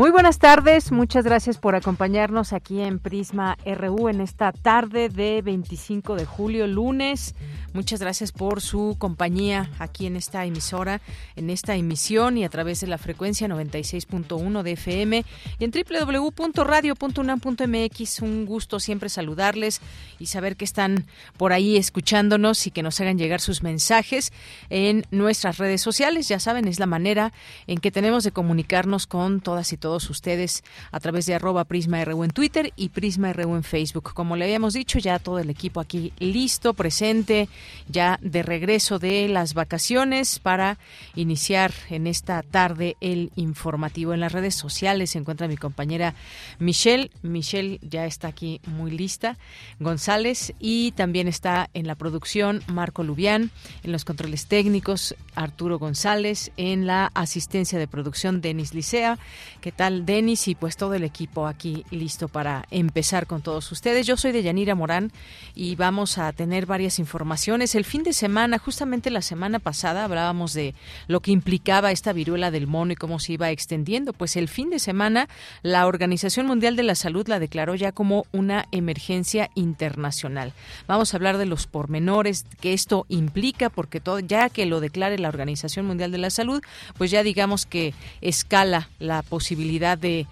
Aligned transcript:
Muy 0.00 0.10
buenas 0.10 0.38
tardes, 0.38 0.90
muchas 0.92 1.26
gracias 1.26 1.58
por 1.58 1.74
acompañarnos 1.74 2.54
aquí 2.54 2.80
en 2.80 3.00
Prisma 3.00 3.58
RU 3.66 4.08
en 4.08 4.22
esta 4.22 4.50
tarde 4.50 5.10
de 5.10 5.42
25 5.42 6.16
de 6.16 6.24
julio, 6.24 6.66
lunes. 6.66 7.34
Muchas 7.74 8.00
gracias 8.00 8.32
por 8.32 8.62
su 8.62 8.96
compañía 8.98 9.70
aquí 9.78 10.06
en 10.06 10.16
esta 10.16 10.46
emisora, 10.46 11.02
en 11.36 11.50
esta 11.50 11.76
emisión 11.76 12.38
y 12.38 12.44
a 12.44 12.48
través 12.48 12.80
de 12.80 12.86
la 12.86 12.96
frecuencia 12.96 13.46
96.1 13.46 14.62
de 14.62 14.72
FM 14.72 15.22
y 15.58 15.64
en 15.64 15.70
www.radio.unam.mx. 15.70 18.22
Un 18.22 18.46
gusto 18.46 18.80
siempre 18.80 19.10
saludarles 19.10 19.82
y 20.18 20.24
saber 20.26 20.56
que 20.56 20.64
están 20.64 21.04
por 21.36 21.52
ahí 21.52 21.76
escuchándonos 21.76 22.66
y 22.66 22.70
que 22.70 22.82
nos 22.82 22.98
hagan 23.02 23.18
llegar 23.18 23.42
sus 23.42 23.62
mensajes 23.62 24.32
en 24.70 25.04
nuestras 25.10 25.58
redes 25.58 25.82
sociales. 25.82 26.26
Ya 26.26 26.40
saben, 26.40 26.68
es 26.68 26.80
la 26.80 26.86
manera 26.86 27.34
en 27.66 27.76
que 27.78 27.90
tenemos 27.90 28.24
de 28.24 28.32
comunicarnos 28.32 29.06
con 29.06 29.42
todas 29.42 29.74
y 29.74 29.76
todos 29.76 29.89
ustedes 29.96 30.62
a 30.92 31.00
través 31.00 31.26
de 31.26 31.34
arroba 31.34 31.64
Prisma 31.64 32.04
RU 32.04 32.24
en 32.24 32.30
Twitter 32.30 32.72
y 32.76 32.90
Prisma 32.90 33.32
RU 33.32 33.56
en 33.56 33.64
Facebook. 33.64 34.12
Como 34.14 34.36
le 34.36 34.44
habíamos 34.44 34.74
dicho, 34.74 34.98
ya 34.98 35.18
todo 35.18 35.38
el 35.38 35.50
equipo 35.50 35.80
aquí 35.80 36.12
listo, 36.18 36.74
presente 36.74 37.48
ya 37.88 38.18
de 38.22 38.42
regreso 38.42 38.98
de 38.98 39.28
las 39.28 39.54
vacaciones 39.54 40.38
para 40.38 40.78
iniciar 41.14 41.72
en 41.88 42.06
esta 42.06 42.42
tarde 42.42 42.96
el 43.00 43.32
informativo. 43.36 44.14
En 44.14 44.20
las 44.20 44.32
redes 44.32 44.54
sociales 44.54 45.10
se 45.10 45.18
encuentra 45.18 45.48
mi 45.48 45.56
compañera 45.56 46.14
Michelle. 46.58 47.10
Michelle 47.22 47.78
ya 47.82 48.06
está 48.06 48.28
aquí 48.28 48.60
muy 48.66 48.90
lista. 48.90 49.36
González 49.78 50.54
y 50.58 50.92
también 50.92 51.28
está 51.28 51.70
en 51.74 51.86
la 51.86 51.94
producción 51.94 52.62
Marco 52.66 53.02
Lubián, 53.02 53.50
en 53.82 53.92
los 53.92 54.04
controles 54.04 54.46
técnicos 54.46 55.14
Arturo 55.34 55.78
González, 55.78 56.52
en 56.56 56.86
la 56.86 57.10
asistencia 57.14 57.78
de 57.78 57.88
producción 57.88 58.40
Denis 58.40 58.74
Licea. 58.74 59.18
¿Qué 59.60 59.72
tal 59.80 60.04
Denis? 60.04 60.46
Y 60.46 60.54
pues 60.54 60.76
todo 60.76 60.92
el 60.92 61.04
equipo 61.04 61.46
aquí 61.46 61.86
listo 61.90 62.28
para 62.28 62.66
empezar 62.70 63.26
con 63.26 63.40
todos 63.40 63.72
ustedes. 63.72 64.06
Yo 64.06 64.18
soy 64.18 64.30
de 64.30 64.42
Yanira 64.42 64.74
Morán 64.74 65.10
y 65.54 65.74
vamos 65.74 66.18
a 66.18 66.30
tener 66.34 66.66
varias 66.66 66.98
informaciones 66.98 67.74
el 67.74 67.86
fin 67.86 68.02
de 68.02 68.12
semana, 68.12 68.58
justamente 68.58 69.08
la 69.08 69.22
semana 69.22 69.58
pasada, 69.58 70.04
hablábamos 70.04 70.52
de 70.52 70.74
lo 71.06 71.20
que 71.20 71.30
implicaba 71.30 71.92
esta 71.92 72.12
viruela 72.12 72.50
del 72.50 72.66
mono 72.66 72.92
y 72.92 72.96
cómo 72.96 73.18
se 73.20 73.32
iba 73.32 73.50
extendiendo. 73.52 74.12
Pues 74.12 74.36
el 74.36 74.48
fin 74.48 74.68
de 74.68 74.80
semana, 74.80 75.30
la 75.62 75.86
Organización 75.86 76.46
Mundial 76.46 76.76
de 76.76 76.82
la 76.82 76.94
Salud 76.94 77.26
la 77.26 77.38
declaró 77.38 77.74
ya 77.74 77.90
como 77.90 78.26
una 78.32 78.66
emergencia 78.72 79.48
internacional. 79.54 80.52
Vamos 80.88 81.14
a 81.14 81.16
hablar 81.16 81.38
de 81.38 81.46
los 81.46 81.66
pormenores 81.66 82.44
que 82.60 82.74
esto 82.74 83.06
implica, 83.08 83.70
porque 83.70 83.98
todo, 83.98 84.20
ya 84.20 84.50
que 84.50 84.66
lo 84.66 84.80
declare 84.80 85.18
la 85.18 85.30
Organización 85.30 85.86
Mundial 85.86 86.12
de 86.12 86.18
la 86.18 86.28
Salud, 86.28 86.60
pues 86.98 87.10
ya 87.10 87.22
digamos 87.22 87.64
que 87.64 87.94
escala 88.20 88.90
la 88.98 89.22
posibilidad 89.22 89.69
de, 89.78 90.26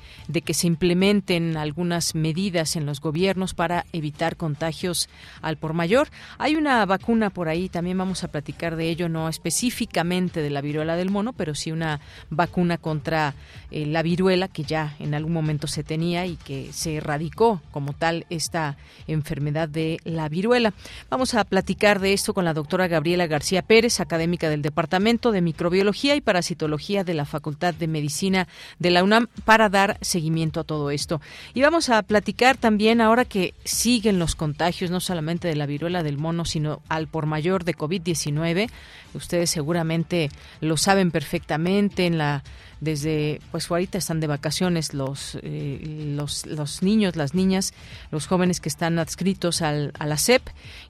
que 0.44 0.54
se 0.54 0.66
implementen 0.66 1.56
algunas 1.56 2.14
medidas 2.14 2.76
en 2.76 2.86
los 2.86 3.00
gobiernos 3.00 3.54
para 3.54 3.86
evitar 3.92 4.36
contagios 4.36 5.08
al 5.42 5.56
por 5.56 5.74
mayor. 5.74 6.08
Hay 6.38 6.56
una 6.56 6.84
vacuna 6.86 7.30
por 7.30 7.48
ahí, 7.48 7.68
también 7.68 7.98
vamos 7.98 8.24
a 8.24 8.28
platicar 8.28 8.76
de 8.76 8.88
ello, 8.90 9.08
no 9.08 9.28
específicamente 9.28 10.42
de 10.42 10.50
la 10.50 10.60
viruela 10.60 10.96
del 10.96 11.10
mono, 11.10 11.32
pero 11.32 11.54
sí 11.54 11.72
una 11.72 12.00
vacuna 12.30 12.78
contra 12.78 13.34
eh, 13.70 13.86
la 13.86 14.02
viruela 14.02 14.48
que 14.48 14.64
ya 14.64 14.94
en 14.98 15.14
algún 15.14 15.32
momento 15.32 15.66
se 15.66 15.82
tenía 15.82 16.26
y 16.26 16.36
que 16.36 16.72
se 16.72 16.96
erradicó 16.96 17.60
como 17.70 17.92
tal 17.92 18.26
esta 18.30 18.76
enfermedad 19.06 19.68
de 19.68 19.98
la 20.04 20.28
viruela. 20.28 20.74
Vamos 21.10 21.34
a 21.34 21.44
platicar 21.44 22.00
de 22.00 22.12
esto 22.12 22.34
con 22.34 22.44
la 22.44 22.54
doctora 22.54 22.88
Gabriela 22.88 23.26
García 23.26 23.62
Pérez, 23.62 24.00
académica 24.00 24.48
del 24.50 24.62
Departamento 24.62 25.32
de 25.32 25.40
Microbiología 25.40 26.16
y 26.16 26.20
Parasitología 26.20 27.04
de 27.04 27.14
la 27.14 27.24
Facultad 27.24 27.74
de 27.74 27.86
Medicina 27.88 28.48
de 28.78 28.90
la 28.90 29.04
UNAM, 29.04 29.17
para 29.26 29.68
dar 29.68 29.98
seguimiento 30.00 30.60
a 30.60 30.64
todo 30.64 30.90
esto. 30.90 31.20
Y 31.54 31.62
vamos 31.62 31.88
a 31.88 32.02
platicar 32.02 32.56
también 32.56 33.00
ahora 33.00 33.24
que 33.24 33.54
siguen 33.64 34.18
los 34.18 34.34
contagios, 34.34 34.90
no 34.90 35.00
solamente 35.00 35.48
de 35.48 35.56
la 35.56 35.66
viruela 35.66 36.02
del 36.02 36.18
mono, 36.18 36.44
sino 36.44 36.80
al 36.88 37.08
por 37.08 37.26
mayor 37.26 37.64
de 37.64 37.74
COVID-19. 37.74 38.70
Ustedes 39.14 39.50
seguramente 39.50 40.30
lo 40.60 40.76
saben 40.76 41.10
perfectamente 41.10 42.06
en 42.06 42.18
la 42.18 42.44
desde 42.80 43.40
pues 43.50 43.70
ahorita 43.70 43.98
están 43.98 44.20
de 44.20 44.26
vacaciones 44.26 44.94
los, 44.94 45.38
eh, 45.42 46.12
los, 46.16 46.46
los 46.46 46.82
niños, 46.82 47.16
las 47.16 47.34
niñas, 47.34 47.74
los 48.10 48.26
jóvenes 48.26 48.60
que 48.60 48.68
están 48.68 48.98
adscritos 48.98 49.62
al, 49.62 49.92
a 49.98 50.06
la 50.06 50.16
SEP, 50.16 50.42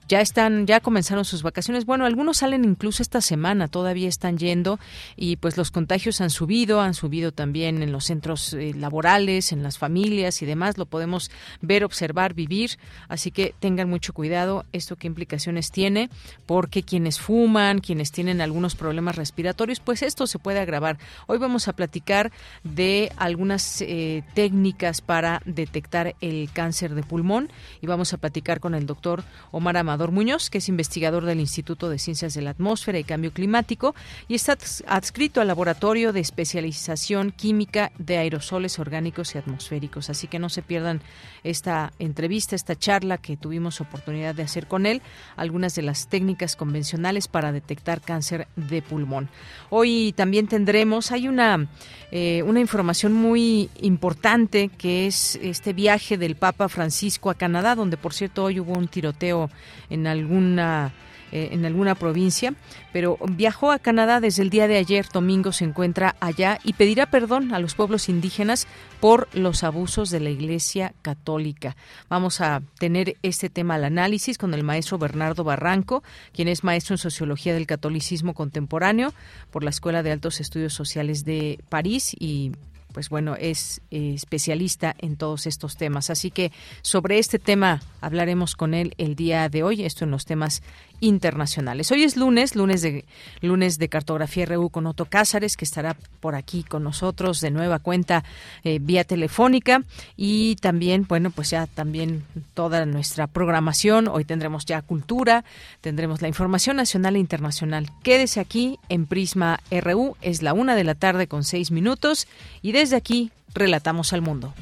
ya 0.07 0.21
están, 0.21 0.65
ya 0.65 0.79
comenzaron 0.79 1.25
sus 1.25 1.43
vacaciones. 1.43 1.85
Bueno, 1.85 2.05
algunos 2.05 2.37
salen 2.37 2.65
incluso 2.65 3.03
esta 3.03 3.21
semana, 3.21 3.67
todavía 3.67 4.09
están 4.09 4.37
yendo 4.37 4.79
y 5.15 5.35
pues 5.35 5.57
los 5.57 5.71
contagios 5.71 6.21
han 6.21 6.29
subido, 6.29 6.81
han 6.81 6.93
subido 6.93 7.31
también 7.31 7.83
en 7.83 7.91
los 7.91 8.05
centros 8.05 8.53
eh, 8.53 8.73
laborales, 8.75 9.51
en 9.51 9.63
las 9.63 9.77
familias 9.77 10.41
y 10.41 10.45
demás, 10.45 10.77
lo 10.77 10.85
podemos 10.85 11.29
ver, 11.61 11.83
observar, 11.83 12.33
vivir, 12.33 12.77
así 13.07 13.31
que 13.31 13.53
tengan 13.59 13.89
mucho 13.89 14.13
cuidado. 14.13 14.65
Esto 14.73 14.95
qué 14.95 15.07
implicaciones 15.07 15.71
tiene, 15.71 16.09
porque 16.45 16.83
quienes 16.83 17.19
fuman, 17.19 17.79
quienes 17.79 18.11
tienen 18.11 18.41
algunos 18.41 18.75
problemas 18.75 19.15
respiratorios, 19.15 19.79
pues 19.79 20.01
esto 20.01 20.27
se 20.27 20.39
puede 20.39 20.59
agravar. 20.59 20.97
Hoy 21.27 21.37
vamos 21.37 21.67
a 21.67 21.73
platicar 21.79 22.33
de 22.65 23.09
algunas 23.15 23.79
eh, 23.79 24.21
técnicas 24.33 24.99
para 24.99 25.41
detectar 25.45 26.13
el 26.19 26.49
cáncer 26.51 26.93
de 26.93 27.03
pulmón 27.03 27.49
y 27.79 27.87
vamos 27.87 28.11
a 28.11 28.17
platicar 28.17 28.59
con 28.59 28.75
el 28.75 28.85
doctor 28.85 29.23
Omar 29.51 29.77
Amador 29.77 30.11
Muñoz, 30.11 30.49
que 30.49 30.57
es 30.57 30.67
investigador 30.67 31.23
del 31.23 31.39
Instituto 31.39 31.87
de 31.87 31.97
Ciencias 31.97 32.33
de 32.33 32.41
la 32.41 32.49
Atmósfera 32.49 32.99
y 32.99 33.05
Cambio 33.05 33.31
Climático 33.31 33.95
y 34.27 34.35
está 34.35 34.57
adscrito 34.87 35.39
al 35.39 35.47
Laboratorio 35.47 36.11
de 36.11 36.19
Especialización 36.19 37.31
Química 37.31 37.93
de 37.97 38.17
Aerosoles 38.17 38.77
Orgánicos 38.77 39.33
y 39.33 39.37
Atmosféricos. 39.37 40.09
Así 40.09 40.27
que 40.27 40.37
no 40.37 40.49
se 40.49 40.63
pierdan 40.63 40.99
esta 41.45 41.93
entrevista, 41.97 42.57
esta 42.57 42.75
charla 42.75 43.19
que 43.19 43.37
tuvimos 43.37 43.79
oportunidad 43.79 44.35
de 44.35 44.43
hacer 44.43 44.67
con 44.67 44.85
él, 44.85 45.01
algunas 45.37 45.75
de 45.75 45.83
las 45.83 46.09
técnicas 46.09 46.57
convencionales 46.57 47.29
para 47.29 47.53
detectar 47.53 48.01
cáncer 48.01 48.49
de 48.57 48.81
pulmón. 48.81 49.29
Hoy 49.69 50.13
también 50.17 50.49
tendremos, 50.49 51.13
hay 51.13 51.29
una 51.29 51.68
eh, 52.11 52.43
una 52.43 52.59
información 52.59 53.13
muy 53.13 53.69
importante 53.81 54.69
que 54.69 55.05
es 55.05 55.35
este 55.41 55.73
viaje 55.73 56.17
del 56.17 56.35
Papa 56.35 56.67
Francisco 56.69 57.29
a 57.29 57.35
Canadá, 57.35 57.75
donde 57.75 57.97
por 57.97 58.13
cierto 58.13 58.45
hoy 58.45 58.59
hubo 58.59 58.73
un 58.73 58.87
tiroteo 58.87 59.49
en 59.89 60.07
alguna 60.07 60.91
eh, 61.31 61.49
en 61.51 61.65
alguna 61.65 61.95
provincia, 61.95 62.53
pero 62.91 63.17
viajó 63.29 63.71
a 63.71 63.79
Canadá 63.79 64.19
desde 64.19 64.43
el 64.43 64.49
día 64.49 64.67
de 64.67 64.77
ayer, 64.77 65.07
domingo 65.13 65.51
se 65.51 65.65
encuentra 65.65 66.15
allá 66.19 66.59
y 66.63 66.73
pedirá 66.73 67.05
perdón 67.07 67.53
a 67.53 67.59
los 67.59 67.75
pueblos 67.75 68.09
indígenas 68.09 68.67
por 68.99 69.27
los 69.33 69.63
abusos 69.63 70.09
de 70.09 70.19
la 70.19 70.29
Iglesia 70.29 70.93
Católica. 71.01 71.75
Vamos 72.09 72.41
a 72.41 72.61
tener 72.79 73.17
este 73.21 73.49
tema 73.49 73.75
al 73.75 73.85
análisis 73.85 74.37
con 74.37 74.53
el 74.53 74.63
maestro 74.63 74.97
Bernardo 74.97 75.43
Barranco, 75.43 76.03
quien 76.33 76.47
es 76.47 76.63
maestro 76.63 76.95
en 76.95 76.99
Sociología 76.99 77.53
del 77.53 77.67
Catolicismo 77.67 78.33
Contemporáneo 78.33 79.13
por 79.51 79.63
la 79.63 79.69
Escuela 79.69 80.03
de 80.03 80.11
Altos 80.11 80.39
Estudios 80.39 80.73
Sociales 80.73 81.25
de 81.25 81.59
París 81.69 82.15
y 82.19 82.51
pues 82.93 83.09
bueno, 83.09 83.35
es 83.35 83.81
eh, 83.91 84.13
especialista 84.15 84.95
en 84.97 85.15
todos 85.15 85.45
estos 85.45 85.77
temas. 85.77 86.09
Así 86.09 86.31
que 86.31 86.51
sobre 86.81 87.19
este 87.19 87.39
tema 87.39 87.81
hablaremos 88.01 88.55
con 88.55 88.73
él 88.73 88.93
el 88.97 89.15
día 89.15 89.47
de 89.49 89.63
hoy, 89.63 89.83
esto 89.83 90.05
en 90.05 90.11
los 90.11 90.25
temas 90.25 90.63
internacionales. 90.99 91.91
Hoy 91.91 92.03
es 92.03 92.17
lunes, 92.17 92.55
lunes 92.55 92.81
de 92.81 93.05
lunes 93.41 93.77
de 93.77 93.89
cartografía 93.89 94.45
RU 94.45 94.69
con 94.69 94.85
Otto 94.87 95.05
Cázares, 95.05 95.57
que 95.57 95.65
estará 95.65 95.95
por 96.19 96.35
aquí 96.35 96.63
con 96.63 96.83
nosotros 96.83 97.41
de 97.41 97.51
nueva 97.51 97.79
cuenta 97.79 98.23
eh, 98.63 98.79
vía 98.81 99.03
telefónica 99.03 99.83
y 100.17 100.55
también, 100.57 101.05
bueno, 101.07 101.31
pues 101.31 101.49
ya 101.51 101.67
también 101.67 102.23
toda 102.53 102.85
nuestra 102.85 103.27
programación. 103.27 104.07
Hoy 104.07 104.25
tendremos 104.25 104.65
ya 104.65 104.81
cultura, 104.81 105.43
tendremos 105.81 106.21
la 106.21 106.27
información 106.27 106.77
nacional 106.77 107.15
e 107.15 107.19
internacional. 107.19 107.89
Quédese 108.03 108.39
aquí 108.39 108.79
en 108.89 109.05
Prisma 109.05 109.59
RU, 109.71 110.15
es 110.21 110.41
la 110.41 110.53
una 110.53 110.75
de 110.75 110.83
la 110.83 110.95
tarde 110.95 111.27
con 111.27 111.43
seis 111.43 111.71
minutos 111.71 112.27
y 112.61 112.71
desde 112.71 112.95
aquí 112.95 113.31
relatamos 113.53 114.13
al 114.13 114.21
mundo. 114.21 114.53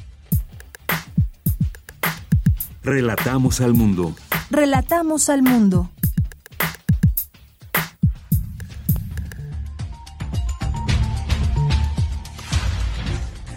Relatamos 2.82 3.60
al 3.60 3.74
mundo. 3.74 4.14
Relatamos 4.50 5.28
al 5.28 5.42
mundo. 5.42 5.90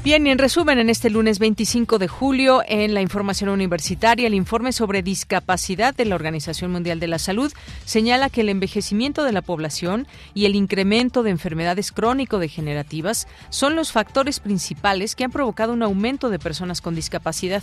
Bien, 0.03 0.25
y 0.25 0.31
en 0.31 0.39
resumen, 0.39 0.80
en 0.80 0.89
este 0.89 1.12
lunes 1.12 1.38
25 1.38 2.00
de 2.00 2.07
julio, 2.07 2.63
en 2.68 2.95
la 2.95 3.01
información 3.01 3.50
universitaria, 3.50 4.25
el 4.25 4.33
informe 4.33 4.71
sobre 4.71 5.03
discapacidad 5.03 5.94
de 5.94 6.06
la 6.06 6.15
Organización 6.15 6.71
Mundial 6.71 7.00
de 7.00 7.06
la 7.06 7.19
Salud 7.19 7.53
señala 7.86 8.31
que 8.31 8.42
el 8.42 8.50
envejecimiento 8.50 9.24
de 9.24 9.31
la 9.31 9.44
población 9.44 10.07
y 10.33 10.45
el 10.45 10.56
incremento 10.56 11.21
de 11.21 11.30
enfermedades 11.30 11.92
crónico-degenerativas 11.92 13.27
son 13.51 13.75
los 13.75 13.92
factores 13.92 14.39
principales 14.39 15.13
que 15.13 15.24
han 15.24 15.31
provocado 15.31 15.71
un 15.71 15.83
aumento 15.83 16.31
de 16.31 16.39
personas 16.39 16.81
con 16.81 16.95
discapacidad. 16.95 17.62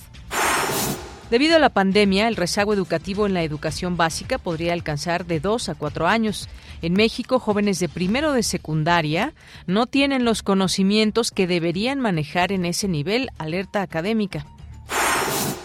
Debido 1.30 1.56
a 1.56 1.58
la 1.58 1.68
pandemia, 1.68 2.26
el 2.26 2.36
rezago 2.36 2.72
educativo 2.72 3.26
en 3.26 3.34
la 3.34 3.42
educación 3.42 3.98
básica 3.98 4.38
podría 4.38 4.72
alcanzar 4.72 5.26
de 5.26 5.40
dos 5.40 5.68
a 5.68 5.74
cuatro 5.74 6.06
años. 6.06 6.48
En 6.80 6.94
México, 6.94 7.38
jóvenes 7.38 7.78
de 7.80 7.90
primero 7.90 8.32
de 8.32 8.42
secundaria 8.42 9.34
no 9.66 9.86
tienen 9.86 10.24
los 10.24 10.42
conocimientos 10.42 11.30
que 11.30 11.46
deberían 11.46 12.00
manejar 12.00 12.50
en 12.50 12.64
ese 12.64 12.88
nivel, 12.88 13.28
alerta 13.36 13.82
académica. 13.82 14.46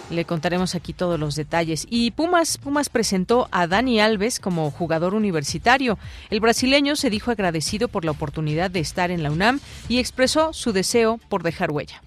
Le 0.10 0.26
contaremos 0.26 0.76
aquí 0.76 0.92
todos 0.92 1.18
los 1.18 1.36
detalles. 1.36 1.88
Y 1.90 2.12
Pumas, 2.12 2.58
Pumas 2.58 2.90
presentó 2.90 3.48
a 3.52 3.66
Dani 3.66 4.02
Alves 4.02 4.42
como 4.42 4.70
jugador 4.70 5.14
universitario. 5.14 5.98
El 6.30 6.42
brasileño 6.42 6.98
se 6.98 7.10
dijo 7.10 7.32
agradecido 7.32 7.88
por 7.88 8.04
la 8.04 8.12
oportunidad 8.12 8.70
de 8.70 8.82
estar 8.82 9.12
en 9.12 9.24
la 9.24 9.32
UNAM 9.32 9.62
y 9.88 10.00
expresó 10.00 10.52
su 10.52 10.74
deseo 10.74 11.22
por 11.30 11.42
dejar 11.42 11.72
huella. 11.72 12.04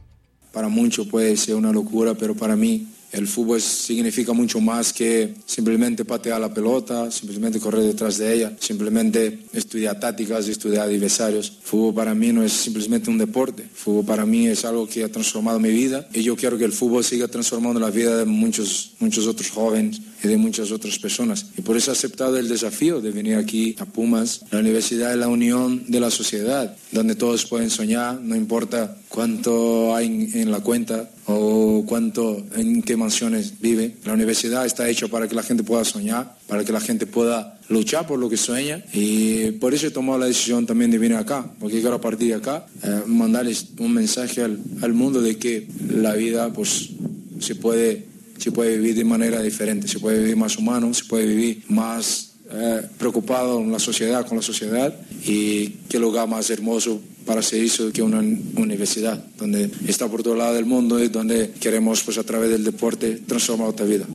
Para 0.53 0.69
muchos 0.69 1.07
puede 1.07 1.37
ser 1.39 1.55
una 1.55 1.73
locura, 1.73 2.15
pero 2.15 2.35
para 2.35 2.55
mí 2.55 2.87
el 3.13 3.27
fútbol 3.27 3.61
significa 3.61 4.33
mucho 4.33 4.61
más 4.61 4.93
que 4.93 5.35
simplemente 5.47 6.05
patear 6.05 6.41
la 6.41 6.53
pelota, 6.53 7.11
simplemente 7.11 7.61
correr 7.61 7.83
detrás 7.83 8.19
de 8.19 8.35
ella, 8.35 8.57
simplemente 8.59 9.39
estudiar 9.53 9.99
tácticas, 9.99 10.49
estudiar 10.49 10.87
adversarios. 10.87 11.59
Fútbol 11.63 11.95
para 11.95 12.15
mí 12.15 12.33
no 12.33 12.43
es 12.43 12.53
simplemente 12.53 13.11
un 13.11 13.19
deporte. 13.19 13.65
Fútbol 13.73 14.05
para 14.05 14.27
mí 14.27 14.47
es 14.47 14.65
algo 14.65 14.87
que 14.87 15.05
ha 15.05 15.09
transformado 15.11 15.59
mi 15.59 15.71
vida 15.71 16.07
y 16.13 16.23
yo 16.23 16.37
quiero 16.37 16.59
que 16.59 16.65
el 16.65 16.73
fútbol 16.73 17.05
siga 17.05 17.29
transformando 17.29 17.81
la 17.81 17.91
vida 17.91 18.17
de 18.17 18.25
muchos, 18.25 18.93
muchos 18.99 19.27
otros 19.27 19.51
jóvenes 19.51 20.01
de 20.27 20.37
muchas 20.37 20.71
otras 20.73 20.99
personas. 20.99 21.47
Y 21.57 21.63
por 21.63 21.77
eso 21.77 21.91
he 21.91 21.95
aceptado 21.95 22.37
el 22.37 22.49
desafío 22.49 23.01
de 23.01 23.11
venir 23.11 23.37
aquí 23.37 23.77
a 23.79 23.85
Pumas. 23.85 24.43
La 24.51 24.61
universidad 24.61 25.13
es 25.13 25.19
la 25.19 25.29
unión 25.29 25.85
de 25.89 26.01
la 26.01 26.11
sociedad, 26.11 26.77
donde 26.93 27.15
todos 27.15 27.47
pueden 27.47 27.71
soñar, 27.71 28.21
no 28.21 28.37
importa 28.37 28.97
cuánto 29.09 29.95
hay 29.95 30.31
en 30.35 30.51
la 30.51 30.61
cuenta 30.61 31.11
o 31.27 31.85
cuánto, 31.87 32.45
en 32.55 32.83
qué 32.83 32.97
mansiones 32.97 33.61
vive. 33.61 33.97
La 34.05 34.13
universidad 34.13 34.67
está 34.67 34.89
hecha 34.89 35.09
para 35.09 35.29
que 35.29 35.35
la 35.35 35.43
gente 35.43 35.63
pueda 35.63 35.85
soñar, 35.85 36.37
para 36.47 36.65
que 36.65 36.73
la 36.73 36.81
gente 36.81 37.07
pueda 37.07 37.59
luchar 37.69 38.07
por 38.07 38.19
lo 38.19 38.29
que 38.29 38.37
sueña 38.37 38.85
y 38.93 39.53
por 39.53 39.75
eso 39.75 39.87
he 39.87 39.91
tomado 39.91 40.19
la 40.19 40.27
decisión 40.27 40.67
también 40.67 40.91
de 40.91 40.99
venir 40.99 41.17
acá, 41.17 41.51
porque 41.59 41.81
quiero 41.81 41.97
a 41.97 42.01
partir 42.01 42.29
de 42.29 42.35
acá 42.35 42.67
eh, 42.83 43.03
mandarles 43.07 43.69
un 43.79 43.93
mensaje 43.93 44.43
al, 44.43 44.59
al, 44.83 44.93
mundo 44.93 45.21
de 45.21 45.37
que 45.37 45.67
la 45.89 46.15
vida 46.15 46.53
pues 46.53 46.91
se 47.41 47.55
puede, 47.55 48.07
se 48.39 48.53
puede 48.53 48.79
vivir 48.79 48.97
de 48.97 49.05
manera 49.05 49.43
diferente, 49.43 49.89
se 49.89 49.99
puede 49.99 50.21
vivir 50.21 50.37
más 50.37 50.57
humano, 50.57 50.93
se 50.95 51.05
puede 51.05 51.27
vivir 51.27 51.65
más 51.69 52.33
eh, 52.51 52.83
preocupado 52.99 53.61
en 53.61 53.73
la 53.73 53.79
sociedad, 53.79 54.27
con 54.27 54.37
la 54.37 54.43
sociedad 54.43 54.95
y 55.25 55.69
qué 55.89 55.99
lugar 55.99 56.29
más 56.29 56.49
hermoso 56.51 57.01
para 57.25 57.43
ser 57.43 57.65
eso 57.65 57.93
que 57.93 58.03
una 58.03 58.19
universidad, 58.19 59.23
donde 59.37 59.69
está 59.87 60.09
por 60.09 60.23
todo 60.23 60.37
lado 60.37 60.55
del 60.55 60.65
mundo 60.65 61.03
y 61.03 61.09
donde 61.09 61.51
queremos 61.61 62.03
pues 62.05 62.19
a 62.19 62.25
través 62.25 62.51
del 62.51 62.63
deporte 62.63 63.17
transformar 63.27 63.69
otra 63.69 63.85
vida. 63.85 64.07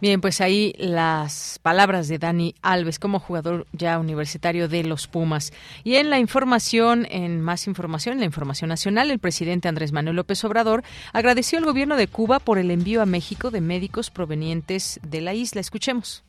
Bien, 0.00 0.22
pues 0.22 0.40
ahí 0.40 0.72
las 0.78 1.58
palabras 1.62 2.08
de 2.08 2.18
Dani 2.18 2.54
Alves 2.62 2.98
como 2.98 3.20
jugador 3.20 3.66
ya 3.72 3.98
universitario 3.98 4.66
de 4.66 4.82
los 4.82 5.06
Pumas. 5.06 5.52
Y 5.84 5.96
en 5.96 6.08
la 6.08 6.18
información, 6.18 7.06
en 7.10 7.42
más 7.42 7.66
información, 7.66 8.14
en 8.14 8.20
la 8.20 8.24
información 8.24 8.68
nacional, 8.70 9.10
el 9.10 9.18
presidente 9.18 9.68
Andrés 9.68 9.92
Manuel 9.92 10.16
López 10.16 10.42
Obrador 10.44 10.84
agradeció 11.12 11.58
al 11.58 11.66
gobierno 11.66 11.98
de 11.98 12.06
Cuba 12.06 12.38
por 12.38 12.56
el 12.56 12.70
envío 12.70 13.02
a 13.02 13.06
México 13.06 13.50
de 13.50 13.60
médicos 13.60 14.10
provenientes 14.10 15.00
de 15.06 15.20
la 15.20 15.34
isla. 15.34 15.60
Escuchemos. 15.60 16.22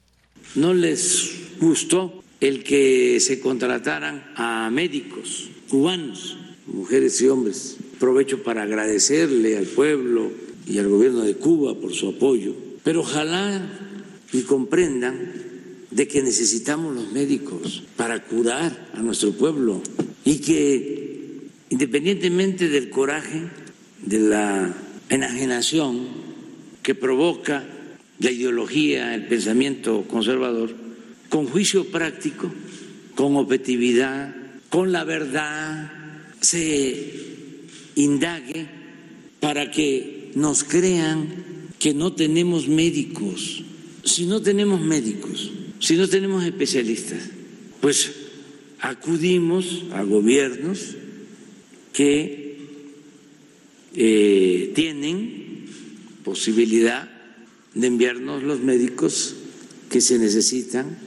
No 0.56 0.74
les 0.74 1.58
gustó 1.62 2.24
el 2.42 2.66
que 2.66 3.22
se 3.22 3.40
contrataran 3.40 4.34
a 4.36 4.70
médicos 4.70 5.50
cubanos, 5.70 6.38
mujeres 6.68 7.22
y 7.22 7.30
hombres. 7.30 7.78
Aprovecho 7.96 8.44
para 8.44 8.64
agradecerle 8.64 9.58
al 9.58 9.68
pueblo 9.68 10.30
y 10.68 10.78
al 10.78 10.90
gobierno 10.90 11.22
de 11.22 11.36
Cuba 11.36 11.76
por 11.76 11.94
su 11.94 12.10
apoyo, 12.10 12.54
pero 12.84 13.02
ojalá 13.02 13.62
y 14.34 14.42
comprendan 14.42 15.34
de 15.92 16.08
que 16.08 16.24
necesitamos 16.24 16.96
los 16.96 17.12
médicos 17.12 17.84
para 17.98 18.24
curar 18.24 18.90
a 18.94 19.02
nuestro 19.02 19.34
pueblo 19.34 19.82
y 20.24 20.38
que 20.40 21.50
independientemente 21.70 22.70
del 22.70 22.90
coraje, 22.90 23.44
de 24.02 24.20
la 24.20 24.74
enajenación 25.10 26.08
que 26.82 26.96
provoca 26.96 27.64
la 28.20 28.32
ideología, 28.32 29.16
el 29.16 29.28
pensamiento 29.28 30.06
conservador, 30.08 30.74
con 31.30 31.48
juicio 31.48 31.86
práctico, 31.86 32.52
con 33.16 33.36
objetividad, 33.36 34.36
con 34.70 34.92
la 34.92 35.04
verdad, 35.04 35.92
se 36.40 37.14
indague 37.96 38.68
para 39.40 39.72
que 39.72 40.32
nos 40.36 40.64
crean 40.64 41.28
que 41.82 41.96
no 41.96 42.14
tenemos 42.14 42.68
médicos. 42.68 43.64
Si 44.04 44.28
no 44.28 44.40
tenemos 44.40 44.80
médicos, 44.80 45.52
si 45.80 45.98
no 45.98 46.08
tenemos 46.08 46.46
especialistas, 46.46 47.24
pues 47.82 48.12
acudimos 48.80 49.86
a 49.92 50.04
gobiernos 50.04 50.96
que 51.92 52.60
eh, 53.96 54.72
tienen 54.76 55.66
posibilidad 56.24 57.10
de 57.74 57.88
enviarnos 57.88 58.44
los 58.44 58.60
médicos 58.60 59.34
que 59.90 60.02
se 60.02 60.20
necesitan 60.20 61.00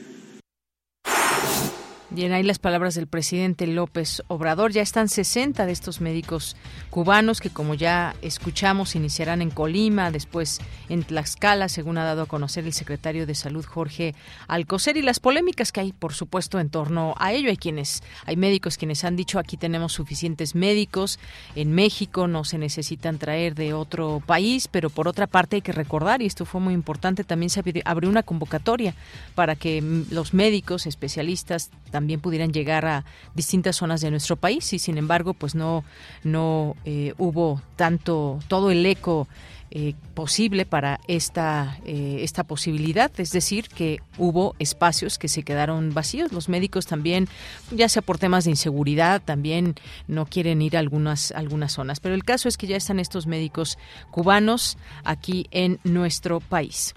Bien, 2.15 2.31
ahí 2.31 2.43
las 2.43 2.59
palabras 2.59 2.95
del 2.95 3.07
presidente 3.07 3.67
López 3.67 4.23
Obrador. 4.29 4.71
Ya 4.71 4.81
están 4.81 5.09
60 5.09 5.65
de 5.65 5.71
estos 5.73 5.99
médicos 5.99 6.55
cubanos 6.89 7.41
que, 7.41 7.49
como 7.49 7.73
ya 7.73 8.15
escuchamos, 8.21 8.95
iniciarán 8.95 9.41
en 9.41 9.49
Colima, 9.49 10.11
después 10.11 10.61
en 10.87 11.03
Tlaxcala, 11.03 11.67
según 11.67 11.97
ha 11.97 12.05
dado 12.05 12.21
a 12.21 12.25
conocer 12.25 12.63
el 12.63 12.71
secretario 12.71 13.25
de 13.25 13.35
Salud 13.35 13.65
Jorge 13.65 14.15
Alcocer, 14.47 14.95
y 14.95 15.01
las 15.01 15.19
polémicas 15.19 15.73
que 15.73 15.81
hay, 15.81 15.91
por 15.91 16.13
supuesto, 16.13 16.61
en 16.61 16.69
torno 16.69 17.15
a 17.17 17.33
ello. 17.33 17.49
Hay 17.49 17.57
quienes, 17.57 18.01
hay 18.25 18.37
médicos 18.37 18.77
quienes 18.77 19.03
han 19.03 19.17
dicho 19.17 19.37
aquí 19.37 19.57
tenemos 19.57 19.91
suficientes 19.91 20.55
médicos, 20.55 21.19
en 21.53 21.73
México 21.73 22.29
no 22.29 22.45
se 22.45 22.57
necesitan 22.57 23.17
traer 23.17 23.55
de 23.55 23.73
otro 23.73 24.23
país, 24.25 24.69
pero 24.69 24.89
por 24.89 25.09
otra 25.09 25.27
parte 25.27 25.57
hay 25.57 25.61
que 25.61 25.73
recordar, 25.73 26.21
y 26.21 26.27
esto 26.27 26.45
fue 26.45 26.61
muy 26.61 26.75
importante, 26.75 27.25
también 27.25 27.49
se 27.49 27.61
abrió 27.83 28.09
una 28.09 28.23
convocatoria 28.23 28.95
para 29.35 29.57
que 29.57 29.81
los 30.09 30.33
médicos 30.33 30.85
especialistas 30.85 31.71
también 31.91 32.04
también 32.05 32.21
pudieran 32.21 32.53
llegar 32.53 32.85
a 32.85 33.03
distintas 33.33 33.77
zonas 33.77 33.99
de 33.99 34.11
nuestro 34.11 34.35
país 34.35 34.71
y 34.73 34.77
sin 34.77 34.99
embargo 34.99 35.33
pues 35.33 35.55
no 35.55 35.83
no 36.23 36.75
eh, 36.85 37.15
hubo 37.17 37.63
tanto 37.75 38.37
todo 38.47 38.69
el 38.69 38.85
eco 38.85 39.27
eh, 39.71 39.95
posible 40.13 40.67
para 40.67 40.99
esta 41.07 41.79
eh, 41.83 42.19
esta 42.21 42.43
posibilidad. 42.43 43.11
Es 43.17 43.31
decir 43.31 43.69
que 43.69 44.01
hubo 44.19 44.55
espacios 44.59 45.17
que 45.17 45.27
se 45.27 45.41
quedaron 45.41 45.95
vacíos. 45.95 46.31
Los 46.31 46.47
médicos 46.47 46.85
también 46.85 47.27
ya 47.71 47.89
sea 47.89 48.03
por 48.03 48.19
temas 48.19 48.43
de 48.43 48.51
inseguridad 48.51 49.19
también 49.19 49.73
no 50.07 50.27
quieren 50.27 50.61
ir 50.61 50.77
a 50.77 50.79
algunas 50.79 51.31
algunas 51.31 51.71
zonas. 51.71 51.99
Pero 51.99 52.13
el 52.13 52.23
caso 52.23 52.47
es 52.47 52.55
que 52.55 52.67
ya 52.67 52.77
están 52.77 52.99
estos 52.99 53.25
médicos 53.25 53.79
cubanos 54.11 54.77
aquí 55.03 55.47
en 55.49 55.79
nuestro 55.83 56.39
país 56.39 56.93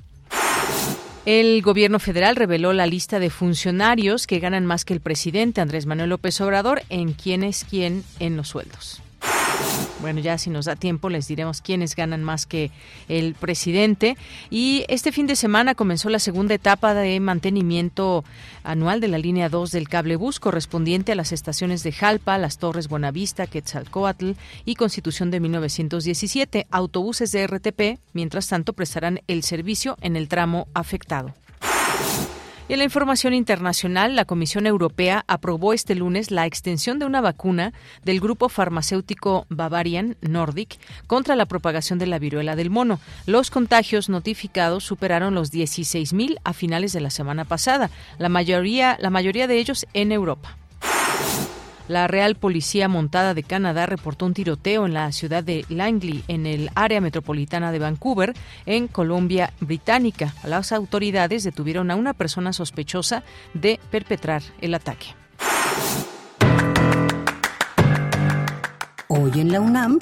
El 1.31 1.61
gobierno 1.61 1.99
federal 1.99 2.37
reveló 2.37 2.73
la 2.73 2.87
lista 2.87 3.19
de 3.19 3.29
funcionarios 3.29 4.27
que 4.27 4.39
ganan 4.39 4.65
más 4.65 4.87
que 4.87 4.95
el 4.95 5.01
presidente 5.01 5.61
Andrés 5.61 5.85
Manuel 5.85 6.09
López 6.09 6.41
Obrador 6.41 6.81
en 6.89 7.13
quién 7.13 7.45
es 7.45 7.67
quién 7.69 8.03
en 8.19 8.35
los 8.35 8.49
sueldos. 8.49 9.03
Bueno, 10.01 10.21
ya 10.21 10.39
si 10.39 10.49
nos 10.49 10.67
da 10.67 10.77
tiempo 10.77 11.09
les 11.09 11.27
diremos 11.27 11.61
quiénes 11.61 11.97
ganan 11.97 12.23
más 12.23 12.47
que 12.47 12.71
el 13.09 13.35
presidente. 13.35 14.17
Y 14.49 14.85
este 14.89 15.11
fin 15.11 15.27
de 15.27 15.35
semana 15.35 15.75
comenzó 15.75 16.09
la 16.09 16.21
segunda 16.21 16.55
etapa 16.55 16.95
de 16.95 17.19
mantenimiento 17.19 18.25
anual 18.63 19.01
de 19.01 19.09
la 19.09 19.19
línea 19.19 19.49
2 19.49 19.73
del 19.73 19.89
cablebús 19.89 20.39
correspondiente 20.39 21.13
a 21.13 21.15
las 21.17 21.33
estaciones 21.33 21.83
de 21.83 21.93
Jalpa, 21.93 22.39
Las 22.39 22.59
Torres 22.59 22.89
Buenavista, 22.89 23.47
Quetzalcoatl 23.47 24.33
y 24.65 24.77
Constitución 24.77 25.33
de 25.33 25.41
1917. 25.41 26.67
Autobuses 26.71 27.33
de 27.33 27.47
RTP, 27.47 27.99
mientras 28.13 28.47
tanto, 28.47 28.75
prestarán 28.75 29.21
el 29.27 29.43
servicio 29.43 29.97
en 30.01 30.15
el 30.15 30.29
tramo 30.29 30.69
afectado. 30.75 31.35
Y 32.69 32.75
en 32.75 32.81
la 32.81 32.85
información 32.85 33.33
internacional, 33.33 34.15
la 34.15 34.27
Comisión 34.27 34.67
Europea 34.67 35.25
aprobó 35.27 35.73
este 35.73 35.95
lunes 35.95 36.31
la 36.31 36.45
extensión 36.45 36.99
de 36.99 37.07
una 37.07 37.23
vacuna 37.23 37.73
del 38.05 38.21
grupo 38.21 38.51
farmacéutico 38.51 39.47
Bavarian 39.49 40.17
Nordic 40.21 40.79
contra 41.07 41.35
la 41.35 41.47
propagación 41.47 41.99
de 41.99 42.07
la 42.07 42.19
viruela 42.19 42.57
del 42.57 42.69
mono. 42.69 43.01
Los 43.25 43.51
contagios 43.51 44.11
notificados 44.11 44.85
superaron 44.85 45.35
los 45.35 45.51
16.000 45.51 46.37
a 46.45 46.53
finales 46.53 46.93
de 46.93 47.01
la 47.01 47.09
semana 47.09 47.47
pasada, 47.47 47.89
la 48.19 48.29
mayoría, 48.29 48.99
la 49.01 49.09
mayoría 49.09 49.47
de 49.47 49.59
ellos 49.59 49.87
en 49.95 50.13
Europa. 50.13 50.59
La 51.89 52.07
Real 52.07 52.37
Policía 52.37 52.87
Montada 52.87 53.33
de 53.33 53.43
Canadá 53.43 53.87
reportó 53.87 54.27
un 54.27 54.35
tiroteo 54.35 54.85
en 54.85 54.93
la 54.93 55.11
ciudad 55.11 55.43
de 55.43 55.65
Langley, 55.71 56.23
en 56.29 56.47
el 56.47 56.71
área 56.75 57.01
metropolitana 57.01 57.73
de 57.73 57.79
Vancouver, 57.79 58.35
en 58.67 58.89
Colombia 58.89 59.55
Británica. 59.61 60.35
Las 60.45 60.73
autoridades 60.73 61.45
detuvieron 61.45 61.91
a 61.91 61.97
una 61.97 62.13
persona 62.13 62.53
sospechosa 62.53 63.25
de 63.55 63.81
perpetrar 63.91 64.43
el 64.61 64.75
ataque. 64.75 65.07
Hoy 69.09 69.41
en 69.41 69.51
la 69.51 69.61
UNAM, 69.61 69.99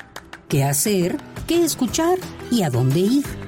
¿qué 0.49 0.65
hacer? 0.65 1.17
¿Qué 1.47 1.65
escuchar? 1.65 2.19
¿Y 2.51 2.65
a 2.65 2.71
dónde 2.71 2.99
ir? 2.99 3.46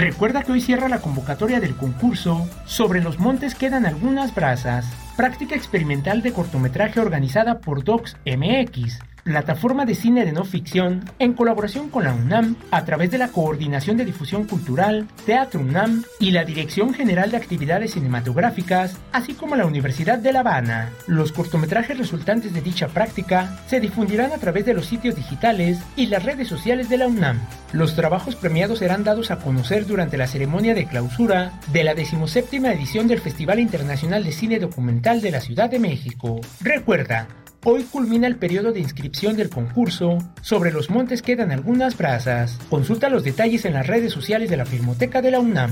Recuerda 0.00 0.42
que 0.42 0.52
hoy 0.52 0.62
cierra 0.62 0.88
la 0.88 1.00
convocatoria 1.00 1.60
del 1.60 1.76
concurso 1.76 2.48
Sobre 2.64 3.02
los 3.02 3.18
montes 3.18 3.54
quedan 3.54 3.84
algunas 3.84 4.34
brasas, 4.34 4.86
práctica 5.14 5.54
experimental 5.54 6.22
de 6.22 6.32
cortometraje 6.32 7.00
organizada 7.00 7.60
por 7.60 7.84
Docs 7.84 8.16
MX 8.24 8.98
plataforma 9.22 9.84
de 9.84 9.94
cine 9.94 10.24
de 10.24 10.32
no 10.32 10.44
ficción, 10.44 11.04
en 11.18 11.34
colaboración 11.34 11.88
con 11.88 12.04
la 12.04 12.12
UNAM, 12.12 12.56
a 12.70 12.84
través 12.84 13.10
de 13.10 13.18
la 13.18 13.28
Coordinación 13.28 13.96
de 13.96 14.04
Difusión 14.04 14.44
Cultural, 14.44 15.06
Teatro 15.26 15.60
UNAM 15.60 16.04
y 16.18 16.30
la 16.30 16.44
Dirección 16.44 16.94
General 16.94 17.30
de 17.30 17.36
Actividades 17.36 17.92
Cinematográficas, 17.92 18.96
así 19.12 19.34
como 19.34 19.56
la 19.56 19.66
Universidad 19.66 20.18
de 20.18 20.32
La 20.32 20.40
Habana. 20.40 20.90
Los 21.06 21.32
cortometrajes 21.32 21.98
resultantes 21.98 22.52
de 22.52 22.60
dicha 22.60 22.88
práctica 22.88 23.58
se 23.66 23.80
difundirán 23.80 24.32
a 24.32 24.38
través 24.38 24.64
de 24.66 24.74
los 24.74 24.86
sitios 24.86 25.16
digitales 25.16 25.78
y 25.96 26.06
las 26.06 26.24
redes 26.24 26.48
sociales 26.48 26.88
de 26.88 26.98
la 26.98 27.06
UNAM. 27.06 27.38
Los 27.72 27.94
trabajos 27.94 28.36
premiados 28.36 28.80
serán 28.80 29.04
dados 29.04 29.30
a 29.30 29.38
conocer 29.38 29.86
durante 29.86 30.16
la 30.16 30.26
ceremonia 30.26 30.74
de 30.74 30.86
clausura 30.86 31.52
de 31.72 31.84
la 31.84 31.94
decimoséptima 31.94 32.72
edición 32.72 33.06
del 33.06 33.20
Festival 33.20 33.60
Internacional 33.60 34.24
de 34.24 34.32
Cine 34.32 34.58
Documental 34.58 35.20
de 35.20 35.30
la 35.30 35.40
Ciudad 35.40 35.70
de 35.70 35.78
México. 35.78 36.40
Recuerda, 36.60 37.28
Hoy 37.62 37.84
culmina 37.84 38.26
el 38.26 38.36
periodo 38.36 38.72
de 38.72 38.80
inscripción 38.80 39.36
del 39.36 39.50
concurso. 39.50 40.16
Sobre 40.40 40.72
los 40.72 40.88
montes 40.88 41.20
quedan 41.20 41.52
algunas 41.52 41.94
brasas. 41.98 42.58
Consulta 42.70 43.10
los 43.10 43.22
detalles 43.22 43.66
en 43.66 43.74
las 43.74 43.86
redes 43.86 44.14
sociales 44.14 44.48
de 44.48 44.56
la 44.56 44.64
Filmoteca 44.64 45.20
de 45.20 45.30
la 45.30 45.40
UNAM. 45.40 45.70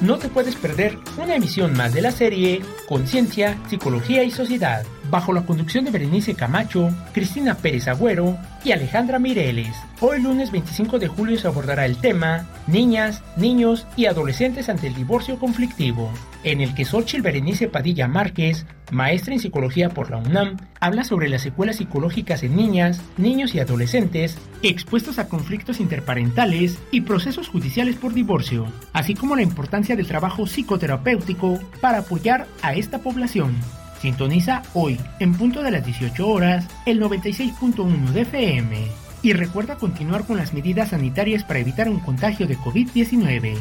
No 0.00 0.18
te 0.18 0.28
puedes 0.28 0.54
perder 0.54 0.96
una 1.20 1.34
emisión 1.34 1.76
más 1.76 1.92
de 1.92 2.02
la 2.02 2.12
serie 2.12 2.62
Conciencia, 2.88 3.58
Psicología 3.68 4.22
y 4.22 4.30
Sociedad, 4.30 4.84
bajo 5.12 5.34
la 5.34 5.44
conducción 5.44 5.84
de 5.84 5.90
Berenice 5.90 6.34
Camacho, 6.34 6.88
Cristina 7.12 7.54
Pérez 7.54 7.86
Agüero 7.86 8.38
y 8.64 8.72
Alejandra 8.72 9.18
Mireles. 9.18 9.76
Hoy 10.00 10.22
lunes 10.22 10.50
25 10.50 10.98
de 10.98 11.06
julio 11.06 11.38
se 11.38 11.46
abordará 11.46 11.84
el 11.84 11.98
tema 11.98 12.48
Niñas, 12.66 13.22
niños 13.36 13.86
y 13.94 14.06
adolescentes 14.06 14.70
ante 14.70 14.86
el 14.86 14.94
divorcio 14.94 15.38
conflictivo, 15.38 16.10
en 16.44 16.62
el 16.62 16.74
que 16.74 16.86
Xochitl 16.86 17.20
Berenice 17.22 17.68
Padilla 17.68 18.08
Márquez, 18.08 18.64
maestra 18.90 19.34
en 19.34 19.40
psicología 19.40 19.90
por 19.90 20.10
la 20.10 20.16
UNAM, 20.16 20.56
habla 20.80 21.04
sobre 21.04 21.28
las 21.28 21.42
secuelas 21.42 21.76
psicológicas 21.76 22.42
en 22.42 22.56
niñas, 22.56 23.02
niños 23.18 23.54
y 23.54 23.60
adolescentes 23.60 24.38
expuestos 24.62 25.18
a 25.18 25.28
conflictos 25.28 25.78
interparentales 25.78 26.78
y 26.90 27.02
procesos 27.02 27.48
judiciales 27.48 27.96
por 27.96 28.14
divorcio, 28.14 28.66
así 28.94 29.14
como 29.14 29.36
la 29.36 29.42
importancia 29.42 29.94
del 29.94 30.06
trabajo 30.06 30.46
psicoterapéutico 30.46 31.60
para 31.82 31.98
apoyar 31.98 32.46
a 32.62 32.72
esta 32.72 33.00
población. 33.00 33.54
Sintoniza 34.02 34.62
hoy, 34.74 34.98
en 35.20 35.32
punto 35.34 35.62
de 35.62 35.70
las 35.70 35.86
18 35.86 36.26
horas, 36.26 36.66
el 36.86 37.00
96.1 37.00 38.10
de 38.10 38.22
FM 38.22 38.76
y 39.22 39.32
recuerda 39.32 39.76
continuar 39.76 40.26
con 40.26 40.36
las 40.36 40.52
medidas 40.52 40.88
sanitarias 40.88 41.44
para 41.44 41.60
evitar 41.60 41.88
un 41.88 42.00
contagio 42.00 42.48
de 42.48 42.58
COVID-19. 42.58 43.56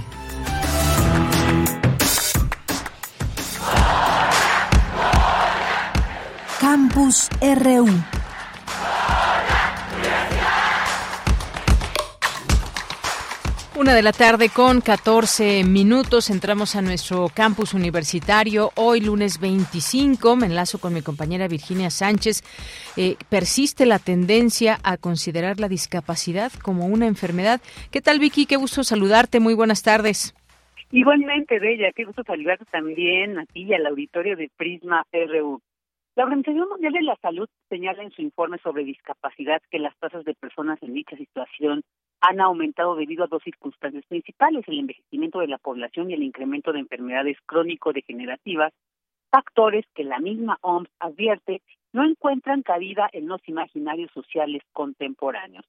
Campus 6.60 7.30
RU 7.40 8.21
Una 13.82 13.96
de 13.96 14.04
la 14.04 14.12
tarde 14.12 14.50
con 14.56 14.80
14 14.80 15.64
minutos 15.64 16.30
entramos 16.30 16.76
a 16.76 16.84
nuestro 16.84 17.30
campus 17.36 17.74
universitario. 17.74 18.70
Hoy 18.76 19.02
lunes 19.02 19.42
25 19.42 20.36
me 20.36 20.46
enlazo 20.46 20.78
con 20.78 20.94
mi 20.94 21.02
compañera 21.02 21.48
Virginia 21.48 21.90
Sánchez. 21.90 22.44
Eh, 22.96 23.16
persiste 23.28 23.88
la 23.88 23.98
tendencia 23.98 24.78
a 24.84 24.98
considerar 24.98 25.60
la 25.60 25.68
discapacidad 25.68 26.52
como 26.64 26.86
una 26.86 27.08
enfermedad. 27.08 27.60
¿Qué 27.92 28.02
tal 28.02 28.20
Vicky? 28.20 28.46
Qué 28.46 28.56
gusto 28.56 28.84
saludarte. 28.84 29.40
Muy 29.40 29.56
buenas 29.56 29.82
tardes. 29.82 30.36
Igualmente, 30.92 31.58
Bella, 31.58 31.92
qué 31.92 32.04
gusto 32.04 32.22
saludarte 32.24 32.66
también 32.66 33.40
a 33.40 33.48
ti 33.48 33.64
y 33.64 33.74
al 33.74 33.88
auditorio 33.88 34.38
de 34.38 34.52
Prisma 34.56 35.08
RU. 35.12 35.60
La 36.16 36.26
Organización 36.26 36.70
Mundial 36.70 36.94
de 36.94 37.02
la 37.02 37.16
Salud 37.16 37.50
señala 37.68 38.04
en 38.04 38.12
su 38.12 38.22
informe 38.22 38.60
sobre 38.62 38.84
discapacidad 38.84 39.60
que 39.72 39.80
las 39.80 39.98
tasas 39.98 40.24
de 40.24 40.36
personas 40.36 40.78
en 40.84 40.94
dicha 40.94 41.18
situación 41.18 41.82
han 42.22 42.40
aumentado 42.40 42.96
debido 42.96 43.24
a 43.24 43.28
dos 43.28 43.44
circunstancias 43.44 44.06
principales, 44.06 44.64
el 44.68 44.80
envejecimiento 44.80 45.40
de 45.40 45.48
la 45.48 45.58
población 45.58 46.10
y 46.10 46.14
el 46.14 46.24
incremento 46.24 46.72
de 46.72 46.80
enfermedades 46.80 47.38
crónico-degenerativas, 47.48 48.72
factores 49.32 49.86
que 49.96 50.04
la 50.04 50.20
misma 50.20 50.58
OMS 50.62 50.90
advierte 51.00 51.62
no 51.94 52.06
encuentran 52.06 52.62
cabida 52.62 53.10
en 53.12 53.28
los 53.28 53.42
imaginarios 53.48 54.12
sociales 54.12 54.62
contemporáneos. 54.72 55.66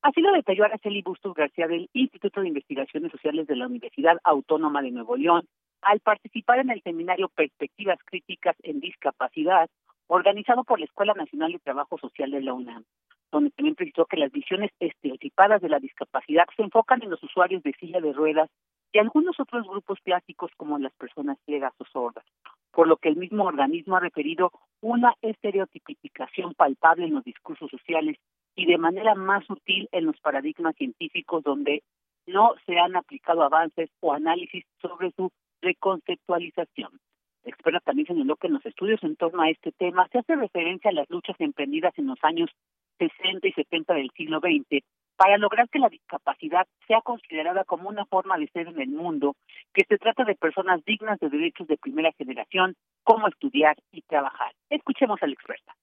Así 0.00 0.20
lo 0.20 0.32
detalló 0.32 0.64
Araceli 0.64 1.02
Bustos 1.02 1.34
García 1.34 1.66
del 1.66 1.90
Instituto 1.92 2.40
de 2.40 2.48
Investigaciones 2.48 3.10
Sociales 3.10 3.46
de 3.46 3.56
la 3.56 3.66
Universidad 3.66 4.18
Autónoma 4.22 4.82
de 4.82 4.92
Nuevo 4.92 5.16
León 5.16 5.46
al 5.82 6.00
participar 6.00 6.60
en 6.60 6.70
el 6.70 6.82
seminario 6.82 7.28
Perspectivas 7.28 7.98
Críticas 8.04 8.56
en 8.62 8.80
Discapacidad, 8.80 9.68
organizado 10.06 10.64
por 10.64 10.78
la 10.78 10.86
Escuela 10.86 11.14
Nacional 11.14 11.52
de 11.52 11.58
Trabajo 11.58 11.98
Social 11.98 12.30
de 12.30 12.42
la 12.42 12.54
UNAM 12.54 12.84
donde 13.32 13.50
también 13.50 13.74
precisó 13.74 14.06
que 14.06 14.16
las 14.16 14.32
visiones 14.32 14.70
estereotipadas 14.80 15.60
de 15.60 15.68
la 15.68 15.80
discapacidad 15.80 16.46
se 16.56 16.62
enfocan 16.62 17.02
en 17.02 17.10
los 17.10 17.22
usuarios 17.22 17.62
de 17.62 17.72
silla 17.74 18.00
de 18.00 18.12
ruedas 18.12 18.50
y 18.92 18.98
algunos 18.98 19.38
otros 19.40 19.66
grupos 19.66 19.98
clásicos 20.04 20.50
como 20.56 20.78
las 20.78 20.92
personas 20.94 21.38
ciegas 21.44 21.72
o 21.78 21.84
sordas, 21.84 22.24
por 22.72 22.86
lo 22.86 22.96
que 22.96 23.08
el 23.08 23.16
mismo 23.16 23.44
organismo 23.44 23.96
ha 23.96 24.00
referido 24.00 24.50
una 24.80 25.14
estereotipificación 25.22 26.54
palpable 26.54 27.06
en 27.06 27.14
los 27.14 27.24
discursos 27.24 27.70
sociales 27.70 28.16
y 28.54 28.66
de 28.66 28.78
manera 28.78 29.14
más 29.14 29.44
sutil 29.44 29.88
en 29.92 30.06
los 30.06 30.18
paradigmas 30.20 30.76
científicos 30.76 31.42
donde 31.42 31.82
no 32.26 32.54
se 32.64 32.78
han 32.78 32.96
aplicado 32.96 33.42
avances 33.42 33.90
o 34.00 34.12
análisis 34.12 34.64
sobre 34.80 35.12
su 35.12 35.30
reconceptualización. 35.60 37.00
Experta 37.46 37.78
también 37.78 38.08
señaló 38.08 38.34
que 38.34 38.48
en 38.48 38.54
los 38.54 38.66
estudios 38.66 39.00
en 39.04 39.14
torno 39.14 39.40
a 39.40 39.48
este 39.48 39.70
tema 39.70 40.08
se 40.10 40.18
hace 40.18 40.34
referencia 40.34 40.90
a 40.90 40.94
las 40.94 41.08
luchas 41.08 41.36
emprendidas 41.38 41.96
en 41.96 42.08
los 42.08 42.18
años 42.22 42.50
60 42.98 43.46
y 43.46 43.52
70 43.52 43.94
del 43.94 44.10
siglo 44.16 44.40
XX 44.40 44.84
para 45.16 45.38
lograr 45.38 45.68
que 45.68 45.78
la 45.78 45.88
discapacidad 45.88 46.66
sea 46.88 47.00
considerada 47.02 47.64
como 47.64 47.88
una 47.88 48.04
forma 48.04 48.36
de 48.36 48.48
ser 48.48 48.66
en 48.66 48.80
el 48.80 48.88
mundo, 48.88 49.36
que 49.72 49.84
se 49.88 49.96
trata 49.96 50.24
de 50.24 50.34
personas 50.34 50.84
dignas 50.84 51.20
de 51.20 51.30
derechos 51.30 51.68
de 51.68 51.78
primera 51.78 52.10
generación, 52.18 52.74
como 53.04 53.28
estudiar 53.28 53.76
y 53.92 54.02
trabajar. 54.02 54.52
Escuchemos 54.68 55.22
a 55.22 55.26
la 55.26 55.32
experta. 55.32 55.74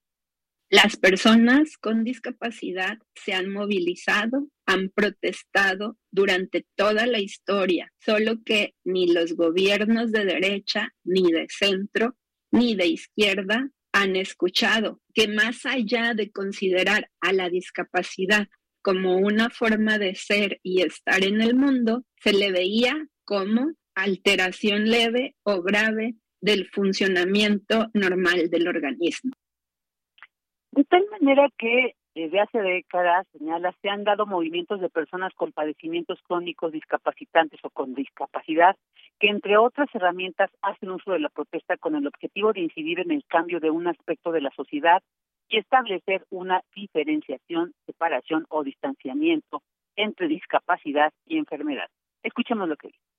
Las 0.74 0.98
personas 0.98 1.78
con 1.78 2.04
discapacidad 2.04 2.98
se 3.14 3.34
han 3.34 3.52
movilizado, 3.52 4.48
han 4.66 4.90
protestado 4.90 6.00
durante 6.12 6.66
toda 6.76 7.06
la 7.06 7.20
historia, 7.20 7.94
solo 8.00 8.42
que 8.44 8.74
ni 8.84 9.06
los 9.06 9.34
gobiernos 9.34 10.12
de 10.12 10.26
derecha, 10.26 10.90
ni 11.04 11.32
de 11.32 11.46
centro, 11.48 12.16
ni 12.52 12.74
de 12.74 12.88
izquierda 12.88 13.70
han 13.92 14.16
escuchado 14.16 15.00
que 15.14 15.28
más 15.28 15.64
allá 15.68 16.16
de 16.16 16.32
considerar 16.32 17.08
a 17.22 17.34
la 17.34 17.52
discapacidad 17.52 18.48
como 18.82 19.18
una 19.18 19.52
forma 19.52 20.00
de 20.00 20.16
ser 20.16 20.60
y 20.64 20.82
estar 20.82 21.24
en 21.24 21.42
el 21.42 21.54
mundo, 21.54 22.04
se 22.20 22.34
le 22.34 22.52
veía 22.52 22.96
como 23.26 23.74
alteración 23.94 24.86
leve 24.86 25.36
o 25.44 25.62
grave 25.62 26.16
del 26.42 26.68
funcionamiento 26.72 27.92
normal 27.94 28.50
del 28.50 28.68
organismo. 28.68 29.34
De 30.76 30.84
tal 30.86 31.06
manera 31.12 31.50
que 31.56 31.94
desde 32.16 32.40
hace 32.40 32.60
décadas, 32.60 33.28
señala, 33.32 33.76
se 33.80 33.90
han 33.90 34.04
dado 34.04 34.26
movimientos 34.26 34.82
de 34.82 34.90
personas 34.90 35.32
con 35.36 35.52
padecimientos 35.52 36.20
crónicos 36.24 36.72
discapacitantes 36.72 37.60
o 37.62 37.70
con 37.70 37.94
discapacidad, 37.94 38.76
que 39.20 39.28
entre 39.28 39.56
otras 39.56 39.88
herramientas 39.94 40.50
hacen 40.64 40.90
uso 40.90 41.12
de 41.12 41.20
la 41.20 41.30
protesta 41.30 41.78
con 41.78 41.96
el 41.96 42.08
objetivo 42.08 42.54
de 42.54 42.62
incidir 42.62 43.02
en 43.02 43.12
el 43.12 43.24
cambio 43.26 43.60
de 43.60 43.70
un 43.70 43.86
aspecto 43.88 44.32
de 44.32 44.42
la 44.42 44.50
sociedad 44.50 45.04
y 45.48 45.60
establecer 45.60 46.26
una 46.32 46.64
diferenciación, 46.76 47.74
separación 47.86 48.48
o 48.50 48.64
distanciamiento 48.64 49.62
entre 49.96 50.28
discapacidad 50.28 51.14
y 51.28 51.38
enfermedad. 51.38 51.90
Escuchemos 52.24 52.68
lo 52.68 52.78
que 52.78 52.88
dice. 52.88 53.13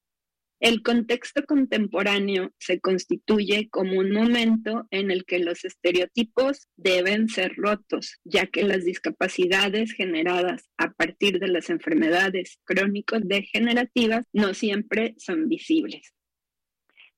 El 0.60 0.82
contexto 0.82 1.42
contemporáneo 1.44 2.50
se 2.58 2.80
constituye 2.80 3.68
como 3.70 3.98
un 3.98 4.12
momento 4.12 4.86
en 4.90 5.10
el 5.10 5.24
que 5.24 5.38
los 5.40 5.64
estereotipos 5.64 6.68
deben 6.76 7.28
ser 7.28 7.54
rotos, 7.56 8.20
ya 8.24 8.46
que 8.46 8.62
las 8.62 8.84
discapacidades 8.84 9.92
generadas 9.92 10.70
a 10.78 10.90
partir 10.92 11.38
de 11.38 11.48
las 11.48 11.70
enfermedades 11.70 12.58
crónicos 12.64 13.20
degenerativas 13.24 14.26
no 14.32 14.54
siempre 14.54 15.14
son 15.18 15.48
visibles. 15.48 16.14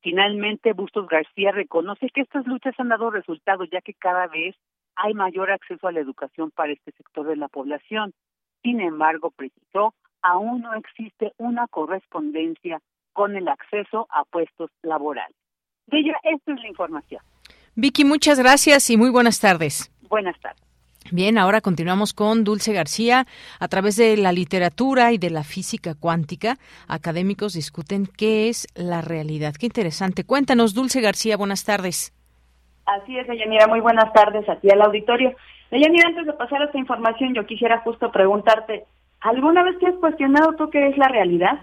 Finalmente, 0.00 0.72
Bustos 0.72 1.06
García 1.08 1.52
reconoce 1.52 2.08
que 2.14 2.22
estas 2.22 2.46
luchas 2.46 2.74
han 2.78 2.88
dado 2.88 3.10
resultados, 3.10 3.68
ya 3.70 3.80
que 3.80 3.94
cada 3.94 4.28
vez 4.28 4.56
hay 4.94 5.14
mayor 5.14 5.50
acceso 5.50 5.86
a 5.86 5.92
la 5.92 6.00
educación 6.00 6.50
para 6.50 6.72
este 6.72 6.92
sector 6.92 7.26
de 7.26 7.36
la 7.36 7.48
población. 7.48 8.14
Sin 8.62 8.80
embargo, 8.80 9.30
precisó, 9.30 9.94
aún 10.22 10.62
no 10.62 10.74
existe 10.74 11.32
una 11.36 11.66
correspondencia 11.68 12.80
con 13.16 13.34
el 13.34 13.48
acceso 13.48 14.06
a 14.10 14.24
puestos 14.24 14.70
laborales. 14.82 15.34
De 15.86 16.00
ella, 16.00 16.12
esta 16.22 16.52
es 16.52 16.60
la 16.60 16.68
información. 16.68 17.22
Vicky, 17.74 18.04
muchas 18.04 18.38
gracias 18.38 18.90
y 18.90 18.98
muy 18.98 19.08
buenas 19.10 19.40
tardes. 19.40 19.90
Buenas 20.10 20.38
tardes. 20.40 20.62
Bien, 21.12 21.38
ahora 21.38 21.62
continuamos 21.62 22.12
con 22.12 22.44
Dulce 22.44 22.74
García. 22.74 23.26
A 23.58 23.68
través 23.68 23.96
de 23.96 24.18
la 24.18 24.32
literatura 24.32 25.12
y 25.12 25.18
de 25.18 25.30
la 25.30 25.44
física 25.44 25.94
cuántica, 25.98 26.56
académicos 26.88 27.54
discuten 27.54 28.06
qué 28.06 28.48
es 28.48 28.66
la 28.74 29.00
realidad. 29.00 29.54
Qué 29.58 29.66
interesante. 29.66 30.24
Cuéntanos, 30.24 30.74
Dulce 30.74 31.00
García, 31.00 31.38
buenas 31.38 31.64
tardes. 31.64 32.12
Así 32.84 33.16
es, 33.18 33.26
Deyanira, 33.26 33.66
muy 33.66 33.80
buenas 33.80 34.12
tardes 34.12 34.46
a 34.48 34.56
ti 34.56 34.68
al 34.70 34.82
auditorio. 34.82 35.34
Deyanira, 35.70 36.08
antes 36.08 36.26
de 36.26 36.34
pasar 36.34 36.60
a 36.60 36.66
esta 36.66 36.78
información, 36.78 37.34
yo 37.34 37.46
quisiera 37.46 37.78
justo 37.80 38.12
preguntarte, 38.12 38.84
¿alguna 39.20 39.62
vez 39.62 39.78
te 39.78 39.86
has 39.86 39.94
cuestionado 39.94 40.52
tú 40.56 40.68
qué 40.68 40.88
es 40.88 40.98
la 40.98 41.08
realidad? 41.08 41.60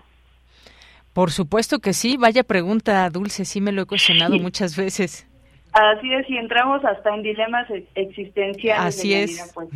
Por 1.13 1.31
supuesto 1.31 1.79
que 1.79 1.93
sí, 1.93 2.17
vaya 2.17 2.43
pregunta, 2.43 3.09
Dulce, 3.09 3.45
sí 3.45 3.61
me 3.61 3.71
lo 3.71 3.83
he 3.83 3.85
cuestionado 3.85 4.37
muchas 4.39 4.75
veces. 4.75 5.27
Así 5.73 6.11
es, 6.13 6.29
y 6.29 6.37
entramos 6.37 6.83
hasta 6.85 7.13
en 7.15 7.23
dilemas 7.23 7.67
existenciales. 7.95 8.83
Así 8.83 9.13
es. 9.13 9.51
Pues. 9.53 9.69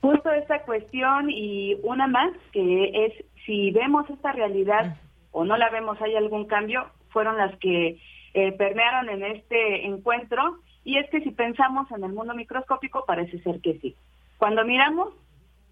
Justo 0.00 0.30
esta 0.32 0.62
cuestión 0.62 1.30
y 1.30 1.76
una 1.82 2.06
más, 2.06 2.32
que 2.52 3.06
es 3.06 3.24
si 3.46 3.70
vemos 3.70 4.08
esta 4.10 4.32
realidad 4.32 4.96
o 5.30 5.44
no 5.44 5.56
la 5.56 5.70
vemos, 5.70 6.00
hay 6.00 6.14
algún 6.16 6.46
cambio, 6.46 6.86
fueron 7.10 7.36
las 7.36 7.56
que 7.58 7.98
eh, 8.34 8.52
permearon 8.52 9.10
en 9.10 9.24
este 9.24 9.86
encuentro 9.86 10.58
y 10.84 10.98
es 10.98 11.08
que 11.10 11.20
si 11.20 11.30
pensamos 11.30 11.90
en 11.90 12.04
el 12.04 12.12
mundo 12.12 12.34
microscópico, 12.34 13.04
parece 13.06 13.38
ser 13.42 13.60
que 13.60 13.78
sí. 13.78 13.94
Cuando 14.38 14.64
miramos, 14.64 15.14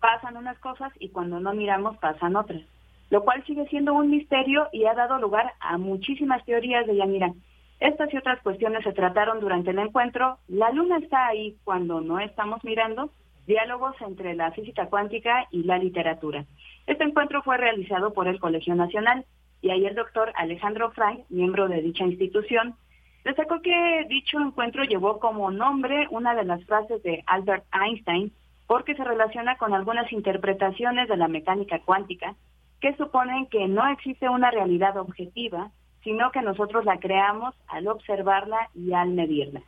pasan 0.00 0.36
unas 0.36 0.58
cosas 0.58 0.92
y 0.98 1.08
cuando 1.08 1.40
no 1.40 1.52
miramos, 1.52 1.96
pasan 1.98 2.36
otras. 2.36 2.62
Lo 3.10 3.22
cual 3.22 3.44
sigue 3.44 3.66
siendo 3.66 3.92
un 3.92 4.10
misterio 4.10 4.68
y 4.72 4.86
ha 4.86 4.94
dado 4.94 5.18
lugar 5.18 5.52
a 5.60 5.78
muchísimas 5.78 6.44
teorías 6.44 6.86
de 6.86 6.96
Yanira. 6.96 7.32
Estas 7.80 8.12
y 8.12 8.16
otras 8.16 8.40
cuestiones 8.42 8.84
se 8.84 8.92
trataron 8.92 9.40
durante 9.40 9.70
el 9.70 9.78
encuentro. 9.78 10.38
La 10.48 10.70
luna 10.70 10.98
está 10.98 11.26
ahí 11.26 11.56
cuando 11.64 12.00
no 12.00 12.18
estamos 12.20 12.62
mirando. 12.64 13.10
Diálogos 13.46 13.96
entre 14.00 14.34
la 14.34 14.52
física 14.52 14.86
cuántica 14.86 15.46
y 15.50 15.64
la 15.64 15.78
literatura. 15.78 16.44
Este 16.86 17.04
encuentro 17.04 17.42
fue 17.42 17.56
realizado 17.56 18.12
por 18.12 18.28
el 18.28 18.38
Colegio 18.38 18.74
Nacional 18.74 19.24
y 19.60 19.70
ahí 19.70 19.84
el 19.86 19.94
doctor 19.94 20.32
Alejandro 20.36 20.90
Frank, 20.92 21.20
miembro 21.28 21.68
de 21.68 21.82
dicha 21.82 22.04
institución, 22.04 22.76
Destacó 23.24 23.60
que 23.60 24.06
dicho 24.08 24.40
encuentro 24.40 24.84
llevó 24.84 25.18
como 25.18 25.50
nombre 25.50 26.06
una 26.10 26.34
de 26.34 26.44
las 26.44 26.64
frases 26.64 27.02
de 27.02 27.22
Albert 27.26 27.64
Einstein 27.72 28.32
porque 28.66 28.94
se 28.94 29.04
relaciona 29.04 29.58
con 29.58 29.74
algunas 29.74 30.10
interpretaciones 30.12 31.08
de 31.08 31.16
la 31.16 31.28
mecánica 31.28 31.80
cuántica 31.80 32.34
que 32.80 32.96
suponen 32.96 33.46
que 33.46 33.68
no 33.68 33.86
existe 33.88 34.28
una 34.28 34.50
realidad 34.50 34.96
objetiva, 34.96 35.70
sino 36.02 36.30
que 36.30 36.42
nosotros 36.42 36.84
la 36.84 36.98
creamos 36.98 37.54
al 37.68 37.88
observarla 37.88 38.70
y 38.74 38.92
al 38.92 39.10
medirla. 39.10 39.62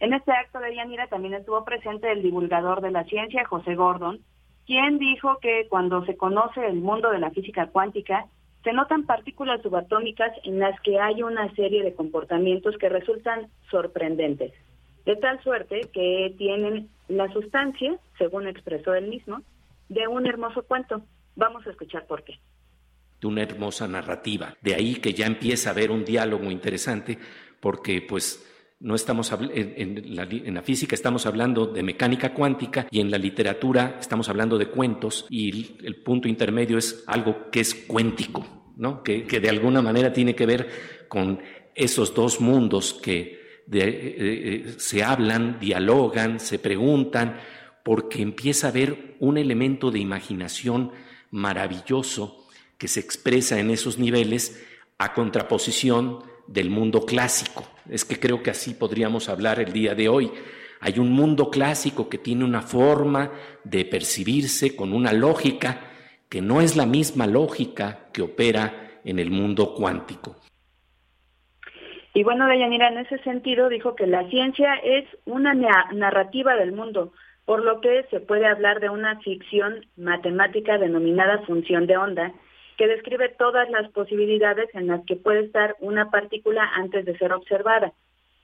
En 0.00 0.12
este 0.14 0.32
acto 0.32 0.58
de 0.58 0.74
Yanira 0.74 1.06
también 1.08 1.34
estuvo 1.34 1.64
presente 1.64 2.10
el 2.10 2.22
divulgador 2.22 2.80
de 2.80 2.90
la 2.90 3.04
ciencia, 3.04 3.44
José 3.44 3.74
Gordon, 3.74 4.20
quien 4.66 4.98
dijo 4.98 5.38
que 5.40 5.66
cuando 5.68 6.04
se 6.04 6.16
conoce 6.16 6.64
el 6.66 6.80
mundo 6.80 7.10
de 7.10 7.18
la 7.18 7.30
física 7.30 7.66
cuántica, 7.66 8.26
se 8.62 8.72
notan 8.72 9.06
partículas 9.06 9.60
subatómicas 9.62 10.32
en 10.44 10.60
las 10.60 10.80
que 10.80 11.00
hay 11.00 11.22
una 11.22 11.52
serie 11.54 11.82
de 11.82 11.94
comportamientos 11.94 12.76
que 12.78 12.88
resultan 12.88 13.48
sorprendentes, 13.70 14.52
de 15.04 15.16
tal 15.16 15.42
suerte 15.42 15.80
que 15.92 16.34
tienen 16.38 16.88
la 17.08 17.28
sustancia, 17.32 17.96
según 18.18 18.46
expresó 18.46 18.94
él 18.94 19.08
mismo, 19.08 19.42
de 19.88 20.06
un 20.06 20.26
hermoso 20.26 20.62
cuento. 20.62 21.02
Vamos 21.36 21.66
a 21.66 21.70
escuchar 21.70 22.06
por 22.06 22.24
qué. 22.24 22.38
De 23.20 23.26
una 23.26 23.42
hermosa 23.42 23.86
narrativa. 23.86 24.56
De 24.60 24.74
ahí 24.74 24.96
que 24.96 25.14
ya 25.14 25.26
empieza 25.26 25.70
a 25.70 25.72
haber 25.72 25.90
un 25.90 26.04
diálogo 26.04 26.50
interesante, 26.50 27.18
porque 27.60 28.02
pues 28.02 28.44
no 28.82 28.96
estamos 28.96 29.32
en, 29.32 30.16
la, 30.16 30.24
en, 30.24 30.54
la, 30.54 30.62
física 30.62 30.96
estamos 30.96 31.24
hablando 31.24 31.66
de 31.66 31.84
mecánica 31.84 32.34
cuántica 32.34 32.88
y 32.90 33.00
en 33.00 33.12
la 33.12 33.18
literatura 33.18 33.96
estamos 34.00 34.28
hablando 34.28 34.58
de 34.58 34.66
cuentos 34.66 35.24
y 35.30 35.76
el, 35.86 36.02
punto 36.02 36.26
intermedio 36.26 36.78
es 36.78 37.04
algo 37.06 37.48
que 37.52 37.60
es 37.60 37.76
cuéntico, 37.76 38.72
¿no? 38.76 39.04
que, 39.04 39.22
de 39.22 39.48
alguna 39.48 39.82
manera 39.82 40.12
tiene 40.12 40.34
que 40.34 40.46
ver 40.46 40.68
con 41.08 41.40
esos 41.76 42.12
dos 42.12 42.40
mundos 42.40 42.94
que 42.94 43.40
eh, 43.72 44.16
eh, 44.18 44.74
se 44.78 45.04
hablan, 45.04 45.60
dialogan, 45.60 46.40
se 46.40 46.58
preguntan, 46.58 47.36
porque 47.84 48.20
empieza 48.20 48.66
a 48.66 48.70
haber 48.70 49.16
un 49.20 49.38
elemento 49.38 49.92
de 49.92 50.00
imaginación 50.00 50.90
maravilloso 51.32 52.46
que 52.78 52.86
se 52.86 53.00
expresa 53.00 53.58
en 53.58 53.70
esos 53.70 53.98
niveles 53.98 54.64
a 54.98 55.12
contraposición 55.14 56.20
del 56.46 56.70
mundo 56.70 57.04
clásico. 57.04 57.64
Es 57.88 58.04
que 58.04 58.20
creo 58.20 58.42
que 58.42 58.50
así 58.50 58.74
podríamos 58.74 59.28
hablar 59.28 59.58
el 59.58 59.72
día 59.72 59.96
de 59.96 60.08
hoy. 60.08 60.30
Hay 60.80 60.98
un 60.98 61.10
mundo 61.12 61.50
clásico 61.50 62.08
que 62.08 62.18
tiene 62.18 62.44
una 62.44 62.62
forma 62.62 63.32
de 63.64 63.84
percibirse 63.84 64.76
con 64.76 64.92
una 64.92 65.12
lógica 65.12 65.88
que 66.28 66.40
no 66.40 66.60
es 66.60 66.76
la 66.76 66.86
misma 66.86 67.26
lógica 67.26 68.08
que 68.12 68.22
opera 68.22 69.00
en 69.04 69.18
el 69.18 69.30
mundo 69.30 69.74
cuántico. 69.74 70.36
Y 72.14 72.24
bueno, 72.24 72.46
Deyanira, 72.46 72.88
en 72.88 72.98
ese 72.98 73.18
sentido 73.18 73.68
dijo 73.68 73.96
que 73.96 74.06
la 74.06 74.28
ciencia 74.28 74.74
es 74.84 75.04
una 75.24 75.54
narrativa 75.54 76.54
del 76.56 76.72
mundo, 76.72 77.12
por 77.44 77.64
lo 77.64 77.80
que 77.80 78.04
se 78.10 78.20
puede 78.20 78.46
hablar 78.46 78.80
de 78.80 78.90
una 78.90 79.18
ficción 79.20 79.86
matemática 79.96 80.78
denominada 80.78 81.42
función 81.46 81.86
de 81.86 81.96
onda, 81.96 82.32
que 82.76 82.86
describe 82.86 83.28
todas 83.30 83.68
las 83.70 83.90
posibilidades 83.92 84.68
en 84.74 84.86
las 84.86 85.04
que 85.04 85.16
puede 85.16 85.40
estar 85.40 85.76
una 85.80 86.10
partícula 86.10 86.68
antes 86.74 87.04
de 87.04 87.16
ser 87.18 87.32
observada 87.32 87.92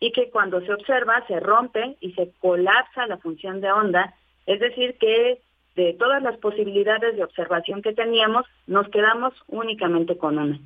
y 0.00 0.12
que 0.12 0.30
cuando 0.30 0.60
se 0.60 0.72
observa 0.72 1.24
se 1.26 1.40
rompe 1.40 1.96
y 2.00 2.12
se 2.12 2.30
colapsa 2.38 3.06
la 3.06 3.18
función 3.18 3.60
de 3.60 3.72
onda, 3.72 4.14
es 4.46 4.60
decir, 4.60 4.96
que 4.98 5.40
de 5.74 5.94
todas 5.94 6.22
las 6.22 6.36
posibilidades 6.38 7.16
de 7.16 7.24
observación 7.24 7.82
que 7.82 7.92
teníamos, 7.92 8.46
nos 8.66 8.88
quedamos 8.88 9.32
únicamente 9.46 10.16
con 10.16 10.38
una. 10.38 10.58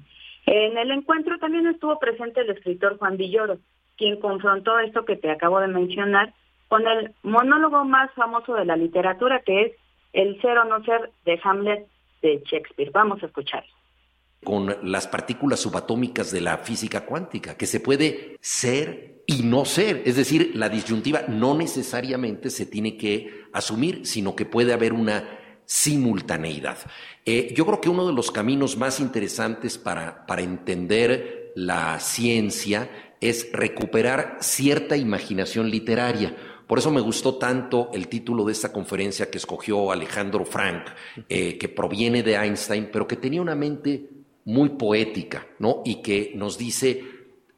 En 0.46 0.76
el 0.76 0.90
encuentro 0.90 1.38
también 1.38 1.66
estuvo 1.66 1.98
presente 1.98 2.40
el 2.40 2.50
escritor 2.50 2.98
Juan 2.98 3.16
Villoro, 3.16 3.58
quien 3.96 4.18
confrontó 4.18 4.78
esto 4.78 5.04
que 5.04 5.16
te 5.16 5.30
acabo 5.30 5.60
de 5.60 5.68
mencionar 5.68 6.32
con 6.72 6.86
el 6.86 7.14
monólogo 7.22 7.84
más 7.84 8.10
famoso 8.14 8.54
de 8.54 8.64
la 8.64 8.76
literatura, 8.76 9.42
que 9.44 9.60
es 9.60 9.72
El 10.14 10.40
ser 10.40 10.56
o 10.56 10.64
no 10.64 10.82
ser 10.82 11.12
de 11.26 11.38
Hamlet 11.44 11.86
de 12.22 12.42
Shakespeare. 12.46 12.90
Vamos 12.90 13.22
a 13.22 13.26
escucharlo 13.26 13.70
con 14.42 14.74
las 14.82 15.06
partículas 15.06 15.60
subatómicas 15.60 16.32
de 16.32 16.40
la 16.40 16.56
física 16.58 17.04
cuántica, 17.04 17.58
que 17.58 17.66
se 17.66 17.78
puede 17.78 18.38
ser 18.40 19.22
y 19.26 19.42
no 19.42 19.66
ser. 19.66 20.02
Es 20.06 20.16
decir, 20.16 20.52
la 20.54 20.70
disyuntiva 20.70 21.24
no 21.28 21.54
necesariamente 21.54 22.48
se 22.48 22.64
tiene 22.64 22.96
que 22.96 23.44
asumir, 23.52 24.06
sino 24.06 24.34
que 24.34 24.46
puede 24.46 24.72
haber 24.72 24.94
una 24.94 25.38
simultaneidad. 25.66 26.78
Eh, 27.26 27.52
yo 27.54 27.66
creo 27.66 27.82
que 27.82 27.90
uno 27.90 28.06
de 28.06 28.14
los 28.14 28.30
caminos 28.30 28.78
más 28.78 28.98
interesantes 28.98 29.76
para, 29.76 30.24
para 30.24 30.40
entender 30.40 31.52
la 31.54 32.00
ciencia 32.00 32.88
es 33.20 33.52
recuperar 33.52 34.38
cierta 34.40 34.96
imaginación 34.96 35.70
literaria. 35.70 36.34
Por 36.72 36.78
eso 36.78 36.90
me 36.90 37.02
gustó 37.02 37.34
tanto 37.34 37.90
el 37.92 38.08
título 38.08 38.46
de 38.46 38.52
esta 38.52 38.72
conferencia 38.72 39.30
que 39.30 39.36
escogió 39.36 39.92
Alejandro 39.92 40.46
Frank, 40.46 40.86
eh, 41.28 41.58
que 41.58 41.68
proviene 41.68 42.22
de 42.22 42.34
Einstein, 42.34 42.88
pero 42.90 43.06
que 43.06 43.16
tenía 43.16 43.42
una 43.42 43.54
mente 43.54 44.08
muy 44.46 44.70
poética, 44.70 45.46
¿no? 45.58 45.82
Y 45.84 45.96
que 45.96 46.32
nos 46.34 46.56
dice 46.56 47.04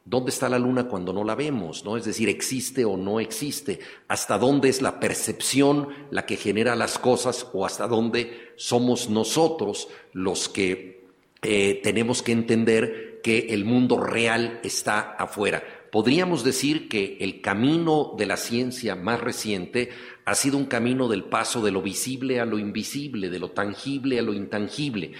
dónde 0.03 0.31
está 0.31 0.49
la 0.49 0.59
luna 0.59 0.89
cuando 0.89 1.13
no 1.13 1.23
la 1.23 1.33
vemos, 1.33 1.85
¿no? 1.85 1.95
Es 1.95 2.03
decir, 2.03 2.27
existe 2.27 2.83
o 2.83 2.97
no 2.97 3.21
existe, 3.21 3.79
hasta 4.09 4.37
dónde 4.37 4.67
es 4.67 4.81
la 4.81 4.99
percepción 4.99 5.87
la 6.11 6.25
que 6.25 6.35
genera 6.35 6.75
las 6.75 6.99
cosas 6.99 7.47
o 7.53 7.65
hasta 7.65 7.87
dónde 7.87 8.51
somos 8.57 9.09
nosotros 9.09 9.87
los 10.11 10.49
que 10.49 11.05
eh, 11.41 11.79
tenemos 11.81 12.21
que 12.21 12.33
entender 12.33 13.21
que 13.23 13.47
el 13.51 13.63
mundo 13.63 13.97
real 13.97 14.59
está 14.61 15.11
afuera. 15.13 15.63
Podríamos 15.91 16.43
decir 16.43 16.89
que 16.89 17.17
el 17.21 17.41
camino 17.41 18.13
de 18.17 18.25
la 18.25 18.37
ciencia 18.37 18.95
más 18.95 19.21
reciente 19.21 19.89
ha 20.25 20.35
sido 20.35 20.57
un 20.57 20.65
camino 20.65 21.07
del 21.07 21.23
paso 21.23 21.63
de 21.63 21.71
lo 21.71 21.81
visible 21.81 22.39
a 22.39 22.45
lo 22.45 22.57
invisible, 22.57 23.29
de 23.29 23.39
lo 23.39 23.49
tangible 23.51 24.19
a 24.19 24.21
lo 24.21 24.33
intangible. 24.33 25.13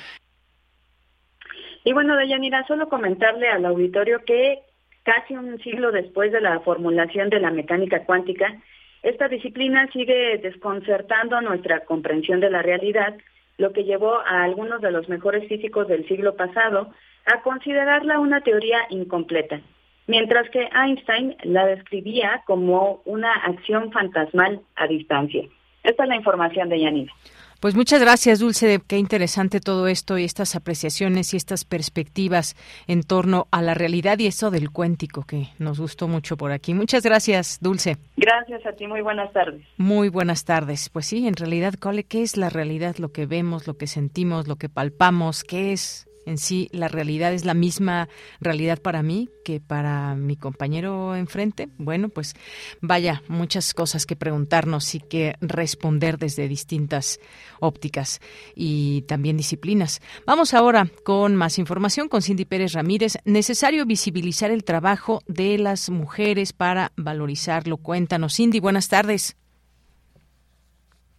Y 1.83 1.93
bueno, 1.93 2.17
Deyanira, 2.17 2.65
solo 2.67 2.89
comentarle 2.89 3.47
al 3.47 3.65
auditorio 3.65 4.23
que 4.25 4.59
casi 5.03 5.35
un 5.35 5.59
siglo 5.59 5.91
después 5.91 6.31
de 6.31 6.41
la 6.41 6.59
formulación 6.61 7.29
de 7.29 7.39
la 7.39 7.51
mecánica 7.51 8.03
cuántica, 8.05 8.59
esta 9.03 9.27
disciplina 9.27 9.87
sigue 9.93 10.39
desconcertando 10.39 11.39
nuestra 11.41 11.85
comprensión 11.85 12.39
de 12.39 12.49
la 12.49 12.63
realidad, 12.63 13.15
lo 13.59 13.71
que 13.71 13.83
llevó 13.83 14.19
a 14.19 14.43
algunos 14.43 14.81
de 14.81 14.91
los 14.91 15.07
mejores 15.07 15.47
físicos 15.47 15.87
del 15.87 16.07
siglo 16.07 16.35
pasado 16.35 16.91
a 17.25 17.41
considerarla 17.43 18.19
una 18.19 18.41
teoría 18.41 18.79
incompleta, 18.89 19.61
mientras 20.07 20.49
que 20.49 20.69
Einstein 20.73 21.35
la 21.43 21.65
describía 21.65 22.43
como 22.45 23.01
una 23.05 23.33
acción 23.33 23.91
fantasmal 23.91 24.61
a 24.75 24.87
distancia. 24.87 25.43
Esta 25.83 26.03
es 26.03 26.09
la 26.09 26.15
información 26.15 26.69
de 26.69 26.79
Yanira. 26.79 27.13
Pues 27.59 27.73
muchas 27.73 28.01
gracias, 28.01 28.39
Dulce. 28.39 28.79
Qué 28.85 28.97
interesante 28.97 29.59
todo 29.59 29.87
esto 29.87 30.17
y 30.17 30.23
estas 30.23 30.55
apreciaciones 30.55 31.33
y 31.33 31.37
estas 31.37 31.63
perspectivas 31.65 32.55
en 32.85 33.01
torno 33.01 33.47
a 33.49 33.61
la 33.61 33.73
realidad 33.73 34.19
y 34.19 34.27
eso 34.27 34.51
del 34.51 34.71
cuéntico 34.71 35.23
que 35.23 35.47
nos 35.57 35.79
gustó 35.79 36.07
mucho 36.07 36.37
por 36.37 36.51
aquí. 36.51 36.73
Muchas 36.73 37.03
gracias, 37.03 37.59
Dulce. 37.61 37.97
Gracias 38.17 38.65
a 38.65 38.73
ti. 38.73 38.87
Muy 38.87 39.01
buenas 39.01 39.31
tardes. 39.31 39.61
Muy 39.77 40.09
buenas 40.09 40.45
tardes. 40.45 40.89
Pues 40.89 41.07
sí, 41.07 41.27
en 41.27 41.35
realidad, 41.35 41.73
¿qué 42.07 42.21
es 42.21 42.37
la 42.37 42.49
realidad? 42.49 42.97
Lo 42.97 43.11
que 43.11 43.25
vemos, 43.25 43.67
lo 43.67 43.77
que 43.77 43.87
sentimos, 43.87 44.47
lo 44.47 44.57
que 44.57 44.69
palpamos, 44.69 45.43
¿qué 45.43 45.71
es? 45.71 46.07
En 46.25 46.37
sí 46.37 46.69
la 46.71 46.87
realidad 46.87 47.33
es 47.33 47.45
la 47.45 47.53
misma 47.53 48.09
realidad 48.39 48.81
para 48.81 49.03
mí 49.03 49.29
que 49.43 49.59
para 49.59 50.15
mi 50.15 50.35
compañero 50.35 51.15
enfrente? 51.15 51.69
Bueno, 51.77 52.09
pues 52.09 52.35
vaya, 52.81 53.21
muchas 53.27 53.73
cosas 53.73 54.05
que 54.05 54.15
preguntarnos 54.15 54.95
y 54.95 54.99
que 54.99 55.35
responder 55.41 56.17
desde 56.17 56.47
distintas 56.47 57.19
ópticas 57.59 58.19
y 58.55 59.03
también 59.03 59.37
disciplinas. 59.37 60.01
Vamos 60.25 60.53
ahora 60.53 60.89
con 61.03 61.35
más 61.35 61.59
información 61.59 62.09
con 62.09 62.21
Cindy 62.21 62.45
Pérez 62.45 62.73
Ramírez. 62.73 63.17
Necesario 63.25 63.85
visibilizar 63.85 64.51
el 64.51 64.63
trabajo 64.63 65.21
de 65.27 65.57
las 65.57 65.89
mujeres 65.89 66.53
para 66.53 66.91
valorizarlo. 66.95 67.77
Cuéntanos, 67.77 68.35
Cindy, 68.35 68.59
buenas 68.59 68.87
tardes. 68.87 69.37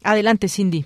Adelante, 0.03 0.49
Cindy. 0.49 0.85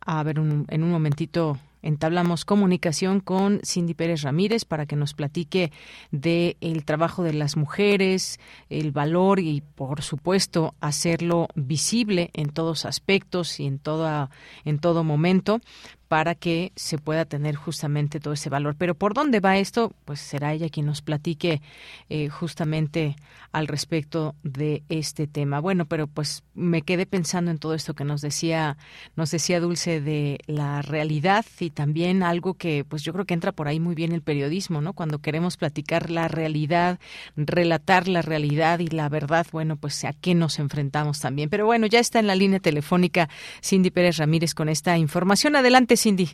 A 0.00 0.22
ver, 0.22 0.38
en 0.38 0.82
un 0.82 0.90
momentito 0.90 1.58
entablamos 1.82 2.44
comunicación 2.44 3.20
con 3.20 3.60
Cindy 3.64 3.94
Pérez 3.94 4.22
Ramírez 4.22 4.64
para 4.64 4.86
que 4.86 4.96
nos 4.96 5.14
platique 5.14 5.72
de 6.10 6.56
el 6.60 6.84
trabajo 6.84 7.22
de 7.22 7.32
las 7.32 7.56
mujeres, 7.56 8.40
el 8.68 8.92
valor 8.92 9.40
y 9.40 9.60
por 9.60 10.02
supuesto 10.02 10.74
hacerlo 10.80 11.48
visible 11.54 12.30
en 12.34 12.50
todos 12.50 12.84
aspectos 12.84 13.60
y 13.60 13.66
en 13.66 13.78
toda 13.78 14.30
en 14.64 14.78
todo 14.78 15.04
momento 15.04 15.60
para 16.08 16.34
que 16.34 16.72
se 16.74 16.96
pueda 16.98 17.26
tener 17.26 17.54
justamente 17.54 18.18
todo 18.18 18.32
ese 18.34 18.48
valor. 18.48 18.74
Pero 18.76 18.94
¿por 18.94 19.12
dónde 19.12 19.40
va 19.40 19.58
esto? 19.58 19.92
Pues 20.06 20.20
será 20.20 20.54
ella 20.54 20.70
quien 20.70 20.86
nos 20.86 21.02
platique 21.02 21.60
eh, 22.08 22.28
justamente 22.30 23.14
al 23.52 23.66
respecto 23.66 24.34
de 24.42 24.82
este 24.88 25.26
tema. 25.26 25.60
Bueno, 25.60 25.84
pero 25.86 26.06
pues 26.06 26.42
me 26.54 26.82
quedé 26.82 27.06
pensando 27.06 27.50
en 27.50 27.58
todo 27.58 27.74
esto 27.74 27.94
que 27.94 28.04
nos 28.04 28.22
decía, 28.22 28.78
nos 29.16 29.30
decía 29.30 29.60
Dulce 29.60 30.00
de 30.00 30.38
la 30.46 30.80
realidad 30.80 31.44
y 31.60 31.70
también 31.70 32.22
algo 32.22 32.54
que 32.54 32.84
pues 32.88 33.02
yo 33.02 33.12
creo 33.12 33.26
que 33.26 33.34
entra 33.34 33.52
por 33.52 33.68
ahí 33.68 33.78
muy 33.78 33.94
bien 33.94 34.12
el 34.12 34.22
periodismo, 34.22 34.80
¿no? 34.80 34.94
Cuando 34.94 35.18
queremos 35.18 35.58
platicar 35.58 36.10
la 36.10 36.28
realidad, 36.28 36.98
relatar 37.36 38.08
la 38.08 38.22
realidad 38.22 38.78
y 38.78 38.86
la 38.86 39.10
verdad, 39.10 39.46
bueno, 39.52 39.76
pues 39.76 40.04
a 40.04 40.14
qué 40.14 40.34
nos 40.34 40.58
enfrentamos 40.58 41.20
también. 41.20 41.50
Pero 41.50 41.66
bueno, 41.66 41.86
ya 41.86 42.00
está 42.00 42.18
en 42.18 42.26
la 42.26 42.34
línea 42.34 42.60
telefónica 42.60 43.28
Cindy 43.62 43.90
Pérez 43.90 44.16
Ramírez 44.16 44.54
con 44.54 44.70
esta 44.70 44.96
información. 44.96 45.56
Adelante, 45.56 45.97
Cindy. 45.98 46.28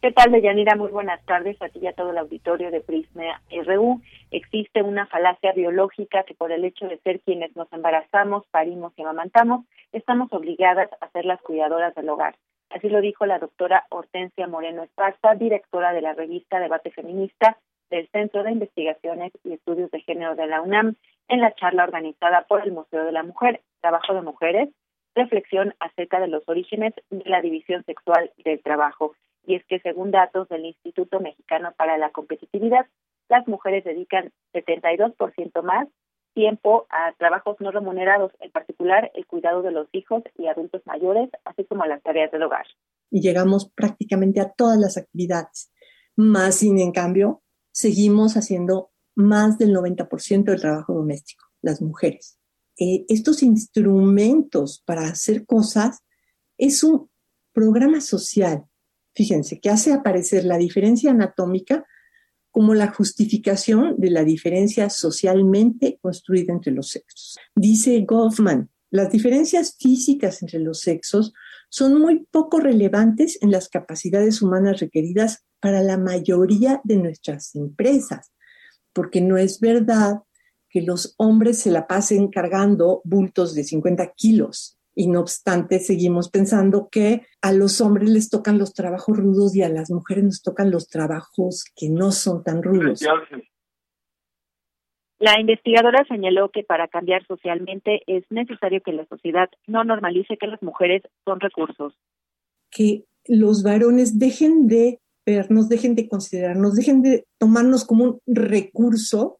¿Qué 0.00 0.12
tal, 0.12 0.30
Deyanira? 0.30 0.76
Muy 0.76 0.92
buenas 0.92 1.24
tardes 1.26 1.60
a 1.60 1.68
ti 1.68 1.80
y 1.82 1.88
a 1.88 1.92
todo 1.92 2.10
el 2.10 2.18
auditorio 2.18 2.70
de 2.70 2.80
Prisma 2.80 3.42
RU. 3.50 4.00
Existe 4.30 4.80
una 4.82 5.06
falacia 5.06 5.52
biológica 5.52 6.22
que 6.22 6.34
por 6.34 6.52
el 6.52 6.64
hecho 6.64 6.86
de 6.86 6.98
ser 6.98 7.18
quienes 7.20 7.54
nos 7.56 7.72
embarazamos, 7.72 8.46
parimos 8.52 8.92
y 8.96 9.02
amamantamos, 9.02 9.66
estamos 9.90 10.32
obligadas 10.32 10.88
a 11.00 11.10
ser 11.10 11.24
las 11.24 11.42
cuidadoras 11.42 11.96
del 11.96 12.08
hogar. 12.10 12.36
Así 12.70 12.88
lo 12.88 13.00
dijo 13.00 13.26
la 13.26 13.40
doctora 13.40 13.86
Hortensia 13.90 14.46
Moreno 14.46 14.84
Esparza, 14.84 15.34
directora 15.34 15.92
de 15.92 16.02
la 16.02 16.12
revista 16.12 16.60
Debate 16.60 16.92
Feminista 16.92 17.58
del 17.90 18.08
Centro 18.10 18.44
de 18.44 18.52
Investigaciones 18.52 19.32
y 19.42 19.54
Estudios 19.54 19.90
de 19.90 20.00
Género 20.02 20.36
de 20.36 20.46
la 20.46 20.62
UNAM, 20.62 20.94
en 21.28 21.40
la 21.40 21.54
charla 21.54 21.84
organizada 21.84 22.42
por 22.42 22.62
el 22.62 22.70
Museo 22.70 23.04
de 23.04 23.12
la 23.12 23.24
Mujer, 23.24 23.62
Trabajo 23.80 24.14
de 24.14 24.22
Mujeres, 24.22 24.68
reflexión 25.18 25.74
acerca 25.80 26.20
de 26.20 26.28
los 26.28 26.42
orígenes 26.48 26.94
de 27.10 27.28
la 27.28 27.42
división 27.42 27.84
sexual 27.84 28.32
del 28.44 28.62
trabajo. 28.62 29.14
Y 29.46 29.54
es 29.54 29.64
que 29.66 29.80
según 29.80 30.10
datos 30.10 30.48
del 30.48 30.64
Instituto 30.64 31.20
Mexicano 31.20 31.72
para 31.76 31.98
la 31.98 32.10
Competitividad, 32.10 32.86
las 33.28 33.46
mujeres 33.46 33.84
dedican 33.84 34.32
72% 34.54 35.62
más 35.62 35.88
tiempo 36.34 36.86
a 36.90 37.12
trabajos 37.18 37.56
no 37.58 37.70
remunerados, 37.70 38.32
en 38.40 38.50
particular 38.52 39.10
el 39.14 39.26
cuidado 39.26 39.62
de 39.62 39.72
los 39.72 39.88
hijos 39.92 40.22
y 40.38 40.46
adultos 40.46 40.82
mayores, 40.86 41.30
así 41.44 41.64
como 41.64 41.84
las 41.84 42.02
tareas 42.02 42.30
del 42.30 42.44
hogar. 42.44 42.66
Y 43.10 43.20
llegamos 43.20 43.70
prácticamente 43.74 44.40
a 44.40 44.52
todas 44.52 44.78
las 44.78 44.96
actividades. 44.96 45.72
Más 46.14 46.56
sin 46.56 46.78
en 46.78 46.92
cambio, 46.92 47.42
seguimos 47.72 48.36
haciendo 48.36 48.90
más 49.16 49.58
del 49.58 49.74
90% 49.74 50.44
del 50.44 50.60
trabajo 50.60 50.94
doméstico, 50.94 51.46
las 51.60 51.82
mujeres. 51.82 52.37
Eh, 52.78 53.04
estos 53.08 53.42
instrumentos 53.42 54.82
para 54.86 55.08
hacer 55.08 55.44
cosas 55.44 55.98
es 56.56 56.84
un 56.84 57.10
programa 57.52 58.00
social, 58.00 58.64
fíjense, 59.14 59.58
que 59.60 59.70
hace 59.70 59.92
aparecer 59.92 60.44
la 60.44 60.58
diferencia 60.58 61.10
anatómica 61.10 61.84
como 62.50 62.74
la 62.74 62.92
justificación 62.92 63.96
de 63.98 64.10
la 64.10 64.24
diferencia 64.24 64.90
socialmente 64.90 65.98
construida 66.00 66.52
entre 66.52 66.72
los 66.72 66.88
sexos. 66.88 67.36
Dice 67.54 68.00
Goffman, 68.06 68.70
las 68.90 69.10
diferencias 69.10 69.76
físicas 69.78 70.40
entre 70.42 70.60
los 70.60 70.80
sexos 70.80 71.34
son 71.68 72.00
muy 72.00 72.26
poco 72.30 72.60
relevantes 72.60 73.38
en 73.42 73.50
las 73.50 73.68
capacidades 73.68 74.40
humanas 74.40 74.80
requeridas 74.80 75.44
para 75.60 75.82
la 75.82 75.98
mayoría 75.98 76.80
de 76.84 76.96
nuestras 76.96 77.54
empresas, 77.54 78.32
porque 78.92 79.20
no 79.20 79.36
es 79.36 79.60
verdad 79.60 80.22
que 80.70 80.82
los 80.82 81.14
hombres 81.18 81.60
se 81.60 81.70
la 81.70 81.86
pasen 81.86 82.28
cargando 82.28 83.00
bultos 83.04 83.54
de 83.54 83.64
50 83.64 84.12
kilos. 84.12 84.78
Y 84.94 85.06
no 85.06 85.20
obstante, 85.20 85.78
seguimos 85.78 86.28
pensando 86.28 86.88
que 86.90 87.22
a 87.40 87.52
los 87.52 87.80
hombres 87.80 88.10
les 88.10 88.30
tocan 88.30 88.58
los 88.58 88.74
trabajos 88.74 89.16
rudos 89.16 89.54
y 89.54 89.62
a 89.62 89.68
las 89.68 89.90
mujeres 89.90 90.24
nos 90.24 90.42
tocan 90.42 90.70
los 90.70 90.88
trabajos 90.88 91.64
que 91.76 91.88
no 91.88 92.10
son 92.10 92.42
tan 92.42 92.62
rudos. 92.62 93.06
La 95.20 95.40
investigadora 95.40 96.04
señaló 96.08 96.50
que 96.50 96.62
para 96.62 96.86
cambiar 96.86 97.26
socialmente 97.26 98.02
es 98.06 98.24
necesario 98.30 98.80
que 98.84 98.92
la 98.92 99.06
sociedad 99.06 99.48
no 99.66 99.82
normalice 99.82 100.36
que 100.36 100.46
las 100.46 100.62
mujeres 100.62 101.02
son 101.24 101.40
recursos. 101.40 101.94
Que 102.70 103.04
los 103.26 103.62
varones 103.64 104.18
dejen 104.18 104.68
de 104.68 105.00
vernos, 105.26 105.68
dejen 105.68 105.94
de 105.94 106.08
considerarnos, 106.08 106.74
dejen 106.74 107.02
de 107.02 107.26
tomarnos 107.38 107.84
como 107.84 108.04
un 108.04 108.20
recurso 108.26 109.37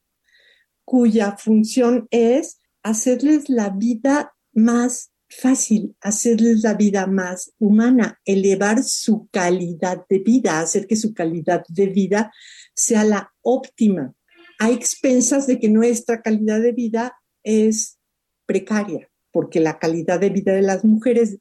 cuya 0.89 1.37
función 1.37 2.09
es 2.11 2.63
hacerles 2.83 3.51
la 3.51 3.69
vida 3.69 4.35
más 4.55 5.11
fácil, 5.29 5.95
hacerles 6.01 6.63
la 6.63 6.73
vida 6.73 7.07
más 7.07 7.53
humana, 7.59 8.19
elevar 8.25 8.83
su 8.83 9.29
calidad 9.31 10.07
de 10.09 10.21
vida, 10.21 10.61
hacer 10.61 10.87
que 10.87 10.97
su 10.97 11.13
calidad 11.13 11.63
de 11.69 11.89
vida 11.89 12.33
sea 12.75 13.05
la 13.05 13.35
óptima, 13.43 14.15
a 14.59 14.71
expensas 14.71 15.47
de 15.47 15.61
que 15.61 15.69
nuestra 15.69 16.23
calidad 16.23 16.63
de 16.63 16.73
vida 16.73 17.19
es 17.43 17.99
precaria, 18.47 19.11
porque 19.31 19.61
la 19.61 19.79
calidad 19.79 20.19
de 20.19 20.31
vida 20.31 20.55
de 20.55 20.63
las 20.63 20.87
mujeres 20.87 21.37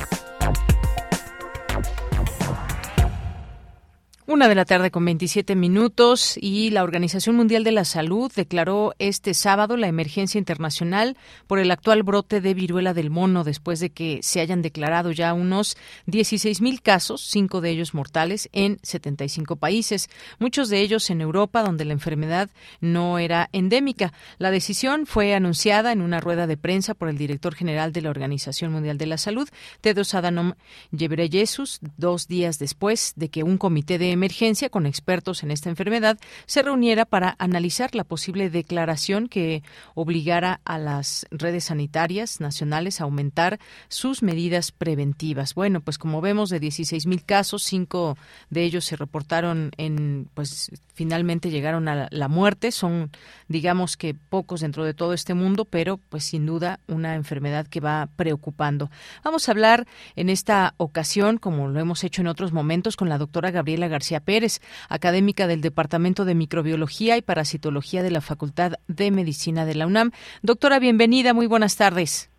Una 4.41 4.49
de 4.49 4.55
la 4.55 4.65
tarde 4.65 4.89
con 4.89 5.05
27 5.05 5.55
minutos 5.55 6.35
y 6.41 6.71
la 6.71 6.81
Organización 6.81 7.35
Mundial 7.35 7.63
de 7.63 7.71
la 7.71 7.85
Salud 7.85 8.31
declaró 8.35 8.95
este 8.97 9.35
sábado 9.35 9.77
la 9.77 9.87
emergencia 9.87 10.39
internacional 10.39 11.15
por 11.45 11.59
el 11.59 11.69
actual 11.69 12.01
brote 12.01 12.41
de 12.41 12.55
viruela 12.55 12.95
del 12.95 13.11
mono 13.11 13.43
después 13.43 13.79
de 13.79 13.91
que 13.91 14.19
se 14.23 14.39
hayan 14.39 14.63
declarado 14.63 15.11
ya 15.11 15.35
unos 15.35 15.77
16 16.07 16.59
mil 16.61 16.81
casos, 16.81 17.21
cinco 17.21 17.61
de 17.61 17.69
ellos 17.69 17.93
mortales, 17.93 18.49
en 18.51 18.79
75 18.81 19.57
países, 19.57 20.09
muchos 20.39 20.69
de 20.69 20.81
ellos 20.81 21.11
en 21.11 21.21
Europa 21.21 21.61
donde 21.61 21.85
la 21.85 21.93
enfermedad 21.93 22.49
no 22.79 23.19
era 23.19 23.47
endémica. 23.51 24.11
La 24.39 24.49
decisión 24.49 25.05
fue 25.05 25.35
anunciada 25.35 25.91
en 25.91 26.01
una 26.01 26.19
rueda 26.19 26.47
de 26.47 26.57
prensa 26.57 26.95
por 26.95 27.09
el 27.09 27.17
director 27.19 27.53
general 27.53 27.93
de 27.93 28.01
la 28.01 28.09
Organización 28.09 28.71
Mundial 28.71 28.97
de 28.97 29.05
la 29.05 29.19
Salud, 29.19 29.47
Tedros 29.81 30.15
Adhanom 30.15 30.53
Ghebreyesus, 30.89 31.79
dos 31.97 32.27
días 32.27 32.57
después 32.57 33.13
de 33.15 33.29
que 33.29 33.43
un 33.43 33.59
comité 33.59 33.99
de 33.99 34.11
emergencia 34.11 34.30
con 34.69 34.85
expertos 34.85 35.43
en 35.43 35.51
esta 35.51 35.69
enfermedad 35.69 36.17
se 36.45 36.61
reuniera 36.61 37.05
para 37.05 37.35
analizar 37.39 37.93
la 37.95 38.03
posible 38.03 38.49
declaración 38.49 39.27
que 39.27 39.63
obligara 39.93 40.61
a 40.65 40.77
las 40.77 41.25
redes 41.31 41.65
sanitarias 41.65 42.39
nacionales 42.39 43.01
a 43.01 43.05
aumentar 43.05 43.59
sus 43.87 44.23
medidas 44.23 44.71
preventivas. 44.71 45.53
Bueno, 45.53 45.81
pues 45.81 45.97
como 45.97 46.21
vemos 46.21 46.49
de 46.49 46.59
16 46.59 47.07
mil 47.07 47.23
casos, 47.23 47.63
cinco 47.63 48.17
de 48.49 48.63
ellos 48.63 48.85
se 48.85 48.95
reportaron 48.95 49.71
en, 49.77 50.27
pues 50.33 50.71
finalmente 50.93 51.49
llegaron 51.49 51.87
a 51.87 52.07
la 52.09 52.27
muerte. 52.27 52.71
Son, 52.71 53.11
digamos 53.47 53.97
que 53.97 54.13
pocos 54.13 54.61
dentro 54.61 54.85
de 54.85 54.93
todo 54.93 55.13
este 55.13 55.33
mundo, 55.33 55.65
pero 55.65 55.97
pues 55.97 56.23
sin 56.25 56.45
duda 56.45 56.79
una 56.87 57.15
enfermedad 57.15 57.67
que 57.67 57.79
va 57.79 58.09
preocupando. 58.15 58.89
Vamos 59.23 59.47
a 59.47 59.51
hablar 59.51 59.87
en 60.15 60.29
esta 60.29 60.73
ocasión, 60.77 61.37
como 61.37 61.67
lo 61.67 61.79
hemos 61.79 62.03
hecho 62.03 62.21
en 62.21 62.27
otros 62.27 62.51
momentos, 62.51 62.95
con 62.95 63.09
la 63.09 63.17
doctora 63.17 63.51
Gabriela 63.51 63.87
García 63.87 64.10
Pérez, 64.19 64.59
académica 64.89 65.47
del 65.47 65.61
Departamento 65.61 66.25
de 66.25 66.35
Microbiología 66.35 67.17
y 67.17 67.21
Parasitología 67.21 68.03
de 68.03 68.11
la 68.11 68.21
Facultad 68.21 68.73
de 68.87 69.11
Medicina 69.11 69.65
de 69.65 69.75
la 69.75 69.87
UNAM. 69.87 70.11
Doctora, 70.41 70.79
bienvenida, 70.79 71.33
muy 71.33 71.47
buenas 71.47 71.77
tardes. 71.77 72.29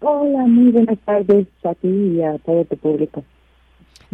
Hola, 0.00 0.46
muy 0.46 0.70
buenas 0.70 0.98
tardes 1.06 1.46
a 1.64 1.74
ti 1.74 1.88
y 1.88 2.22
a 2.22 2.36
todo 2.38 2.64
tu 2.66 2.76
público. 2.76 3.24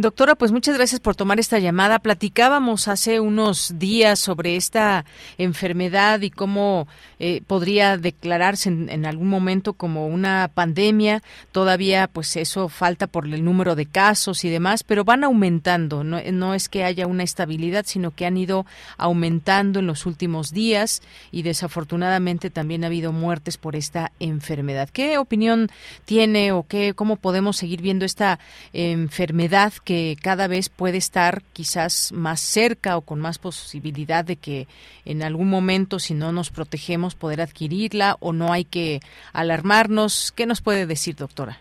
Doctora, 0.00 0.34
pues 0.34 0.50
muchas 0.50 0.76
gracias 0.76 0.98
por 0.98 1.14
tomar 1.14 1.38
esta 1.40 1.58
llamada. 1.58 1.98
Platicábamos 1.98 2.88
hace 2.88 3.20
unos 3.20 3.78
días 3.78 4.18
sobre 4.18 4.56
esta 4.56 5.04
enfermedad 5.36 6.22
y 6.22 6.30
cómo 6.30 6.88
eh, 7.18 7.42
podría 7.46 7.98
declararse 7.98 8.70
en, 8.70 9.04
algún 9.04 9.28
momento 9.28 9.74
como 9.74 10.06
una 10.06 10.50
pandemia. 10.54 11.22
Todavía, 11.52 12.08
pues 12.10 12.34
eso 12.36 12.70
falta 12.70 13.08
por 13.08 13.26
el 13.26 13.44
número 13.44 13.76
de 13.76 13.84
casos 13.84 14.42
y 14.44 14.48
demás, 14.48 14.84
pero 14.84 15.04
van 15.04 15.22
aumentando. 15.22 16.02
No, 16.02 16.18
no 16.32 16.54
es 16.54 16.70
que 16.70 16.82
haya 16.84 17.06
una 17.06 17.22
estabilidad, 17.22 17.84
sino 17.86 18.10
que 18.10 18.24
han 18.24 18.38
ido 18.38 18.64
aumentando 18.96 19.80
en 19.80 19.86
los 19.86 20.06
últimos 20.06 20.50
días 20.50 21.02
y 21.30 21.42
desafortunadamente 21.42 22.48
también 22.48 22.84
ha 22.84 22.86
habido 22.86 23.12
muertes 23.12 23.58
por 23.58 23.76
esta 23.76 24.12
enfermedad. 24.18 24.88
¿Qué 24.88 25.18
opinión 25.18 25.68
tiene 26.06 26.52
o 26.52 26.62
qué, 26.66 26.94
cómo 26.94 27.16
podemos 27.16 27.58
seguir 27.58 27.82
viendo 27.82 28.06
esta 28.06 28.38
enfermedad? 28.72 29.74
Que 29.90 30.14
cada 30.22 30.46
vez 30.46 30.68
puede 30.68 30.98
estar 30.98 31.42
quizás 31.52 32.12
más 32.12 32.38
cerca 32.38 32.96
o 32.96 33.00
con 33.00 33.18
más 33.18 33.40
posibilidad 33.40 34.24
de 34.24 34.36
que 34.36 34.68
en 35.04 35.20
algún 35.24 35.50
momento, 35.50 35.98
si 35.98 36.14
no 36.14 36.30
nos 36.30 36.52
protegemos, 36.52 37.16
poder 37.16 37.40
adquirirla 37.40 38.16
o 38.20 38.32
no 38.32 38.52
hay 38.52 38.62
que 38.62 39.00
alarmarnos. 39.32 40.30
¿Qué 40.30 40.46
nos 40.46 40.62
puede 40.62 40.86
decir, 40.86 41.16
doctora? 41.16 41.58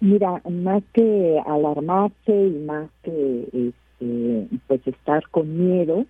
Mira, 0.00 0.42
más 0.50 0.82
que 0.92 1.40
alarmarse 1.46 2.32
y 2.32 2.64
más 2.66 2.90
que 3.04 3.44
este, 3.52 4.48
pues 4.66 4.84
estar 4.84 5.28
con 5.28 5.56
miedo, 5.56 6.04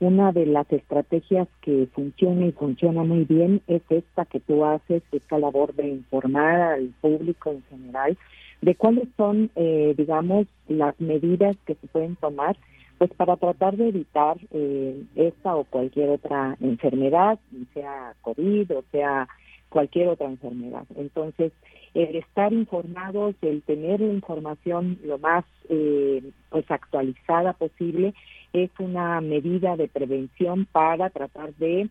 una 0.00 0.32
de 0.32 0.46
las 0.46 0.68
estrategias 0.72 1.46
que 1.62 1.86
funciona 1.94 2.46
y 2.46 2.50
funciona 2.50 3.04
muy 3.04 3.22
bien 3.22 3.62
es 3.68 3.82
esta 3.90 4.24
que 4.24 4.40
tú 4.40 4.64
haces, 4.64 5.04
esta 5.12 5.38
labor 5.38 5.72
de 5.76 5.86
informar 5.86 6.60
al 6.60 6.88
público 7.00 7.52
en 7.52 7.62
general 7.70 8.18
de 8.62 8.74
cuáles 8.74 9.08
son, 9.16 9.50
eh, 9.56 9.94
digamos, 9.96 10.46
las 10.68 10.98
medidas 11.00 11.56
que 11.66 11.74
se 11.74 11.86
pueden 11.88 12.16
tomar 12.16 12.56
pues 12.98 13.10
para 13.12 13.36
tratar 13.36 13.76
de 13.76 13.88
evitar 13.88 14.38
eh, 14.52 15.02
esta 15.16 15.54
o 15.54 15.64
cualquier 15.64 16.08
otra 16.08 16.56
enfermedad, 16.60 17.38
sea 17.74 18.14
COVID 18.22 18.74
o 18.74 18.84
sea 18.90 19.28
cualquier 19.68 20.08
otra 20.08 20.26
enfermedad. 20.26 20.84
Entonces, 20.96 21.52
el 21.92 22.16
estar 22.16 22.54
informados, 22.54 23.34
el 23.42 23.62
tener 23.62 24.00
la 24.00 24.14
información 24.14 24.98
lo 25.04 25.18
más 25.18 25.44
eh, 25.68 26.22
pues 26.48 26.70
actualizada 26.70 27.52
posible 27.52 28.14
es 28.54 28.70
una 28.78 29.20
medida 29.20 29.76
de 29.76 29.88
prevención 29.88 30.66
para 30.72 31.10
tratar 31.10 31.54
de 31.56 31.90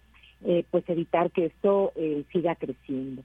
pues 0.71 0.83
evitar 0.89 1.31
que 1.31 1.45
esto 1.45 1.91
siga 2.31 2.55
creciendo. 2.55 3.23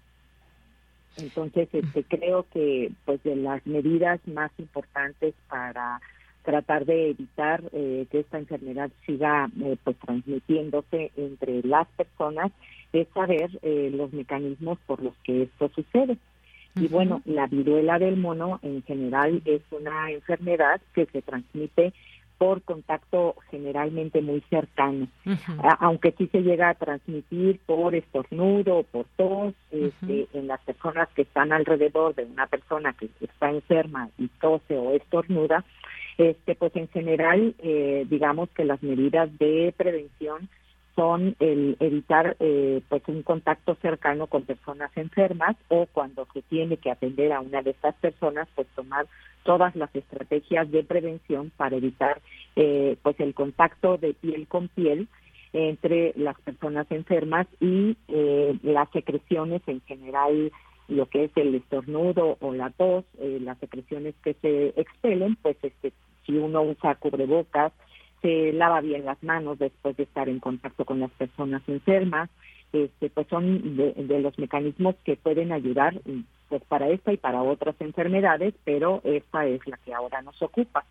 Entonces, 1.16 1.68
este, 1.72 2.04
creo 2.04 2.46
que 2.52 2.90
pues 3.04 3.22
de 3.22 3.36
las 3.36 3.66
medidas 3.66 4.20
más 4.26 4.50
importantes 4.58 5.34
para 5.48 6.00
tratar 6.42 6.86
de 6.86 7.10
evitar 7.10 7.62
eh, 7.72 8.06
que 8.10 8.20
esta 8.20 8.38
enfermedad 8.38 8.90
siga 9.04 9.50
eh, 9.62 9.76
pues 9.84 9.96
transmitiéndose 9.98 11.10
entre 11.16 11.62
las 11.62 11.86
personas 11.88 12.50
es 12.92 13.06
saber 13.14 13.50
eh, 13.62 13.90
los 13.94 14.12
mecanismos 14.12 14.78
por 14.86 15.02
los 15.02 15.14
que 15.22 15.42
esto 15.42 15.70
sucede. 15.74 16.16
Y 16.76 16.86
bueno, 16.86 17.20
la 17.24 17.46
viruela 17.46 17.98
del 17.98 18.16
mono 18.16 18.60
en 18.62 18.82
general 18.84 19.42
es 19.44 19.60
una 19.72 20.10
enfermedad 20.12 20.80
que 20.94 21.06
se 21.06 21.20
transmite 21.20 21.92
por 22.40 22.62
contacto 22.62 23.34
generalmente 23.50 24.22
muy 24.22 24.40
cercano, 24.48 25.08
aunque 25.78 26.12
sí 26.12 26.26
se 26.28 26.40
llega 26.40 26.70
a 26.70 26.74
transmitir 26.74 27.60
por 27.66 27.94
estornudo 27.94 28.78
o 28.78 28.82
por 28.82 29.04
tos 29.18 29.52
este, 29.70 30.26
en 30.32 30.46
las 30.46 30.58
personas 30.62 31.10
que 31.10 31.20
están 31.20 31.52
alrededor 31.52 32.14
de 32.14 32.24
una 32.24 32.46
persona 32.46 32.94
que 32.94 33.10
está 33.20 33.50
enferma 33.50 34.08
y 34.16 34.28
tose 34.40 34.74
o 34.78 34.92
estornuda, 34.92 35.66
este, 36.16 36.54
pues 36.54 36.74
en 36.76 36.88
general, 36.88 37.54
eh, 37.58 38.06
digamos 38.08 38.48
que 38.48 38.64
las 38.64 38.82
medidas 38.82 39.28
de 39.38 39.74
prevención 39.76 40.48
son 41.00 41.34
el 41.40 41.78
evitar 41.80 42.36
eh, 42.40 42.82
pues 42.90 43.02
un 43.06 43.22
contacto 43.22 43.74
cercano 43.80 44.26
con 44.26 44.42
personas 44.42 44.94
enfermas 44.96 45.56
o 45.68 45.86
cuando 45.90 46.26
se 46.34 46.42
tiene 46.42 46.76
que 46.76 46.90
atender 46.90 47.32
a 47.32 47.40
una 47.40 47.62
de 47.62 47.70
estas 47.70 47.94
personas 47.94 48.48
pues 48.54 48.66
tomar 48.76 49.06
todas 49.42 49.74
las 49.76 49.88
estrategias 49.96 50.70
de 50.70 50.84
prevención 50.84 51.52
para 51.56 51.76
evitar 51.76 52.20
eh, 52.54 52.98
pues 53.02 53.18
el 53.18 53.32
contacto 53.32 53.96
de 53.96 54.12
piel 54.12 54.46
con 54.46 54.68
piel 54.68 55.08
entre 55.54 56.12
las 56.16 56.38
personas 56.42 56.86
enfermas 56.90 57.46
y 57.60 57.96
eh, 58.08 58.58
las 58.62 58.90
secreciones 58.90 59.62
en 59.68 59.80
general 59.86 60.52
lo 60.88 61.06
que 61.06 61.24
es 61.24 61.30
el 61.36 61.54
estornudo 61.54 62.36
o 62.40 62.52
la 62.52 62.68
tos 62.68 63.06
las 63.18 63.56
secreciones 63.56 64.14
que 64.22 64.34
se 64.34 64.78
expelen 64.78 65.36
pues 65.36 65.56
este 65.62 65.94
si 66.26 66.36
uno 66.36 66.60
usa 66.60 66.94
cubrebocas 66.96 67.72
se 68.22 68.52
lava 68.52 68.80
bien 68.80 69.04
las 69.04 69.22
manos 69.22 69.58
después 69.58 69.96
de 69.96 70.04
estar 70.04 70.28
en 70.28 70.40
contacto 70.40 70.84
con 70.84 71.00
las 71.00 71.10
personas 71.12 71.62
enfermas, 71.66 72.28
este, 72.72 73.10
pues 73.10 73.26
son 73.28 73.76
de, 73.76 74.20
los 74.20 74.38
mecanismos 74.38 74.94
que 75.04 75.16
pueden 75.16 75.52
ayudar 75.52 76.00
pues 76.48 76.62
para 76.64 76.88
esta 76.88 77.12
y 77.12 77.16
para 77.16 77.42
otras 77.42 77.74
enfermedades, 77.80 78.54
pero 78.64 79.00
esta 79.04 79.46
es 79.46 79.66
la 79.66 79.76
que 79.78 79.94
ahora 79.94 80.22
nos 80.22 80.40
ocupa. 80.42 80.84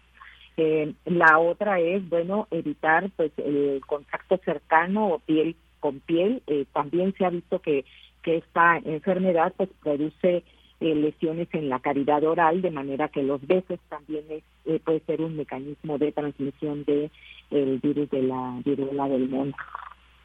Eh, 0.57 0.93
la 1.05 1.39
otra 1.39 1.79
es, 1.79 2.07
bueno, 2.09 2.47
evitar 2.51 3.09
pues 3.15 3.31
el 3.37 3.81
contacto 3.85 4.37
cercano 4.43 5.07
o 5.07 5.19
piel 5.19 5.55
con 5.79 5.99
piel. 6.01 6.43
Eh, 6.47 6.65
también 6.73 7.13
se 7.17 7.25
ha 7.25 7.29
visto 7.29 7.59
que, 7.59 7.85
que 8.23 8.37
esta 8.37 8.77
enfermedad 8.77 9.53
pues 9.55 9.69
produce 9.81 10.43
eh, 10.81 10.95
lesiones 10.95 11.47
en 11.53 11.69
la 11.69 11.79
cavidad 11.79 12.23
oral, 12.23 12.61
de 12.61 12.71
manera 12.71 13.09
que 13.09 13.23
los 13.23 13.45
besos 13.45 13.79
también 13.89 14.23
es, 14.29 14.43
eh, 14.65 14.79
puede 14.83 15.01
ser 15.01 15.21
un 15.21 15.35
mecanismo 15.35 15.97
de 15.97 16.11
transmisión 16.11 16.83
de 16.85 17.11
el 17.51 17.79
virus 17.79 18.09
de 18.09 18.23
la 18.23 18.61
viruela 18.63 19.07
del 19.09 19.29
mono. 19.29 19.53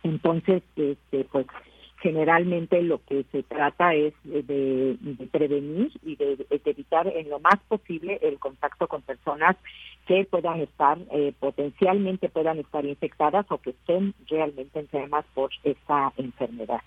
Entonces, 0.03 0.63
este, 0.77 1.25
pues 1.25 1.47
generalmente 2.05 2.83
lo 2.83 3.03
que 3.07 3.25
se 3.33 3.43
trata 3.43 3.95
es 3.95 4.13
de, 4.25 4.99
prevenir 5.33 5.91
y 6.03 6.17
de, 6.17 6.47
evitar 6.51 7.07
en 7.09 7.31
lo 7.31 7.41
más 7.41 7.59
posible 7.67 8.19
el 8.23 8.39
contacto 8.39 8.87
con 8.89 9.01
personas 9.01 9.57
que 10.07 10.27
puedan 10.27 10.61
estar 10.61 10.99
eh, 11.11 11.33
potencialmente 11.41 12.29
puedan 12.29 12.59
estar 12.59 12.85
infectadas 12.85 13.47
o 13.49 13.57
que 13.57 13.71
estén 13.71 14.13
realmente 14.29 14.81
enfermas 14.81 15.25
por 15.33 15.51
esta 15.63 16.13
enfermedad. 16.19 16.83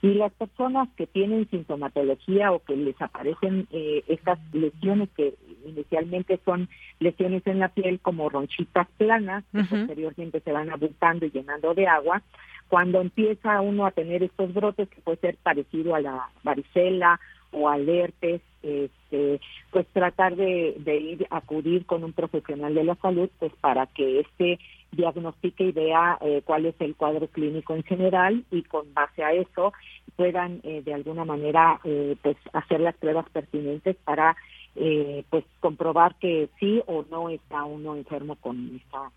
Y 0.00 0.14
las 0.14 0.32
personas 0.32 0.88
que 0.96 1.06
tienen 1.06 1.48
sintomatología 1.50 2.52
o 2.52 2.62
que 2.62 2.76
les 2.76 3.00
aparecen 3.02 3.66
eh, 3.72 4.04
estas 4.06 4.38
lesiones 4.52 5.08
que 5.16 5.34
inicialmente 5.66 6.38
son 6.44 6.68
lesiones 7.00 7.44
en 7.46 7.58
la 7.58 7.68
piel 7.68 7.98
como 8.00 8.28
ronchitas 8.28 8.86
planas, 8.96 9.44
que 9.52 9.64
posteriormente 9.64 10.40
se 10.40 10.52
van 10.52 10.70
abultando 10.70 11.26
y 11.26 11.30
llenando 11.30 11.74
de 11.74 11.88
agua, 11.88 12.22
cuando 12.68 13.00
empieza 13.00 13.60
uno 13.60 13.86
a 13.86 13.90
tener 13.90 14.22
estos 14.22 14.52
brotes 14.52 14.88
que 14.88 15.00
puede 15.00 15.18
ser 15.18 15.36
parecido 15.42 15.94
a 15.94 16.00
la 16.00 16.28
varicela 16.44 17.18
o 17.52 17.68
al 17.68 17.88
herpes, 17.88 18.42
este, 18.62 19.40
pues 19.70 19.86
tratar 19.92 20.36
de, 20.36 20.74
de 20.78 20.96
ir 20.96 21.26
a 21.30 21.38
acudir 21.38 21.86
con 21.86 22.04
un 22.04 22.12
profesional 22.12 22.74
de 22.74 22.84
la 22.84 22.94
salud, 22.96 23.30
pues 23.38 23.52
para 23.60 23.86
que 23.86 24.20
este 24.20 24.58
diagnostique 24.92 25.64
y 25.64 25.72
vea 25.72 26.18
eh, 26.20 26.42
cuál 26.44 26.66
es 26.66 26.74
el 26.80 26.94
cuadro 26.96 27.26
clínico 27.28 27.74
en 27.74 27.82
general 27.82 28.44
y 28.50 28.62
con 28.62 28.92
base 28.94 29.22
a 29.22 29.32
eso 29.32 29.72
puedan 30.16 30.60
eh, 30.64 30.82
de 30.82 30.94
alguna 30.94 31.24
manera 31.24 31.80
eh, 31.84 32.16
pues 32.22 32.36
hacer 32.52 32.80
las 32.80 32.96
pruebas 32.96 33.28
pertinentes 33.30 33.96
para 34.04 34.36
pues 35.30 35.44
comprobar 35.58 36.14
que 36.20 36.48
sí 36.60 36.80
o 36.86 37.04
no 37.10 37.30
está 37.30 37.64
uno 37.64 37.96
enfermo 37.96 38.36
con 38.36 38.76
esta 38.76 39.10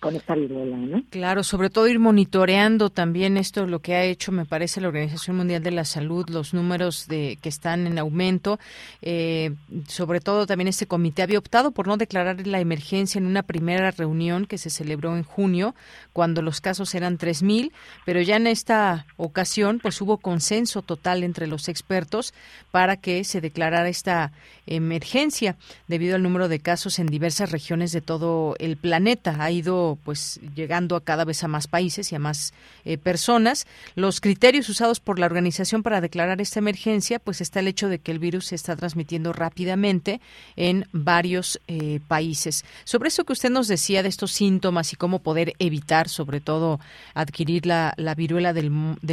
con 0.00 0.16
esta 0.16 0.34
viruela, 0.34 0.78
¿no? 0.78 1.04
Claro, 1.10 1.44
sobre 1.44 1.68
todo 1.68 1.86
ir 1.86 1.98
monitoreando 1.98 2.88
también 2.88 3.36
esto, 3.36 3.66
lo 3.66 3.80
que 3.80 3.94
ha 3.94 4.04
hecho, 4.04 4.32
me 4.32 4.46
parece, 4.46 4.80
la 4.80 4.88
Organización 4.88 5.36
Mundial 5.36 5.62
de 5.62 5.70
la 5.70 5.84
Salud, 5.84 6.28
los 6.30 6.54
números 6.54 7.06
de 7.06 7.38
que 7.42 7.50
están 7.50 7.86
en 7.86 7.98
aumento. 7.98 8.58
Eh, 9.02 9.52
sobre 9.86 10.20
todo 10.20 10.46
también 10.46 10.68
este 10.68 10.86
comité 10.86 11.22
había 11.22 11.38
optado 11.38 11.70
por 11.70 11.86
no 11.86 11.98
declarar 11.98 12.46
la 12.46 12.60
emergencia 12.60 13.18
en 13.18 13.26
una 13.26 13.42
primera 13.42 13.90
reunión 13.90 14.46
que 14.46 14.56
se 14.56 14.70
celebró 14.70 15.14
en 15.16 15.22
junio, 15.22 15.74
cuando 16.14 16.40
los 16.40 16.62
casos 16.62 16.94
eran 16.94 17.18
3.000, 17.18 17.70
pero 18.06 18.22
ya 18.22 18.36
en 18.36 18.46
esta 18.46 19.06
ocasión 19.18 19.80
pues 19.80 20.00
hubo 20.00 20.16
consenso 20.16 20.80
total 20.80 21.22
entre 21.24 21.46
los 21.46 21.68
expertos 21.68 22.32
para 22.70 22.96
que 22.96 23.22
se 23.24 23.42
declarara 23.42 23.88
esta 23.88 24.32
emergencia 24.70 25.56
debido 25.88 26.16
al 26.16 26.22
número 26.22 26.48
de 26.48 26.60
casos 26.60 26.98
en 26.98 27.06
diversas 27.06 27.50
regiones 27.50 27.92
de 27.92 28.00
todo 28.00 28.54
el 28.58 28.76
planeta. 28.76 29.36
Ha 29.40 29.50
ido 29.50 29.98
pues 30.04 30.40
llegando 30.54 30.96
a 30.96 31.04
cada 31.04 31.24
vez 31.24 31.44
a 31.44 31.48
más 31.48 31.66
países 31.66 32.10
y 32.12 32.14
a 32.14 32.18
más 32.18 32.54
eh, 32.84 32.96
personas. 32.96 33.66
Los 33.94 34.20
criterios 34.20 34.68
usados 34.68 35.00
por 35.00 35.18
la 35.18 35.26
organización 35.26 35.82
para 35.82 36.00
declarar 36.00 36.40
esta 36.40 36.60
emergencia, 36.60 37.18
pues 37.18 37.40
está 37.40 37.60
el 37.60 37.68
hecho 37.68 37.88
de 37.88 37.98
que 37.98 38.12
el 38.12 38.18
virus 38.18 38.46
se 38.46 38.54
está 38.54 38.76
transmitiendo 38.76 39.32
rápidamente 39.32 40.20
en 40.56 40.86
varios 40.92 41.60
eh, 41.66 42.00
países. 42.08 42.64
Sobre 42.84 43.08
eso 43.08 43.24
que 43.24 43.32
usted 43.32 43.50
nos 43.50 43.68
decía 43.68 44.02
de 44.02 44.08
estos 44.08 44.32
síntomas 44.32 44.92
y 44.92 44.96
cómo 44.96 45.18
poder 45.18 45.54
evitar, 45.58 46.08
sobre 46.08 46.40
todo, 46.40 46.80
adquirir 47.14 47.66
la, 47.66 47.94
viruela 48.16 48.52
del, 48.52 48.70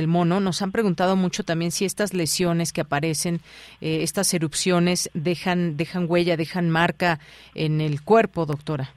mono, 0.08 0.39
nos 0.39 0.62
han 0.62 0.72
preguntado 0.72 1.15
mucho 1.15 1.43
también 1.43 1.72
si 1.72 1.86
estas 1.86 2.13
lesiones 2.13 2.74
que 2.74 2.82
aparecen, 2.82 3.41
eh, 3.82 4.04
estas 4.04 4.34
erupciones, 4.34 5.10
dejan, 5.13 5.46
dejan 5.55 6.05
huella, 6.10 6.38
dejan 6.38 6.69
marca 6.69 7.19
en 7.55 7.81
el 7.81 8.01
cuerpo, 8.01 8.45
doctora. 8.45 8.89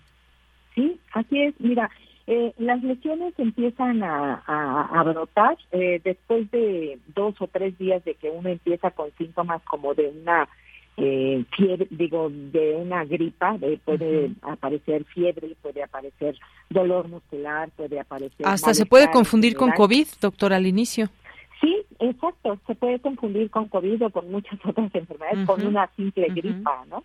Sí, 0.75 0.99
así 1.13 1.43
es. 1.43 1.55
Mira, 1.59 1.91
eh, 2.27 2.53
las 2.59 2.83
lesiones 2.83 3.35
empiezan 3.39 4.03
a, 4.03 5.03
brotar 5.05 5.59
eh, 5.73 6.01
después 6.05 6.51
de 6.51 6.99
dos 7.15 7.35
o 7.41 7.49
tres 7.49 7.77
días 7.79 8.05
de 8.05 8.15
que 8.15 8.31
uno 8.31 8.49
empieza 8.49 8.91
con 8.93 9.11
síntomas 9.19 9.63
como 9.63 9.95
de 9.95 10.09
una 10.09 10.49
eh, 10.97 11.45
fiebre, 11.57 11.89
digo, 11.91 12.29
de 12.31 12.77
una 12.77 13.05
gripa, 13.05 13.57
puede 13.85 14.33
aparecer 14.43 15.05
fiebre, 15.07 15.57
puede 15.63 15.83
aparecer 15.83 16.37
dolor 16.69 17.09
muscular, 17.09 17.71
puede 17.75 17.99
aparecer... 17.99 18.47
Hasta 18.47 18.75
se 18.75 18.87
puede 18.87 19.11
confundir 19.11 19.57
con 19.57 19.71
COVID, 19.71 20.07
doctor, 20.21 20.53
al 20.53 20.67
inicio. 20.67 21.09
Sí, 21.61 21.83
exacto, 21.99 22.59
se 22.67 22.75
puede 22.75 23.01
confundir 23.01 23.51
con 23.51 23.69
COVID 23.69 24.07
o 24.07 24.11
con 24.11 24.31
muchas 24.31 24.59
otras 24.65 24.95
enfermedades, 24.95 25.47
con 25.47 25.67
una 25.67 25.89
simple 25.97 26.29
gripa, 26.29 26.85
¿no? 26.89 27.05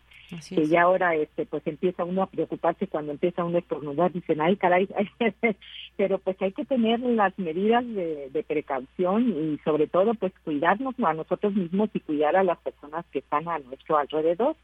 que 0.49 0.67
ya 0.67 0.83
ahora 0.83 1.13
este 1.15 1.45
pues 1.45 1.65
empieza 1.67 2.03
uno 2.03 2.23
a 2.23 2.29
preocuparse 2.29 2.87
cuando 2.87 3.11
empieza 3.11 3.43
uno 3.43 3.57
a 3.57 3.59
estornudar, 3.59 4.11
dicen, 4.11 4.41
ay 4.41 4.55
caray, 4.55 4.87
pero 5.97 6.17
pues 6.19 6.41
hay 6.41 6.51
que 6.51 6.65
tener 6.65 6.99
las 7.01 7.37
medidas 7.37 7.85
de, 7.85 8.29
de, 8.31 8.43
precaución 8.43 9.29
y 9.29 9.59
sobre 9.63 9.87
todo 9.87 10.13
pues 10.15 10.33
cuidarnos 10.43 10.95
a 11.03 11.13
nosotros 11.13 11.53
mismos 11.53 11.89
y 11.93 11.99
cuidar 11.99 12.35
a 12.35 12.43
las 12.43 12.57
personas 12.59 13.05
que 13.11 13.19
están 13.19 13.47
a 13.47 13.59
nuestro 13.59 13.97
alrededor. 13.97 14.55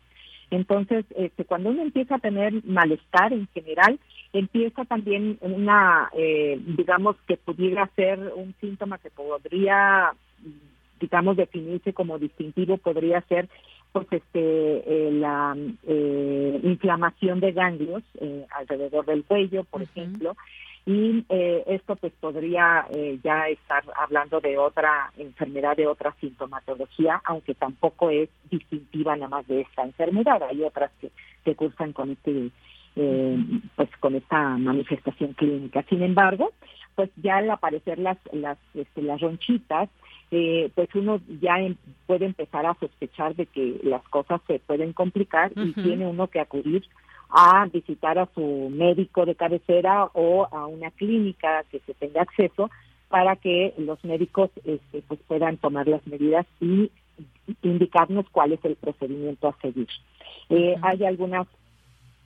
Entonces, 0.51 1.05
este, 1.15 1.45
cuando 1.45 1.69
uno 1.69 1.81
empieza 1.81 2.15
a 2.15 2.19
tener 2.19 2.63
malestar 2.65 3.33
en 3.33 3.47
general, 3.53 3.99
empieza 4.33 4.85
también 4.85 5.37
una, 5.41 6.09
eh, 6.13 6.59
digamos, 6.77 7.15
que 7.27 7.37
pudiera 7.37 7.89
ser 7.95 8.19
un 8.35 8.53
síntoma 8.59 8.97
que 8.97 9.09
podría, 9.09 10.11
digamos, 10.99 11.37
definirse 11.37 11.93
como 11.93 12.19
distintivo, 12.19 12.77
podría 12.77 13.21
ser 13.21 13.49
pues 13.91 14.07
este 14.11 14.37
eh, 14.39 15.11
la 15.11 15.55
eh, 15.85 16.59
inflamación 16.63 17.39
de 17.39 17.51
ganglios 17.51 18.03
eh, 18.19 18.45
alrededor 18.57 19.05
del 19.05 19.23
cuello, 19.23 19.63
por 19.65 19.81
ejemplo, 19.81 20.35
y 20.85 21.23
esto 21.29 21.95
pues 21.95 22.11
podría 22.19 22.87
ya 23.23 23.47
estar 23.47 23.83
hablando 23.95 24.39
de 24.41 24.57
otra 24.57 25.11
enfermedad, 25.17 25.77
de 25.77 25.87
otra 25.87 26.15
sintomatología, 26.19 27.21
aunque 27.25 27.53
tampoco 27.53 28.09
es 28.09 28.29
distintiva 28.49 29.15
nada 29.15 29.29
más 29.29 29.47
de 29.47 29.61
esta 29.61 29.83
enfermedad. 29.83 30.41
Hay 30.43 30.63
otras 30.63 30.91
que, 30.99 31.11
que 31.45 31.55
cursan 31.55 31.93
con 31.93 32.11
este 32.11 32.49
pues 32.93 33.89
con 33.99 34.15
esta 34.15 34.57
manifestación 34.57 35.33
clínica. 35.33 35.83
Sin 35.83 36.01
embargo, 36.03 36.51
pues 36.95 37.09
ya 37.17 37.37
al 37.37 37.49
aparecer 37.49 37.99
las 37.99 38.17
las 38.33 38.57
este, 38.73 39.01
las 39.01 39.21
ronchitas 39.21 39.89
eh, 40.31 40.71
pues 40.75 40.87
uno 40.95 41.19
ya 41.41 41.59
em, 41.59 41.75
puede 42.07 42.25
empezar 42.25 42.65
a 42.65 42.73
sospechar 42.75 43.35
de 43.35 43.45
que 43.47 43.81
las 43.83 44.01
cosas 44.03 44.39
se 44.47 44.59
pueden 44.59 44.93
complicar 44.93 45.51
y 45.57 45.73
tiene 45.73 46.07
uno 46.07 46.27
que 46.27 46.39
acudir 46.39 46.83
a 47.31 47.65
visitar 47.71 48.19
a 48.19 48.29
su 48.35 48.69
médico 48.69 49.25
de 49.25 49.35
cabecera 49.35 50.05
o 50.13 50.47
a 50.51 50.67
una 50.67 50.91
clínica 50.91 51.63
que 51.71 51.79
se 51.79 51.93
tenga 51.93 52.21
acceso 52.21 52.69
para 53.07 53.35
que 53.35 53.73
los 53.77 54.03
médicos 54.03 54.49
este, 54.63 55.01
pues 55.07 55.19
puedan 55.27 55.57
tomar 55.57 55.87
las 55.87 56.05
medidas 56.07 56.45
y 56.59 56.91
indicarnos 57.61 58.25
cuál 58.31 58.53
es 58.53 58.63
el 58.63 58.75
procedimiento 58.75 59.47
a 59.47 59.57
seguir. 59.61 59.87
Eh, 60.49 60.75
hay 60.81 61.05
algunas 61.05 61.47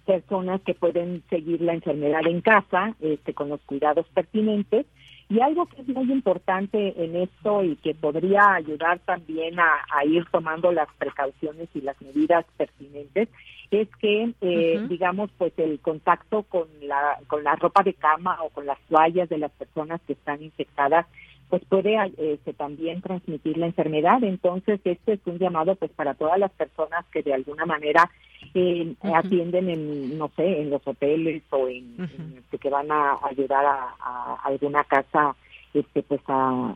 personas 0.06 0.62
que 0.62 0.74
pueden 0.74 1.24
seguir 1.30 1.62
la 1.62 1.74
enfermedad 1.74 2.26
en 2.28 2.42
casa 2.42 2.96
este, 3.02 3.34
con 3.34 3.50
los 3.50 3.62
cuidados 3.62 4.06
pertinentes. 4.14 4.86
Y 5.28 5.40
algo 5.40 5.66
que 5.66 5.82
es 5.82 5.88
muy 5.88 6.12
importante 6.12 6.94
en 7.04 7.16
esto 7.16 7.64
y 7.64 7.76
que 7.78 7.96
podría 7.96 8.54
ayudar 8.54 9.00
también 9.00 9.60
a, 9.60 10.06
ir 10.06 10.24
tomando 10.32 10.72
las 10.72 10.88
precauciones 11.00 11.68
y 11.74 11.82
las 11.82 12.00
medidas 12.00 12.46
pertinentes 12.58 13.30
es 13.72 13.88
que, 14.00 14.34
eh, 14.42 14.86
digamos, 14.88 15.32
pues 15.38 15.52
el 15.58 15.80
contacto 15.80 16.44
con 16.44 16.68
la, 16.82 17.20
con 17.28 17.44
la 17.44 17.56
ropa 17.56 17.82
de 17.82 17.96
cama 17.96 18.38
o 18.44 18.50
con 18.50 18.68
las 18.68 18.80
toallas 18.88 19.28
de 19.28 19.40
las 19.40 19.52
personas 19.52 20.00
que 20.06 20.14
están 20.14 20.44
infectadas 20.44 21.08
pues 21.50 21.64
puede 21.66 21.98
este, 22.18 22.54
también 22.54 23.02
transmitir 23.02 23.58
la 23.58 23.68
enfermedad. 23.68 24.24
Entonces, 24.24 24.80
este 24.84 25.14
es 25.14 25.20
un 25.26 25.38
llamado 25.38 25.76
pues 25.76 25.92
para 25.92 26.14
todas 26.14 26.40
las 26.40 26.52
personas 26.52 27.06
que 27.12 27.24
de 27.24 27.34
alguna 27.34 27.66
manera 27.66 28.10
eh, 28.54 28.96
atienden 29.02 29.70
en, 29.70 30.18
no 30.18 30.30
sé, 30.36 30.62
en 30.62 30.70
los 30.70 30.86
hoteles 30.88 31.44
o 31.52 31.68
en, 31.68 31.96
este, 32.38 32.58
que 32.58 32.70
van 32.70 32.92
a 32.92 33.18
ayudar 33.24 33.66
a, 33.66 34.36
alguna 34.44 34.84
casa, 34.84 35.36
este, 35.74 36.04
pues 36.04 36.22
a, 36.28 36.76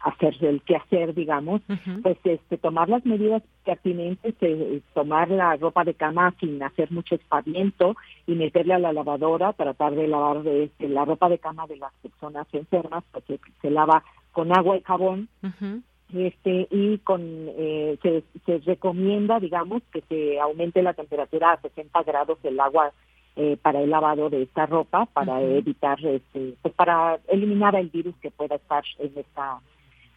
hacer 0.00 0.36
el 0.40 0.62
hacer 0.76 1.14
digamos, 1.14 1.60
pues 2.02 2.18
este, 2.24 2.58
tomar 2.58 2.88
las 2.88 3.04
medidas 3.04 3.42
pertinentes, 3.64 4.34
eh, 4.40 4.80
tomar 4.94 5.28
la 5.30 5.56
ropa 5.56 5.84
de 5.84 5.94
cama 5.94 6.34
sin 6.40 6.62
hacer 6.62 6.90
mucho 6.90 7.14
espaviento 7.14 7.96
y 8.26 8.34
meterle 8.34 8.74
a 8.74 8.78
la 8.78 8.92
lavadora, 8.92 9.52
tratar 9.52 9.94
de 9.94 10.08
lavar 10.08 10.46
este, 10.46 10.88
la 10.88 11.04
ropa 11.04 11.28
de 11.28 11.38
cama 11.38 11.66
de 11.66 11.76
las 11.76 11.92
personas 12.02 12.46
enfermas, 12.52 13.04
porque 13.12 13.40
se 13.60 13.70
lava 13.70 14.04
con 14.32 14.56
agua 14.56 14.76
y 14.76 14.82
jabón. 14.82 15.28
Este, 16.14 16.66
y 16.70 16.98
con 16.98 17.20
eh, 17.22 17.98
se, 18.00 18.24
se 18.46 18.58
recomienda 18.60 19.38
digamos 19.40 19.82
que 19.92 20.00
se 20.08 20.40
aumente 20.40 20.80
la 20.80 20.94
temperatura 20.94 21.52
a 21.52 21.60
60 21.60 22.02
grados 22.02 22.38
el 22.44 22.58
agua 22.60 22.92
eh, 23.36 23.58
para 23.60 23.82
el 23.82 23.90
lavado 23.90 24.30
de 24.30 24.42
esta 24.42 24.64
ropa 24.64 25.04
para 25.04 25.42
evitar 25.42 26.02
este 26.06 26.54
pues 26.62 26.72
para 26.72 27.18
eliminar 27.28 27.76
el 27.76 27.90
virus 27.90 28.16
que 28.22 28.30
pueda 28.30 28.56
estar 28.56 28.82
en 28.98 29.12
esta 29.18 29.60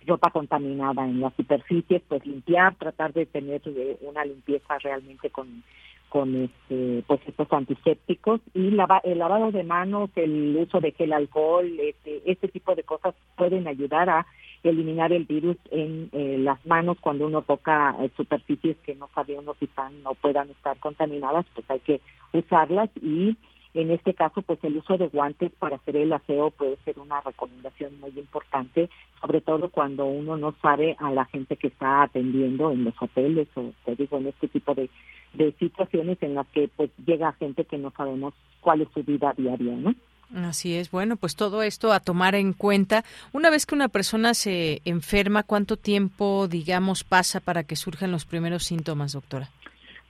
ropa 0.05 0.31
contaminada 0.31 1.05
en 1.05 1.21
las 1.21 1.33
superficies, 1.35 2.01
pues 2.07 2.25
limpiar, 2.25 2.75
tratar 2.75 3.13
de 3.13 3.25
tener 3.25 3.61
eh, 3.65 3.97
una 4.01 4.25
limpieza 4.25 4.77
realmente 4.79 5.29
con 5.29 5.63
con 6.11 6.35
este, 6.35 7.05
pues 7.07 7.21
estos 7.25 7.47
antisépticos 7.53 8.41
y 8.53 8.67
el 8.67 9.17
lavado 9.17 9.49
de 9.53 9.63
manos, 9.63 10.09
el 10.17 10.57
uso 10.57 10.81
de 10.81 10.91
gel 10.91 11.13
alcohol, 11.13 11.65
este, 11.79 12.21
este 12.29 12.49
tipo 12.49 12.75
de 12.75 12.83
cosas 12.83 13.15
pueden 13.37 13.65
ayudar 13.65 14.09
a 14.09 14.27
eliminar 14.61 15.13
el 15.13 15.23
virus 15.23 15.55
en 15.71 16.09
eh, 16.11 16.35
las 16.37 16.63
manos 16.65 16.97
cuando 16.99 17.27
uno 17.27 17.43
toca 17.43 17.95
eh, 18.01 18.11
superficies 18.17 18.75
que 18.83 18.93
no 18.93 19.09
sabe 19.15 19.39
uno 19.39 19.55
si 19.57 19.65
están 19.65 19.93
o 20.03 20.13
puedan 20.13 20.49
estar 20.49 20.77
contaminadas, 20.79 21.45
pues 21.55 21.69
hay 21.71 21.79
que 21.79 22.01
usarlas 22.33 22.89
y 23.01 23.37
en 23.73 23.91
este 23.91 24.13
caso, 24.13 24.41
pues 24.41 24.59
el 24.63 24.77
uso 24.77 24.97
de 24.97 25.07
guantes 25.07 25.51
para 25.57 25.77
hacer 25.77 25.95
el 25.95 26.11
aseo 26.11 26.51
puede 26.51 26.77
ser 26.83 26.99
una 26.99 27.21
recomendación 27.21 27.99
muy 27.99 28.11
importante, 28.17 28.89
sobre 29.21 29.41
todo 29.41 29.69
cuando 29.69 30.05
uno 30.05 30.35
no 30.37 30.53
sabe 30.61 30.95
a 30.99 31.11
la 31.11 31.25
gente 31.25 31.55
que 31.55 31.67
está 31.67 32.03
atendiendo 32.03 32.71
en 32.71 32.83
los 32.83 32.93
hoteles 32.99 33.47
o, 33.55 33.71
te 33.85 33.95
digo, 33.95 34.17
en 34.17 34.27
este 34.27 34.47
tipo 34.49 34.73
de, 34.73 34.89
de 35.33 35.53
situaciones 35.53 36.17
en 36.21 36.35
las 36.35 36.47
que 36.47 36.69
pues 36.75 36.89
llega 37.05 37.31
gente 37.33 37.65
que 37.65 37.77
no 37.77 37.91
sabemos 37.91 38.33
cuál 38.59 38.81
es 38.81 38.89
su 38.93 39.03
vida 39.03 39.33
diaria, 39.37 39.75
¿no? 39.75 39.95
Así 40.35 40.75
es. 40.75 40.91
Bueno, 40.91 41.17
pues 41.17 41.35
todo 41.35 41.61
esto 41.61 41.91
a 41.91 41.99
tomar 41.99 42.35
en 42.35 42.53
cuenta. 42.53 43.03
Una 43.33 43.49
vez 43.49 43.65
que 43.65 43.75
una 43.75 43.89
persona 43.89 44.33
se 44.33 44.81
enferma, 44.85 45.43
¿cuánto 45.43 45.75
tiempo, 45.75 46.47
digamos, 46.47 47.03
pasa 47.03 47.41
para 47.41 47.63
que 47.63 47.75
surjan 47.75 48.11
los 48.11 48.25
primeros 48.25 48.63
síntomas, 48.63 49.11
doctora? 49.11 49.49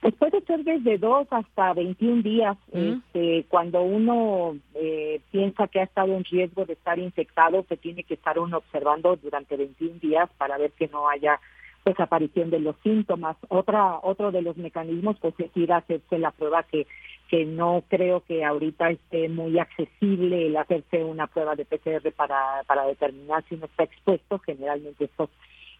Pues 0.02 0.14
puede 0.16 0.40
ser 0.40 0.64
desde 0.64 0.98
dos 0.98 1.28
hasta 1.30 1.74
21 1.74 2.22
días. 2.22 2.56
Este, 2.72 3.46
cuando 3.48 3.82
uno 3.82 4.56
eh, 4.74 5.20
piensa 5.30 5.68
que 5.68 5.78
ha 5.78 5.84
estado 5.84 6.16
en 6.16 6.24
riesgo 6.24 6.64
de 6.64 6.72
estar 6.72 6.98
infectado, 6.98 7.64
se 7.68 7.76
tiene 7.76 8.02
que 8.02 8.14
estar 8.14 8.36
uno 8.36 8.56
observando 8.56 9.14
durante 9.14 9.56
21 9.56 10.00
días 10.00 10.28
para 10.38 10.58
ver 10.58 10.72
que 10.72 10.88
no 10.88 11.08
haya 11.08 11.38
pues 11.84 11.98
aparición 12.00 12.50
de 12.50 12.58
los 12.58 12.74
síntomas. 12.82 13.36
Otra 13.48 14.00
otro 14.02 14.32
de 14.32 14.42
los 14.42 14.56
mecanismos 14.56 15.16
pues 15.20 15.34
es 15.38 15.56
ir 15.56 15.72
a 15.72 15.76
hacerse 15.76 16.18
la 16.18 16.32
prueba 16.32 16.64
que 16.64 16.88
que 17.28 17.44
no 17.44 17.84
creo 17.88 18.24
que 18.24 18.44
ahorita 18.44 18.90
esté 18.90 19.28
muy 19.28 19.60
accesible 19.60 20.48
el 20.48 20.56
hacerse 20.56 21.04
una 21.04 21.28
prueba 21.28 21.54
de 21.54 21.64
PCR 21.64 22.10
para 22.10 22.64
para 22.66 22.86
determinar 22.86 23.44
si 23.48 23.54
uno 23.54 23.66
está 23.66 23.84
expuesto. 23.84 24.40
Generalmente 24.40 25.04
estos 25.04 25.30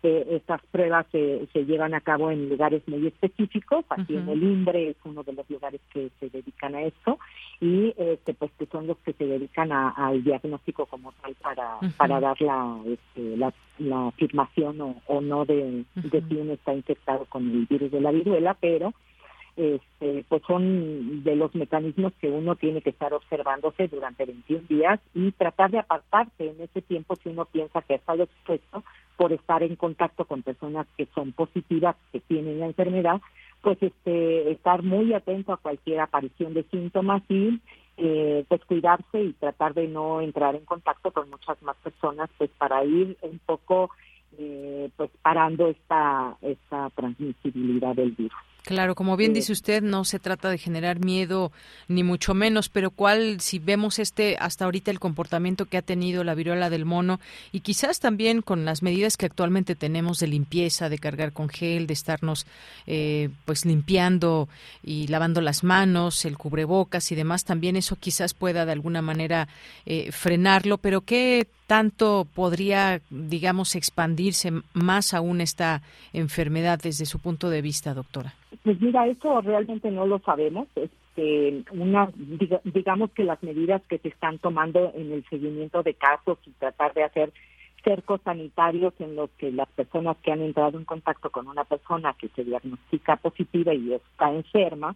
estas 0.03 0.61
pruebas 0.71 1.07
se, 1.13 1.47
se, 1.53 1.65
llevan 1.65 1.95
a 1.95 2.01
cabo 2.01 2.31
en 2.31 2.49
lugares 2.49 2.83
muy 2.89 3.07
específicos, 3.07 3.85
aquí 3.89 4.17
en 4.17 4.29
el 4.29 4.43
INDRE 4.43 4.91
es 4.91 4.97
uno 5.05 5.23
de 5.23 5.33
los 5.33 5.49
lugares 5.49 5.81
que 5.93 6.11
se 6.19 6.29
dedican 6.29 6.75
a 6.75 6.83
esto 6.83 7.19
y 7.61 7.95
este, 7.97 8.35
pues 8.35 8.51
que 8.59 8.67
son 8.67 8.87
los 8.89 8.99
que 8.99 9.13
se 9.13 9.25
dedican 9.25 9.71
al 9.73 10.25
diagnóstico 10.25 10.87
como 10.87 11.13
tal 11.23 11.35
para, 11.37 11.79
para 11.97 12.21
dar 12.21 12.41
la, 12.41 12.79
este, 12.87 13.37
la, 13.37 13.53
afirmación 14.09 14.97
o, 15.07 15.21
no 15.21 15.45
de, 15.45 15.85
de 15.95 16.23
si 16.29 16.35
uno 16.37 16.53
está 16.53 16.75
infectado 16.75 17.25
con 17.27 17.51
el 17.51 17.67
virus 17.67 17.91
de 17.91 18.01
la 18.01 18.11
viruela, 18.11 18.55
pero 18.61 18.93
este, 19.57 20.25
pues 20.29 20.43
son 20.47 21.23
de 21.25 21.37
los 21.37 21.55
mecanismos 21.55 22.15
que 22.21 22.29
uno 22.29 22.57
tiene 22.57 22.81
que 22.81 22.91
estar 22.91 23.13
observándose 23.13 23.87
durante 23.89 24.25
21 24.25 24.63
días 24.67 24.99
y 25.15 25.31
tratar 25.33 25.71
de 25.71 25.79
apartarse 25.79 26.49
en 26.49 26.61
ese 26.63 26.81
tiempo 26.81 27.17
si 27.17 27.29
uno 27.29 27.45
piensa 27.45 27.83
que 27.83 27.95
ha 27.95 27.97
estado 27.97 28.23
expuesto 28.23 28.83
por 29.17 29.33
estar 29.33 29.63
en 29.63 29.77
contacto 29.77 30.25
con 30.25 30.43
personas 30.43 30.87
que 30.97 31.07
son 31.15 31.33
positivas, 31.33 31.97
que 32.13 32.21
tienen 32.21 32.61
la 32.61 32.67
enfermedad, 32.67 33.21
pues 33.61 33.79
este, 33.83 34.51
estar 34.51 34.83
muy 34.83 35.15
atento 35.15 35.53
a 35.53 35.57
cualquier 35.57 36.01
aparición 36.01 36.55
de 36.55 36.65
síntomas 36.65 37.23
y 37.29 37.61
eh, 37.97 38.45
pues 38.49 38.65
cuidarse 38.65 39.23
y 39.23 39.33
tratar 39.35 39.75
de 39.75 39.87
no 39.87 40.21
entrar 40.21 40.57
en 40.57 40.65
contacto 40.65 41.13
con 41.13 41.31
muchas 41.31 41.61
más 41.63 41.77
personas, 41.77 42.31
pues 42.39 42.51
para 42.59 42.85
ir 42.85 43.17
un 43.23 43.39
poco 43.45 43.91
eh, 44.39 44.91
pues 44.97 45.11
parando 45.23 45.69
esta, 45.69 46.37
esta 46.41 46.91
transmisibilidad 46.91 47.95
del 47.95 48.13
virus. 48.13 48.33
Claro, 48.65 48.95
como 48.95 49.17
bien 49.17 49.33
dice 49.33 49.51
usted, 49.51 49.83
no 49.83 50.05
se 50.05 50.21
trata 50.21 50.49
de 50.49 50.57
generar 50.57 51.01
miedo 51.01 51.51
ni 51.89 52.05
mucho 52.05 52.33
menos, 52.33 52.69
pero 52.69 52.93
cuál, 52.93 53.41
si 53.41 53.59
vemos 53.59 53.99
este 53.99 54.37
hasta 54.39 54.67
ahorita 54.67 54.93
el 54.93 55.01
comportamiento 55.01 55.67
que 55.67 55.79
ha 55.79 55.83
tenido 55.83 56.23
la 56.23 56.37
viruela 56.37 56.71
del 56.71 56.85
mono 56.85 57.19
y 57.51 57.61
quizás 57.61 57.99
también 57.99 58.41
con 58.41 58.65
las 58.65 58.83
medidas 58.83 59.17
que 59.17 59.27
actualmente 59.27 59.75
tenemos 59.75 60.21
de 60.21 60.29
limpieza, 60.29 60.89
de 60.89 60.99
cargar 60.99 61.33
con 61.33 61.49
gel, 61.49 61.89
de 61.89 61.95
estarnos 61.95 62.47
eh, 62.87 63.31
pues 63.47 63.65
limpiando 63.65 64.49
y 64.81 65.09
lavando 65.09 65.41
las 65.41 65.65
manos, 65.65 66.25
el 66.25 66.39
cubrebocas 66.39 67.11
y 67.11 67.17
demás, 67.17 67.45
también 67.45 67.75
eso 67.75 67.97
quizás 67.97 68.33
pueda 68.33 68.65
de 68.65 68.73
alguna 68.73 69.03
manera 69.03 69.49
eh, 69.87 70.13
frenarlo, 70.13 70.79
pero 70.79 71.01
qué 71.01 71.49
tanto 71.73 72.27
podría, 72.35 73.01
digamos, 73.09 73.77
expandirse 73.77 74.53
más 74.75 75.15
aún 75.15 75.41
esta 75.41 75.81
enfermedad 76.13 76.79
desde 76.79 77.07
su 77.07 77.19
punto 77.19 77.49
de 77.49 77.63
vista, 77.63 77.95
doctora? 77.95 78.35
Pues 78.63 78.79
mira, 78.83 79.07
eso 79.07 79.41
realmente 79.41 79.91
no 79.91 80.07
lo 80.07 80.19
sabemos. 80.19 80.69
Este, 80.77 81.65
una, 81.71 82.11
digamos 82.65 83.11
que 83.13 83.25
las 83.25 83.43
medidas 83.43 83.81
que 83.89 83.97
se 83.97 84.09
están 84.09 84.37
tomando 84.37 84.93
en 84.95 85.13
el 85.13 85.25
seguimiento 85.31 85.83
de 85.83 85.95
casos 85.95 86.37
y 86.47 86.51
tratar 86.51 86.93
de 86.93 87.05
hacer 87.05 87.33
cercos 87.83 88.21
sanitarios 88.23 88.93
en 88.99 89.17
los 89.17 89.31
que 89.39 89.51
las 89.51 89.69
personas 89.71 90.19
que 90.19 90.31
han 90.31 90.43
entrado 90.43 90.77
en 90.77 90.85
contacto 90.85 91.31
con 91.31 91.49
una 91.49 91.65
persona 91.65 92.15
que 92.19 92.29
se 92.37 92.45
diagnostica 92.45 93.17
positiva 93.17 93.73
y 93.73 93.95
está 93.95 94.31
enferma, 94.31 94.95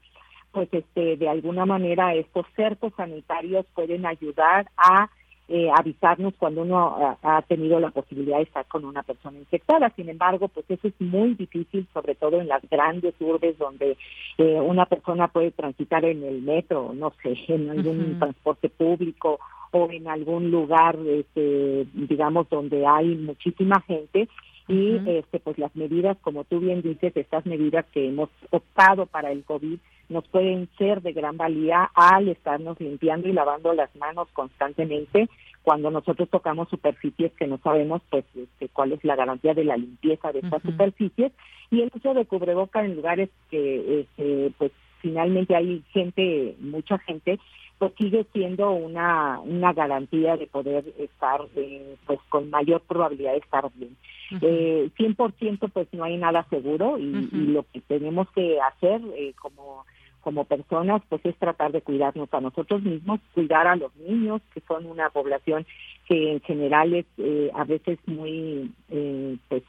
pues 0.53 0.69
este, 0.73 1.17
de 1.17 1.29
alguna 1.31 1.65
manera 1.65 2.15
estos 2.15 2.45
cercos 2.55 2.93
sanitarios 2.99 3.65
pueden 3.75 4.05
ayudar 4.05 4.69
a 4.77 5.09
eh, 5.49 5.69
avisarnos 5.73 6.35
cuando 6.37 6.63
uno 6.63 7.17
ha, 7.23 7.43
tenido 7.43 7.79
la 7.79 7.91
posibilidad 7.91 8.39
de 8.39 8.45
estar 8.45 8.67
con 8.67 8.85
una 8.85 9.03
persona 9.03 9.39
infectada. 9.39 9.93
Sin 9.95 10.09
embargo, 10.09 10.49
pues 10.49 10.67
eso 10.69 10.89
es 10.89 11.01
muy 11.01 11.35
difícil, 11.35 11.87
sobre 11.95 12.17
todo 12.17 12.41
en 12.41 12.49
las 12.49 12.69
grandes 12.69 13.15
urbes 13.21 13.57
donde 13.57 13.97
eh, 14.39 14.61
una 14.61 14.87
persona 14.87 15.29
puede 15.29 15.53
transitar 15.53 16.05
en 16.05 16.25
el 16.25 16.43
metro, 16.43 16.93
no 16.95 17.13
sé, 17.23 17.37
en 17.49 17.71
algún 17.71 18.19
transporte 18.19 18.69
público 18.69 19.39
o 19.71 19.89
en 19.91 20.09
algún 20.09 20.51
lugar, 20.51 20.97
este, 21.07 21.87
digamos, 21.93 22.49
donde 22.49 22.87
hay 22.87 23.15
muchísima 23.15 23.81
gente 23.83 24.29
y 24.69 24.97
este 25.07 25.39
pues 25.39 25.59
las 25.59 25.75
medidas 25.77 26.17
como 26.23 26.45
tú 26.45 26.59
bien 26.59 26.83
dices 26.83 27.17
estas 27.17 27.47
medidas 27.47 27.87
que 27.93 28.09
hemos 28.09 28.31
optado 28.51 29.07
para 29.07 29.31
el 29.31 29.45
covid 29.45 29.79
nos 30.09 30.27
pueden 30.29 30.69
ser 30.79 31.03
de 31.03 31.13
gran 31.13 31.37
valía 31.37 31.91
al 31.95 32.29
estarnos 32.29 32.81
limpiando 32.81 33.29
y 33.29 33.33
lavando 33.33 33.73
las 33.73 33.95
manos 33.97 34.29
constantemente. 34.33 35.29
Cuando 35.63 35.91
nosotros 35.91 36.29
tocamos 36.31 36.69
superficies 36.69 37.33
que 37.33 37.47
no 37.47 37.59
sabemos 37.59 38.03
pues 38.09 38.25
este, 38.37 38.69
cuál 38.69 38.93
es 38.93 39.03
la 39.05 39.17
garantía 39.17 39.55
de 39.55 39.65
la 39.65 39.77
limpieza 39.77 40.33
de 40.33 40.41
estas 40.41 40.63
superficies. 40.63 41.33
Y 41.71 41.83
el 41.83 41.91
uso 41.93 42.15
de 42.15 42.25
cubreboca 42.25 42.85
en 42.85 42.95
lugares 42.95 43.31
que 43.51 44.01
este, 44.01 44.53
pues 44.59 44.71
finalmente 45.07 45.55
hay 45.55 45.83
gente 45.93 46.57
mucha 46.59 46.99
gente 46.99 47.39
pues 47.79 47.93
sigue 47.99 48.27
siendo 48.33 48.71
una 48.71 49.39
una 49.41 49.73
garantía 49.73 50.37
de 50.37 50.47
poder 50.47 50.85
estar 50.99 51.43
eh, 51.55 51.97
pues 52.07 52.19
con 52.29 52.51
mayor 52.51 52.81
probabilidad 52.83 53.33
de 53.33 53.39
estar 53.39 53.71
bien. 53.75 53.97
Eh, 54.41 54.91
100% 54.99 55.71
pues 55.73 55.87
no 55.93 56.03
hay 56.03 56.17
nada 56.17 56.45
seguro 56.51 56.99
y, 56.99 57.29
y, 57.31 57.47
lo 57.47 57.65
que 57.73 57.81
tenemos 57.83 58.29
que 58.33 58.59
hacer 58.61 59.01
eh, 59.15 59.35
como 59.41 59.85
como 60.27 60.45
personas, 60.45 61.03
pues 61.09 61.25
es 61.25 61.37
tratar 61.37 61.71
de 61.71 61.83
cuidarnos 61.83 62.29
a 62.35 62.41
nosotros 62.41 62.83
mismos, 62.83 63.21
cuidar 63.33 63.69
a 63.69 63.77
los 63.77 63.95
niños, 63.95 64.43
que 64.53 64.61
son 64.67 64.87
una 64.87 65.09
población 65.11 65.65
que 66.09 66.33
en 66.33 66.41
general 66.41 66.95
es 66.95 67.07
eh, 67.19 67.49
a 67.55 67.63
veces 67.63 68.01
muy, 68.07 68.73
eh, 68.91 69.37
pues, 69.49 69.63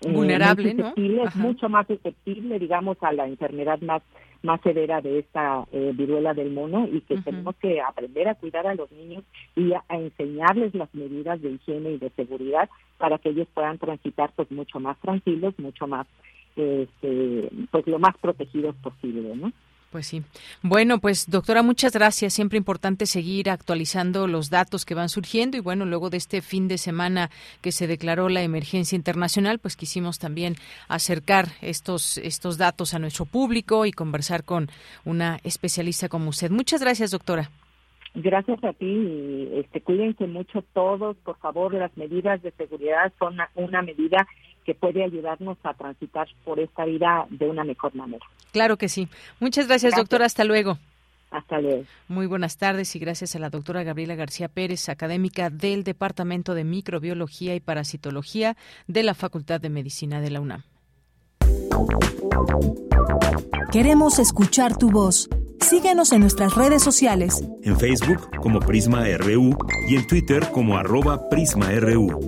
eh, 0.00 0.12
vulnerable, 0.12 0.74
¿no? 0.74 0.94
Es 0.96 1.36
mucho 1.36 1.68
más 1.68 1.86
susceptible, 1.86 2.58
digamos, 2.58 2.96
a 3.02 3.12
la 3.12 3.26
enfermedad 3.26 3.80
más 3.80 4.02
más 4.42 4.60
severa 4.60 5.00
de 5.00 5.20
esta 5.20 5.64
viruela 5.72 6.34
del 6.34 6.52
mono 6.52 6.86
y 6.86 7.00
que 7.00 7.16
tenemos 7.16 7.56
que 7.56 7.80
aprender 7.80 8.28
a 8.28 8.34
cuidar 8.34 8.66
a 8.66 8.74
los 8.74 8.92
niños 8.92 9.24
y 9.56 9.72
a, 9.72 9.82
enseñarles 9.88 10.74
las 10.74 10.94
medidas 10.94 11.40
de 11.40 11.52
higiene 11.52 11.92
y 11.92 11.96
de 11.96 12.10
seguridad 12.10 12.68
para 12.98 13.16
que 13.16 13.30
ellos 13.30 13.48
puedan 13.54 13.78
transitar 13.78 14.32
pues 14.36 14.50
mucho 14.50 14.80
más 14.80 14.98
tranquilos, 14.98 15.54
mucho 15.58 15.86
más 15.86 16.06
este, 16.56 17.50
pues 17.70 17.86
lo 17.86 17.98
más 17.98 18.16
protegidos 18.18 18.76
posible, 18.76 19.34
¿no? 19.34 19.50
Pues 19.94 20.08
sí. 20.08 20.24
Bueno, 20.60 20.98
pues 20.98 21.30
doctora, 21.30 21.62
muchas 21.62 21.92
gracias. 21.92 22.34
Siempre 22.34 22.58
importante 22.58 23.06
seguir 23.06 23.48
actualizando 23.48 24.26
los 24.26 24.50
datos 24.50 24.84
que 24.84 24.96
van 24.96 25.08
surgiendo 25.08 25.56
y 25.56 25.60
bueno, 25.60 25.84
luego 25.84 26.10
de 26.10 26.16
este 26.16 26.42
fin 26.42 26.66
de 26.66 26.78
semana 26.78 27.30
que 27.60 27.70
se 27.70 27.86
declaró 27.86 28.28
la 28.28 28.42
emergencia 28.42 28.96
internacional, 28.96 29.60
pues 29.60 29.76
quisimos 29.76 30.18
también 30.18 30.56
acercar 30.88 31.46
estos 31.62 32.18
estos 32.18 32.58
datos 32.58 32.92
a 32.92 32.98
nuestro 32.98 33.24
público 33.24 33.86
y 33.86 33.92
conversar 33.92 34.42
con 34.42 34.68
una 35.04 35.38
especialista 35.44 36.08
como 36.08 36.30
usted. 36.30 36.50
Muchas 36.50 36.80
gracias, 36.80 37.12
doctora. 37.12 37.52
Gracias 38.16 38.64
a 38.64 38.72
ti. 38.72 39.48
Este, 39.52 39.80
cuídense 39.80 40.26
mucho 40.26 40.64
todos, 40.72 41.16
por 41.18 41.38
favor. 41.38 41.72
Las 41.72 41.96
medidas 41.96 42.42
de 42.42 42.50
seguridad 42.50 43.12
son 43.20 43.36
una 43.54 43.80
medida 43.80 44.26
que 44.64 44.74
puede 44.74 45.04
ayudarnos 45.04 45.58
a 45.62 45.74
transitar 45.74 46.28
por 46.44 46.58
esta 46.60 46.84
vida 46.84 47.26
de 47.30 47.48
una 47.48 47.64
mejor 47.64 47.94
manera. 47.94 48.24
Claro 48.52 48.76
que 48.76 48.88
sí. 48.88 49.08
Muchas 49.40 49.66
gracias, 49.68 49.94
doctora. 49.96 50.26
Hasta 50.26 50.44
luego. 50.44 50.78
Hasta 51.30 51.60
luego. 51.60 51.84
Muy 52.06 52.26
buenas 52.26 52.56
tardes 52.58 52.94
y 52.94 53.00
gracias 53.00 53.34
a 53.34 53.40
la 53.40 53.50
doctora 53.50 53.82
Gabriela 53.82 54.14
García 54.14 54.48
Pérez, 54.48 54.88
académica 54.88 55.50
del 55.50 55.82
Departamento 55.82 56.54
de 56.54 56.62
Microbiología 56.62 57.56
y 57.56 57.60
Parasitología 57.60 58.56
de 58.86 59.02
la 59.02 59.14
Facultad 59.14 59.60
de 59.60 59.68
Medicina 59.68 60.20
de 60.20 60.30
la 60.30 60.40
UNAM. 60.40 60.62
Queremos 63.72 64.20
escuchar 64.20 64.76
tu 64.76 64.92
voz. 64.92 65.28
Síguenos 65.60 66.12
en 66.12 66.20
nuestras 66.20 66.54
redes 66.54 66.82
sociales. 66.82 67.42
En 67.64 67.76
Facebook 67.76 68.30
como 68.40 68.60
Prisma 68.60 69.04
RU 69.18 69.56
y 69.88 69.96
en 69.96 70.06
Twitter 70.06 70.48
como 70.52 70.76
arroba 70.76 71.28
PrismaRU. 71.28 72.20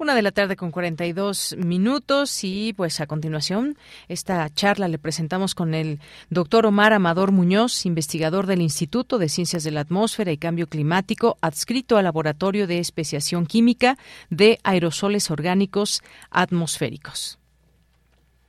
Una 0.00 0.14
de 0.14 0.22
la 0.22 0.30
tarde 0.30 0.54
con 0.54 0.70
42 0.70 1.56
minutos 1.58 2.44
y 2.44 2.72
pues 2.72 3.00
a 3.00 3.06
continuación 3.06 3.76
esta 4.06 4.48
charla 4.48 4.86
le 4.86 4.96
presentamos 4.96 5.56
con 5.56 5.74
el 5.74 5.98
doctor 6.30 6.66
Omar 6.66 6.92
Amador 6.92 7.32
Muñoz, 7.32 7.84
investigador 7.84 8.46
del 8.46 8.62
Instituto 8.62 9.18
de 9.18 9.28
Ciencias 9.28 9.64
de 9.64 9.72
la 9.72 9.80
Atmósfera 9.80 10.30
y 10.30 10.38
Cambio 10.38 10.68
Climático, 10.68 11.36
adscrito 11.40 11.96
al 11.96 12.04
Laboratorio 12.04 12.68
de 12.68 12.78
Especiación 12.78 13.44
Química 13.44 13.98
de 14.30 14.60
Aerosoles 14.62 15.30
Orgánicos 15.30 16.02
Atmosféricos. 16.30 17.38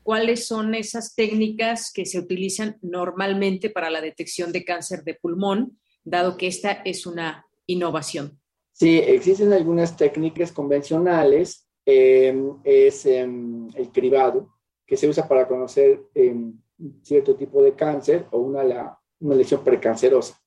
¿Cuáles 0.03 0.47
son 0.47 0.75
esas 0.75 1.13
técnicas 1.15 1.91
que 1.91 2.05
se 2.05 2.19
utilizan 2.19 2.77
normalmente 2.81 3.69
para 3.69 3.89
la 3.89 4.01
detección 4.01 4.51
de 4.51 4.63
cáncer 4.63 5.03
de 5.03 5.15
pulmón, 5.15 5.79
dado 6.03 6.37
que 6.37 6.47
esta 6.47 6.71
es 6.71 7.05
una 7.05 7.47
innovación? 7.65 8.38
Sí, 8.79 8.97
existen 8.97 9.51
algunas 9.51 9.97
técnicas 9.97 10.53
convencionales. 10.53 11.69
Em, 11.85 12.55
es 12.63 13.05
em, 13.05 13.67
el 13.75 13.91
cribado, 13.91 14.47
que 14.85 14.95
se 14.95 15.07
usa 15.07 15.27
para 15.27 15.47
conocer 15.47 16.03
em, 16.13 16.53
cierto 17.01 17.35
tipo 17.35 17.61
de 17.61 17.73
cáncer 17.73 18.27
o 18.31 18.39
una, 18.39 18.97
una 19.19 19.35
lesión 19.35 19.63
precancerosa. 19.63 20.39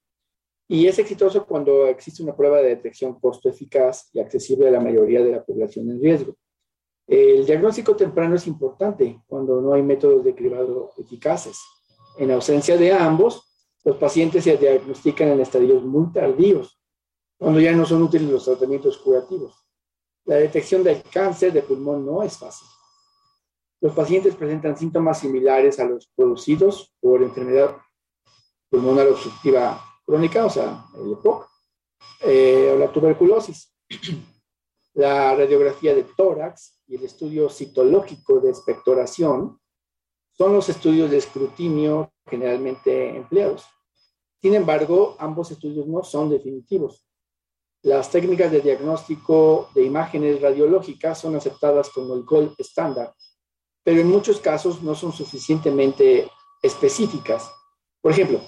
Y 0.69 0.87
es 0.87 0.99
exitoso 0.99 1.45
cuando 1.45 1.87
existe 1.89 2.23
una 2.23 2.35
prueba 2.35 2.59
de 2.59 2.69
detección 2.69 3.19
costo 3.21 3.51
eficaz 3.51 4.09
y 4.15 4.21
accesible 4.21 4.69
a 4.69 4.71
la 4.71 4.81
mayoría 4.81 5.23
de 5.23 5.33
la 5.33 5.45
población 5.45 5.91
en 5.91 6.01
riesgo. 6.01 6.35
El 7.07 7.45
diagnóstico 7.45 7.97
temprano 7.97 8.37
es 8.37 8.47
importante 8.47 9.21
cuando 9.27 9.61
no 9.61 9.75
hay 9.75 9.83
métodos 9.83 10.25
de 10.25 10.35
cribado 10.35 10.93
eficaces. 10.97 11.59
En 12.19 12.31
ausencia 12.31 12.79
de 12.79 12.93
ambos, 12.93 13.53
los 13.85 13.97
pacientes 13.97 14.45
se 14.45 14.57
diagnostican 14.57 15.29
en 15.29 15.41
estadios 15.41 15.85
muy 15.85 16.11
tardíos, 16.13 16.82
cuando 17.43 17.59
ya 17.59 17.73
no 17.73 17.85
son 17.85 18.05
útiles 18.05 18.31
los 18.31 18.45
tratamientos 18.45 18.99
curativos. 18.99 19.53
La 20.27 20.37
detección 20.37 20.85
del 20.85 21.03
cáncer 21.03 21.53
de 21.53 21.63
pulmón 21.63 22.07
no 22.07 22.23
es 22.23 22.39
fácil. 22.39 22.69
Los 23.81 23.93
pacientes 23.95 24.37
presentan 24.37 24.77
síntomas 24.77 25.19
similares 25.19 25.81
a 25.81 25.85
los 25.85 26.07
producidos 26.15 26.95
por 27.01 27.21
enfermedad 27.21 27.77
pulmonar 28.71 29.09
obstructiva 29.09 29.85
crónica, 30.07 30.47
o 30.47 30.51
sea, 30.51 30.85
el 30.95 31.15
EPOC, 31.15 31.49
eh, 32.21 32.73
o 32.77 32.79
la 32.79 32.93
tuberculosis. 32.93 33.75
La 34.95 35.35
radiografía 35.35 35.95
de 35.95 36.05
tórax 36.05 36.83
y 36.87 36.97
el 36.97 37.05
estudio 37.05 37.49
citológico 37.49 38.41
de 38.41 38.51
expectoración 38.51 39.59
son 40.33 40.53
los 40.53 40.69
estudios 40.69 41.11
de 41.11 41.17
escrutinio 41.17 42.13
generalmente 42.27 43.17
empleados. 43.17 43.65
Sin 44.43 44.55
embargo, 44.55 45.17
ambos 45.19 45.51
estudios 45.51 45.87
no 45.87 46.05
son 46.05 46.29
definitivos. 46.29 47.07
Las 47.83 48.11
técnicas 48.11 48.53
de 48.53 48.61
diagnóstico 48.61 49.69
de 49.75 49.85
imágenes 49.85 50.41
radiológicas 50.41 51.19
son 51.19 51.35
aceptadas 51.35 51.91
como 51.91 52.15
el 52.15 52.23
gold 52.23 52.55
estándar, 52.57 53.13
pero 53.83 54.01
en 54.01 54.09
muchos 54.09 54.39
casos 54.39 54.83
no 54.83 54.95
son 54.95 55.13
suficientemente 55.13 56.31
específicas. 56.63 57.51
Por 58.01 58.13
ejemplo, 58.13 58.41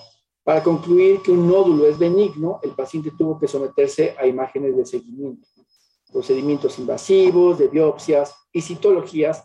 para 0.45 0.63
concluir 0.63 1.21
que 1.21 1.33
un 1.33 1.49
nódulo 1.49 1.87
es 1.87 1.99
benigno, 1.99 2.61
el 2.63 2.71
paciente 2.73 3.11
tuvo 3.19 3.37
que 3.41 3.49
someterse 3.49 4.15
a 4.17 4.25
imágenes 4.25 4.77
de 4.77 4.87
seguimiento, 4.87 5.49
procedimientos 6.13 6.79
invasivos, 6.79 7.59
de 7.59 7.67
biopsias 7.67 8.37
y 8.53 8.61
citologías 8.61 9.45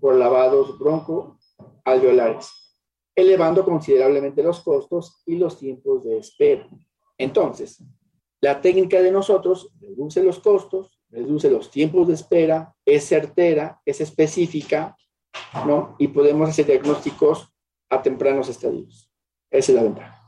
por 0.00 0.16
lavados 0.16 0.76
broncoalveolares, 0.80 2.50
elevando 3.14 3.64
considerablemente 3.64 4.42
los 4.42 4.60
costos 4.60 5.22
y 5.26 5.36
los 5.36 5.56
tiempos 5.56 6.02
de 6.02 6.18
espera. 6.18 6.68
Entonces, 7.16 7.80
la 8.40 8.60
técnica 8.60 9.00
de 9.02 9.10
nosotros 9.10 9.70
reduce 9.80 10.22
los 10.22 10.38
costos, 10.38 11.00
reduce 11.10 11.50
los 11.50 11.70
tiempos 11.70 12.08
de 12.08 12.14
espera, 12.14 12.74
es 12.84 13.08
certera, 13.08 13.80
es 13.84 14.00
específica, 14.00 14.96
¿no? 15.66 15.96
Y 15.98 16.08
podemos 16.08 16.48
hacer 16.48 16.66
diagnósticos 16.66 17.48
a 17.90 18.02
tempranos 18.02 18.48
estadios. 18.48 19.10
Esa 19.50 19.72
es 19.72 19.76
la 19.76 19.82
ventaja. 19.82 20.18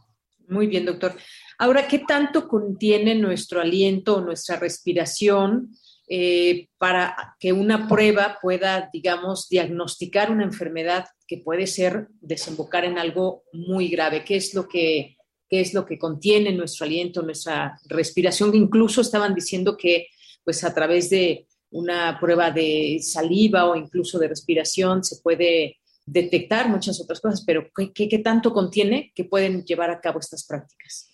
Muy 0.49 0.67
bien, 0.67 0.85
doctor. 0.85 1.15
Ahora, 1.59 1.87
¿qué 1.87 2.01
tanto 2.01 2.49
contiene 2.49 3.15
nuestro 3.15 3.61
aliento 3.61 4.17
o 4.17 4.21
nuestra 4.21 4.57
respiración 4.57 5.71
eh, 6.09 6.69
para 6.79 7.37
que 7.39 7.53
una 7.53 7.87
prueba 7.87 8.39
pueda, 8.43 8.91
digamos, 8.93 9.49
diagnosticar 9.49 10.33
una 10.33 10.43
enfermedad 10.43 11.07
que 11.29 11.39
puede 11.39 11.69
ser 11.69 12.09
desembocar 12.21 12.85
en 12.85 12.99
algo 12.99 13.45
muy 13.53 13.89
grave? 13.89 14.25
¿Qué 14.25 14.37
es 14.37 14.55
lo 14.55 14.67
que 14.67 15.17
qué 15.51 15.61
es 15.61 15.75
lo 15.75 15.85
que 15.85 15.99
contiene 15.99 16.53
nuestro 16.53 16.87
aliento, 16.87 17.23
nuestra 17.23 17.77
respiración. 17.87 18.55
Incluso 18.55 19.01
estaban 19.01 19.35
diciendo 19.35 19.77
que 19.77 20.07
pues 20.45 20.63
a 20.63 20.73
través 20.73 21.11
de 21.11 21.47
una 21.71 22.19
prueba 22.21 22.53
de 22.53 23.01
saliva 23.03 23.69
o 23.69 23.75
incluso 23.75 24.19
de 24.19 24.29
respiración 24.29 25.03
se 25.03 25.21
puede 25.21 25.79
detectar 26.07 26.69
muchas 26.69 27.01
otras 27.01 27.21
cosas, 27.21 27.45
pero 27.45 27.69
¿qué, 27.75 27.93
qué, 27.93 28.19
tanto 28.19 28.53
contiene 28.53 29.13
que 29.15 29.25
pueden 29.25 29.65
llevar 29.65 29.91
a 29.91 30.01
cabo 30.01 30.21
estas 30.21 30.47
prácticas? 30.47 31.09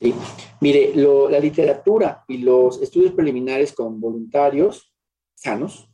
Sí, 0.00 0.14
mire, 0.60 0.92
la 0.94 1.40
literatura 1.40 2.24
y 2.28 2.38
los 2.38 2.82
estudios 2.82 3.12
preliminares 3.12 3.72
con 3.72 4.00
voluntarios 4.00 4.92
sanos 5.34 5.88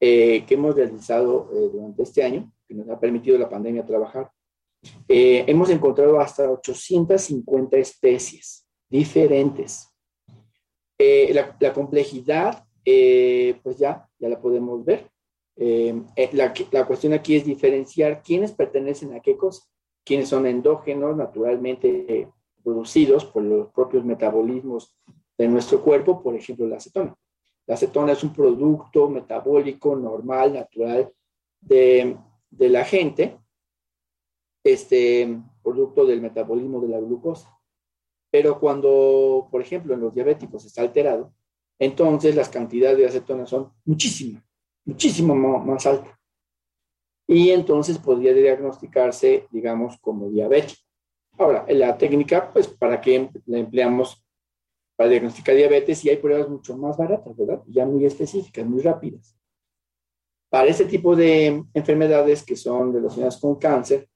eh, 0.00 0.44
que 0.46 0.54
hemos 0.54 0.74
realizado 0.74 1.50
eh, 1.52 1.70
durante 1.72 2.02
este 2.02 2.22
año, 2.22 2.52
que 2.66 2.74
nos 2.74 2.88
ha 2.88 3.00
permitido 3.00 3.36
la 3.36 3.48
pandemia 3.48 3.84
trabajar, 3.84 4.30
eh, 5.08 5.44
hemos 5.46 5.70
encontrado 5.70 6.20
hasta 6.20 6.50
850 6.50 7.76
especies 7.76 8.66
diferentes. 8.88 9.88
Eh, 10.98 11.32
la, 11.32 11.72
complejidad, 11.72 12.64
eh, 12.84 13.58
pues 13.62 13.78
ya, 13.78 14.08
ya 14.18 14.28
la 14.28 14.40
podemos 14.40 14.84
ver. 14.84 15.10
La, 15.56 16.54
la, 16.70 16.86
cuestión 16.86 17.12
aquí 17.12 17.36
es 17.36 17.44
diferenciar 17.44 18.22
quiénes 18.22 18.52
pertenecen 18.52 19.14
a 19.14 19.20
qué 19.20 19.36
cosa, 19.36 19.64
quiénes 20.04 20.28
son 20.28 20.46
endógenos, 20.46 21.16
naturalmente 21.16 22.28
producidos 22.62 23.24
por 23.24 23.42
los 23.42 23.72
propios 23.72 24.04
metabolismos 24.04 24.96
de 25.36 25.48
nuestro 25.48 25.82
cuerpo, 25.82 26.22
por 26.22 26.36
ejemplo, 26.36 26.68
la 26.68 26.76
acetona. 26.76 27.16
La 27.66 27.74
acetona 27.74 28.12
es 28.12 28.22
un 28.22 28.32
producto 28.32 29.08
metabólico 29.08 29.96
normal, 29.96 30.52
natural 30.52 31.12
de, 31.60 32.16
de 32.50 32.68
la 32.68 32.84
gente, 32.84 33.38
este 34.72 35.40
producto 35.62 36.04
del 36.06 36.20
metabolismo 36.20 36.80
de 36.80 36.88
la 36.88 37.00
glucosa. 37.00 37.58
Pero 38.30 38.60
cuando, 38.60 39.48
por 39.50 39.60
ejemplo, 39.60 39.94
en 39.94 40.00
los 40.00 40.14
diabéticos 40.14 40.64
está 40.64 40.82
alterado, 40.82 41.32
entonces 41.78 42.34
las 42.34 42.48
cantidades 42.48 42.98
de 42.98 43.06
acetona 43.06 43.46
son 43.46 43.72
muchísimas, 43.84 44.42
muchísimo 44.84 45.34
más 45.34 45.86
alta. 45.86 46.18
Y 47.26 47.50
entonces 47.50 47.98
podría 47.98 48.32
diagnosticarse, 48.32 49.46
digamos, 49.50 49.98
como 50.00 50.30
diabetes. 50.30 50.84
Ahora, 51.36 51.64
la 51.68 51.96
técnica, 51.96 52.50
pues, 52.52 52.68
¿para 52.68 53.00
qué 53.00 53.30
la 53.46 53.58
empleamos 53.58 54.26
para 54.96 55.10
diagnosticar 55.10 55.54
diabetes? 55.54 56.04
Y 56.04 56.10
hay 56.10 56.16
pruebas 56.16 56.48
mucho 56.48 56.76
más 56.76 56.96
baratas, 56.96 57.36
¿verdad? 57.36 57.62
Ya 57.66 57.86
muy 57.86 58.04
específicas, 58.04 58.66
muy 58.66 58.80
rápidas. 58.80 59.36
Para 60.50 60.68
este 60.68 60.86
tipo 60.86 61.14
de 61.14 61.62
enfermedades 61.74 62.42
que 62.42 62.56
son 62.56 62.94
relacionadas 62.94 63.38
con 63.38 63.56
cáncer, 63.56 64.08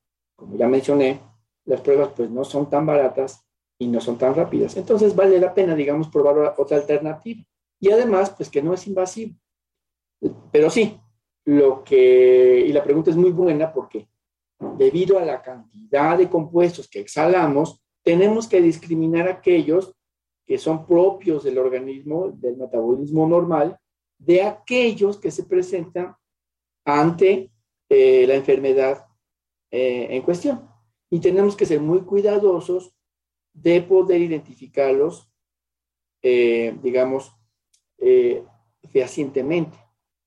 como 0.42 0.56
ya 0.56 0.68
mencioné, 0.68 1.20
las 1.64 1.80
pruebas 1.80 2.10
pues 2.16 2.30
no 2.30 2.44
son 2.44 2.68
tan 2.68 2.84
baratas 2.84 3.46
y 3.78 3.86
no 3.86 4.00
son 4.00 4.18
tan 4.18 4.34
rápidas. 4.34 4.76
Entonces 4.76 5.14
vale 5.14 5.38
la 5.38 5.54
pena, 5.54 5.74
digamos, 5.74 6.08
probar 6.08 6.54
otra 6.58 6.76
alternativa. 6.76 7.42
Y 7.80 7.90
además, 7.90 8.30
pues 8.30 8.48
que 8.48 8.62
no 8.62 8.74
es 8.74 8.86
invasivo. 8.86 9.36
Pero 10.50 10.70
sí, 10.70 11.00
lo 11.44 11.82
que, 11.82 12.64
y 12.66 12.72
la 12.72 12.82
pregunta 12.82 13.10
es 13.10 13.16
muy 13.16 13.30
buena 13.30 13.72
porque 13.72 14.08
debido 14.76 15.18
a 15.18 15.24
la 15.24 15.42
cantidad 15.42 16.18
de 16.18 16.28
compuestos 16.28 16.88
que 16.88 17.00
exhalamos, 17.00 17.80
tenemos 18.04 18.48
que 18.48 18.60
discriminar 18.60 19.28
aquellos 19.28 19.94
que 20.44 20.58
son 20.58 20.86
propios 20.86 21.44
del 21.44 21.58
organismo, 21.58 22.30
del 22.30 22.56
metabolismo 22.56 23.28
normal, 23.28 23.78
de 24.18 24.42
aquellos 24.42 25.18
que 25.18 25.30
se 25.30 25.44
presentan 25.44 26.14
ante 26.84 27.50
eh, 27.88 28.26
la 28.26 28.34
enfermedad 28.34 29.06
eh, 29.72 30.06
en 30.10 30.22
cuestión. 30.22 30.68
Y 31.10 31.18
tenemos 31.18 31.56
que 31.56 31.66
ser 31.66 31.80
muy 31.80 32.02
cuidadosos 32.02 32.94
de 33.52 33.82
poder 33.82 34.20
identificarlos, 34.20 35.28
eh, 36.22 36.78
digamos, 36.80 37.32
fehacientemente, 38.92 39.78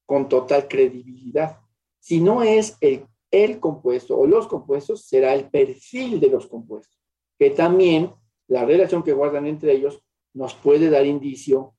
con 0.06 0.28
total 0.30 0.68
credibilidad. 0.68 1.60
Si 2.00 2.20
no 2.20 2.44
es 2.44 2.78
el, 2.82 3.06
el 3.32 3.60
compuesto 3.60 4.18
o 4.18 4.28
los 4.28 4.48
compuestos, 4.48 5.06
será 5.06 5.34
el 5.34 5.50
perfil 5.50 6.20
de 6.20 6.30
los 6.30 6.48
compuestos, 6.48 7.00
que 7.38 7.50
también 7.50 8.14
la 8.48 8.66
relación 8.66 9.04
que 9.04 9.14
guardan 9.14 9.48
entre 9.48 9.74
ellos 9.74 10.02
nos 10.34 10.54
puede 10.54 10.90
dar 10.90 11.06
indicio 11.06 11.76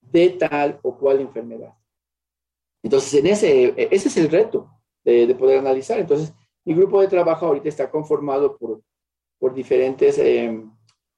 de 0.00 0.30
tal 0.30 0.80
o 0.82 0.98
cual 0.98 1.20
enfermedad. 1.20 1.74
Entonces, 2.82 3.14
en 3.14 3.26
ese, 3.26 3.74
ese 3.76 4.08
es 4.08 4.16
el 4.16 4.30
reto 4.30 4.70
de, 5.04 5.34
poder 5.34 5.58
analizar. 5.60 5.98
Entonces, 5.98 6.34
mi 6.64 6.74
grupo 6.74 7.00
de 7.00 7.08
trabajo 7.08 7.46
ahorita 7.46 7.68
está 7.68 7.90
conformado 7.90 8.56
por, 8.56 8.82
por 9.38 9.54
diferentes 9.54 10.18
eh, 10.18 10.64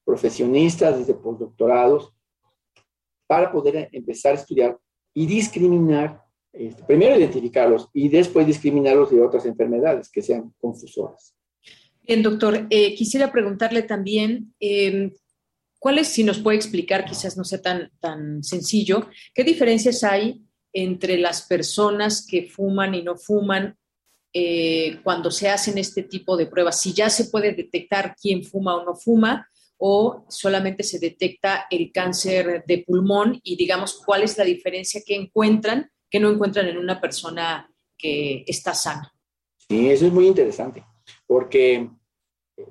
profesionistas, 0.03 0.97
desde 0.97 1.13
postdoctorados, 1.13 2.13
para 3.27 3.51
poder 3.51 3.89
empezar 3.91 4.33
a 4.33 4.39
estudiar 4.39 4.77
y 5.13 5.25
discriminar, 5.25 6.23
este, 6.53 6.83
primero 6.83 7.17
identificarlos 7.17 7.89
y 7.93 8.09
después 8.09 8.45
discriminarlos 8.45 9.11
de 9.11 9.21
otras 9.21 9.45
enfermedades 9.45 10.09
que 10.09 10.21
sean 10.21 10.53
confusoras. 10.59 11.35
Bien, 12.03 12.21
doctor, 12.21 12.67
eh, 12.69 12.93
quisiera 12.95 13.31
preguntarle 13.31 13.81
también, 13.81 14.53
eh, 14.59 15.11
¿cuáles, 15.79 16.07
si 16.07 16.23
nos 16.23 16.39
puede 16.39 16.57
explicar, 16.57 17.05
quizás 17.05 17.35
no 17.35 17.43
sea 17.43 17.61
tan, 17.61 17.91
tan 17.99 18.43
sencillo, 18.43 19.07
qué 19.33 19.43
diferencias 19.43 20.03
hay 20.03 20.43
entre 20.71 21.17
las 21.17 21.43
personas 21.43 22.25
que 22.29 22.47
fuman 22.47 22.93
y 22.93 23.01
no 23.01 23.15
fuman 23.15 23.75
eh, 24.37 24.99
cuando 25.01 25.31
se 25.31 25.47
hacen 25.47 25.77
este 25.77 26.03
tipo 26.03 26.35
de 26.35 26.47
pruebas? 26.47 26.81
Si 26.81 26.91
ya 26.91 27.09
se 27.09 27.25
puede 27.25 27.53
detectar 27.53 28.15
quién 28.21 28.43
fuma 28.43 28.75
o 28.75 28.83
no 28.83 28.93
fuma 28.95 29.47
o 29.77 30.25
solamente 30.27 30.83
se 30.83 30.99
detecta 30.99 31.67
el 31.69 31.91
cáncer 31.93 32.65
de 32.67 32.83
pulmón 32.85 33.39
y 33.43 33.55
digamos 33.55 34.01
cuál 34.05 34.23
es 34.23 34.37
la 34.37 34.43
diferencia 34.43 35.01
que 35.05 35.15
encuentran 35.15 35.89
que 36.09 36.19
no 36.19 36.29
encuentran 36.29 36.67
en 36.67 36.77
una 36.77 36.99
persona 36.99 37.69
que 37.97 38.43
está 38.45 38.73
sana. 38.73 39.13
Sí, 39.69 39.89
eso 39.89 40.05
es 40.05 40.11
muy 40.11 40.27
interesante, 40.27 40.83
porque 41.25 41.89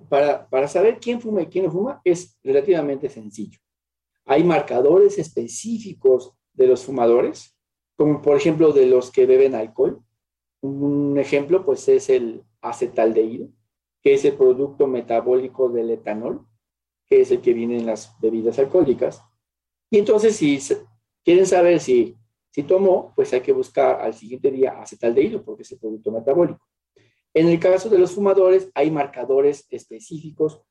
para, 0.08 0.48
para 0.48 0.68
saber 0.68 0.98
quién 1.00 1.20
fuma 1.20 1.42
y 1.42 1.46
quién 1.46 1.64
no 1.64 1.70
fuma 1.70 2.00
es 2.04 2.38
relativamente 2.42 3.08
sencillo. 3.08 3.58
Hay 4.26 4.44
marcadores 4.44 5.18
específicos 5.18 6.32
de 6.52 6.66
los 6.66 6.84
fumadores 6.84 7.54
como 7.96 8.20
por 8.20 8.36
ejemplo 8.36 8.72
de 8.72 8.86
los 8.86 9.10
que 9.10 9.26
beben 9.26 9.54
alcohol. 9.54 10.02
Un 10.64 11.18
ejemplo 11.18 11.64
pues 11.64 11.88
es 11.88 12.08
el 12.08 12.44
acetaldehído, 12.60 13.48
que 14.02 14.14
es 14.14 14.24
el 14.24 14.34
producto 14.34 14.86
metabólico 14.86 15.68
del 15.68 15.90
etanol, 15.90 16.46
que 17.06 17.20
es 17.20 17.30
el 17.30 17.40
que 17.40 17.52
viene 17.52 17.78
en 17.78 17.86
las 17.86 18.18
bebidas 18.20 18.58
alcohólicas. 18.58 19.22
Y 19.90 19.98
entonces 19.98 20.36
si 20.36 20.58
quieren 21.24 21.46
saber 21.46 21.80
si, 21.80 22.16
si 22.50 22.62
tomó, 22.62 23.12
pues 23.14 23.32
hay 23.32 23.40
que 23.40 23.52
buscar 23.52 24.00
al 24.00 24.14
siguiente 24.14 24.50
día 24.50 24.80
acetaldehído, 24.80 25.44
porque 25.44 25.62
es 25.62 25.72
el 25.72 25.78
producto 25.78 26.10
metabólico. 26.10 26.66
En 27.34 27.48
el 27.48 27.58
caso 27.58 27.88
de 27.88 27.98
los 27.98 28.12
fumadores, 28.12 28.70
hay 28.74 28.90
marcadores 28.90 29.66
específicos 29.70 30.62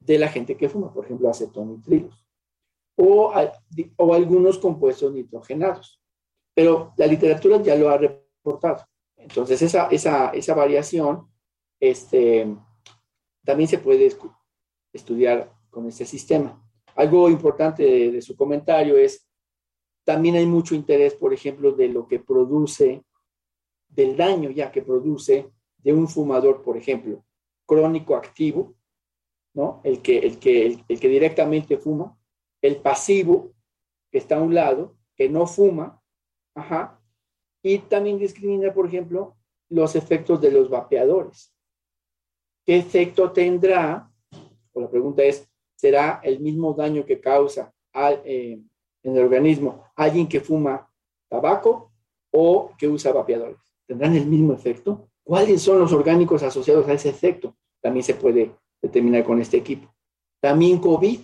de 0.00 0.18
la 0.18 0.28
gente 0.28 0.56
que 0.56 0.68
fuma, 0.68 0.92
por 0.92 1.04
ejemplo, 1.04 1.28
acetonitrilos, 1.28 2.26
o, 2.96 3.32
o 3.96 4.14
algunos 4.14 4.58
compuestos 4.58 5.12
nitrogenados 5.12 6.02
pero 6.58 6.92
la 6.96 7.06
literatura 7.06 7.62
ya 7.62 7.76
lo 7.76 7.88
ha 7.88 7.96
reportado. 7.98 8.84
Entonces, 9.28 9.60
esa, 9.60 9.88
esa, 9.88 10.30
esa 10.30 10.54
variación 10.54 11.28
este, 11.78 12.46
también 13.44 13.68
se 13.68 13.76
puede 13.76 14.10
estudiar 14.90 15.52
con 15.68 15.86
este 15.86 16.06
sistema. 16.06 16.64
Algo 16.96 17.28
importante 17.28 18.10
de, 18.10 18.22
su 18.22 18.34
comentario 18.34 18.96
es, 18.96 19.28
también 20.02 20.36
hay 20.36 20.46
mucho 20.46 20.74
interés, 20.74 21.12
por 21.12 21.34
ejemplo, 21.34 21.72
de 21.72 21.88
lo 21.88 22.08
que 22.08 22.20
produce, 22.20 23.04
del 23.86 24.16
daño 24.16 24.48
ya 24.50 24.72
que 24.72 24.80
produce 24.80 25.52
de 25.76 25.92
un 25.92 26.08
fumador, 26.08 26.62
por 26.62 26.78
ejemplo, 26.78 27.22
crónico 27.66 28.16
activo, 28.16 28.74
¿no? 29.52 29.82
El 29.84 30.00
que, 30.00 30.20
el 30.20 30.38
que, 30.38 30.82
el, 30.88 31.00
que 31.00 31.08
directamente 31.08 31.76
fuma, 31.76 32.18
el 32.62 32.76
pasivo, 32.76 33.52
que 34.10 34.18
está 34.18 34.36
a 34.36 34.42
un 34.42 34.54
lado, 34.54 34.96
que 35.14 35.28
no 35.28 35.46
fuma, 35.46 36.00
Ajá. 36.54 36.97
Y 37.62 37.78
también 37.78 38.18
discrimina, 38.18 38.72
por 38.72 38.86
ejemplo, 38.86 39.36
los 39.68 39.96
efectos 39.96 40.40
de 40.40 40.50
los 40.50 40.70
vapeadores. 40.70 41.54
¿Qué 42.64 42.76
efecto 42.76 43.32
tendrá? 43.32 44.10
O 44.72 44.80
la 44.80 44.90
pregunta 44.90 45.22
es, 45.22 45.48
¿será 45.74 46.20
el 46.22 46.40
mismo 46.40 46.74
daño 46.74 47.04
que 47.04 47.20
causa 47.20 47.72
eh, 48.24 48.60
en 49.02 49.16
el 49.16 49.22
organismo 49.24 49.84
alguien 49.96 50.28
que 50.28 50.40
fuma 50.40 50.90
tabaco 51.28 51.92
o 52.30 52.72
que 52.78 52.88
usa 52.88 53.12
vapeadores? 53.12 53.58
¿Tendrán 53.86 54.14
el 54.14 54.26
mismo 54.26 54.52
efecto? 54.52 55.08
¿Cuáles 55.24 55.62
son 55.62 55.78
los 55.78 55.92
orgánicos 55.92 56.42
asociados 56.42 56.86
a 56.88 56.92
ese 56.92 57.08
efecto? 57.08 57.56
También 57.80 58.04
se 58.04 58.14
puede 58.14 58.54
determinar 58.80 59.24
con 59.24 59.40
este 59.40 59.56
equipo. 59.56 59.92
También 60.40 60.78
COVID. 60.78 61.20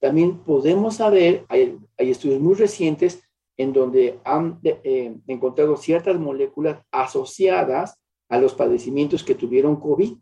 También 0.00 0.38
podemos 0.38 0.96
saber, 0.96 1.44
hay 1.48 1.78
estudios 1.96 2.40
muy 2.40 2.54
recientes 2.54 3.22
en 3.56 3.72
donde 3.72 4.18
han 4.24 4.60
eh, 4.64 5.14
encontrado 5.26 5.76
ciertas 5.76 6.18
moléculas 6.18 6.82
asociadas 6.90 8.00
a 8.28 8.38
los 8.38 8.54
padecimientos 8.54 9.22
que 9.22 9.34
tuvieron 9.34 9.76
COVID 9.76 10.14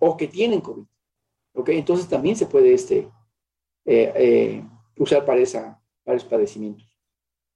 o 0.00 0.16
que 0.16 0.26
tienen 0.26 0.60
COVID. 0.60 0.84
¿Ok? 1.54 1.68
Entonces 1.70 2.08
también 2.08 2.34
se 2.34 2.46
puede 2.46 2.72
este, 2.72 3.08
eh, 3.84 4.12
eh, 4.16 4.64
usar 4.96 5.24
para, 5.24 5.40
esa, 5.40 5.80
para 6.02 6.16
esos 6.16 6.28
padecimientos. 6.28 6.86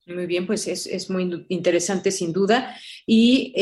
Muy 0.07 0.27
bien, 0.27 0.47
pues 0.47 0.69
es, 0.69 0.87
es 0.87 1.11
muy 1.11 1.47
interesante 1.49 2.13
sin 2.13 2.33
duda. 2.33 2.77
Y 3.05 3.53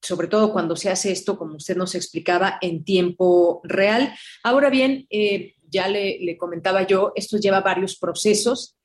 sobre 0.00 0.26
todo 0.26 0.52
cuando 0.52 0.74
se 0.74 0.90
hace 0.90 1.12
esto, 1.12 1.38
como 1.38 1.54
usted 1.54 1.76
nos 1.76 1.94
explicaba, 1.94 2.58
en 2.60 2.82
tiempo 2.82 3.60
real. 3.62 4.12
Ahora 4.42 4.70
bien, 4.70 5.06
ya 5.68 5.86
le, 5.86 6.18
le, 6.18 6.36
comentaba 6.36 6.84
yo, 6.84 7.12
esto 7.14 7.36
lleva 7.36 7.60
varios 7.60 7.96
procesos. 7.96 8.76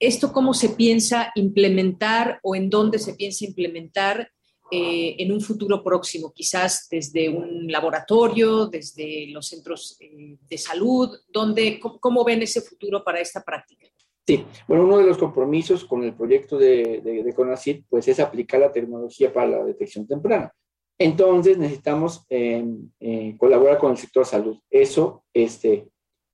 ¿Esto 0.00 0.32
cómo 0.32 0.54
se 0.54 0.70
piensa 0.70 1.30
implementar 1.34 2.40
o 2.42 2.54
en 2.54 2.70
dónde 2.70 2.98
se 2.98 3.12
piensa 3.12 3.44
implementar 3.44 4.30
eh, 4.70 5.16
en 5.18 5.30
un 5.30 5.42
futuro 5.42 5.84
próximo? 5.84 6.32
Quizás 6.32 6.88
desde 6.90 7.28
un 7.28 7.70
laboratorio, 7.70 8.66
desde 8.66 9.26
los 9.28 9.46
centros 9.46 9.98
eh, 10.00 10.38
de 10.40 10.56
salud, 10.56 11.10
¿dónde, 11.28 11.78
cómo, 11.78 12.24
ven 12.24 12.40
ese 12.40 12.62
futuro 12.62 13.04
para 13.04 13.20
esta 13.20 13.42
práctica? 13.42 13.88
Sí, 14.26 14.42
bueno, 14.66 14.84
uno 14.84 14.98
de 14.98 15.04
los 15.04 15.18
compromisos 15.18 15.84
con 15.84 16.02
el 16.02 16.14
proyecto 16.14 16.56
de, 16.56 17.02
de, 17.02 17.84
pues 17.90 18.08
es 18.08 18.20
aplicar 18.20 18.60
la 18.60 18.72
tecnología 18.72 19.30
para 19.30 19.48
la 19.48 19.64
detección 19.64 20.06
temprana. 20.06 20.50
Entonces 20.98 21.58
necesitamos 21.58 22.24
em, 22.30 22.90
eh, 23.00 23.34
colaborar 23.36 23.76
con 23.76 23.90
el 23.90 23.98
sector 23.98 24.24
salud. 24.24 24.56
Eso, 24.70 25.24
este, 25.34 25.88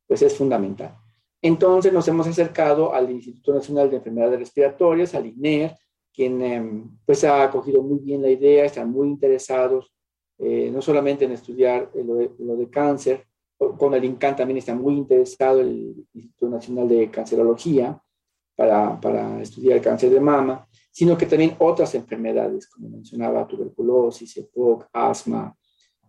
pues 0.06 0.22
es 0.22 0.36
fundamental. 0.36 0.96
Entonces 1.46 1.92
nos 1.92 2.08
hemos 2.08 2.26
acercado 2.26 2.92
al 2.92 3.10
Instituto 3.10 3.54
Nacional 3.54 3.88
de 3.88 3.96
Enfermedades 3.98 4.40
Respiratorias, 4.40 5.14
al 5.14 5.26
INER, 5.26 5.76
quien 6.12 6.42
em, 6.42 6.98
pues 7.04 7.22
ha 7.24 7.44
acogido 7.44 7.82
muy 7.82 7.98
bien 7.98 8.22
la 8.22 8.30
idea, 8.30 8.64
están 8.64 8.90
muy 8.90 9.08
interesados 9.08 9.92
eh, 10.38 10.70
no 10.72 10.82
solamente 10.82 11.24
en 11.24 11.32
estudiar 11.32 11.90
lo 11.94 12.56
de, 12.56 12.68
cáncer, 12.68 13.26
con 13.56 13.94
el 13.94 14.04
INCAN 14.04 14.36
también 14.36 14.58
está 14.58 14.74
muy 14.74 14.94
interesado 14.94 15.60
el 15.60 15.94
Instituto 16.12 16.50
Nacional 16.50 16.88
de 16.88 17.10
Cancerología, 17.10 17.98
para, 18.56 18.98
para 18.98 19.40
estudiar 19.42 19.76
el 19.76 19.82
cáncer 19.82 20.10
de 20.10 20.18
mama, 20.18 20.66
sino 20.90 21.16
que 21.16 21.26
también 21.26 21.54
otras 21.58 21.94
enfermedades, 21.94 22.68
como 22.68 22.88
mencionaba, 22.88 23.46
tuberculosis, 23.46 24.36
EPOC, 24.38 24.88
asma, 24.92 25.54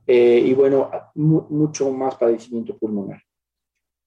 eh, 0.08 0.42
y 0.46 0.54
bueno, 0.54 0.90
mucho 1.16 1.92
más 1.92 2.16
padecimiento 2.16 2.78
pulmonar. 2.78 3.22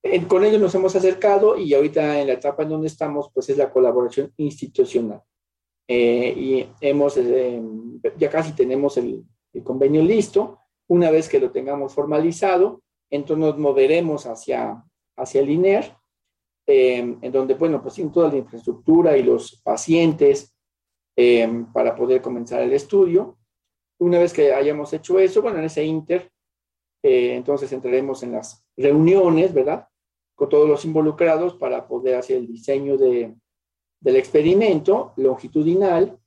Eh, 0.03 0.27
con 0.27 0.45
ellos 0.45 0.61
nos 0.61 0.75
hemos 0.75 0.97
acercado 0.97 1.59
y 1.59 1.75
ahorita 1.75 2.21
en 2.21 2.29
la 2.29 2.35
etapa 2.35 2.63
en 2.63 2.71
donde 2.71 2.87
estamos, 2.87 3.31
pues 3.33 3.49
es 3.51 3.57
la 3.57 3.71
colaboración 3.71 4.33
institucional. 4.37 5.23
Eh, 5.87 6.35
y 6.37 6.69
hemos, 6.81 7.19
ya 8.17 8.31
casi 8.31 8.53
tenemos 8.53 8.97
el, 8.97 9.25
el, 9.53 9.63
convenio 9.63 10.03
listo. 10.03 10.61
Una 10.89 11.11
vez 11.11 11.29
que 11.29 11.41
lo 11.41 11.51
tengamos 11.51 11.93
formalizado, 11.93 12.83
entonces 13.11 13.45
nos 13.45 13.59
moveremos 13.59 14.27
hacia, 14.27 14.83
hacia 15.17 15.41
el 15.41 15.51
INER, 15.51 15.97
en 16.67 17.33
donde, 17.33 17.55
bueno, 17.55 17.83
pues 17.83 17.95
tienen 17.95 18.13
toda 18.13 18.29
la 18.29 18.39
infraestructura 18.39 19.17
y 19.17 19.25
los 19.25 19.61
pacientes 19.63 20.55
para 21.73 21.97
poder 21.97 22.23
comenzar 22.23 22.63
el 22.63 22.73
estudio. 22.73 23.39
Una 24.01 24.19
vez 24.19 24.33
que 24.33 24.53
hayamos 24.53 24.93
hecho 24.93 25.19
eso, 25.19 25.43
bueno, 25.43 25.59
en 25.59 25.65
ese 25.65 25.85
inter, 25.85 26.31
eh, 27.03 27.35
entonces 27.35 27.73
entraremos 27.73 28.23
en 28.23 28.33
las 28.33 28.65
reuniones, 28.77 29.53
¿verdad? 29.53 29.87
Todos 30.49 30.69
los 30.69 30.85
involucrados 30.85 31.55
para 31.55 31.87
poder 31.87 32.17
hacer 32.17 32.39
el 32.39 32.47
diseño 32.47 32.97
de, 32.97 33.35
del 34.01 34.17
experimento 34.17 35.13
longitudinal 35.17 36.19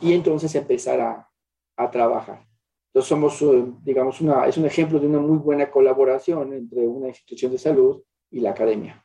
y 0.00 0.12
entonces 0.14 0.54
empezar 0.54 1.00
a, 1.00 1.30
a 1.76 1.90
trabajar. 1.90 2.46
Entonces 2.88 3.08
somos, 3.08 3.40
eh, 3.42 3.64
digamos, 3.82 4.20
una, 4.20 4.46
es 4.46 4.56
un 4.56 4.66
ejemplo 4.66 4.98
de 4.98 5.06
una 5.06 5.18
muy 5.18 5.38
buena 5.38 5.70
colaboración 5.70 6.52
entre 6.52 6.86
una 6.86 7.08
institución 7.08 7.52
de 7.52 7.58
salud 7.58 8.02
y 8.30 8.40
la 8.40 8.50
academia 8.50 9.04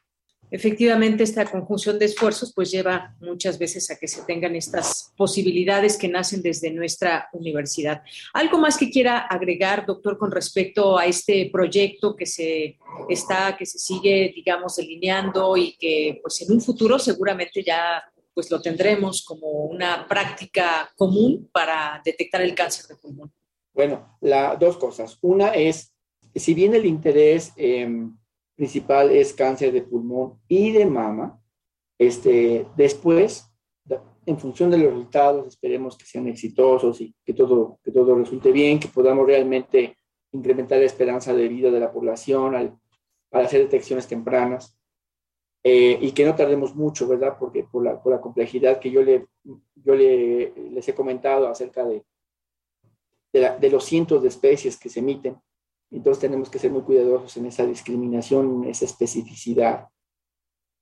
efectivamente 0.51 1.23
esta 1.23 1.45
conjunción 1.45 1.97
de 1.99 2.05
esfuerzos 2.05 2.53
pues 2.53 2.71
lleva 2.71 3.15
muchas 3.19 3.57
veces 3.57 3.89
a 3.91 3.97
que 3.97 4.07
se 4.07 4.21
tengan 4.23 4.55
estas 4.55 5.13
posibilidades 5.17 5.97
que 5.97 6.07
nacen 6.07 6.41
desde 6.41 6.71
nuestra 6.71 7.29
universidad. 7.33 8.03
¿Algo 8.33 8.57
más 8.57 8.77
que 8.77 8.89
quiera 8.89 9.19
agregar, 9.19 9.85
doctor, 9.85 10.17
con 10.17 10.31
respecto 10.31 10.97
a 10.97 11.05
este 11.05 11.49
proyecto 11.51 12.15
que 12.15 12.25
se 12.25 12.77
está, 13.09 13.55
que 13.57 13.65
se 13.65 13.79
sigue, 13.79 14.31
digamos, 14.35 14.75
delineando 14.75 15.57
y 15.57 15.75
que 15.77 16.19
pues 16.21 16.41
en 16.41 16.51
un 16.51 16.61
futuro 16.61 16.99
seguramente 16.99 17.63
ya 17.63 18.03
pues 18.33 18.51
lo 18.51 18.61
tendremos 18.61 19.23
como 19.23 19.47
una 19.47 20.05
práctica 20.07 20.91
común 20.97 21.49
para 21.53 22.01
detectar 22.03 22.41
el 22.41 22.53
cáncer 22.53 22.85
de 22.87 22.95
pulmón? 22.97 23.31
Bueno, 23.73 24.17
la, 24.21 24.55
dos 24.57 24.77
cosas. 24.77 25.17
Una 25.21 25.49
es, 25.49 25.93
si 26.35 26.53
bien 26.53 26.75
el 26.75 26.85
interés... 26.85 27.53
Eh, 27.55 27.87
principal 28.55 29.11
es 29.11 29.33
cáncer 29.33 29.71
de 29.71 29.81
pulmón 29.81 30.39
y 30.47 30.71
de 30.71 30.85
mama. 30.85 31.39
Este, 31.97 32.65
después, 32.75 33.51
en 34.25 34.39
función 34.39 34.71
de 34.71 34.77
los 34.77 34.91
resultados, 34.91 35.47
esperemos 35.47 35.97
que 35.97 36.05
sean 36.05 36.27
exitosos 36.27 36.99
y 37.01 37.13
que 37.23 37.33
todo, 37.33 37.79
que 37.83 37.91
todo 37.91 38.15
resulte 38.15 38.51
bien, 38.51 38.79
que 38.79 38.87
podamos 38.87 39.25
realmente 39.27 39.97
incrementar 40.31 40.79
la 40.79 40.85
esperanza 40.85 41.33
de 41.33 41.47
vida 41.47 41.71
de 41.71 41.79
la 41.79 41.91
población 41.91 42.55
al, 42.55 42.77
para 43.29 43.45
hacer 43.45 43.61
detecciones 43.61 44.07
tempranas 44.07 44.77
eh, 45.63 45.97
y 46.01 46.11
que 46.11 46.25
no 46.25 46.35
tardemos 46.35 46.75
mucho, 46.75 47.07
¿verdad? 47.07 47.37
Porque 47.39 47.63
por 47.63 47.83
la, 47.83 48.01
por 48.01 48.13
la 48.13 48.21
complejidad 48.21 48.79
que 48.79 48.91
yo, 48.91 49.03
le, 49.03 49.27
yo 49.43 49.95
le, 49.95 50.53
les 50.71 50.87
he 50.87 50.95
comentado 50.95 51.47
acerca 51.47 51.85
de, 51.85 52.03
de, 53.31 53.57
de 53.59 53.69
los 53.69 53.83
cientos 53.85 54.21
de 54.21 54.29
especies 54.29 54.77
que 54.77 54.89
se 54.89 54.99
emiten, 54.99 55.37
entonces 55.97 56.21
tenemos 56.21 56.49
que 56.49 56.59
ser 56.59 56.71
muy 56.71 56.81
cuidadosos 56.81 57.35
en 57.37 57.45
esa 57.45 57.65
discriminación, 57.65 58.63
en 58.63 58.69
esa 58.69 58.85
especificidad. 58.85 59.87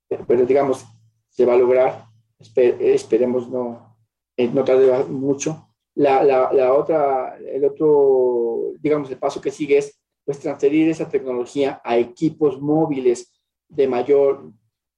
Pero, 0.07 0.45
digamos, 0.45 0.85
se 1.29 1.45
va 1.45 1.53
a 1.53 1.57
lograr, 1.57 2.05
esperemos 2.39 3.49
no, 3.49 3.97
eh, 4.37 4.47
no 4.47 4.63
tarde 4.63 5.03
mucho. 5.05 5.69
La, 5.95 6.23
la, 6.23 6.51
la, 6.51 6.73
otra, 6.73 7.37
el 7.37 7.63
otro, 7.65 8.71
digamos, 8.79 9.09
el 9.11 9.17
paso 9.17 9.39
que 9.39 9.51
sigue 9.51 9.77
es 9.77 9.99
pues 10.25 10.39
transferir 10.39 10.89
esa 10.89 11.09
tecnología 11.09 11.81
a 11.83 11.97
equipos 11.97 12.59
móviles 12.59 13.31
de 13.67 13.87
mayor, 13.87 14.51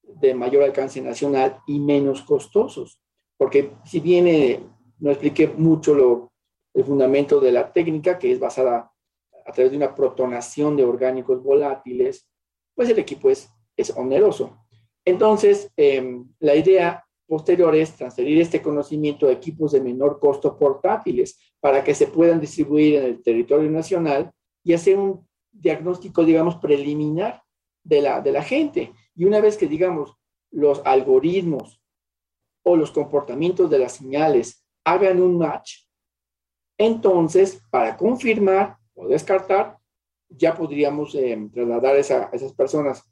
de 0.03 0.33
mayor 0.33 0.63
alcance 0.63 1.01
nacional 1.01 1.59
y 1.67 1.79
menos 1.79 2.21
costosos. 2.21 3.01
Porque 3.37 3.73
si 3.85 3.99
bien 3.99 4.71
no 4.99 5.11
expliqué 5.11 5.47
mucho 5.47 5.93
lo, 5.93 6.31
el 6.73 6.83
fundamento 6.83 7.39
de 7.39 7.51
la 7.51 7.73
técnica, 7.73 8.17
que 8.17 8.31
es 8.31 8.39
basada 8.39 8.91
a 9.45 9.51
través 9.51 9.71
de 9.71 9.77
una 9.77 9.93
protonación 9.93 10.75
de 10.75 10.83
orgánicos 10.83 11.41
volátiles, 11.41 12.27
pues 12.73 12.89
el 12.89 12.99
equipo 12.99 13.29
es, 13.29 13.49
es 13.77 13.91
oneroso. 13.91 14.57
Entonces, 15.05 15.71
em, 15.77 16.27
la 16.39 16.55
idea 16.55 17.05
posterior 17.27 17.75
es 17.75 17.95
transferir 17.95 18.41
este 18.41 18.61
conocimiento 18.61 19.27
a 19.27 19.31
equipos 19.31 19.71
de 19.71 19.81
menor 19.81 20.19
costo 20.19 20.57
portátiles 20.57 21.39
para 21.59 21.83
que 21.83 21.95
se 21.95 22.07
puedan 22.07 22.39
distribuir 22.39 22.95
en 22.95 23.03
el 23.05 23.21
territorio 23.21 23.69
nacional 23.69 24.31
y 24.63 24.73
hacer 24.73 24.97
un 24.97 25.27
diagnóstico, 25.51 26.25
digamos, 26.25 26.57
preliminar 26.57 27.41
de 27.83 28.01
la, 28.01 28.21
de 28.21 28.31
la 28.31 28.43
gente. 28.43 28.93
Y 29.15 29.25
una 29.25 29.39
vez 29.39 29.57
que, 29.57 29.67
digamos, 29.67 30.15
los 30.51 30.81
algoritmos 30.85 31.81
o 32.63 32.75
los 32.75 32.91
comportamientos 32.91 33.69
de 33.69 33.79
las 33.79 33.93
señales 33.93 34.65
hagan 34.83 35.21
un 35.21 35.37
match, 35.37 35.85
entonces, 36.77 37.61
para 37.71 37.95
confirmar, 37.95 38.77
o 38.95 39.07
descartar, 39.07 39.77
ya 40.29 40.55
podríamos 40.55 41.13
eh, 41.15 41.49
trasladar 41.53 41.95
esa, 41.97 42.29
a 42.31 42.35
esas 42.35 42.53
personas 42.53 43.03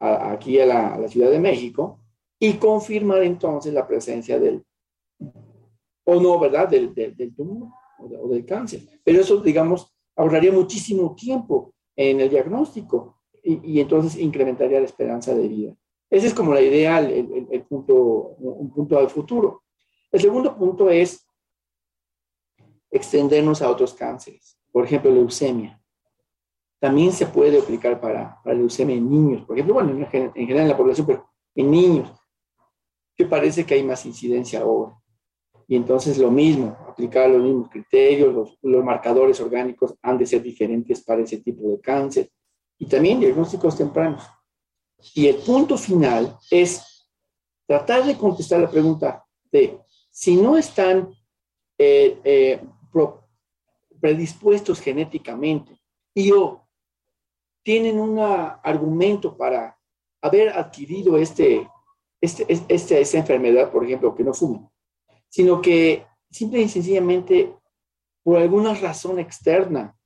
aquí 0.00 0.60
a 0.60 0.66
la, 0.66 1.08
Ciudad 1.08 1.30
de 1.30 1.40
México 1.40 2.00
y 2.38 2.54
confirmar 2.54 3.22
entonces 3.22 3.72
la 3.72 3.86
presencia 3.86 4.38
del, 4.38 4.64
o 6.04 6.20
no, 6.20 6.38
¿verdad?, 6.38 6.68
del, 6.68 6.94
del, 6.94 7.34
tumor 7.34 7.70
o, 7.98 8.28
del 8.28 8.44
cáncer. 8.44 8.82
Pero 9.04 9.20
eso, 9.20 9.38
digamos, 9.38 9.92
ahorraría 10.16 10.52
muchísimo 10.52 11.14
tiempo 11.14 11.74
en 11.96 12.20
el 12.20 12.30
diagnóstico 12.30 13.22
y, 13.42 13.72
y 13.72 13.80
entonces 13.80 14.20
incrementaría 14.20 14.78
la 14.78 14.86
esperanza 14.86 15.34
de 15.34 15.48
vida. 15.48 15.76
Esa 16.10 16.28
es 16.28 16.34
como 16.34 16.54
la 16.54 16.62
idea, 16.62 17.00
el, 17.00 17.48
el, 17.50 17.62
punto, 17.64 17.94
un 17.94 18.70
punto 18.70 18.98
al 18.98 19.10
futuro. 19.10 19.64
El 20.10 20.20
segundo 20.20 20.56
punto 20.56 20.88
es 20.88 21.26
extendernos 22.90 23.60
a 23.60 23.70
otros 23.70 23.92
cánceres 23.92 24.57
por 24.72 24.84
ejemplo, 24.84 25.10
leucemia. 25.10 25.80
También 26.80 27.12
se 27.12 27.26
puede 27.26 27.58
aplicar 27.58 28.00
para, 28.00 28.40
para 28.42 28.56
leucemia 28.56 28.96
en 28.96 29.10
niños, 29.10 29.44
por 29.44 29.56
ejemplo, 29.56 29.74
bueno, 29.74 29.90
en, 29.90 30.06
general 30.06 30.62
en 30.62 30.68
la 30.68 30.76
población, 30.76 31.06
pero 31.06 31.28
en 31.54 31.70
niños, 31.70 32.10
que 33.16 33.24
parece 33.24 33.66
que 33.66 33.74
hay 33.74 33.82
más 33.82 34.06
incidencia 34.06 34.60
ahora. 34.60 34.94
Y 35.66 35.76
entonces 35.76 36.16
lo 36.18 36.30
mismo, 36.30 36.76
aplicar 36.88 37.28
los 37.28 37.42
mismos 37.42 37.68
criterios, 37.68 38.32
los, 38.32 38.58
los 38.62 38.84
marcadores 38.84 39.40
orgánicos 39.40 39.94
han 40.02 40.16
de 40.16 40.26
ser 40.26 40.42
diferentes 40.42 41.02
para 41.02 41.22
ese 41.22 41.38
tipo 41.38 41.68
de 41.68 41.80
cáncer. 41.80 42.30
Y 42.78 42.86
también 42.86 43.20
diagnósticos 43.20 43.76
tempranos. 43.76 44.22
Y 45.14 45.26
el 45.26 45.36
punto 45.36 45.76
final 45.76 46.38
es 46.50 47.08
tratar 47.66 48.04
de 48.04 48.16
contestar 48.16 48.60
la 48.60 48.70
pregunta 48.70 49.24
de 49.50 49.78
si 50.10 50.36
no 50.36 50.56
están 50.56 51.10
eh, 51.76 52.18
eh, 52.24 52.60
predispuestos 54.00 54.80
genéticamente 54.80 55.80
y 56.14 56.32
o 56.32 56.66
tienen 57.62 58.00
un 58.00 58.18
argumento 58.18 59.36
para 59.36 59.78
haber 60.22 60.50
adquirido 60.50 61.16
este, 61.18 61.68
este, 62.20 62.46
este, 62.48 63.00
esta 63.00 63.18
enfermedad, 63.18 63.70
por 63.70 63.84
ejemplo, 63.84 64.14
que 64.14 64.24
no 64.24 64.32
fumen, 64.32 64.68
sino 65.28 65.60
que 65.60 66.06
simple 66.30 66.60
y 66.62 66.68
sencillamente 66.68 67.54
por 68.22 68.38
alguna 68.38 68.74
razón 68.74 69.18
externa 69.18 69.96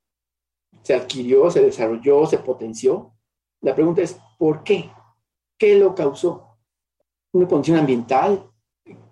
se 0.83 0.95
adquirió, 0.95 1.51
se 1.51 1.63
desarrolló, 1.63 2.27
se 2.27 2.39
potenció. 2.39 3.15
La 3.61 3.75
pregunta 3.75 4.03
es, 4.03 4.19
¿por 4.39 4.65
qué? 4.65 4.91
¿Qué 5.57 5.79
lo 5.79 5.95
causó? 5.95 6.59
¿Una 7.33 7.47
condición 7.47 7.79
ambiental? 7.79 8.51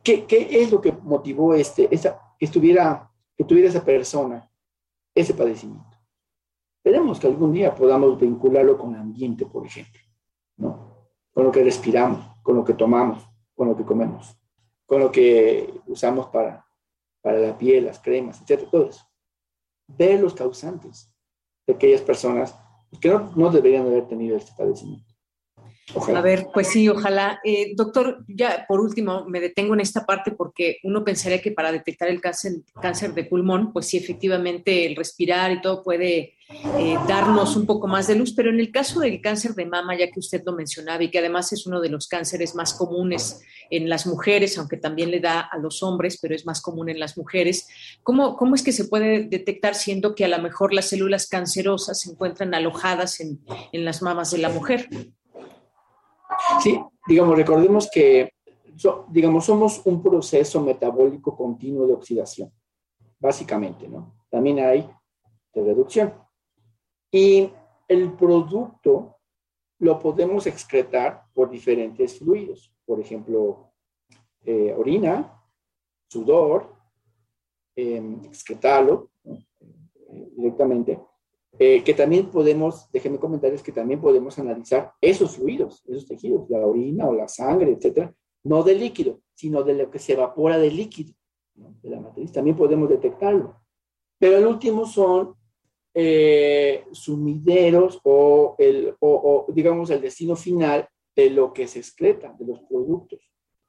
¿Qué, 0.03 0.27
qué 0.27 0.49
es 0.51 0.73
lo 0.73 0.81
que 0.81 0.93
motivó 0.93 1.55
este, 1.55 1.89
esa, 1.95 2.21
que, 2.39 2.47
estuviera, 2.47 3.11
que 3.37 3.45
tuviera 3.45 3.69
esa 3.69 3.85
persona 3.85 4.50
ese 5.15 5.35
padecimiento. 5.35 5.99
Esperemos 6.83 7.21
que 7.21 7.27
algún 7.27 7.53
día 7.53 7.75
podamos 7.75 8.19
vincularlo 8.19 8.79
con 8.79 8.95
el 8.95 9.01
ambiente, 9.01 9.45
por 9.47 9.67
ejemplo, 9.67 10.01
¿no? 10.57 11.09
Con 11.33 11.45
lo 11.45 11.53
que 11.53 11.63
respiramos, 11.63 12.25
con 12.43 12.57
lo 12.57 12.65
que 12.65 12.75
tomamos, 12.75 13.27
con 13.55 13.69
lo 13.69 13.77
que 13.77 13.85
comemos, 13.85 14.37
con 14.87 15.01
lo 15.01 15.13
que 15.13 15.81
usamos 15.87 16.29
para, 16.29 16.67
para 17.21 17.39
la 17.39 17.57
piel, 17.57 17.85
las 17.85 17.99
cremas, 17.99 18.41
etcétera, 18.41 18.71
todo 18.71 18.89
eso. 18.89 19.05
Ver 19.87 20.21
los 20.21 20.35
causantes 20.35 21.15
de 21.67 21.75
aquellas 21.75 22.01
personas 22.01 22.59
que 23.01 23.09
no, 23.09 23.31
no 23.37 23.51
deberían 23.51 23.87
haber 23.87 24.09
tenido 24.09 24.37
este 24.37 24.53
padecimiento. 24.57 25.10
A 26.15 26.21
ver, 26.21 26.49
pues 26.53 26.69
sí, 26.69 26.89
ojalá. 26.89 27.41
Eh, 27.45 27.73
doctor, 27.75 28.25
ya 28.29 28.65
por 28.69 28.81
último, 28.81 29.25
me 29.27 29.41
detengo 29.41 29.75
en 29.75 29.81
esta 29.81 30.05
parte 30.07 30.33
porque 30.33 30.79
uno 30.85 31.05
pensaría 31.05 31.41
que 31.41 31.53
para 31.53 31.73
detectar 31.73 32.09
el 32.09 32.21
cáncer, 32.21 33.15
de 33.15 33.25
pulmón, 33.25 33.73
pues 33.73 33.87
sí, 33.87 33.97
efectivamente 33.97 34.87
el 34.87 34.97
respirar 34.97 35.51
y 35.53 35.61
todo 35.61 35.83
puede 35.83 36.35
eh, 36.79 36.97
darnos 37.09 37.57
un 37.57 37.67
poco 37.67 37.87
más 37.87 38.07
de 38.07 38.17
luz, 38.17 38.33
pero 38.35 38.51
en 38.51 38.61
el 38.61 38.71
caso 38.71 39.01
del 39.01 39.21
cáncer 39.21 39.55
de 39.55 39.67
mama, 39.67 39.97
ya 39.97 40.11
que 40.11 40.19
usted 40.19 40.43
lo 40.45 40.53
mencionaba 40.53 41.03
y 41.03 41.11
que 41.11 41.19
además 41.19 41.53
es 41.53 41.67
uno 41.67 41.81
de 41.81 41.89
los 41.89 42.09
cánceres 42.09 42.55
más 42.55 42.75
comunes 42.75 43.41
en 43.71 43.89
las 43.89 44.07
mujeres, 44.07 44.59
aunque 44.59 44.77
también 44.77 45.11
le 45.11 45.21
da 45.21 45.41
a 45.41 45.59
los 45.59 45.83
hombres, 45.83 46.19
pero 46.21 46.35
es 46.35 46.47
más 46.47 46.61
común 46.61 46.89
en 46.89 46.99
las 46.99 47.17
mujeres, 47.17 47.69
¿cómo, 48.03 48.37
cómo 48.37 48.55
es 48.55 48.63
que 48.63 48.73
se 48.73 48.85
puede 48.85 49.25
detectar 49.25 49.75
siendo 49.75 50.15
que 50.15 50.25
a 50.25 50.29
lo 50.29 50.39
mejor 50.39 50.75
las 50.75 50.89
células 50.89 51.29
cancerosas 51.29 52.01
se 52.01 52.11
encuentran 52.11 52.55
alojadas 52.55 53.21
en, 53.21 53.41
en 53.73 53.85
las 53.85 54.03
mamas 54.03 54.33
de 54.33 54.39
la 54.39 54.49
mujer? 54.49 54.89
Sí, 56.63 56.81
digamos, 57.07 57.37
recordemos 57.37 57.89
que 57.93 58.33
digamos, 59.09 59.45
somos 59.45 59.83
un 59.85 60.03
proceso 60.03 60.63
metabólico 60.63 61.37
continuo 61.37 61.87
de 61.87 61.95
oxidación, 61.95 62.53
básicamente, 63.19 63.89
¿no? 63.89 64.15
También 64.31 64.61
hay 64.61 64.89
de 65.53 65.65
reducción. 65.65 66.15
Y 67.11 67.51
el 67.89 68.13
producto 68.15 69.17
lo 69.79 69.99
podemos 69.99 70.47
excretar 70.47 71.25
por 71.35 71.51
diferentes 71.51 72.19
fluidos, 72.19 72.73
por 72.85 73.01
ejemplo, 73.01 73.73
eh, 74.45 74.75
orina, 74.77 75.43
sudor, 76.09 76.75
eh, 77.77 78.19
excretarlo 78.25 79.11
directamente, 80.37 81.01
eh, 81.63 81.85
que 81.85 81.93
también 81.93 82.31
podemos, 82.31 82.91
déjenme 82.91 83.19
comentarios, 83.19 83.63
que 83.63 83.71
también 83.71 84.01
podemos 84.01 84.39
analizar 84.39 84.95
esos 84.99 85.37
fluidos, 85.37 85.85
esos 85.87 86.07
tejidos, 86.07 86.49
la 86.49 86.67
orina 86.67 87.07
o 87.07 87.15
la 87.15 87.29
sangre, 87.29 87.73
etcétera, 87.73 88.15
no 88.45 88.63
del 88.63 88.81
líquido, 88.81 89.21
sino 89.35 89.63
de 89.63 89.75
lo 89.75 89.91
que 89.91 89.99
se 89.99 90.15
evapora 90.15 90.57
del 90.57 90.75
líquido, 90.75 91.13
de 91.55 91.91
la 91.91 92.01
matriz, 92.01 92.33
también 92.33 92.57
podemos 92.57 92.89
detectarlo. 92.89 93.61
Pero 94.19 94.39
el 94.39 94.47
último 94.47 94.87
son 94.87 95.35
eh, 95.93 96.87
sumideros 96.93 98.01
o, 98.05 98.55
el, 98.57 98.97
o, 98.99 99.45
digamos, 99.53 99.91
el 99.91 100.01
destino 100.01 100.37
final 100.37 100.89
de 101.15 101.29
lo 101.29 101.53
que 101.53 101.69
se 101.69 101.81
excreta, 101.81 102.35
de 102.39 102.47
los 102.47 102.61
productos. 102.61 103.21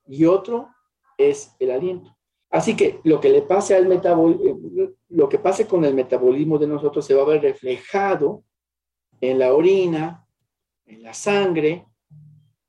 Y 0.08 0.24
otro 0.24 0.70
es 1.18 1.58
el 1.60 1.72
aliento. 1.72 2.16
Así 2.52 2.76
que 2.76 3.00
lo 3.06 3.22
que 3.22 3.30
le 3.30 3.42
pase 3.44 3.76
al 3.76 3.88
metabolismo, 3.88 4.92
lo 5.08 5.30
que 5.30 5.40
pase 5.40 5.66
con 5.66 5.86
el 5.86 5.94
metabolismo 5.94 6.60
de 6.60 6.68
nosotros 6.68 7.06
se 7.06 7.14
va 7.14 7.24
a 7.24 7.28
ver 7.28 7.42
reflejado 7.42 8.44
en 9.22 9.40
la 9.40 9.54
orina, 9.54 10.28
en 10.86 11.02
la 11.02 11.14
sangre, 11.14 11.88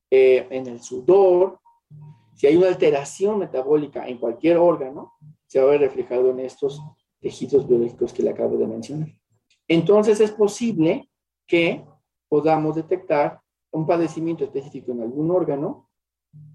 eh, 0.08 0.46
en 0.50 0.68
el 0.68 0.80
sudor. 0.80 1.58
Si 2.36 2.46
hay 2.46 2.56
una 2.56 2.68
alteración 2.68 3.40
metabólica 3.40 4.06
en 4.06 4.18
cualquier 4.18 4.56
órgano, 4.56 5.14
se 5.46 5.58
va 5.60 5.66
a 5.66 5.70
ver 5.72 5.80
reflejado 5.80 6.30
en 6.30 6.40
estos 6.40 6.80
tejidos 7.20 7.66
biológicos 7.66 8.12
que 8.12 8.22
le 8.22 8.30
acabo 8.30 8.56
de 8.56 8.68
mencionar. 8.68 9.08
Entonces 9.66 10.20
es 10.20 10.30
posible 10.30 11.10
que 11.46 11.84
podamos 12.28 12.76
detectar 12.76 13.40
un 13.72 13.86
padecimiento 13.86 14.44
específico 14.44 14.92
en 14.92 15.02
algún 15.02 15.30
órgano, 15.30 15.88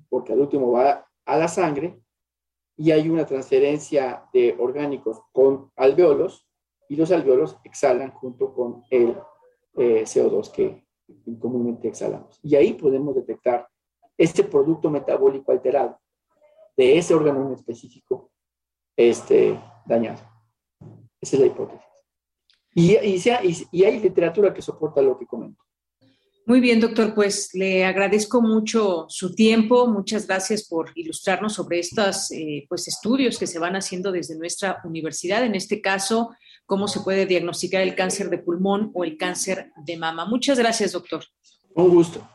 porque 0.07 0.31
al 0.31 0.39
último 0.39 0.71
va 0.71 1.05
a 1.25 1.37
la 1.37 1.47
sangre, 1.47 1.99
y 2.77 2.91
hay 2.91 3.09
una 3.09 3.25
transferencia 3.25 4.29
de 4.31 4.55
orgánicos 4.59 5.19
con 5.31 5.71
alveolos 5.75 6.47
y 6.87 6.95
los 6.95 7.11
alveolos 7.11 7.57
exhalan 7.63 8.11
junto 8.11 8.53
con 8.53 8.83
el 8.91 9.17
eh, 9.75 10.03
CO2 10.03 10.51
que 10.51 10.87
comúnmente 11.39 11.87
exhalamos. 11.87 12.39
Y 12.43 12.55
ahí 12.55 12.73
podemos 12.73 13.15
detectar 13.15 13.67
este 14.17 14.43
producto 14.43 14.89
metabólico 14.89 15.51
alterado 15.51 15.99
de 16.75 16.97
ese 16.97 17.15
órgano 17.15 17.51
específico 17.53 18.31
este, 18.95 19.59
dañado. 19.85 20.21
Esa 21.19 21.35
es 21.35 21.39
la 21.39 21.47
hipótesis. 21.47 21.85
Y, 22.75 22.95
y, 22.95 23.67
y 23.71 23.83
hay 23.83 23.99
literatura 23.99 24.53
que 24.53 24.61
soporta 24.61 25.01
lo 25.01 25.17
que 25.17 25.25
comento. 25.25 25.63
Muy 26.47 26.61
bien, 26.61 26.79
doctor, 26.79 27.13
pues 27.13 27.49
le 27.53 27.83
agradezco 27.83 28.41
mucho 28.41 29.05
su 29.09 29.35
tiempo. 29.35 29.85
Muchas 29.85 30.27
gracias 30.27 30.65
por 30.65 30.91
ilustrarnos 30.95 31.55
sobre 31.55 31.79
estos 31.79 32.31
eh, 32.31 32.65
pues, 32.69 32.87
estudios 32.87 33.37
que 33.37 33.47
se 33.47 33.59
van 33.59 33.75
haciendo 33.75 34.13
desde 34.13 34.37
nuestra 34.37 34.79
universidad. 34.85 35.43
En 35.43 35.55
este 35.55 35.81
caso, 35.81 36.29
cómo 36.65 36.87
se 36.87 37.01
puede 37.01 37.25
diagnosticar 37.25 37.81
el 37.81 37.95
cáncer 37.95 38.29
de 38.29 38.37
pulmón 38.37 38.91
o 38.93 39.03
el 39.03 39.17
cáncer 39.17 39.73
de 39.85 39.97
mama. 39.97 40.23
Muchas 40.23 40.57
gracias, 40.57 40.93
doctor. 40.93 41.25
Un 41.75 41.89
gusto. 41.89 42.25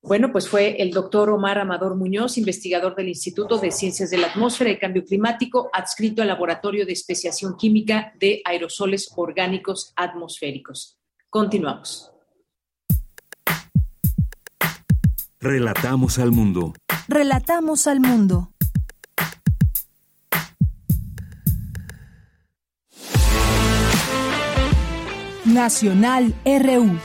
Bueno, 0.00 0.30
pues 0.30 0.48
fue 0.48 0.80
el 0.80 0.92
doctor 0.92 1.30
Omar 1.30 1.58
Amador 1.58 1.96
Muñoz, 1.96 2.38
investigador 2.38 2.94
del 2.94 3.08
Instituto 3.08 3.58
de 3.58 3.72
Ciencias 3.72 4.10
de 4.10 4.18
la 4.18 4.28
Atmósfera 4.28 4.70
y 4.70 4.78
Cambio 4.78 5.04
Climático, 5.04 5.70
adscrito 5.72 6.22
al 6.22 6.28
Laboratorio 6.28 6.86
de 6.86 6.92
Especiación 6.92 7.56
Química 7.56 8.12
de 8.20 8.42
Aerosoles 8.44 9.10
Orgánicos 9.16 9.92
Atmosféricos. 9.96 11.00
Continuamos. 11.28 12.15
Relatamos 15.40 16.18
al 16.18 16.32
mundo. 16.32 16.72
Relatamos 17.08 17.86
al 17.86 18.00
mundo. 18.00 18.50
Nacional 25.44 26.34
RU. 26.44 26.98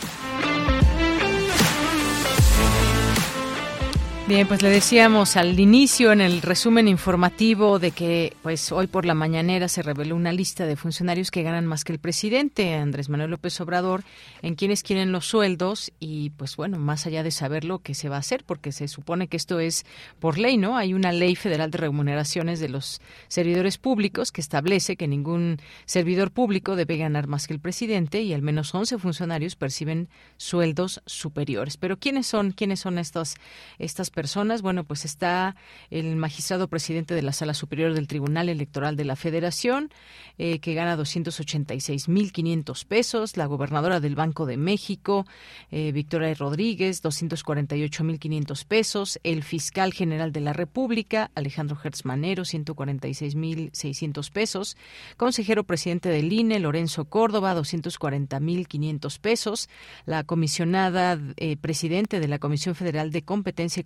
Bien, 4.31 4.47
pues 4.47 4.61
le 4.61 4.69
decíamos 4.69 5.35
al 5.35 5.59
inicio 5.59 6.13
en 6.13 6.21
el 6.21 6.41
resumen 6.41 6.87
informativo 6.87 7.79
de 7.79 7.91
que 7.91 8.33
pues 8.41 8.71
hoy 8.71 8.87
por 8.87 9.05
la 9.05 9.13
mañanera 9.13 9.67
se 9.67 9.81
reveló 9.81 10.15
una 10.15 10.31
lista 10.31 10.65
de 10.65 10.77
funcionarios 10.77 11.31
que 11.31 11.43
ganan 11.43 11.65
más 11.65 11.83
que 11.83 11.91
el 11.91 11.99
presidente 11.99 12.73
Andrés 12.75 13.09
Manuel 13.09 13.31
López 13.31 13.59
Obrador, 13.59 14.05
en 14.41 14.55
quienes 14.55 14.83
quieren 14.83 15.11
los 15.11 15.25
sueldos 15.25 15.91
y 15.99 16.29
pues 16.29 16.55
bueno, 16.55 16.79
más 16.79 17.05
allá 17.05 17.23
de 17.23 17.31
saber 17.31 17.65
lo 17.65 17.79
que 17.79 17.93
se 17.93 18.07
va 18.07 18.15
a 18.15 18.19
hacer 18.19 18.45
porque 18.45 18.71
se 18.71 18.87
supone 18.87 19.27
que 19.27 19.35
esto 19.35 19.59
es 19.59 19.85
por 20.21 20.37
ley, 20.37 20.55
¿no? 20.55 20.77
Hay 20.77 20.93
una 20.93 21.11
ley 21.11 21.35
federal 21.35 21.69
de 21.69 21.79
remuneraciones 21.79 22.61
de 22.61 22.69
los 22.69 23.01
servidores 23.27 23.77
públicos 23.77 24.31
que 24.31 24.39
establece 24.39 24.95
que 24.95 25.09
ningún 25.09 25.57
servidor 25.83 26.31
público 26.31 26.77
debe 26.77 26.95
ganar 26.95 27.27
más 27.27 27.47
que 27.47 27.53
el 27.53 27.59
presidente 27.59 28.21
y 28.21 28.31
al 28.33 28.43
menos 28.43 28.73
11 28.73 28.97
funcionarios 28.97 29.57
perciben 29.57 30.07
sueldos 30.37 31.01
superiores. 31.05 31.75
Pero 31.75 31.99
¿quiénes 31.99 32.27
son 32.27 32.53
quiénes 32.53 32.79
son 32.79 32.97
estas 32.97 33.35
estas 33.77 34.09
personas 34.09 34.20
personas. 34.21 34.61
Bueno, 34.61 34.83
pues 34.83 35.03
está 35.03 35.55
el 35.89 36.15
magistrado 36.15 36.67
presidente 36.67 37.15
de 37.15 37.23
la 37.23 37.31
Sala 37.31 37.55
Superior 37.55 37.95
del 37.95 38.05
Tribunal 38.05 38.49
Electoral 38.49 38.95
de 38.95 39.03
la 39.03 39.15
Federación, 39.15 39.89
eh, 40.37 40.59
que 40.59 40.75
gana 40.75 40.95
286.500 40.95 42.85
pesos. 42.85 43.35
La 43.35 43.47
gobernadora 43.47 43.99
del 43.99 44.13
Banco 44.13 44.45
de 44.45 44.57
México, 44.57 45.25
eh, 45.71 45.91
Victoria 45.91 46.31
Rodríguez, 46.35 47.01
248.500 47.01 48.63
pesos. 48.63 49.19
El 49.23 49.41
fiscal 49.41 49.91
general 49.91 50.31
de 50.31 50.41
la 50.41 50.53
República, 50.53 51.31
Alejandro 51.33 51.75
Hertzmanero, 51.83 52.43
146.600 52.43 54.29
pesos. 54.29 54.77
Consejero 55.17 55.63
presidente 55.63 56.09
del 56.09 56.31
INE, 56.31 56.59
Lorenzo 56.59 57.05
Córdoba, 57.05 57.55
240.500 57.55 59.19
pesos. 59.19 59.67
La 60.05 60.23
comisionada 60.25 61.19
eh, 61.37 61.57
presidente 61.57 62.19
de 62.19 62.27
la 62.27 62.37
Comisión 62.37 62.75
Federal 62.75 63.09
de 63.09 63.23
Competencia 63.23 63.81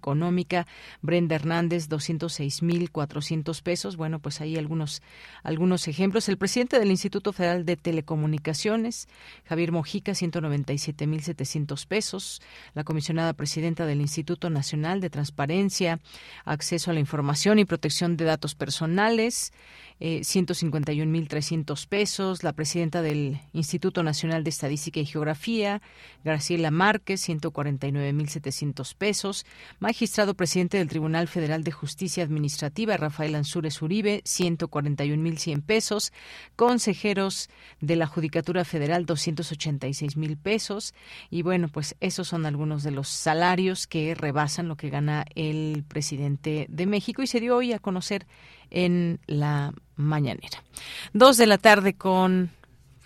Brenda 1.01 1.35
Hernández, 1.35 1.89
206.400 1.89 3.61
pesos. 3.61 3.97
Bueno, 3.97 4.19
pues 4.19 4.41
ahí 4.41 4.57
algunos, 4.57 5.01
algunos 5.43 5.87
ejemplos. 5.87 6.29
El 6.29 6.37
presidente 6.37 6.79
del 6.79 6.91
Instituto 6.91 7.33
Federal 7.33 7.65
de 7.65 7.77
Telecomunicaciones, 7.77 9.07
Javier 9.45 9.71
Mojica, 9.71 10.13
197.700 10.13 11.87
pesos. 11.87 12.41
La 12.73 12.83
comisionada 12.83 13.33
presidenta 13.33 13.85
del 13.85 14.01
Instituto 14.01 14.49
Nacional 14.49 15.01
de 15.01 15.09
Transparencia, 15.09 15.99
Acceso 16.45 16.91
a 16.91 16.93
la 16.93 16.99
Información 16.99 17.59
y 17.59 17.65
Protección 17.65 18.17
de 18.17 18.25
Datos 18.25 18.55
Personales, 18.55 19.53
eh, 19.99 20.21
151.300 20.21 21.87
pesos. 21.87 22.43
La 22.43 22.53
presidenta 22.53 23.01
del 23.01 23.39
Instituto 23.53 24.03
Nacional 24.03 24.43
de 24.43 24.49
Estadística 24.49 24.99
y 24.99 25.05
Geografía, 25.05 25.81
Graciela 26.23 26.71
Márquez, 26.71 27.27
149.700 27.27 28.95
pesos. 28.95 29.45
Magistrado 29.79 30.33
presidente 30.33 30.77
del 30.77 30.89
Tribunal 30.89 31.27
Federal 31.27 31.63
de 31.63 31.71
Justicia 31.71 32.23
Administrativa, 32.23 32.97
Rafael 32.97 33.35
Ansúrez 33.35 33.81
Uribe, 33.81 34.21
141.100 34.25 35.63
pesos. 35.63 36.11
Consejeros 36.55 37.49
de 37.79 37.95
la 37.95 38.07
Judicatura 38.07 38.65
Federal, 38.65 39.05
286.000 39.05 40.37
pesos. 40.37 40.93
Y 41.29 41.41
bueno, 41.41 41.69
pues 41.69 41.95
esos 41.99 42.27
son 42.27 42.45
algunos 42.45 42.83
de 42.83 42.91
los 42.91 43.07
salarios 43.07 43.87
que 43.87 44.15
rebasan 44.15 44.67
lo 44.67 44.75
que 44.75 44.89
gana 44.89 45.25
el 45.35 45.83
presidente 45.87 46.65
de 46.69 46.85
México 46.85 47.21
y 47.21 47.27
se 47.27 47.39
dio 47.39 47.55
hoy 47.55 47.73
a 47.73 47.79
conocer 47.79 48.25
en 48.71 49.19
la 49.27 49.73
mañanera. 49.95 50.63
Dos 51.13 51.37
de 51.37 51.47
la 51.47 51.57
tarde 51.57 51.93
con 51.93 52.51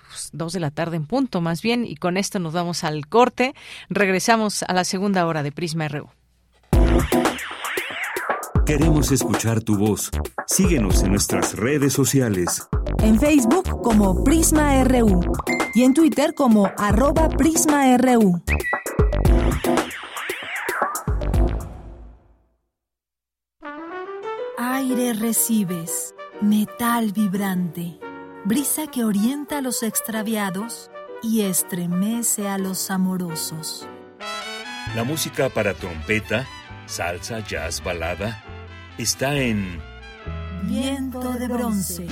pues, 0.07 0.29
dos 0.33 0.53
de 0.53 0.59
la 0.59 0.71
tarde 0.71 0.97
en 0.97 1.05
punto, 1.05 1.41
más 1.41 1.61
bien, 1.61 1.85
y 1.85 1.95
con 1.95 2.17
esto 2.17 2.39
nos 2.39 2.53
vamos 2.53 2.83
al 2.83 3.07
corte. 3.07 3.53
Regresamos 3.89 4.63
a 4.63 4.73
la 4.73 4.83
segunda 4.83 5.25
hora 5.25 5.43
de 5.43 5.51
Prisma 5.51 5.87
RU. 5.87 6.09
Queremos 8.65 9.11
escuchar 9.11 9.61
tu 9.61 9.77
voz. 9.77 10.11
Síguenos 10.45 11.03
en 11.03 11.11
nuestras 11.11 11.55
redes 11.55 11.93
sociales. 11.93 12.67
En 12.99 13.19
Facebook 13.19 13.81
como 13.81 14.23
Prisma 14.23 14.83
RU 14.83 15.21
y 15.73 15.83
en 15.83 15.93
Twitter 15.93 16.33
como 16.35 16.71
arroba 16.77 17.29
PrismaRU. 17.29 18.43
Aire 24.79 25.11
recibes, 25.11 26.15
metal 26.39 27.11
vibrante, 27.11 27.99
brisa 28.45 28.87
que 28.87 29.03
orienta 29.03 29.57
a 29.57 29.61
los 29.61 29.83
extraviados 29.83 30.89
y 31.21 31.41
estremece 31.41 32.47
a 32.47 32.57
los 32.57 32.89
amorosos. 32.89 33.89
La 34.95 35.03
música 35.03 35.49
para 35.49 35.73
trompeta, 35.73 36.47
salsa, 36.85 37.41
jazz, 37.41 37.83
balada, 37.83 38.41
está 38.97 39.35
en 39.35 39.81
Viento 40.63 41.33
de 41.33 41.49
bronce. 41.49 42.07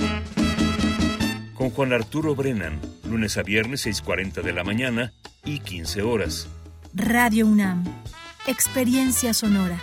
con 1.54 1.70
Juan 1.70 1.94
Arturo 1.94 2.34
Brennan, 2.34 2.78
lunes 3.08 3.38
a 3.38 3.42
viernes 3.42 3.86
6.40 3.86 4.42
de 4.42 4.52
la 4.52 4.62
mañana 4.62 5.14
y 5.42 5.60
15 5.60 6.02
horas. 6.02 6.48
Radio 6.92 7.46
UNAM. 7.46 7.84
Experiencia 8.46 9.32
sonora. 9.32 9.80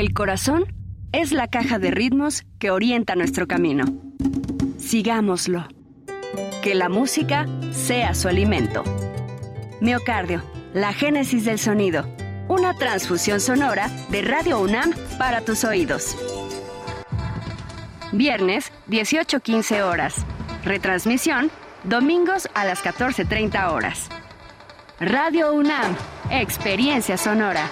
El 0.00 0.14
corazón 0.14 0.64
es 1.12 1.30
la 1.30 1.46
caja 1.48 1.78
de 1.78 1.90
ritmos 1.90 2.44
que 2.58 2.70
orienta 2.70 3.16
nuestro 3.16 3.46
camino. 3.46 3.84
Sigámoslo. 4.78 5.68
Que 6.62 6.74
la 6.74 6.88
música 6.88 7.46
sea 7.72 8.14
su 8.14 8.28
alimento. 8.28 8.82
Miocardio, 9.82 10.42
la 10.72 10.94
génesis 10.94 11.44
del 11.44 11.58
sonido. 11.58 12.08
Una 12.48 12.72
transfusión 12.72 13.40
sonora 13.40 13.90
de 14.08 14.22
Radio 14.22 14.58
UNAM 14.60 14.94
para 15.18 15.42
tus 15.42 15.64
oídos. 15.64 16.16
Viernes, 18.10 18.72
18-15 18.88 19.82
horas. 19.82 20.14
Retransmisión, 20.64 21.50
domingos 21.84 22.48
a 22.54 22.64
las 22.64 22.82
14.30 22.82 23.70
horas. 23.70 24.08
Radio 24.98 25.52
UNAM, 25.52 25.94
experiencia 26.30 27.18
sonora. 27.18 27.68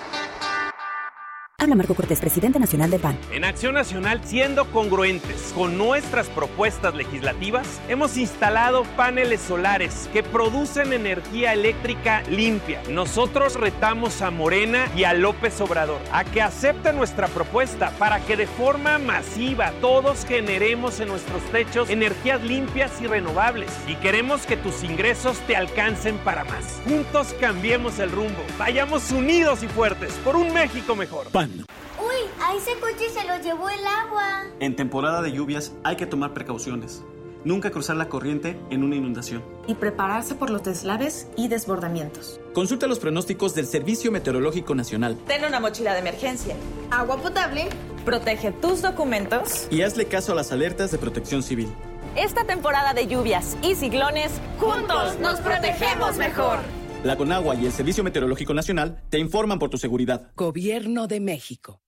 Habla 1.61 1.75
Marco 1.75 1.97
Cortés, 1.97 2.21
presidente 2.21 2.61
nacional 2.61 2.89
del 2.89 3.01
PAN. 3.01 3.19
En 3.33 3.45
Acción 3.45 3.75
Nacional, 3.75 4.21
siendo 4.25 4.71
congruentes 4.71 5.53
con 5.57 5.77
nuestras 5.77 6.29
propuestas 6.29 6.95
legislativas, 6.95 7.81
hemos 7.89 8.17
instalado 8.17 8.85
paneles 8.97 9.41
solares 9.41 10.09
que 10.13 10.23
producen 10.23 10.93
energía 10.93 11.53
eléctrica 11.53 12.23
limpia. 12.31 12.81
Nosotros 12.89 13.57
retamos 13.57 14.23
a 14.23 14.31
Morena 14.31 14.87
y 14.97 15.03
a 15.03 15.15
López 15.15 15.61
Obrador 15.61 15.99
a 16.13 16.23
que 16.23 16.43
acepten 16.43 16.95
nuestra 16.95 17.27
propuesta 17.27 17.91
para 17.99 18.21
que 18.21 18.37
de 18.37 18.47
forma 18.47 19.01
masiva 19.01 19.73
todos 19.81 20.27
generemos 20.27 21.01
en 21.01 21.09
nuestros 21.09 21.43
techos 21.51 21.91
energías 21.91 22.41
limpias 22.41 22.93
y 23.03 23.09
renovables. 23.09 23.73
Y 23.89 23.97
queremos 23.97 24.47
que 24.47 24.57
tus 24.57 24.85
ingresos 24.85 25.37
te 25.49 25.57
alcancen 25.57 26.19
para 26.19 26.45
más. 26.45 26.81
Juntos 26.85 27.35
cambiemos 27.41 27.99
el 27.99 28.13
rumbo. 28.13 28.45
Vayamos 28.59 29.11
unidos 29.11 29.65
y 29.65 29.67
fuertes 29.67 30.13
por 30.23 30.37
un 30.37 30.55
México 30.55 30.95
mejor. 30.95 31.27
Uy, 31.57 32.31
a 32.43 32.55
ese 32.55 32.73
coche 32.81 33.09
se 33.13 33.27
lo 33.27 33.37
llevó 33.43 33.69
el 33.69 33.85
agua. 33.87 34.45
En 34.61 34.77
temporada 34.77 35.23
de 35.23 35.33
lluvias 35.33 35.73
hay 35.85 35.97
que 35.97 36.07
tomar 36.07 36.33
precauciones. 36.35 37.03
Nunca 37.45 37.71
cruzar 37.71 37.97
la 37.97 38.09
corriente 38.09 38.59
en 38.71 38.83
una 38.83 38.97
inundación. 38.97 39.43
Y 39.69 39.75
prepararse 39.75 40.35
por 40.35 40.51
los 40.51 40.65
deslaves 40.65 41.29
y 41.37 41.49
desbordamientos. 41.49 42.41
Consulta 42.53 42.87
los 42.89 42.99
pronósticos 42.99 43.55
del 43.55 43.67
Servicio 43.67 44.11
Meteorológico 44.11 44.75
Nacional 44.75 45.17
Ten 45.27 45.45
una 45.45 45.61
mochila 45.61 45.93
de 45.93 46.01
emergencia. 46.01 46.57
Agua 46.91 47.17
potable. 47.19 47.69
Protege 48.05 48.53
tus 48.53 48.83
documentos. 48.83 49.69
y 49.71 49.83
hazle 49.83 50.07
caso 50.07 50.33
a 50.33 50.35
las 50.35 50.51
alertas 50.51 50.91
de 50.91 50.99
protección 50.99 51.43
civil. 51.43 51.69
Esta 52.17 52.45
temporada 52.45 52.93
de 52.95 53.07
lluvias 53.07 53.57
y 53.63 53.75
ciclones, 53.77 54.33
juntos 54.59 55.19
nos 55.21 55.39
protegemos 55.41 56.17
mejor. 56.17 56.59
La 57.05 57.17
Conagua 57.17 57.55
y 57.55 57.65
el 57.65 57.73
Servicio 57.73 58.03
Meteorológico 58.03 58.53
Nacional 58.55 59.01
te 59.09 59.19
informan 59.19 59.61
por 59.61 59.71
tu 59.71 59.79
seguridad. 59.79 60.33
Gobierno 60.37 61.07
de 61.07 61.21
México. 61.21 61.81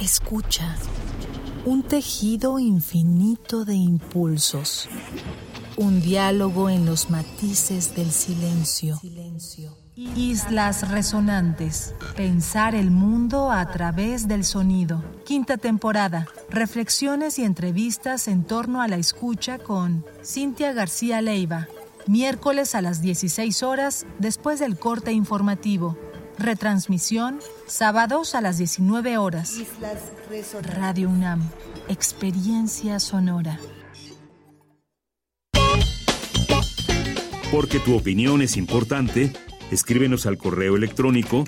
Escucha. 0.00 0.74
Un 1.66 1.82
tejido 1.82 2.58
infinito 2.58 3.66
de 3.66 3.74
impulsos. 3.74 4.88
Un 5.76 6.00
diálogo 6.00 6.70
en 6.70 6.86
los 6.86 7.10
matices 7.10 7.94
del 7.94 8.10
silencio. 8.10 8.98
Islas 10.16 10.90
resonantes. 10.90 11.94
Pensar 12.16 12.74
el 12.74 12.90
mundo 12.90 13.50
a 13.50 13.70
través 13.70 14.28
del 14.28 14.44
sonido. 14.44 15.04
Quinta 15.26 15.58
temporada. 15.58 16.26
Reflexiones 16.48 17.38
y 17.38 17.44
entrevistas 17.44 18.28
en 18.28 18.44
torno 18.44 18.80
a 18.80 18.88
la 18.88 18.96
escucha 18.96 19.58
con 19.58 20.06
Cintia 20.24 20.72
García 20.72 21.20
Leiva. 21.20 21.68
Miércoles 22.08 22.74
a 22.74 22.80
las 22.80 23.02
16 23.02 23.62
horas 23.62 24.06
después 24.18 24.58
del 24.60 24.78
corte 24.78 25.12
informativo. 25.12 25.98
Retransmisión 26.38 27.40
sábados 27.66 28.34
a 28.34 28.40
las 28.40 28.56
19 28.56 29.18
horas. 29.18 29.58
Radio 30.62 31.10
UNAM. 31.10 31.42
Experiencia 31.88 32.98
sonora. 32.98 33.60
Porque 37.52 37.78
tu 37.78 37.94
opinión 37.94 38.40
es 38.40 38.56
importante, 38.56 39.34
escríbenos 39.70 40.24
al 40.24 40.38
correo 40.38 40.76
electrónico 40.76 41.44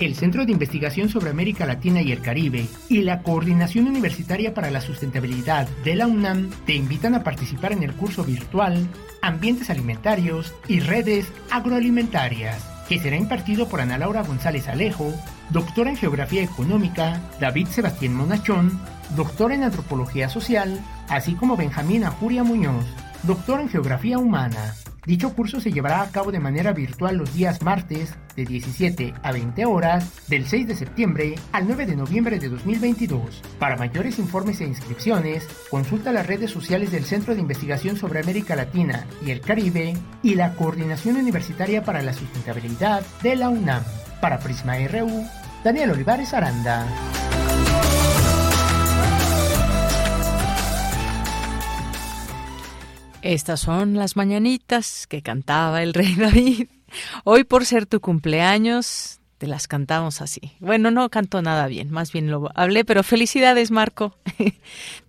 El 0.00 0.14
Centro 0.14 0.46
de 0.46 0.52
Investigación 0.52 1.08
sobre 1.08 1.30
América 1.30 1.66
Latina 1.66 2.00
y 2.00 2.12
el 2.12 2.20
Caribe 2.20 2.68
y 2.88 3.02
la 3.02 3.22
Coordinación 3.22 3.88
Universitaria 3.88 4.54
para 4.54 4.70
la 4.70 4.80
Sustentabilidad 4.80 5.66
de 5.84 5.96
la 5.96 6.06
UNAM 6.06 6.50
te 6.66 6.74
invitan 6.74 7.16
a 7.16 7.24
participar 7.24 7.72
en 7.72 7.82
el 7.82 7.92
curso 7.92 8.22
virtual 8.22 8.86
Ambientes 9.22 9.70
Alimentarios 9.70 10.54
y 10.68 10.78
Redes 10.78 11.32
Agroalimentarias, 11.50 12.64
que 12.88 13.00
será 13.00 13.16
impartido 13.16 13.68
por 13.68 13.80
Ana 13.80 13.98
Laura 13.98 14.22
González 14.22 14.68
Alejo, 14.68 15.12
doctora 15.50 15.90
en 15.90 15.96
Geografía 15.96 16.44
Económica, 16.44 17.20
David 17.40 17.66
Sebastián 17.66 18.14
Monachón, 18.14 18.80
doctor 19.16 19.50
en 19.50 19.64
Antropología 19.64 20.28
Social, 20.28 20.80
así 21.08 21.34
como 21.34 21.56
Benjamín 21.56 22.04
Ajuria 22.04 22.44
Muñoz, 22.44 22.84
doctor 23.24 23.60
en 23.60 23.68
Geografía 23.68 24.18
Humana. 24.18 24.76
Dicho 25.08 25.34
curso 25.34 25.58
se 25.58 25.72
llevará 25.72 26.02
a 26.02 26.10
cabo 26.10 26.30
de 26.30 26.38
manera 26.38 26.74
virtual 26.74 27.16
los 27.16 27.32
días 27.32 27.62
martes 27.62 28.12
de 28.36 28.44
17 28.44 29.14
a 29.22 29.32
20 29.32 29.64
horas 29.64 30.28
del 30.28 30.46
6 30.46 30.68
de 30.68 30.76
septiembre 30.76 31.34
al 31.50 31.66
9 31.66 31.86
de 31.86 31.96
noviembre 31.96 32.38
de 32.38 32.50
2022. 32.50 33.40
Para 33.58 33.78
mayores 33.78 34.18
informes 34.18 34.60
e 34.60 34.66
inscripciones, 34.66 35.48
consulta 35.70 36.12
las 36.12 36.26
redes 36.26 36.50
sociales 36.50 36.92
del 36.92 37.06
Centro 37.06 37.34
de 37.34 37.40
Investigación 37.40 37.96
sobre 37.96 38.20
América 38.20 38.54
Latina 38.54 39.06
y 39.24 39.30
el 39.30 39.40
Caribe 39.40 39.96
y 40.22 40.34
la 40.34 40.54
Coordinación 40.56 41.16
Universitaria 41.16 41.82
para 41.82 42.02
la 42.02 42.12
Sustentabilidad 42.12 43.02
de 43.22 43.34
la 43.34 43.48
UNAM. 43.48 43.82
Para 44.20 44.38
Prisma 44.38 44.76
RU, 44.76 45.24
Daniel 45.64 45.92
Olivares 45.92 46.34
Aranda. 46.34 46.86
Estas 53.22 53.60
son 53.60 53.94
las 53.94 54.14
mañanitas 54.16 55.06
que 55.08 55.22
cantaba 55.22 55.82
el 55.82 55.92
rey 55.92 56.14
David. 56.16 56.68
Hoy 57.24 57.44
por 57.44 57.66
ser 57.66 57.84
tu 57.86 58.00
cumpleaños, 58.00 59.20
te 59.38 59.46
las 59.46 59.66
cantamos 59.66 60.20
así. 60.20 60.52
Bueno, 60.60 60.90
no 60.90 61.08
canto 61.10 61.42
nada 61.42 61.66
bien, 61.66 61.90
más 61.90 62.12
bien 62.12 62.30
lo 62.30 62.48
hablé, 62.54 62.84
pero 62.84 63.02
felicidades 63.02 63.70
Marco. 63.70 64.16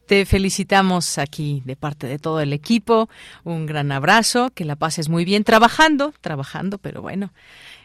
Te 0.07 0.26
felicitamos 0.26 1.20
aquí 1.20 1.62
de 1.66 1.76
parte 1.76 2.07
de 2.07 2.18
todo 2.18 2.39
el 2.41 2.51
equipo. 2.51 3.10
Un 3.43 3.68
gran 3.68 3.91
abrazo, 3.91 4.49
que 4.49 4.66
la 4.66 4.76
pases 4.76 5.07
muy 5.07 5.24
bien 5.24 5.43
trabajando, 5.43 6.16
trabajando, 6.20 6.80
pero 6.80 7.03
bueno, 7.03 7.32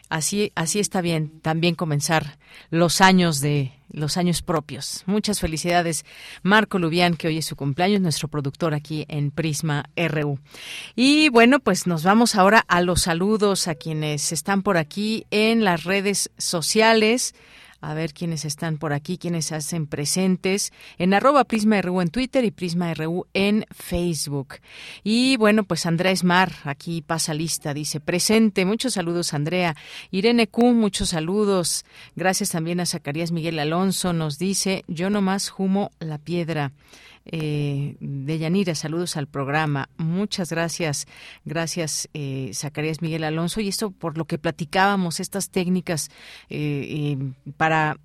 así 0.09 0.51
así 0.55 0.79
está 0.79 1.01
bien 1.01 1.39
también 1.41 1.75
comenzar 1.75 2.37
los 2.69 3.01
años 3.01 3.41
de 3.41 3.71
los 3.91 4.17
años 4.17 4.41
propios. 4.41 5.03
Muchas 5.05 5.39
felicidades, 5.39 6.05
Marco 6.43 6.79
Lubián, 6.79 7.15
que 7.15 7.27
hoy 7.27 7.37
es 7.37 7.45
su 7.45 7.55
cumpleaños, 7.55 8.01
nuestro 8.01 8.27
productor 8.27 8.73
aquí 8.73 9.05
en 9.07 9.31
Prisma 9.31 9.85
RU. 9.95 10.39
Y 10.95 11.29
bueno, 11.29 11.59
pues 11.59 11.87
nos 11.87 12.03
vamos 12.03 12.35
ahora 12.35 12.65
a 12.67 12.81
los 12.81 13.03
saludos 13.03 13.67
a 13.67 13.75
quienes 13.75 14.31
están 14.31 14.63
por 14.63 14.77
aquí 14.77 15.25
en 15.31 15.63
las 15.63 15.85
redes 15.85 16.29
sociales 16.37 17.35
a 17.85 17.93
ver 17.93 18.13
quiénes 18.13 18.45
están 18.45 18.77
por 18.77 18.93
aquí, 18.93 19.17
quiénes 19.17 19.51
hacen 19.51 19.85
presentes 19.85 20.73
en 20.97 21.13
arroba 21.13 21.43
Prisma 21.43 21.81
RU 21.81 22.01
en 22.01 22.09
Twitter 22.09 22.43
y 22.43 22.51
Prisma 22.51 22.93
RU 22.93 23.27
en 23.33 23.65
Facebook. 23.69 24.55
Y 25.03 25.37
bueno, 25.37 25.63
pues 25.63 25.85
Andrea 25.85 26.11
Esmar, 26.11 26.51
aquí 26.63 27.01
pasa 27.01 27.33
lista, 27.33 27.73
dice 27.73 27.99
presente. 27.99 28.65
Muchos 28.65 28.93
saludos, 28.93 29.33
Andrea. 29.33 29.75
Irene 30.09 30.47
Q, 30.47 30.73
muchos 30.73 31.09
saludos. 31.09 31.85
Gracias 32.15 32.49
también 32.49 32.79
a 32.79 32.87
Zacarías 32.87 33.31
Miguel 33.31 33.59
Alonso, 33.59 34.13
nos 34.13 34.39
dice, 34.39 34.83
yo 34.87 35.11
nomás 35.11 35.53
humo 35.55 35.91
la 35.99 36.17
piedra 36.17 36.71
eh, 37.25 37.95
de 37.99 38.37
Yanira, 38.37 38.75
saludos 38.75 39.17
al 39.17 39.27
programa. 39.27 39.89
Muchas 39.97 40.49
gracias, 40.49 41.07
gracias 41.43 42.07
eh, 42.13 42.51
Zacarías 42.53 43.01
Miguel 43.01 43.23
Alonso. 43.23 43.61
Y 43.61 43.67
esto 43.67 43.91
por 43.91 44.17
lo 44.17 44.25
que 44.25 44.37
platicábamos, 44.37 45.19
estas 45.19 45.49
técnicas 45.49 46.09
eh, 46.49 47.17
eh, 47.17 47.51
para 47.57 47.97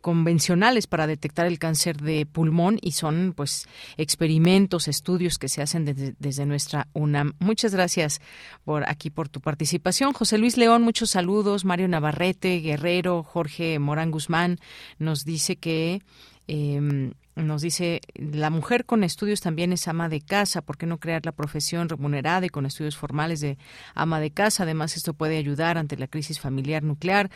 convencionales 0.00 0.86
para 0.86 1.06
detectar 1.06 1.46
el 1.46 1.58
cáncer 1.58 2.00
de 2.00 2.26
pulmón 2.26 2.78
y 2.80 2.92
son 2.92 3.32
pues 3.36 3.66
experimentos, 3.96 4.88
estudios 4.88 5.38
que 5.38 5.48
se 5.48 5.62
hacen 5.62 5.84
desde, 5.84 6.14
desde 6.18 6.46
nuestra 6.46 6.88
UNAM. 6.92 7.34
Muchas 7.38 7.74
gracias 7.74 8.20
por 8.64 8.88
aquí 8.88 9.10
por 9.10 9.28
tu 9.28 9.40
participación. 9.40 10.12
José 10.12 10.38
Luis 10.38 10.56
León, 10.56 10.82
muchos 10.82 11.10
saludos. 11.10 11.64
Mario 11.64 11.88
Navarrete, 11.88 12.60
Guerrero, 12.60 13.22
Jorge 13.22 13.78
Morán 13.78 14.10
Guzmán 14.10 14.58
nos 14.98 15.24
dice 15.24 15.56
que 15.56 16.02
eh, 16.46 17.12
nos 17.36 17.62
dice, 17.62 18.00
la 18.14 18.50
mujer 18.50 18.84
con 18.84 19.02
estudios 19.02 19.40
también 19.40 19.72
es 19.72 19.88
ama 19.88 20.08
de 20.08 20.20
casa, 20.20 20.62
¿por 20.62 20.78
qué 20.78 20.86
no 20.86 20.98
crear 20.98 21.24
la 21.24 21.32
profesión 21.32 21.88
remunerada 21.88 22.46
y 22.46 22.48
con 22.48 22.64
estudios 22.64 22.96
formales 22.96 23.40
de 23.40 23.58
ama 23.94 24.20
de 24.20 24.30
casa? 24.30 24.62
Además, 24.62 24.96
esto 24.96 25.14
puede 25.14 25.36
ayudar 25.36 25.76
ante 25.76 25.96
la 25.96 26.06
crisis 26.06 26.38
familiar 26.38 26.82
nuclear. 26.84 27.30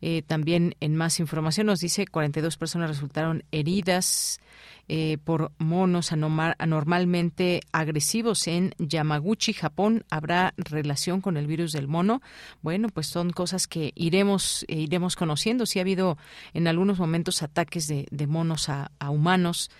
Eh, 0.00 0.22
también 0.26 0.74
en 0.80 0.96
más 0.96 1.20
información 1.20 1.66
nos 1.68 1.80
dice, 1.80 2.06
42 2.06 2.56
personas 2.56 2.90
resultaron 2.90 3.44
heridas 3.52 4.40
eh, 4.88 5.18
por 5.22 5.52
monos 5.58 6.12
anormalmente 6.12 7.60
agresivos 7.72 8.46
en 8.46 8.74
Yamaguchi, 8.78 9.52
Japón. 9.52 10.04
¿Habrá 10.10 10.54
relación 10.56 11.20
con 11.20 11.36
el 11.36 11.46
virus 11.46 11.72
del 11.72 11.88
mono? 11.88 12.22
Bueno, 12.62 12.88
pues 12.88 13.06
son 13.06 13.30
cosas 13.30 13.66
que 13.66 13.92
iremos, 13.94 14.64
eh, 14.68 14.80
iremos 14.80 15.16
conociendo. 15.16 15.66
Sí 15.66 15.78
ha 15.78 15.82
habido 15.82 16.18
en 16.52 16.68
algunos 16.68 16.98
momentos 16.98 17.42
ataques 17.42 17.86
de, 17.86 18.06
de 18.10 18.26
monos 18.26 18.68
a, 18.68 18.90
a 18.98 19.10
humanos 19.10 19.70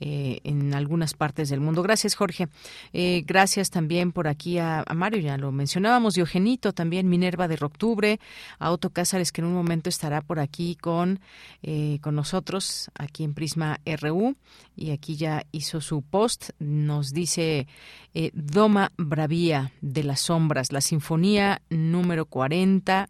eh, 0.00 0.40
en 0.44 0.74
algunas 0.74 1.14
partes 1.14 1.48
del 1.48 1.60
mundo. 1.60 1.82
Gracias, 1.82 2.14
Jorge. 2.14 2.48
Eh, 2.92 3.22
gracias 3.26 3.70
también 3.70 4.12
por 4.12 4.26
aquí 4.26 4.58
a, 4.58 4.84
Mario, 4.94 5.20
ya 5.20 5.38
lo 5.38 5.52
mencionábamos, 5.52 6.14
Diogenito, 6.14 6.72
también 6.72 7.08
Minerva 7.08 7.46
de 7.48 7.58
Octubre, 7.60 8.18
a 8.58 8.70
Otto 8.72 8.90
Cázares, 8.90 9.30
que 9.30 9.40
en 9.40 9.46
un 9.46 9.54
momento 9.54 9.88
estará 9.88 10.20
por 10.20 10.40
aquí 10.40 10.74
con, 10.74 11.20
eh, 11.62 11.98
con 12.00 12.16
nosotros, 12.16 12.90
aquí 12.94 13.22
en 13.24 13.34
Prisma 13.34 13.80
RU, 14.00 14.36
y 14.76 14.90
aquí 14.90 15.16
ya 15.16 15.46
hizo 15.52 15.80
su 15.80 16.02
post. 16.02 16.50
Nos 16.58 17.12
dice 17.12 17.68
Doma 18.32 18.92
Bravía 18.96 19.72
de 19.80 20.02
las 20.02 20.20
Sombras, 20.20 20.72
la 20.72 20.80
Sinfonía 20.80 21.62
número 21.70 22.26
40 22.26 23.08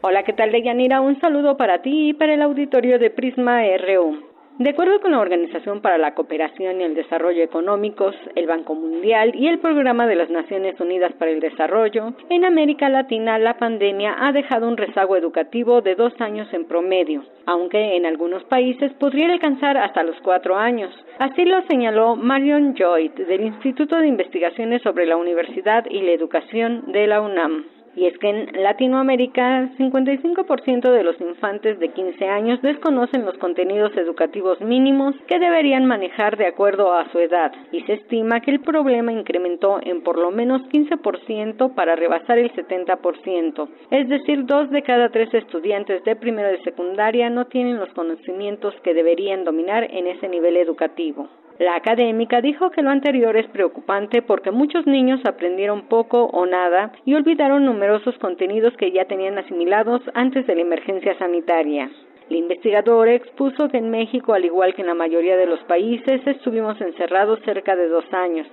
Hola, 0.00 0.24
¿qué 0.24 0.32
tal, 0.32 0.50
Deyanira? 0.50 1.00
Un 1.00 1.20
saludo 1.20 1.56
para 1.56 1.80
ti 1.82 2.10
y 2.10 2.12
para 2.12 2.34
el 2.34 2.42
auditorio 2.42 2.98
de 2.98 3.10
Prisma 3.10 3.60
RU. 3.78 4.31
De 4.58 4.68
acuerdo 4.68 5.00
con 5.00 5.12
la 5.12 5.20
Organización 5.20 5.80
para 5.80 5.96
la 5.96 6.14
Cooperación 6.14 6.80
y 6.80 6.84
el 6.84 6.94
Desarrollo 6.94 7.42
Económicos, 7.42 8.14
el 8.34 8.46
Banco 8.46 8.74
Mundial 8.74 9.34
y 9.34 9.48
el 9.48 9.58
Programa 9.60 10.06
de 10.06 10.14
las 10.14 10.28
Naciones 10.28 10.78
Unidas 10.78 11.12
para 11.14 11.30
el 11.30 11.40
Desarrollo, 11.40 12.12
en 12.28 12.44
América 12.44 12.90
Latina 12.90 13.38
la 13.38 13.56
pandemia 13.56 14.14
ha 14.18 14.30
dejado 14.30 14.68
un 14.68 14.76
rezago 14.76 15.16
educativo 15.16 15.80
de 15.80 15.94
dos 15.94 16.12
años 16.20 16.52
en 16.52 16.66
promedio, 16.66 17.24
aunque 17.46 17.96
en 17.96 18.04
algunos 18.04 18.44
países 18.44 18.92
podría 19.00 19.32
alcanzar 19.32 19.78
hasta 19.78 20.02
los 20.02 20.20
cuatro 20.20 20.56
años. 20.56 20.94
Así 21.18 21.46
lo 21.46 21.62
señaló 21.62 22.14
Marion 22.14 22.76
Joyd 22.76 23.12
del 23.12 23.40
Instituto 23.46 23.96
de 23.96 24.08
Investigaciones 24.08 24.82
sobre 24.82 25.06
la 25.06 25.16
Universidad 25.16 25.86
y 25.88 26.02
la 26.02 26.12
Educación 26.12 26.92
de 26.92 27.06
la 27.06 27.22
UNAM. 27.22 27.64
Y 27.94 28.06
es 28.06 28.16
que 28.18 28.28
en 28.28 28.62
Latinoamérica, 28.62 29.68
55% 29.78 30.90
de 30.90 31.02
los 31.02 31.20
infantes 31.20 31.78
de 31.78 31.88
15 31.88 32.26
años 32.26 32.62
desconocen 32.62 33.24
los 33.24 33.36
contenidos 33.38 33.94
educativos 33.96 34.60
mínimos 34.60 35.14
que 35.26 35.38
deberían 35.38 35.84
manejar 35.86 36.36
de 36.36 36.46
acuerdo 36.46 36.92
a 36.94 37.10
su 37.10 37.18
edad, 37.18 37.52
y 37.70 37.82
se 37.82 37.94
estima 37.94 38.40
que 38.40 38.50
el 38.50 38.60
problema 38.60 39.12
incrementó 39.12 39.78
en 39.82 40.02
por 40.02 40.18
lo 40.18 40.30
menos 40.30 40.62
15% 40.70 41.74
para 41.74 41.96
rebasar 41.96 42.38
el 42.38 42.50
70%. 42.52 43.68
Es 43.90 44.08
decir, 44.08 44.46
dos 44.46 44.70
de 44.70 44.82
cada 44.82 45.10
tres 45.10 45.32
estudiantes 45.34 46.02
de 46.04 46.16
primero 46.16 46.48
de 46.48 46.62
secundaria 46.62 47.28
no 47.30 47.46
tienen 47.46 47.78
los 47.78 47.90
conocimientos 47.90 48.74
que 48.82 48.94
deberían 48.94 49.44
dominar 49.44 49.84
en 49.90 50.06
ese 50.06 50.28
nivel 50.28 50.56
educativo. 50.56 51.28
La 51.58 51.76
académica 51.76 52.40
dijo 52.40 52.70
que 52.70 52.82
lo 52.82 52.90
anterior 52.90 53.36
es 53.36 53.46
preocupante 53.48 54.22
porque 54.22 54.50
muchos 54.50 54.86
niños 54.86 55.20
aprendieron 55.24 55.82
poco 55.82 56.24
o 56.24 56.46
nada 56.46 56.92
y 57.04 57.14
olvidaron 57.14 57.64
numerosos 57.64 58.16
contenidos 58.18 58.76
que 58.76 58.90
ya 58.90 59.04
tenían 59.04 59.38
asimilados 59.38 60.02
antes 60.14 60.46
de 60.46 60.54
la 60.54 60.62
emergencia 60.62 61.16
sanitaria. 61.18 61.90
El 62.30 62.36
investigador 62.36 63.08
expuso 63.08 63.68
que 63.68 63.76
en 63.76 63.90
México, 63.90 64.32
al 64.32 64.44
igual 64.44 64.74
que 64.74 64.80
en 64.80 64.88
la 64.88 64.94
mayoría 64.94 65.36
de 65.36 65.44
los 65.44 65.60
países, 65.64 66.26
estuvimos 66.26 66.80
encerrados 66.80 67.40
cerca 67.44 67.76
de 67.76 67.88
dos 67.88 68.04
años, 68.12 68.46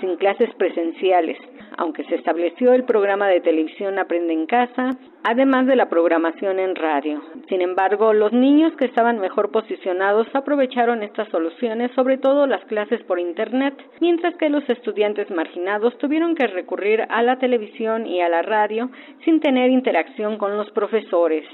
sin 0.00 0.16
clases 0.16 0.52
presenciales, 0.56 1.38
aunque 1.78 2.04
se 2.04 2.16
estableció 2.16 2.72
el 2.72 2.84
programa 2.84 3.28
de 3.28 3.40
televisión 3.40 3.98
Aprende 3.98 4.32
en 4.32 4.46
Casa, 4.46 4.90
además 5.24 5.66
de 5.66 5.76
la 5.76 5.88
programación 5.88 6.58
en 6.58 6.74
radio. 6.74 7.22
Sin 7.48 7.60
embargo, 7.60 8.12
los 8.12 8.32
niños 8.32 8.72
que 8.76 8.86
estaban 8.86 9.18
mejor 9.18 9.50
posicionados 9.50 10.26
aprovecharon 10.34 11.02
estas 11.02 11.28
soluciones, 11.28 11.90
sobre 11.92 12.18
todo 12.18 12.46
las 12.46 12.64
clases 12.64 13.02
por 13.04 13.18
Internet, 13.18 13.74
mientras 14.00 14.36
que 14.36 14.48
los 14.48 14.68
estudiantes 14.68 15.30
marginados 15.30 15.96
tuvieron 15.98 16.34
que 16.34 16.46
recurrir 16.46 17.06
a 17.08 17.22
la 17.22 17.38
televisión 17.38 18.06
y 18.06 18.20
a 18.20 18.28
la 18.28 18.42
radio 18.42 18.90
sin 19.24 19.40
tener 19.40 19.70
interacción 19.70 20.38
con 20.38 20.56
los 20.56 20.70
profesores. 20.70 21.44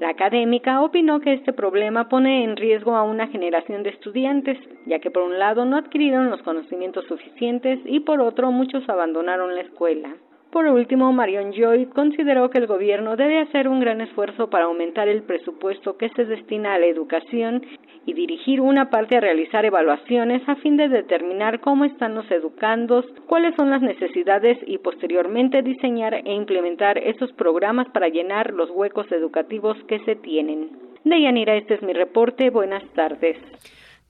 La 0.00 0.10
académica 0.10 0.80
opinó 0.80 1.20
que 1.20 1.32
este 1.32 1.52
problema 1.52 2.08
pone 2.08 2.44
en 2.44 2.56
riesgo 2.56 2.94
a 2.94 3.02
una 3.02 3.26
generación 3.26 3.82
de 3.82 3.90
estudiantes, 3.90 4.56
ya 4.86 5.00
que 5.00 5.10
por 5.10 5.24
un 5.24 5.40
lado 5.40 5.64
no 5.64 5.76
adquirieron 5.76 6.30
los 6.30 6.40
conocimientos 6.42 7.04
suficientes 7.06 7.80
y 7.84 8.00
por 8.00 8.20
otro 8.20 8.52
muchos 8.52 8.88
abandonaron 8.88 9.56
la 9.56 9.62
escuela. 9.62 10.14
Por 10.52 10.66
último, 10.66 11.12
Marion 11.12 11.52
Joy 11.52 11.86
consideró 11.86 12.48
que 12.48 12.58
el 12.58 12.66
gobierno 12.66 13.16
debe 13.16 13.40
hacer 13.40 13.68
un 13.68 13.80
gran 13.80 14.00
esfuerzo 14.00 14.48
para 14.48 14.64
aumentar 14.64 15.06
el 15.08 15.22
presupuesto 15.22 15.98
que 15.98 16.08
se 16.10 16.24
destina 16.24 16.74
a 16.74 16.78
la 16.78 16.86
educación 16.86 17.62
y 18.08 18.14
dirigir 18.14 18.62
una 18.62 18.88
parte 18.88 19.18
a 19.18 19.20
realizar 19.20 19.66
evaluaciones 19.66 20.40
a 20.48 20.56
fin 20.56 20.78
de 20.78 20.88
determinar 20.88 21.60
cómo 21.60 21.84
están 21.84 22.14
los 22.14 22.28
educandos, 22.30 23.04
cuáles 23.26 23.54
son 23.54 23.68
las 23.68 23.82
necesidades 23.82 24.56
y 24.66 24.78
posteriormente 24.78 25.60
diseñar 25.60 26.14
e 26.14 26.32
implementar 26.32 26.96
esos 26.96 27.30
programas 27.32 27.86
para 27.90 28.08
llenar 28.08 28.54
los 28.54 28.70
huecos 28.70 29.12
educativos 29.12 29.76
que 29.88 29.98
se 30.06 30.16
tienen. 30.16 30.70
Deyanira, 31.04 31.54
este 31.56 31.74
es 31.74 31.82
mi 31.82 31.92
reporte. 31.92 32.48
Buenas 32.48 32.82
tardes. 32.94 33.36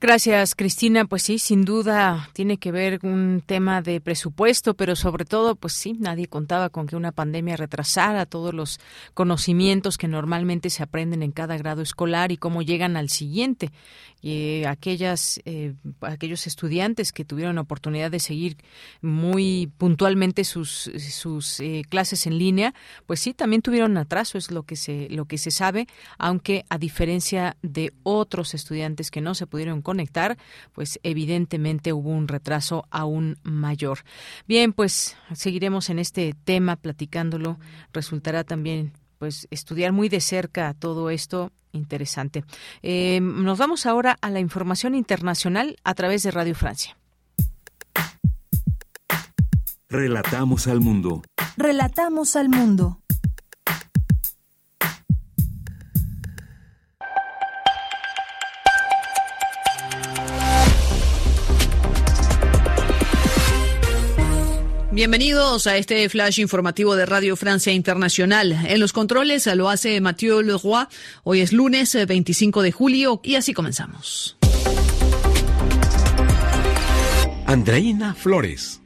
Gracias, 0.00 0.54
Cristina. 0.54 1.06
Pues 1.06 1.24
sí, 1.24 1.40
sin 1.40 1.64
duda 1.64 2.30
tiene 2.32 2.58
que 2.58 2.70
ver 2.70 3.00
un 3.02 3.42
tema 3.44 3.82
de 3.82 4.00
presupuesto, 4.00 4.74
pero 4.74 4.94
sobre 4.94 5.24
todo, 5.24 5.56
pues 5.56 5.72
sí, 5.72 5.96
nadie 5.98 6.28
contaba 6.28 6.68
con 6.68 6.86
que 6.86 6.94
una 6.94 7.10
pandemia 7.10 7.56
retrasara 7.56 8.24
todos 8.24 8.54
los 8.54 8.78
conocimientos 9.14 9.98
que 9.98 10.06
normalmente 10.06 10.70
se 10.70 10.84
aprenden 10.84 11.24
en 11.24 11.32
cada 11.32 11.56
grado 11.56 11.82
escolar 11.82 12.30
y 12.30 12.36
cómo 12.36 12.62
llegan 12.62 12.96
al 12.96 13.08
siguiente. 13.08 13.72
Y 14.22 14.64
aquellas, 14.64 15.40
eh, 15.44 15.74
aquellos 16.00 16.46
estudiantes 16.46 17.12
que 17.12 17.24
tuvieron 17.24 17.58
oportunidad 17.58 18.12
de 18.12 18.20
seguir 18.20 18.56
muy 19.00 19.70
puntualmente 19.78 20.44
sus, 20.44 20.92
sus 21.10 21.58
eh, 21.58 21.82
clases 21.88 22.26
en 22.28 22.38
línea, 22.38 22.72
pues 23.06 23.18
sí, 23.18 23.34
también 23.34 23.62
tuvieron 23.62 23.96
atraso, 23.96 24.38
es 24.38 24.52
lo 24.52 24.62
que 24.62 24.76
se, 24.76 25.08
lo 25.10 25.24
que 25.24 25.38
se 25.38 25.50
sabe, 25.50 25.88
aunque 26.18 26.64
a 26.68 26.78
diferencia 26.78 27.56
de 27.62 27.92
otros 28.04 28.54
estudiantes 28.54 29.10
que 29.10 29.20
no 29.20 29.34
se 29.34 29.48
pudieron 29.48 29.82
conectar, 29.88 30.36
pues 30.74 31.00
evidentemente 31.02 31.94
hubo 31.94 32.10
un 32.10 32.28
retraso 32.28 32.84
aún 32.90 33.38
mayor. 33.42 34.00
Bien, 34.46 34.74
pues 34.74 35.16
seguiremos 35.32 35.88
en 35.88 35.98
este 35.98 36.34
tema 36.44 36.76
platicándolo. 36.76 37.58
Resultará 37.94 38.44
también 38.44 38.92
pues 39.18 39.48
estudiar 39.50 39.92
muy 39.92 40.10
de 40.10 40.20
cerca 40.20 40.74
todo 40.74 41.08
esto 41.08 41.52
interesante. 41.72 42.44
Eh, 42.82 43.20
nos 43.22 43.56
vamos 43.56 43.86
ahora 43.86 44.18
a 44.20 44.28
la 44.28 44.40
información 44.40 44.94
internacional 44.94 45.78
a 45.84 45.94
través 45.94 46.22
de 46.22 46.32
Radio 46.32 46.54
Francia. 46.54 46.98
Relatamos 49.88 50.66
al 50.66 50.80
mundo. 50.80 51.22
Relatamos 51.56 52.36
al 52.36 52.50
mundo. 52.50 53.00
Bienvenidos 64.98 65.68
a 65.68 65.76
este 65.76 66.08
flash 66.08 66.40
informativo 66.40 66.96
de 66.96 67.06
Radio 67.06 67.36
Francia 67.36 67.72
Internacional. 67.72 68.50
En 68.66 68.80
los 68.80 68.92
controles 68.92 69.46
lo 69.54 69.68
hace 69.70 70.00
Mathieu 70.00 70.42
Leroy. 70.42 70.86
Hoy 71.22 71.40
es 71.40 71.52
lunes 71.52 71.96
25 72.04 72.62
de 72.62 72.72
julio 72.72 73.20
y 73.22 73.36
así 73.36 73.54
comenzamos. 73.54 74.36
Andreina 77.46 78.12
Flores. 78.12 78.80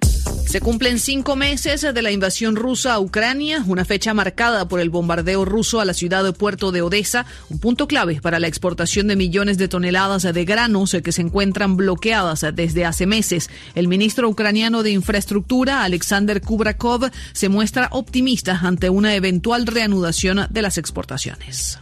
Se 0.52 0.60
cumplen 0.60 0.98
cinco 0.98 1.34
meses 1.34 1.80
de 1.80 2.02
la 2.02 2.10
invasión 2.10 2.56
rusa 2.56 2.92
a 2.92 3.00
Ucrania, 3.00 3.64
una 3.66 3.86
fecha 3.86 4.12
marcada 4.12 4.68
por 4.68 4.80
el 4.80 4.90
bombardeo 4.90 5.46
ruso 5.46 5.80
a 5.80 5.86
la 5.86 5.94
ciudad 5.94 6.22
de 6.22 6.34
puerto 6.34 6.72
de 6.72 6.82
Odessa, 6.82 7.24
un 7.48 7.58
punto 7.58 7.88
clave 7.88 8.20
para 8.20 8.38
la 8.38 8.48
exportación 8.48 9.06
de 9.06 9.16
millones 9.16 9.56
de 9.56 9.68
toneladas 9.68 10.24
de 10.24 10.44
granos 10.44 10.94
que 11.02 11.10
se 11.10 11.22
encuentran 11.22 11.78
bloqueadas 11.78 12.44
desde 12.52 12.84
hace 12.84 13.06
meses. 13.06 13.48
El 13.74 13.88
ministro 13.88 14.28
ucraniano 14.28 14.82
de 14.82 14.90
Infraestructura, 14.90 15.84
Alexander 15.84 16.42
Kubrakov, 16.42 17.10
se 17.32 17.48
muestra 17.48 17.88
optimista 17.90 18.60
ante 18.62 18.90
una 18.90 19.14
eventual 19.14 19.66
reanudación 19.66 20.48
de 20.50 20.60
las 20.60 20.76
exportaciones. 20.76 21.78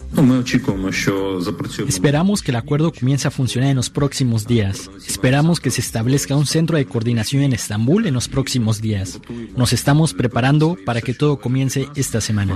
Esperamos 1.89 2.43
que 2.43 2.53
el 2.53 2.57
acuerdo 2.57 2.93
comience 2.93 3.27
a 3.27 3.33
funcionar 3.33 3.71
en 3.71 3.77
los 3.77 3.91
próximos 3.91 4.47
días. 4.47 4.89
Esperamos 5.09 5.59
que 5.59 5.73
se 5.73 5.81
establezca 5.81 6.37
un 6.37 6.47
centro 6.47 6.77
de 6.77 6.85
coordinación 6.87 7.43
en 7.43 7.53
Estambul 7.53 8.07
en 8.07 8.15
los 8.15 8.29
próximos 8.29 8.60
días. 8.81 9.21
Nos 9.57 9.73
estamos 9.73 10.15
preparando 10.15 10.77
para 10.85 11.01
que 11.01 11.15
todo 11.15 11.39
comience 11.41 11.89
esta 11.97 12.21
semana. 12.21 12.55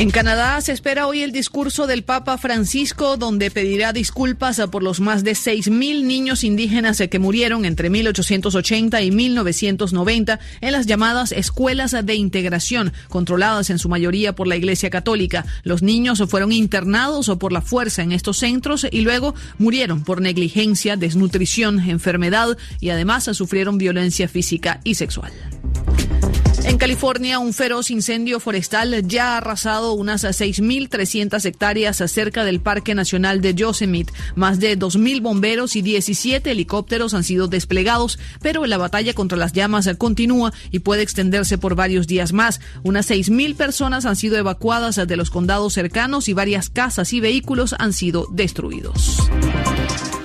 En 0.00 0.10
Canadá 0.10 0.58
se 0.62 0.72
espera 0.72 1.06
hoy 1.06 1.20
el 1.20 1.30
discurso 1.30 1.86
del 1.86 2.04
Papa 2.04 2.38
Francisco, 2.38 3.18
donde 3.18 3.50
pedirá 3.50 3.92
disculpas 3.92 4.58
por 4.72 4.82
los 4.82 4.98
más 4.98 5.24
de 5.24 5.32
6.000 5.32 6.04
niños 6.04 6.42
indígenas 6.42 7.02
que 7.10 7.18
murieron 7.18 7.66
entre 7.66 7.90
1880 7.90 9.02
y 9.02 9.10
1990 9.10 10.40
en 10.62 10.72
las 10.72 10.86
llamadas 10.86 11.32
escuelas 11.32 11.94
de 12.02 12.14
integración, 12.14 12.94
controladas 13.10 13.68
en 13.68 13.78
su 13.78 13.90
mayoría 13.90 14.34
por 14.34 14.46
la 14.46 14.56
Iglesia 14.56 14.88
Católica. 14.88 15.44
Los 15.64 15.82
niños 15.82 16.22
fueron 16.30 16.50
internados 16.50 17.28
o 17.28 17.38
por 17.38 17.52
la 17.52 17.60
fuerza 17.60 18.00
en 18.00 18.12
estos 18.12 18.38
centros 18.38 18.86
y 18.90 19.02
luego 19.02 19.34
murieron 19.58 20.02
por 20.02 20.22
negligencia, 20.22 20.96
desnutrición, 20.96 21.78
enfermedad 21.78 22.56
y 22.80 22.88
además 22.88 23.24
sufrieron 23.24 23.76
violencia 23.76 24.28
física 24.28 24.80
y 24.82 24.94
sexual. 24.94 25.30
En 26.64 26.76
California, 26.76 27.38
un 27.38 27.52
feroz 27.52 27.90
incendio 27.90 28.38
forestal 28.38 29.06
ya 29.06 29.34
ha 29.34 29.36
arrasado 29.38 29.94
unas 29.94 30.24
6.300 30.24 31.44
hectáreas 31.44 31.96
cerca 31.96 32.44
del 32.44 32.60
Parque 32.60 32.94
Nacional 32.94 33.40
de 33.40 33.54
Yosemite. 33.54 34.12
Más 34.34 34.60
de 34.60 34.78
2.000 34.78 35.22
bomberos 35.22 35.74
y 35.74 35.82
17 35.82 36.50
helicópteros 36.50 37.14
han 37.14 37.24
sido 37.24 37.48
desplegados, 37.48 38.18
pero 38.42 38.66
la 38.66 38.78
batalla 38.78 39.14
contra 39.14 39.38
las 39.38 39.52
llamas 39.52 39.88
continúa 39.96 40.52
y 40.70 40.80
puede 40.80 41.02
extenderse 41.02 41.58
por 41.58 41.74
varios 41.74 42.06
días 42.06 42.32
más. 42.32 42.60
Unas 42.82 43.10
6.000 43.10 43.56
personas 43.56 44.04
han 44.04 44.16
sido 44.16 44.36
evacuadas 44.36 44.96
de 44.96 45.16
los 45.16 45.30
condados 45.30 45.72
cercanos 45.72 46.28
y 46.28 46.34
varias 46.34 46.68
casas 46.68 47.12
y 47.12 47.20
vehículos 47.20 47.74
han 47.78 47.92
sido 47.92 48.26
destruidos. 48.30 49.18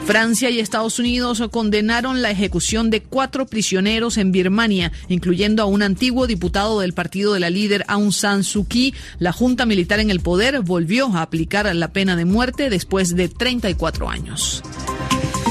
Francia 0.05 0.51
y 0.51 0.59
Estados 0.59 0.99
Unidos 0.99 1.41
condenaron 1.51 2.21
la 2.21 2.29
ejecución 2.29 2.91
de 2.91 3.01
cuatro 3.01 3.47
prisioneros 3.47 4.17
en 4.17 4.31
Birmania, 4.31 4.91
incluyendo 5.09 5.63
a 5.63 5.65
un 5.65 5.81
antiguo 5.81 6.27
diputado 6.27 6.79
del 6.79 6.93
partido 6.93 7.33
de 7.33 7.39
la 7.39 7.49
líder 7.49 7.83
Aung 7.87 8.13
San 8.13 8.43
Suu 8.43 8.67
Kyi. 8.67 8.93
La 9.17 9.31
junta 9.31 9.65
militar 9.65 9.99
en 9.99 10.11
el 10.11 10.19
poder 10.19 10.61
volvió 10.61 11.07
a 11.07 11.23
aplicar 11.23 11.73
la 11.75 11.91
pena 11.91 12.15
de 12.15 12.25
muerte 12.25 12.69
después 12.69 13.15
de 13.15 13.29
34 13.29 14.07
años. 14.07 14.61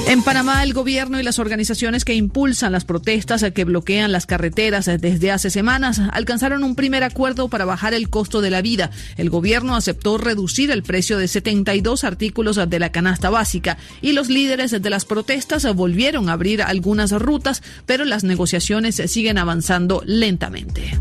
En 0.07 0.23
Panamá, 0.23 0.63
el 0.63 0.75
gobierno 0.75 1.19
y 1.19 1.23
las 1.23 1.39
organizaciones 1.39 2.05
que 2.05 2.15
impulsan 2.15 2.73
las 2.73 2.85
protestas 2.85 3.45
que 3.55 3.65
bloquean 3.65 4.13
las 4.13 4.27
carreteras 4.27 4.85
desde 4.85 5.33
hace 5.33 5.49
semanas 5.49 6.01
alcanzaron 6.13 6.63
un 6.63 6.75
primer 6.75 7.03
acuerdo 7.03 7.49
para 7.49 7.65
bajar 7.65 7.95
el 7.95 8.11
costo 8.11 8.43
de 8.43 8.51
la 8.51 8.61
vida. 8.61 8.91
El 9.17 9.31
gobierno 9.31 9.75
aceptó 9.75 10.19
reducir 10.19 10.71
el 10.71 10.83
precio 10.83 11.17
de 11.17 11.27
72 11.27 12.05
artículos 12.05 12.61
de 12.69 12.79
la 12.79 12.93
canasta 12.93 13.31
básica 13.31 13.79
y 14.03 14.13
los 14.13 14.29
líderes 14.29 14.71
de 14.71 14.91
las 14.91 15.07
protestas 15.07 15.67
volvieron 15.75 16.29
a 16.29 16.35
abrir 16.35 16.61
algunas 16.63 17.11
rutas, 17.13 17.63
pero 17.87 18.05
las 18.05 18.25
negociaciones 18.25 18.97
siguen 19.07 19.39
avanzando 19.39 20.03
lentamente. 20.05 20.93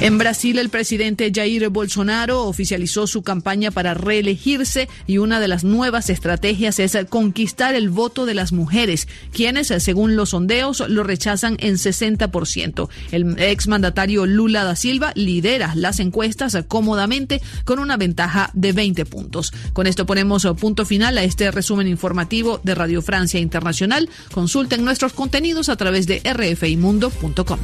En 0.00 0.16
Brasil, 0.16 0.58
el 0.58 0.70
presidente 0.70 1.30
Jair 1.34 1.68
Bolsonaro 1.68 2.44
oficializó 2.44 3.06
su 3.06 3.20
campaña 3.20 3.70
para 3.70 3.92
reelegirse 3.92 4.88
y 5.06 5.18
una 5.18 5.40
de 5.40 5.48
las 5.48 5.62
nuevas 5.62 6.08
estrategias 6.08 6.78
es 6.78 6.96
conquistar 7.10 7.74
el 7.74 7.90
voto 7.90 8.24
de 8.24 8.32
las 8.32 8.52
mujeres, 8.52 9.08
quienes, 9.30 9.66
según 9.66 10.16
los 10.16 10.30
sondeos, 10.30 10.82
lo 10.88 11.02
rechazan 11.02 11.58
en 11.60 11.74
60%. 11.74 12.88
El 13.12 13.38
exmandatario 13.38 14.24
Lula 14.24 14.64
da 14.64 14.74
Silva 14.74 15.12
lidera 15.16 15.74
las 15.74 16.00
encuestas 16.00 16.56
cómodamente 16.66 17.42
con 17.66 17.78
una 17.78 17.98
ventaja 17.98 18.48
de 18.54 18.72
20 18.72 19.04
puntos. 19.04 19.52
Con 19.74 19.86
esto 19.86 20.06
ponemos 20.06 20.46
punto 20.58 20.86
final 20.86 21.18
a 21.18 21.24
este 21.24 21.50
resumen 21.50 21.86
informativo 21.86 22.58
de 22.64 22.74
Radio 22.74 23.02
Francia 23.02 23.38
Internacional. 23.38 24.08
Consulten 24.32 24.82
nuestros 24.82 25.12
contenidos 25.12 25.68
a 25.68 25.76
través 25.76 26.06
de 26.06 26.22
rfimundo.com. 26.24 27.58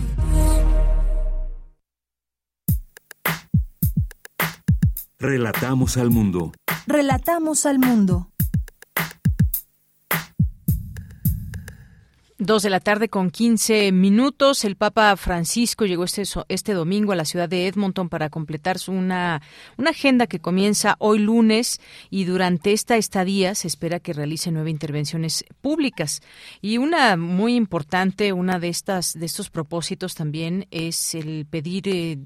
Relatamos 5.19 5.97
al 5.97 6.11
mundo. 6.11 6.53
Relatamos 6.87 7.65
al 7.65 7.79
mundo. 7.79 8.29
Dos 12.39 12.63
de 12.63 12.69
la 12.69 12.81
tarde 12.81 13.09
con 13.09 13.31
15 13.31 13.93
minutos. 13.93 14.67
El 14.67 14.77
Papa 14.77 15.17
Francisco 15.17 15.87
llegó 15.87 16.05
este, 16.05 16.23
este 16.49 16.75
domingo 16.75 17.13
a 17.13 17.17
la 17.17 17.25
ciudad 17.25 17.49
de 17.49 17.67
Edmonton 17.67 18.11
para 18.11 18.29
completar 18.29 18.77
una, 18.89 19.41
una 19.79 19.91
agenda 19.91 20.27
que 20.27 20.39
comienza 20.39 20.97
hoy 20.99 21.19
lunes 21.19 21.81
y 22.11 22.25
durante 22.25 22.75
esta 22.75 22.99
estadía 22.99 23.55
se 23.55 23.69
espera 23.69 24.01
que 24.01 24.13
realice 24.13 24.53
nueve 24.53 24.69
intervenciones 24.69 25.47
públicas. 25.63 26.21
Y 26.61 26.77
una 26.77 27.17
muy 27.17 27.55
importante, 27.55 28.35
una 28.35 28.59
de 28.59 28.69
estas 28.69 29.15
de 29.15 29.25
estos 29.25 29.49
propósitos 29.49 30.15
también 30.15 30.67
es 30.71 31.15
el 31.15 31.47
pedir 31.47 31.89
eh, 31.89 32.19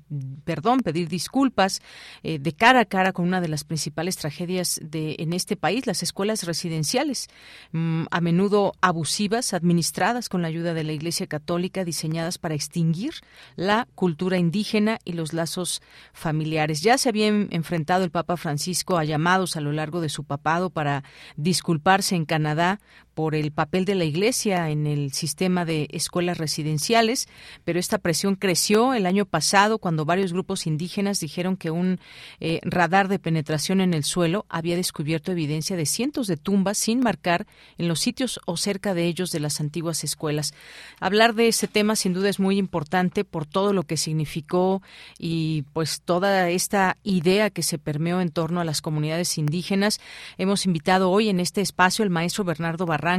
perdón, 0.45 0.81
pedir 0.81 1.09
disculpas 1.09 1.83
eh, 2.25 2.41
de 2.41 2.53
cara 2.53 2.81
a 2.81 2.85
cara 2.85 3.13
con 3.13 3.29
una 3.29 3.41
de 3.41 3.47
las 3.47 3.63
principales 3.63 4.17
tragedias 4.17 4.81
de 4.83 5.15
en 5.21 5.33
este 5.35 5.55
país, 5.55 5.87
las 5.87 6.03
escuelas 6.03 6.43
residenciales, 6.43 7.29
mm, 7.71 8.07
a 8.11 8.21
menudo 8.21 8.73
abusivas, 8.81 9.55
administrativas 9.55 10.00
con 10.31 10.41
la 10.41 10.49
ayuda 10.49 10.73
de 10.73 10.83
la 10.83 10.93
Iglesia 10.93 11.27
Católica 11.27 11.85
diseñadas 11.85 12.39
para 12.39 12.55
extinguir 12.55 13.13
la 13.55 13.87
cultura 13.95 14.39
indígena 14.39 14.99
y 15.05 15.13
los 15.13 15.35
lazos 15.35 15.83
familiares. 16.15 16.81
Ya 16.81 16.97
se 16.97 17.11
había 17.11 17.27
enfrentado 17.27 18.03
el 18.03 18.11
Papa 18.11 18.39
Francisco 18.39 18.97
a 18.97 19.05
llamados 19.05 19.57
a 19.57 19.61
lo 19.61 19.73
largo 19.73 20.01
de 20.01 20.09
su 20.09 20.25
papado 20.25 20.71
para 20.71 21.05
disculparse 21.37 22.17
en 22.17 22.25
Canadá 22.25 22.81
por 23.21 23.35
el 23.35 23.53
papel 23.53 23.85
de 23.85 23.95
la 23.95 24.05
Iglesia 24.05 24.71
en 24.71 24.87
el 24.87 25.13
sistema 25.13 25.67
de 25.67 25.89
escuelas 25.91 26.39
residenciales, 26.39 27.29
pero 27.65 27.79
esta 27.79 27.99
presión 27.99 28.35
creció 28.35 28.95
el 28.95 29.05
año 29.05 29.27
pasado 29.27 29.77
cuando 29.77 30.07
varios 30.07 30.33
grupos 30.33 30.67
indígenas 30.67 31.21
dijeron 31.21 31.59
que 31.59 31.71
un 31.71 32.01
eh, 32.41 32.61
radar 32.63 33.09
de 33.09 33.19
penetración 33.19 33.83
en 33.83 33.93
el 33.93 34.05
suelo 34.05 34.47
había 34.49 34.75
descubierto 34.75 35.33
evidencia 35.33 35.77
de 35.77 35.85
cientos 35.85 36.29
de 36.29 36.39
tumbas 36.39 36.79
sin 36.79 37.01
marcar 37.01 37.47
en 37.77 37.89
los 37.89 38.01
sitios 38.01 38.41
o 38.47 38.57
cerca 38.57 38.95
de 38.95 39.05
ellos 39.05 39.33
de 39.33 39.41
las 39.41 39.61
antiguas 39.61 40.03
escuelas. 40.03 40.55
Hablar 40.99 41.35
de 41.35 41.49
ese 41.49 41.69
tema 41.69 41.97
sin 41.97 42.15
duda 42.15 42.31
es 42.31 42.41
muy 42.41 42.57
importante 42.57 43.27
por 43.27 43.45
todo 43.45 43.75
lo 43.75 43.83
que 43.83 43.99
significó 43.99 44.81
y 45.19 45.67
pues 45.75 46.01
toda 46.01 46.49
esta 46.49 46.97
idea 47.03 47.51
que 47.51 47.63
se 47.63 47.77
permeó 47.77 48.23
en 48.23 48.31
torno 48.31 48.63
a 48.63 48.65
las 48.65 48.81
comunidades 48.81 49.37
indígenas. 49.37 50.01
Hemos 50.39 50.65
invitado 50.65 51.11
hoy 51.11 51.29
en 51.29 51.39
este 51.39 51.61
espacio 51.61 52.03
al 52.03 52.09
maestro 52.09 52.45
Bernardo 52.45 52.87
Barra 52.87 53.10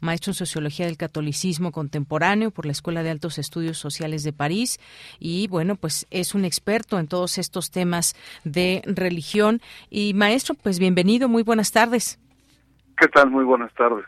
maestro 0.00 0.30
en 0.30 0.34
Sociología 0.34 0.86
del 0.86 0.96
Catolicismo 0.96 1.72
Contemporáneo 1.72 2.50
por 2.50 2.66
la 2.66 2.72
Escuela 2.72 3.02
de 3.02 3.10
Altos 3.10 3.38
Estudios 3.38 3.78
Sociales 3.78 4.22
de 4.22 4.32
París 4.32 4.78
y 5.18 5.48
bueno, 5.48 5.76
pues 5.76 6.06
es 6.10 6.34
un 6.34 6.44
experto 6.44 6.98
en 6.98 7.08
todos 7.08 7.38
estos 7.38 7.70
temas 7.70 8.14
de 8.44 8.82
religión. 8.86 9.60
Y 9.90 10.14
maestro, 10.14 10.54
pues 10.54 10.78
bienvenido, 10.78 11.28
muy 11.28 11.42
buenas 11.42 11.72
tardes. 11.72 12.18
¿Qué 12.98 13.08
tal? 13.08 13.30
Muy 13.30 13.44
buenas 13.44 13.72
tardes. 13.74 14.06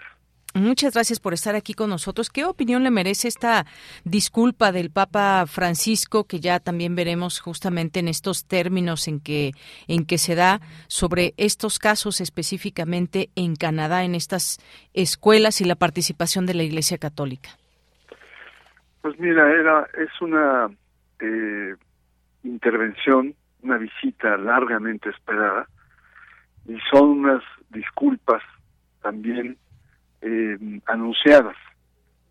Muchas 0.54 0.94
gracias 0.94 1.20
por 1.20 1.32
estar 1.32 1.54
aquí 1.54 1.74
con 1.74 1.90
nosotros. 1.90 2.28
¿Qué 2.28 2.44
opinión 2.44 2.82
le 2.82 2.90
merece 2.90 3.28
esta 3.28 3.66
disculpa 4.04 4.72
del 4.72 4.90
Papa 4.90 5.44
Francisco, 5.46 6.24
que 6.24 6.40
ya 6.40 6.58
también 6.58 6.96
veremos 6.96 7.38
justamente 7.38 8.00
en 8.00 8.08
estos 8.08 8.48
términos 8.48 9.06
en 9.06 9.20
que, 9.20 9.52
en 9.86 10.04
que 10.04 10.18
se 10.18 10.34
da 10.34 10.60
sobre 10.88 11.34
estos 11.36 11.78
casos 11.78 12.20
específicamente 12.20 13.30
en 13.36 13.54
Canadá, 13.54 14.02
en 14.02 14.16
estas 14.16 14.58
escuelas 14.92 15.60
y 15.60 15.66
la 15.66 15.76
participación 15.76 16.46
de 16.46 16.54
la 16.54 16.64
Iglesia 16.64 16.98
Católica? 16.98 17.50
Pues 19.02 19.18
mira, 19.20 19.48
era 19.52 19.88
es 19.98 20.20
una 20.20 20.68
eh, 21.20 21.76
intervención, 22.42 23.36
una 23.62 23.78
visita 23.78 24.36
largamente 24.36 25.10
esperada 25.10 25.68
y 26.66 26.76
son 26.90 27.20
unas 27.20 27.42
disculpas 27.70 28.42
también 29.00 29.56
eh, 30.22 30.58
anunciadas. 30.86 31.56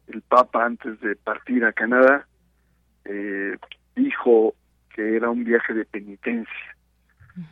El 0.08 0.22
Papa 0.22 0.66
antes 0.66 1.00
de 1.02 1.16
partir 1.16 1.64
a 1.66 1.74
Canadá 1.74 2.28
eh, 3.06 3.58
dijo 3.96 4.56
que 4.94 5.16
era 5.16 5.30
un 5.30 5.44
viaje 5.44 5.74
de 5.74 5.86
penitencia 5.86 6.76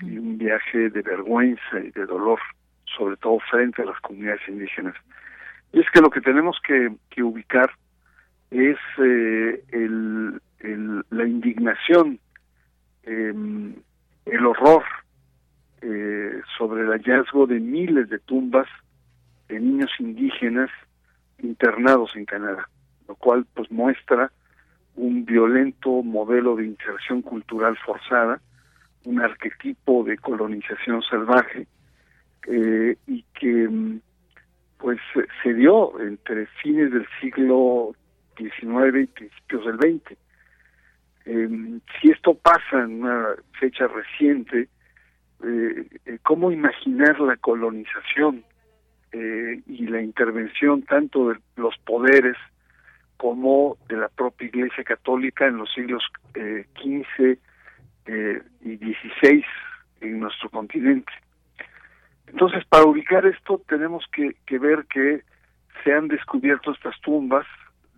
y 0.02 0.18
un 0.18 0.38
viaje 0.38 0.90
de 0.90 1.02
vergüenza 1.02 1.80
y 1.80 1.92
de 1.92 2.06
dolor, 2.06 2.40
sobre 2.86 3.16
todo 3.18 3.40
frente 3.52 3.82
a 3.82 3.86
las 3.86 4.00
comunidades 4.02 4.42
indígenas. 4.48 4.96
Y 5.72 5.80
es 5.80 5.90
que 5.92 6.02
lo 6.02 6.10
que 6.10 6.22
tenemos 6.22 6.58
que, 6.66 6.94
que 7.10 7.24
ubicar 7.24 7.70
es 8.52 8.78
eh, 8.98 9.64
el, 9.72 10.42
el, 10.60 11.04
la 11.10 11.26
indignación, 11.26 12.20
em, 13.04 13.76
el 14.26 14.46
horror 14.46 14.84
eh, 15.82 16.42
sobre 16.58 16.84
el 16.84 16.90
hallazgo 16.90 17.46
de 17.48 17.60
miles 17.60 18.10
de 18.10 18.20
tumbas 18.20 18.68
de 19.48 19.60
niños 19.60 19.92
indígenas 20.00 20.70
internados 21.40 22.16
en 22.16 22.26
Canadá, 22.26 22.68
lo 23.08 23.16
cual 23.16 23.46
pues 23.54 23.72
muestra 23.72 24.32
un 24.96 25.26
violento 25.26 26.02
modelo 26.04 26.56
de 26.56 26.66
inserción 26.66 27.22
cultural 27.22 27.78
forzada, 27.78 28.42
un 29.06 29.22
arquetipo 29.22 30.04
de 30.04 30.18
colonización 30.18 31.02
salvaje 31.04 31.68
eh, 32.48 32.98
y 33.06 33.24
que 33.40 33.68
mm, 33.70 34.02
pues 34.80 35.00
se 35.44 35.54
dio 35.54 36.00
entre 36.02 36.48
fines 36.62 36.92
del 36.92 37.08
siglo 37.22 37.96
XIX 38.38 39.04
y 39.04 39.06
principios 39.08 39.66
del 39.66 39.78
XX. 39.78 40.18
Eh, 41.26 41.80
si 42.00 42.10
esto 42.10 42.36
pasa 42.36 42.84
en 42.84 43.04
una 43.04 43.36
fecha 43.60 43.88
reciente, 43.88 44.70
eh, 45.44 45.88
eh 46.06 46.20
¿cómo 46.24 46.52
imaginar 46.52 47.20
la 47.20 47.38
colonización 47.38 48.44
eh, 49.12 49.62
y 49.66 49.88
la 49.88 50.02
intervención 50.02 50.82
tanto 50.84 51.30
de 51.30 51.40
los 51.56 51.78
poderes 51.86 52.36
como 53.16 53.78
de 53.88 53.98
la 53.98 54.10
propia 54.10 54.48
Iglesia 54.48 54.84
Católica 54.84 55.48
en 55.48 55.58
los 55.58 55.72
siglos 55.74 56.04
XV 56.34 57.38
eh, 58.06 58.42
y 58.62 58.76
XVI 58.76 59.46
en 60.02 60.20
nuestro 60.20 60.50
continente. 60.50 61.12
Entonces, 62.28 62.66
para 62.66 62.86
ubicar 62.86 63.26
esto 63.26 63.62
tenemos 63.68 64.06
que, 64.12 64.36
que 64.46 64.60
ver 64.60 64.86
que 64.88 65.24
se 65.84 65.94
han 65.94 66.10
descubierto 66.10 66.72
estas 66.72 67.00
tumbas 67.02 67.48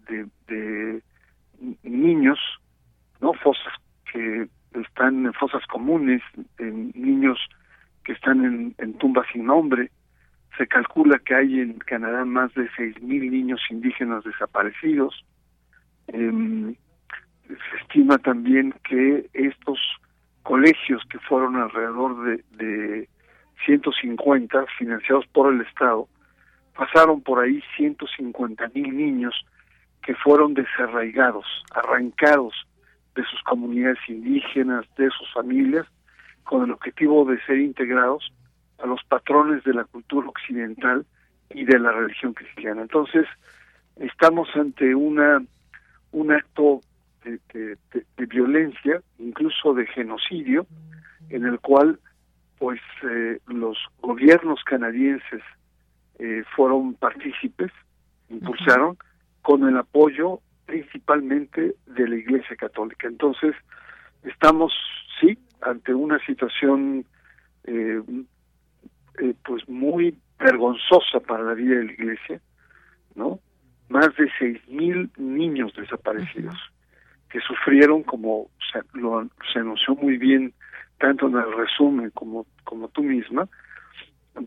de, 0.08 0.28
de 0.48 1.02
niños, 1.84 2.40
no 3.20 3.34
fosas 3.34 3.74
que 4.12 4.48
están 4.80 5.26
en 5.26 5.34
fosas 5.34 5.66
comunes, 5.66 6.22
en 6.60 6.92
niños 6.94 7.40
que 8.04 8.14
están 8.14 8.76
en 8.78 8.94
tumbas 9.00 9.26
sin 9.34 9.46
nombre, 9.46 9.92
se 10.60 10.68
calcula 10.68 11.18
que 11.20 11.34
hay 11.34 11.62
en 11.62 11.80
Canadá 11.80 12.26
más 12.26 12.54
de 12.54 12.70
6.000 12.72 13.32
niños 13.32 13.62
indígenas 13.70 14.26
desaparecidos. 14.26 15.26
Em, 16.08 16.76
se 17.48 17.78
estima 17.82 18.18
también 18.18 18.76
que 18.84 19.30
estos 19.34 19.80
colegios, 20.44 21.02
que 21.10 21.18
fueron 21.20 21.56
alrededor 21.56 22.24
de, 22.26 22.44
de 22.58 23.10
150, 23.66 24.66
financiados 24.78 25.26
por 25.28 25.54
el 25.54 25.62
Estado, 25.62 26.10
pasaron 26.76 27.22
por 27.22 27.40
ahí 27.40 27.64
150.000 27.78 28.94
niños 28.94 29.34
que 30.04 30.14
fueron 30.16 30.56
desarraigados, 30.56 31.46
arrancados 31.74 32.54
de 33.16 33.24
sus 33.24 33.42
comunidades 33.44 34.00
indígenas, 34.10 34.86
de 34.98 35.10
sus 35.12 35.32
familias, 35.34 35.88
con 36.44 36.66
el 36.66 36.72
objetivo 36.72 37.24
de 37.24 37.42
ser 37.46 37.60
integrados 37.60 38.34
a 38.82 38.88
los 38.88 39.04
patrones 39.04 39.64
de 39.64 39.74
la 39.74 39.84
cultura 39.86 40.28
occidental 40.28 41.06
y 41.52 41.66
de 41.66 41.80
la 41.80 41.92
religión 41.92 42.34
cristiana. 42.34 42.82
Entonces, 42.82 43.26
estamos 43.98 44.48
ante 44.56 44.96
una 44.96 45.42
un 46.12 46.32
acto 46.32 46.82
de, 47.24 47.78
violencia, 48.28 49.02
incluso 49.18 49.74
de 49.74 49.86
genocidio, 49.88 50.66
en 51.30 51.46
el 51.46 51.60
cual 51.60 52.00
pues 52.58 52.82
eh, 53.04 53.40
los 53.48 53.78
gobiernos 54.02 54.64
canadienses 54.66 55.42
eh, 56.20 56.44
fueron 56.56 56.96
partícipes, 56.96 57.72
impulsaron, 58.30 58.98
con 59.42 59.68
el 59.68 59.78
apoyo 59.78 60.42
principalmente 60.66 61.76
de 61.88 62.08
la 62.08 62.16
Iglesia 62.16 62.56
Católica. 62.56 63.08
Entonces, 63.08 63.56
estamos, 64.24 64.74
sí, 65.20 65.38
ante 65.62 65.94
una 65.94 66.20
situación 66.26 67.06
eh, 67.64 68.02
eh, 69.22 69.34
pues 69.44 69.68
muy 69.68 70.18
vergonzosa 70.40 71.20
para 71.20 71.44
la 71.44 71.54
vida 71.54 71.76
de 71.76 71.86
la 71.86 71.92
Iglesia, 71.94 72.42
¿no? 73.16 73.40
Más 73.90 74.16
de 74.16 74.30
seis 74.38 74.60
mil 74.68 75.10
niños 75.18 75.74
desaparecidos 75.76 76.56
que 77.30 77.40
sufrieron, 77.42 78.04
como 78.04 78.50
se, 78.72 78.82
lo, 78.98 79.28
se 79.52 79.60
anunció 79.60 79.96
muy 79.96 80.18
bien 80.18 80.54
tanto 80.98 81.28
en 81.28 81.38
el 81.38 81.54
resumen 81.54 82.10
como, 82.12 82.46
como 82.64 82.90
tú 82.90 83.04
misma, 83.04 83.48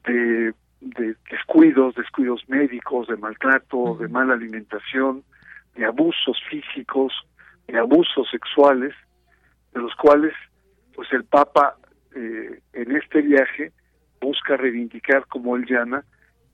de, 0.05 0.53
de 0.81 1.17
descuidos, 1.31 1.95
descuidos 1.95 2.43
médicos, 2.49 3.09
de 3.09 3.17
maltrato, 3.17 3.97
de 3.99 4.09
mala 4.09 4.35
alimentación, 4.35 5.23
de 5.75 5.85
abusos 5.85 6.39
físicos, 6.51 7.13
de 7.69 7.79
abusos 7.79 8.29
sexuales, 8.31 8.95
de 9.73 9.81
los 9.81 9.95
cuales 9.95 10.35
pues 10.95 11.11
el 11.13 11.25
Papa 11.25 11.77
eh, 12.15 12.61
en 12.75 12.97
este 12.97 13.23
viaje 13.23 13.73
busca 14.23 14.57
reivindicar, 14.57 15.27
como 15.27 15.57
él 15.57 15.67
llama, 15.67 16.05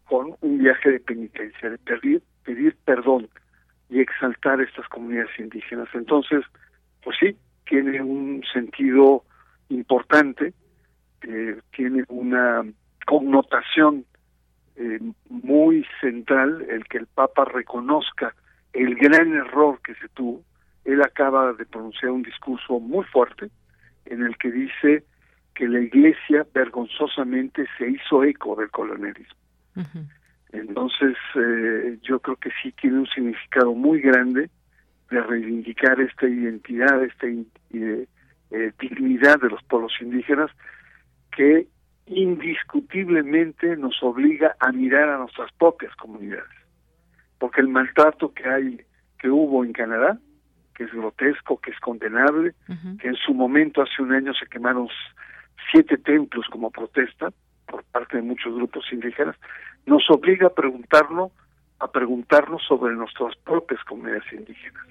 con 0.06 0.34
un 0.40 0.58
viaje 0.58 0.90
de 0.90 1.00
penitencia, 1.00 1.70
de 1.70 1.78
pedir, 1.78 2.76
perdón 2.84 3.28
y 3.90 4.00
exaltar 4.00 4.60
estas 4.60 4.88
comunidades 4.88 5.38
indígenas. 5.38 5.88
Entonces, 5.94 6.44
pues 7.02 7.16
sí, 7.20 7.36
tiene 7.66 8.02
un 8.02 8.42
sentido 8.52 9.24
importante, 9.68 10.54
eh, 11.22 11.60
tiene 11.76 12.04
una 12.08 12.64
connotación 13.06 14.04
eh, 14.76 14.98
muy 15.28 15.86
central 16.00 16.64
el 16.68 16.84
que 16.84 16.98
el 16.98 17.06
Papa 17.06 17.44
reconozca 17.44 18.34
el 18.72 18.94
gran 18.94 19.34
error 19.34 19.80
que 19.82 19.94
se 19.96 20.08
tuvo. 20.08 20.42
Él 20.84 21.02
acaba 21.02 21.52
de 21.52 21.66
pronunciar 21.66 22.12
un 22.12 22.22
discurso 22.22 22.80
muy 22.80 23.04
fuerte 23.06 23.50
en 24.06 24.22
el 24.22 24.36
que 24.38 24.50
dice 24.50 25.04
que 25.58 25.66
la 25.66 25.80
Iglesia 25.80 26.46
vergonzosamente 26.54 27.66
se 27.76 27.90
hizo 27.90 28.22
eco 28.22 28.54
del 28.54 28.70
colonialismo. 28.70 29.34
Entonces, 30.52 31.16
eh, 31.34 31.98
yo 32.02 32.20
creo 32.20 32.36
que 32.36 32.50
sí 32.62 32.70
tiene 32.80 33.00
un 33.00 33.08
significado 33.08 33.74
muy 33.74 34.00
grande 34.00 34.50
de 35.10 35.20
reivindicar 35.20 36.00
esta 36.00 36.28
identidad, 36.28 37.02
esta 37.02 37.26
eh, 37.26 38.06
eh, 38.52 38.72
dignidad 38.78 39.40
de 39.40 39.48
los 39.48 39.60
pueblos 39.64 39.92
indígenas 40.00 40.48
que 41.32 41.66
indiscutiblemente 42.06 43.76
nos 43.76 44.00
obliga 44.00 44.54
a 44.60 44.70
mirar 44.70 45.08
a 45.08 45.18
nuestras 45.18 45.50
propias 45.54 45.92
comunidades. 45.96 46.56
Porque 47.40 47.62
el 47.62 47.68
maltrato 47.68 48.32
que 48.32 48.48
hay, 48.48 48.80
que 49.18 49.28
hubo 49.28 49.64
en 49.64 49.72
Canadá, 49.72 50.20
que 50.76 50.84
es 50.84 50.92
grotesco, 50.92 51.60
que 51.60 51.72
es 51.72 51.80
condenable, 51.80 52.54
que 53.00 53.08
en 53.08 53.16
su 53.16 53.34
momento 53.34 53.82
hace 53.82 54.00
un 54.00 54.12
año 54.12 54.32
se 54.34 54.46
quemaron 54.46 54.88
siete 55.70 55.98
templos 55.98 56.46
como 56.50 56.70
protesta 56.70 57.32
por 57.66 57.84
parte 57.84 58.16
de 58.16 58.22
muchos 58.22 58.54
grupos 58.54 58.84
indígenas, 58.92 59.36
nos 59.86 60.08
obliga 60.10 60.48
a 60.48 60.54
preguntarlo, 60.54 61.30
a 61.78 61.90
preguntarnos 61.90 62.62
sobre 62.66 62.94
nuestras 62.94 63.36
propias 63.36 63.82
comunidades 63.84 64.32
indígenas. 64.32 64.86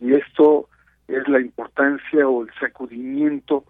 Y 0.00 0.14
esto 0.14 0.68
es 1.08 1.26
la 1.28 1.40
importancia 1.40 2.28
o 2.28 2.42
el 2.42 2.50
sacudimiento 2.58 3.64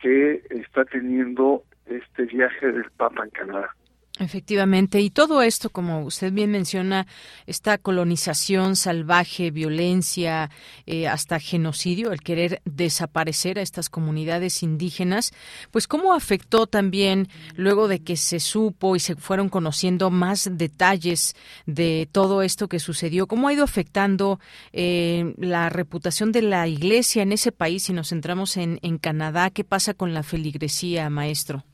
que 0.00 0.42
está 0.50 0.84
teniendo 0.84 1.62
este 1.86 2.24
viaje 2.24 2.72
del 2.72 2.90
Papa 2.92 3.24
en 3.24 3.30
Canadá. 3.30 3.74
Efectivamente, 4.20 5.00
y 5.00 5.08
todo 5.08 5.40
esto, 5.40 5.70
como 5.70 6.02
usted 6.02 6.30
bien 6.30 6.50
menciona, 6.50 7.06
esta 7.46 7.78
colonización 7.78 8.76
salvaje, 8.76 9.50
violencia, 9.50 10.50
eh, 10.84 11.08
hasta 11.08 11.40
genocidio, 11.40 12.12
el 12.12 12.20
querer 12.20 12.60
desaparecer 12.66 13.58
a 13.58 13.62
estas 13.62 13.88
comunidades 13.88 14.62
indígenas, 14.62 15.32
pues 15.70 15.86
cómo 15.88 16.12
afectó 16.12 16.66
también 16.66 17.28
luego 17.56 17.88
de 17.88 18.00
que 18.00 18.18
se 18.18 18.40
supo 18.40 18.94
y 18.94 19.00
se 19.00 19.16
fueron 19.16 19.48
conociendo 19.48 20.10
más 20.10 20.50
detalles 20.52 21.34
de 21.64 22.06
todo 22.12 22.42
esto 22.42 22.68
que 22.68 22.78
sucedió, 22.78 23.26
cómo 23.26 23.48
ha 23.48 23.54
ido 23.54 23.64
afectando 23.64 24.38
eh, 24.74 25.32
la 25.38 25.70
reputación 25.70 26.30
de 26.30 26.42
la 26.42 26.68
Iglesia 26.68 27.22
en 27.22 27.32
ese 27.32 27.52
país, 27.52 27.84
si 27.84 27.94
nos 27.94 28.10
centramos 28.10 28.58
en, 28.58 28.80
en 28.82 28.98
Canadá, 28.98 29.48
¿qué 29.48 29.64
pasa 29.64 29.94
con 29.94 30.12
la 30.12 30.22
feligresía, 30.22 31.08
maestro? 31.08 31.64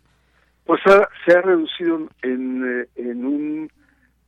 Pues 0.67 0.81
se 1.25 1.33
ha 1.33 1.43
reducido 1.43 2.09
en, 2.23 2.83
eh, 2.83 2.89
en 2.97 3.25
un 3.25 3.71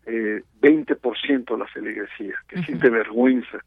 eh, 0.07 0.43
20% 0.63 1.59
la 1.59 1.67
feligresía, 1.67 2.35
que 2.47 2.63
siente 2.63 2.89
vergüenza. 2.89 3.59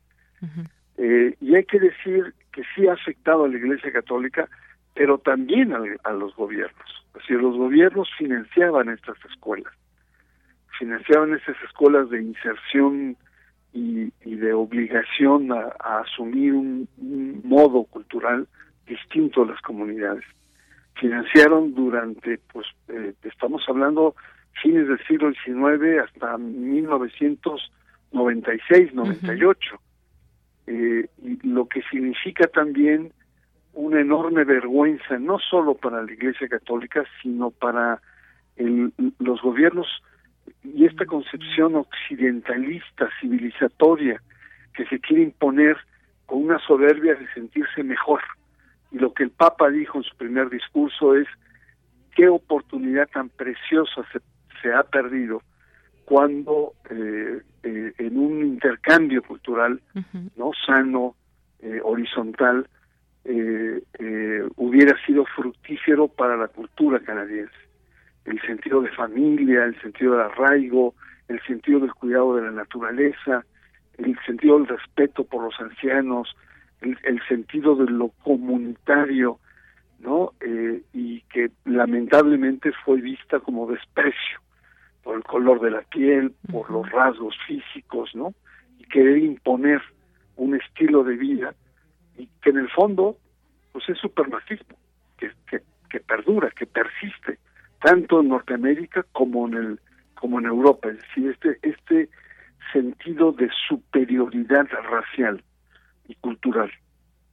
eh, 0.98 1.36
y 1.42 1.56
hay 1.56 1.66
que 1.66 1.80
decir 1.80 2.34
que 2.54 2.64
sí 2.74 2.88
ha 2.88 2.94
afectado 2.94 3.44
a 3.44 3.50
la 3.50 3.58
Iglesia 3.58 3.92
Católica, 3.92 4.48
pero 4.94 5.18
también 5.18 5.74
a, 5.74 6.12
los 6.12 6.34
gobiernos. 6.36 7.06
Es 7.08 7.22
decir, 7.22 7.42
los 7.42 7.58
gobiernos 7.58 8.10
financiaban 8.18 8.88
estas 8.90 9.18
escuelas, 9.30 9.74
financiaban 10.80 11.34
estas 11.34 11.58
escuelas 11.64 12.10
de 12.10 12.22
inserción 12.22 13.18
y, 13.74 14.14
y 14.24 14.36
de 14.36 14.54
obligación 14.54 15.52
a, 15.52 15.76
a 15.80 16.00
asumir 16.00 16.54
un, 16.54 16.88
un 16.98 17.42
modo 17.44 17.84
cultural 17.84 18.48
distinto 18.88 19.44
a 19.44 19.48
las 19.48 19.62
comunidades 19.62 20.26
financiaron 21.02 21.74
durante, 21.74 22.38
pues, 22.54 22.68
eh, 22.88 23.14
estamos 23.24 23.64
hablando 23.68 24.16
fines 24.62 24.88
del 24.88 25.04
siglo 25.08 25.32
XIX 25.32 26.04
hasta 26.06 26.38
1996, 26.38 28.94
98, 28.94 29.82
eh, 30.68 31.10
y 31.24 31.48
lo 31.48 31.68
que 31.68 31.82
significa 31.90 32.46
también 32.48 33.12
una 33.74 34.00
enorme 34.00 34.44
vergüenza, 34.44 35.18
no 35.18 35.40
solo 35.40 35.74
para 35.74 36.04
la 36.04 36.12
Iglesia 36.12 36.48
Católica, 36.48 37.04
sino 37.24 37.50
para 37.50 38.00
el, 38.58 38.94
los 39.18 39.42
gobiernos 39.42 39.88
y 40.64 40.86
esta 40.86 41.08
concepción 41.08 41.78
occidentalista, 41.78 43.10
civilizatoria, 43.20 44.22
que 44.76 44.86
se 44.86 45.00
quiere 45.00 45.24
imponer 45.24 45.78
con 46.28 46.44
una 46.44 46.60
soberbia 46.60 47.16
de 47.16 47.28
sentirse 47.34 47.82
mejor 47.84 48.22
y 48.92 49.00
lo 49.00 49.14
que 49.14 49.24
el 49.24 49.32
Papa 49.32 49.70
dijo 49.70 49.98
en 49.98 50.04
su 50.04 50.16
primer 50.18 50.50
discurso 50.50 51.16
es 51.16 51.28
qué 52.16 52.28
oportunidad 52.28 53.08
tan 53.10 53.30
preciosa 53.30 54.04
se, 54.12 54.20
se 54.62 54.74
ha 54.74 54.84
perdido 54.84 55.42
cuando 56.12 56.74
eh, 56.90 57.42
eh, 57.64 57.94
en 57.98 58.18
un 58.18 58.46
intercambio 58.46 59.24
cultural 59.24 59.82
no 60.36 60.52
sano 60.66 61.16
eh, 61.60 61.80
horizontal 61.84 62.68
hubiera 64.56 64.98
sido 65.06 65.26
fructífero 65.26 66.08
para 66.08 66.36
la 66.36 66.48
cultura 66.48 67.00
canadiense. 67.00 67.54
El 68.26 68.42
sentido 68.42 68.82
de 68.82 68.90
familia 68.90 69.64
el 69.64 69.80
sentido 69.80 70.14
del 70.14 70.22
arraigo 70.22 70.96
el 71.30 71.40
sentido 71.44 71.80
del 71.80 71.94
cuidado 71.94 72.36
de 72.36 72.42
la 72.42 72.52
naturaleza 72.52 73.46
el 74.00 74.18
sentido 74.26 74.58
del 74.58 74.68
respeto 74.68 75.24
por 75.24 75.44
los 75.44 75.58
ancianos 75.62 76.36
el, 76.82 77.22
sentido 77.28 77.76
de 77.76 77.90
lo 77.92 78.10
comunitario, 78.24 79.40
¿no? 80.00 80.34
Eh, 80.42 80.82
y 80.94 81.22
que 81.22 81.52
lamentablemente 81.66 82.72
fue 82.84 83.00
vista 83.02 83.40
como 83.40 83.68
desprecio 83.68 84.40
por 85.04 85.16
el 85.16 85.24
color 85.24 85.62
de 85.62 85.72
la 85.72 85.82
piel, 85.82 86.34
por 86.52 86.70
los 86.70 86.90
rasgos 86.92 87.36
físicos, 87.48 88.14
¿no? 88.16 88.34
Y 88.80 88.84
querer 88.86 89.20
imponer 89.20 89.82
un 90.36 90.56
estilo 90.56 91.04
de 91.04 91.16
vida 91.16 91.54
y 92.18 92.28
que 92.42 92.50
en 92.50 92.58
el 92.58 92.70
fondo, 92.70 93.18
pues 93.72 93.88
es 93.90 93.98
supremacismo, 93.98 94.76
que, 95.18 95.32
que, 95.48 95.62
que 95.90 96.00
perdura, 96.00 96.52
que 96.52 96.66
persiste, 96.66 97.40
tanto 97.80 98.22
en 98.22 98.30
Norteamérica 98.30 99.06
como 99.12 99.48
en 99.48 99.54
el 99.54 99.80
como 100.16 100.40
en 100.40 100.46
Europa, 100.46 100.90
es 100.90 101.00
decir, 101.00 101.32
este 101.32 101.58
este 101.68 102.10
sentido 102.72 103.32
de 103.32 103.50
superioridad 103.68 104.68
racial 104.84 105.44
cultural. 106.16 106.72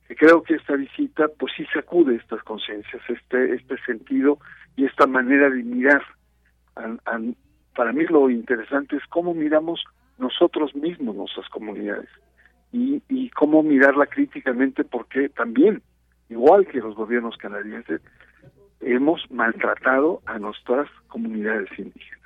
Creo 0.09 0.43
que 0.43 0.55
esta 0.55 0.75
visita, 0.75 1.29
pues 1.39 1.53
sí 1.57 1.67
sacude 1.73 2.17
estas 2.17 2.43
conciencias, 2.43 3.03
este, 3.09 3.55
este 3.55 3.77
sentido 3.85 4.39
y 4.77 4.87
esta 4.87 5.07
manera 5.07 5.51
de 5.51 5.63
mirar. 5.63 6.03
para 7.75 7.93
mí 7.93 8.05
lo 8.07 8.31
interesante 8.31 8.97
es 8.97 9.03
cómo 9.11 9.35
miramos 9.35 9.85
nosotros 10.19 10.75
mismos 10.75 11.15
nuestras 11.15 11.49
comunidades 11.51 12.09
y 12.73 13.31
cómo 13.31 13.63
mirarla 13.63 14.07
críticamente 14.07 14.85
porque 14.85 15.29
también, 15.29 15.83
igual 16.29 16.67
que 16.67 16.79
los 16.79 16.95
gobiernos 16.95 17.37
canadienses, 17.37 18.01
hemos 18.81 19.31
maltratado 19.31 20.23
a 20.27 20.39
nuestras 20.39 20.89
comunidades 21.09 21.69
indígenas. 21.79 22.18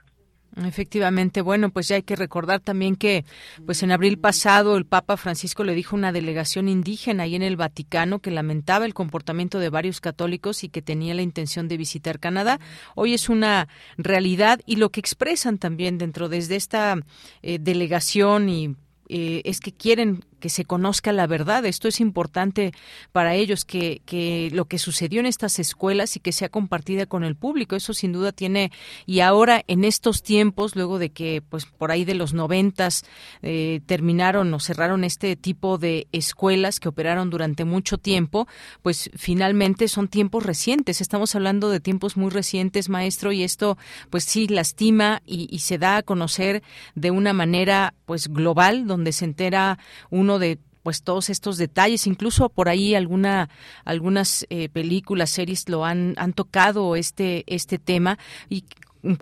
Efectivamente, 0.57 1.41
bueno, 1.41 1.71
pues 1.71 1.89
ya 1.89 1.97
hay 1.97 2.03
que 2.03 2.15
recordar 2.15 2.61
también 2.61 2.97
que, 2.97 3.25
pues 3.65 3.83
en 3.83 3.91
abril 3.91 4.19
pasado 4.19 4.77
el 4.77 4.85
Papa 4.85 5.17
Francisco 5.17 5.65
le 5.65 5.75
dijo 5.75 5.97
a 5.97 5.99
una 5.99 6.13
delegación 6.13 6.69
indígena 6.69 7.23
ahí 7.23 7.35
en 7.35 7.43
el 7.43 7.57
Vaticano 7.57 8.19
que 8.19 8.31
lamentaba 8.31 8.85
el 8.85 8.93
comportamiento 8.93 9.59
de 9.59 9.71
varios 9.71 10.03
católicos 10.03 10.63
y 10.63 10.69
que 10.69 10.83
tenía 10.83 11.15
la 11.15 11.23
intención 11.23 11.69
de 11.69 11.79
visitar 11.79 12.19
Canadá. 12.19 12.61
Hoy 12.95 13.15
es 13.15 13.31
una 13.31 13.69
realidad 13.97 14.61
y 14.67 14.77
lo 14.77 14.91
que 14.91 15.01
expresan 15.01 15.57
también 15.57 15.97
dentro 15.97 16.29
desde 16.29 16.57
esta 16.57 16.97
eh, 17.41 17.59
delegación 17.59 18.51
y 18.51 18.77
eh, 19.09 19.41
es 19.47 19.61
que 19.61 19.73
quieren 19.73 20.23
que 20.43 20.51
se 20.51 20.65
conozca 20.65 21.13
la 21.13 21.29
verdad. 21.29 21.65
Esto 21.65 21.87
es 21.87 22.01
importante 22.01 22.73
para 23.13 23.37
ellos, 23.37 23.65
que, 23.65 24.03
que 24.05 24.51
lo 24.53 24.65
que 24.65 24.79
sucedió 24.79 25.21
en 25.21 25.27
estas 25.27 25.61
escuelas 25.61 26.17
y 26.17 26.21
que 26.21 26.33
sea 26.33 26.49
compartida 26.49 27.07
con 27.07 27.23
el 27.23 27.37
público. 27.37 27.77
Eso 27.77 27.95
sin 27.95 28.13
duda 28.13 28.33
tiene, 28.33 28.73
y 29.07 29.21
ahora 29.21 29.63
en 29.69 29.85
estos 29.85 30.25
tiempos, 30.25 30.75
luego 30.75 30.99
de 30.99 31.11
que 31.11 31.43
pues 31.49 31.65
por 31.65 31.93
ahí 31.93 32.05
de 32.05 32.17
los 32.17 32.35
noventas 32.35 33.05
eh, 33.43 33.83
terminaron 33.87 34.53
o 34.53 34.59
cerraron 34.59 35.05
este 35.05 35.37
tipo 35.37 35.79
de 35.79 36.09
escuelas 36.11 36.81
que 36.81 36.89
operaron 36.89 37.31
durante 37.31 37.65
mucho 37.65 37.97
tiempo, 37.97 38.49
pues 38.83 39.11
finalmente 39.15 39.87
son 39.87 40.09
tiempos 40.09 40.45
recientes. 40.45 41.01
Estamos 41.01 41.37
hablando 41.37 41.71
de 41.71 41.79
tiempos 41.79 42.17
muy 42.17 42.31
recientes, 42.31 42.89
maestro, 42.89 43.31
y 43.31 43.45
esto 43.45 43.79
pues 44.11 44.25
sí 44.25 44.49
lastima 44.49 45.23
y, 45.25 45.47
y 45.55 45.61
se 45.61 45.79
da 45.79 45.99
a 45.99 46.03
conocer 46.03 46.65
de 46.97 47.13
una 47.13 47.33
manera 47.33 47.95
pues 48.07 48.27
global, 48.27 48.89
donde 48.89 49.13
se 49.13 49.25
entera 49.25 49.79
uno 50.11 50.32
de 50.39 50.59
pues 50.83 51.03
todos 51.03 51.31
estos 51.31 51.59
detalles, 51.59 52.07
incluso 52.07 52.49
por 52.49 52.69
ahí 52.69 52.95
alguna 52.95 53.49
algunas 53.85 54.47
eh, 54.51 54.69
películas, 54.69 55.31
series 55.31 55.69
lo 55.69 55.85
han 55.85 56.15
han 56.17 56.33
tocado 56.33 56.97
este 56.97 57.45
este 57.47 57.79
tema. 57.79 58.19
Y 58.49 58.65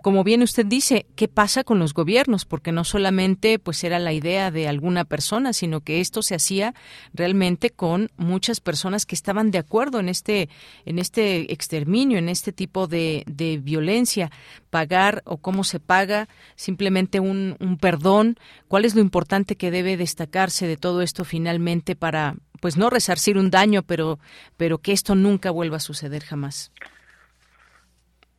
como 0.01 0.23
bien 0.23 0.43
usted 0.43 0.65
dice, 0.65 1.07
¿qué 1.15 1.27
pasa 1.27 1.63
con 1.63 1.79
los 1.79 1.93
gobiernos? 1.93 2.45
Porque 2.45 2.71
no 2.71 2.83
solamente 2.83 3.57
pues 3.57 3.83
era 3.83 3.97
la 3.97 4.13
idea 4.13 4.51
de 4.51 4.67
alguna 4.67 5.05
persona, 5.05 5.53
sino 5.53 5.81
que 5.81 6.01
esto 6.01 6.21
se 6.21 6.35
hacía 6.35 6.75
realmente 7.13 7.71
con 7.71 8.11
muchas 8.15 8.59
personas 8.59 9.07
que 9.07 9.15
estaban 9.15 9.49
de 9.49 9.57
acuerdo 9.57 9.99
en 9.99 10.09
este 10.09 10.49
en 10.85 10.99
este 10.99 11.51
exterminio, 11.51 12.19
en 12.19 12.29
este 12.29 12.51
tipo 12.51 12.85
de, 12.87 13.23
de 13.25 13.57
violencia, 13.57 14.31
pagar 14.69 15.23
o 15.25 15.37
cómo 15.37 15.63
se 15.63 15.79
paga, 15.79 16.29
simplemente 16.55 17.19
un, 17.19 17.55
un 17.59 17.77
perdón. 17.77 18.37
¿Cuál 18.67 18.85
es 18.85 18.93
lo 18.93 19.01
importante 19.01 19.55
que 19.55 19.71
debe 19.71 19.97
destacarse 19.97 20.67
de 20.67 20.77
todo 20.77 21.01
esto 21.01 21.25
finalmente 21.25 21.95
para 21.95 22.35
pues 22.59 22.77
no 22.77 22.91
resarcir 22.91 23.39
un 23.39 23.49
daño, 23.49 23.81
pero 23.81 24.19
pero 24.57 24.77
que 24.77 24.91
esto 24.91 25.15
nunca 25.15 25.49
vuelva 25.49 25.77
a 25.77 25.79
suceder 25.79 26.23
jamás? 26.23 26.71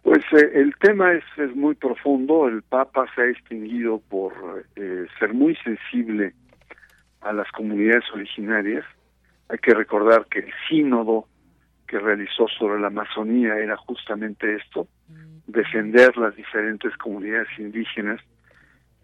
Pues 0.03 0.25
eh, 0.33 0.51
el 0.55 0.75
tema 0.77 1.13
es, 1.13 1.25
es, 1.37 1.55
muy 1.55 1.75
profundo. 1.75 2.49
El 2.49 2.63
Papa 2.63 3.07
se 3.15 3.23
ha 3.23 3.25
distinguido 3.25 4.01
por 4.09 4.33
eh, 4.77 5.07
ser 5.19 5.33
muy 5.33 5.57
sensible 5.57 6.35
a 7.21 7.33
las 7.33 7.51
comunidades 7.53 8.05
originarias. 8.13 8.85
Hay 9.49 9.59
que 9.59 9.75
recordar 9.75 10.27
que 10.27 10.41
el 10.41 10.53
sínodo 10.69 11.27
que 11.87 11.99
realizó 11.99 12.49
sobre 12.49 12.81
la 12.81 12.89
Amazonía 12.89 13.57
era 13.59 13.77
justamente 13.77 14.57
esto, 14.57 14.89
defender 15.47 16.17
las 16.17 16.35
diferentes 16.35 16.97
comunidades 16.97 17.49
indígenas 17.59 18.21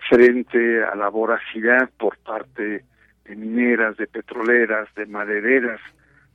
frente 0.08 0.82
a 0.82 0.94
la 0.94 1.08
voracidad 1.10 1.90
por 1.98 2.16
parte 2.18 2.84
de 3.24 3.36
mineras, 3.36 3.96
de 3.98 4.06
petroleras, 4.06 4.88
de 4.94 5.04
madereras, 5.06 5.80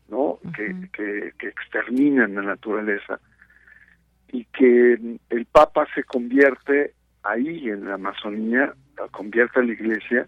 ¿no? 0.10 0.38
que, 0.56 0.90
que, 0.94 1.34
que 1.40 1.48
exterminan 1.48 2.36
la 2.36 2.44
naturaleza 2.44 3.20
y 4.34 4.46
que 4.46 4.98
el 5.30 5.46
Papa 5.46 5.88
se 5.94 6.04
convierte 6.04 6.96
ahí 7.22 7.70
en 7.70 7.86
la 7.86 7.94
Amazonía, 7.94 8.74
convierte 9.12 9.60
a 9.60 9.64
la 9.64 9.72
Iglesia 9.72 10.28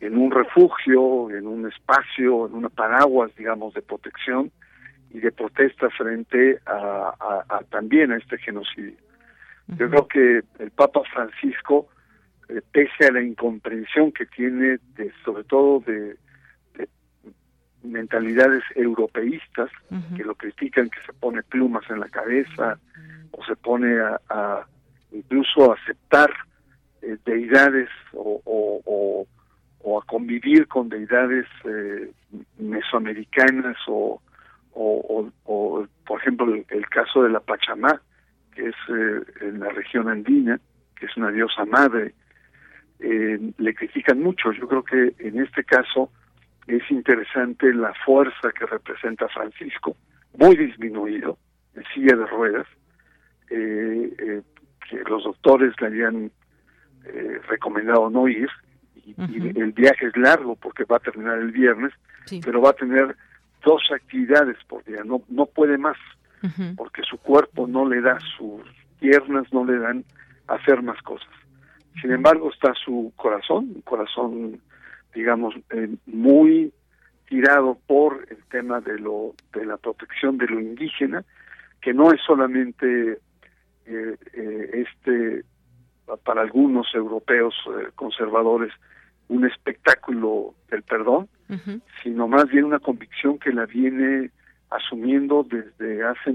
en 0.00 0.16
un 0.16 0.30
refugio, 0.30 1.30
en 1.30 1.46
un 1.46 1.68
espacio, 1.68 2.46
en 2.46 2.54
una 2.54 2.70
paraguas, 2.70 3.30
digamos, 3.36 3.74
de 3.74 3.82
protección 3.82 4.50
y 5.10 5.20
de 5.20 5.30
protesta 5.30 5.90
frente 5.90 6.58
a, 6.64 7.60
también 7.68 8.12
a 8.12 8.16
este 8.16 8.38
genocidio. 8.38 8.96
Yo 9.66 9.90
creo 9.90 10.08
que 10.08 10.40
el 10.58 10.70
Papa 10.70 11.02
Francisco, 11.12 11.88
eh, 12.48 12.62
pese 12.72 13.08
a 13.08 13.12
la 13.12 13.20
incomprensión 13.20 14.10
que 14.10 14.24
tiene, 14.24 14.78
de, 14.96 15.12
sobre 15.22 15.44
todo 15.44 15.80
de, 15.80 16.16
mentalidades 17.82 18.64
europeístas, 18.74 19.70
que 20.16 20.24
lo 20.24 20.34
critican, 20.34 20.88
que 20.88 21.00
se 21.06 21.12
pone 21.12 21.42
plumas 21.42 21.88
en 21.90 22.00
la 22.00 22.08
cabeza, 22.08 22.78
se 23.48 23.56
pone 23.56 23.98
a, 24.28 24.66
incluso 25.10 25.72
a 25.72 25.74
aceptar 25.74 26.30
eh, 27.02 27.16
deidades 27.24 27.88
o, 28.12 29.26
a 30.00 30.06
convivir 30.06 30.68
con 30.68 30.88
deidades 30.88 31.46
eh, 31.64 32.12
mesoamericanas 32.58 33.76
o, 33.88 34.20
o, 34.74 35.86
por 36.06 36.20
ejemplo 36.20 36.54
el, 36.54 36.88
caso 36.88 37.22
de 37.22 37.30
la 37.30 37.40
Pachamá 37.40 38.00
que 38.54 38.68
es 38.68 38.76
eh, 38.90 39.20
en 39.40 39.60
la 39.60 39.70
región 39.70 40.08
andina 40.08 40.60
que 40.94 41.06
es 41.06 41.16
una 41.16 41.30
diosa 41.30 41.64
madre 41.64 42.14
le 43.00 43.74
critican 43.74 44.20
mucho. 44.20 44.50
Yo 44.50 44.66
creo 44.66 44.82
que 44.82 45.14
en 45.20 45.40
este 45.40 45.62
caso 45.62 46.10
es 46.66 46.82
interesante 46.90 47.72
la 47.72 47.94
fuerza 48.04 48.50
que 48.50 48.66
representa 48.66 49.28
Francisco 49.28 49.96
muy 50.36 50.56
disminuido 50.56 51.38
en 51.74 51.84
silla 51.94 52.16
de 52.16 52.26
ruedas 52.26 52.66
eh, 53.50 54.14
eh, 54.18 54.42
que 54.88 54.96
los 55.08 55.24
doctores 55.24 55.74
le 55.80 55.86
habían 55.86 56.30
eh, 57.04 57.40
recomendado 57.48 58.10
no 58.10 58.28
ir 58.28 58.48
y, 58.94 59.14
el 59.58 59.72
viaje 59.72 60.06
es 60.06 60.16
largo 60.16 60.56
porque 60.56 60.84
va 60.84 60.96
a 60.96 61.00
terminar 61.00 61.38
el 61.38 61.50
viernes, 61.50 61.92
pero 62.44 62.60
va 62.60 62.70
a 62.70 62.74
tener 62.74 63.16
dos 63.64 63.82
actividades 63.92 64.56
por 64.68 64.84
día, 64.84 65.02
no 65.04 65.22
no 65.28 65.46
puede 65.46 65.78
más 65.78 65.96
porque 66.76 67.02
su 67.02 67.18
cuerpo 67.18 67.66
no 67.66 67.88
le 67.88 68.00
da, 68.00 68.18
sus 68.36 68.62
piernas 69.00 69.52
no 69.52 69.64
le 69.64 69.78
dan 69.78 70.04
hacer 70.46 70.82
más 70.82 71.00
cosas. 71.02 71.28
Sin 72.00 72.12
embargo, 72.12 72.50
está 72.52 72.72
su 72.74 73.12
corazón, 73.16 73.72
un 73.74 73.82
corazón, 73.82 74.60
digamos, 75.14 75.54
eh, 75.70 75.96
muy 76.06 76.72
tirado 77.28 77.78
por 77.86 78.24
el 78.30 78.38
tema 78.50 78.80
de 78.80 78.98
lo 78.98 79.34
de 79.52 79.66
la 79.66 79.76
protección 79.76 80.38
de 80.38 80.46
lo 80.46 80.60
indígena, 80.60 81.24
que 81.80 81.92
no 81.92 82.12
es 82.12 82.20
solamente 82.26 83.18
eh, 83.88 84.70
este 84.72 85.44
para 86.24 86.40
algunos 86.40 86.86
europeos 86.94 87.54
eh, 87.66 87.90
conservadores 87.94 88.72
un 89.28 89.44
espectáculo 89.46 90.54
del 90.70 90.82
perdón, 90.82 91.28
sino 92.02 92.28
más 92.28 92.46
bien 92.48 92.64
una 92.64 92.78
convicción 92.78 93.38
que 93.38 93.52
la 93.52 93.66
viene 93.66 94.30
asumiendo 94.70 95.44
desde 95.44 96.02
hace 96.02 96.34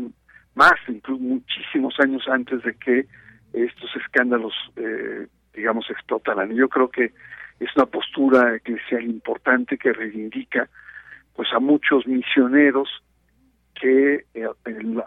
más, 0.55 0.73
incluso 0.87 1.21
muchísimos 1.21 1.95
años 1.99 2.23
antes 2.27 2.61
de 2.63 2.75
que 2.75 3.07
estos 3.53 3.95
escándalos, 3.95 4.53
eh, 4.75 5.27
digamos, 5.53 5.89
explotaran. 5.89 6.51
Y 6.51 6.55
yo 6.55 6.69
creo 6.69 6.89
que 6.89 7.13
es 7.59 7.69
una 7.75 7.85
postura 7.85 8.55
eclesial 8.55 9.03
importante 9.05 9.77
que 9.77 9.93
reivindica 9.93 10.69
pues 11.35 11.49
a 11.53 11.59
muchos 11.59 12.05
misioneros 12.05 12.89
que 13.83 14.25
eh, 14.33 14.45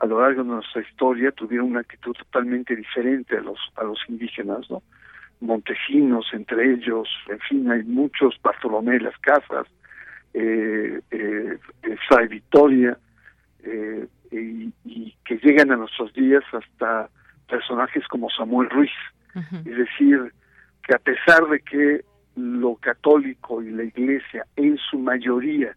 a 0.01 0.07
lo 0.07 0.21
largo 0.21 0.43
de 0.43 0.51
nuestra 0.51 0.83
historia 0.83 1.33
tuvieron 1.33 1.71
una 1.71 1.81
actitud 1.81 2.13
totalmente 2.13 2.77
diferente 2.77 3.39
a 3.39 3.41
los 3.41 3.59
a 3.77 3.85
los 3.85 3.99
indígenas, 4.07 4.71
¿no? 4.71 4.83
Montesinos 5.41 6.27
entre 6.35 6.75
ellos, 6.75 7.09
en 7.31 7.39
fin, 7.41 7.71
hay 7.71 7.85
muchos, 7.85 8.39
Bartolomé 8.43 9.01
Las 9.01 9.17
Casas, 9.21 9.67
eh, 10.35 11.01
eh, 11.11 11.59
Fray 12.07 12.29
Victoria, 12.29 12.99
eh, 13.65 14.07
y, 14.31 14.71
y, 14.85 15.15
que 15.25 15.39
llegan 15.39 15.73
a 15.73 15.77
nuestros 15.77 16.13
días 16.13 16.45
hasta 16.53 17.09
personajes 17.49 18.07
como 18.09 18.29
Samuel 18.29 18.69
Ruiz. 18.69 18.91
Es 19.65 19.77
decir, 19.77 20.33
que 20.83 20.95
a 20.95 20.99
pesar 20.99 21.47
de 21.49 21.61
que 21.61 22.05
lo 22.35 22.77
católico 22.77 23.63
y 23.63 23.71
la 23.71 23.85
iglesia 23.85 24.47
en 24.57 24.77
su 24.79 24.99
mayoría 24.99 25.77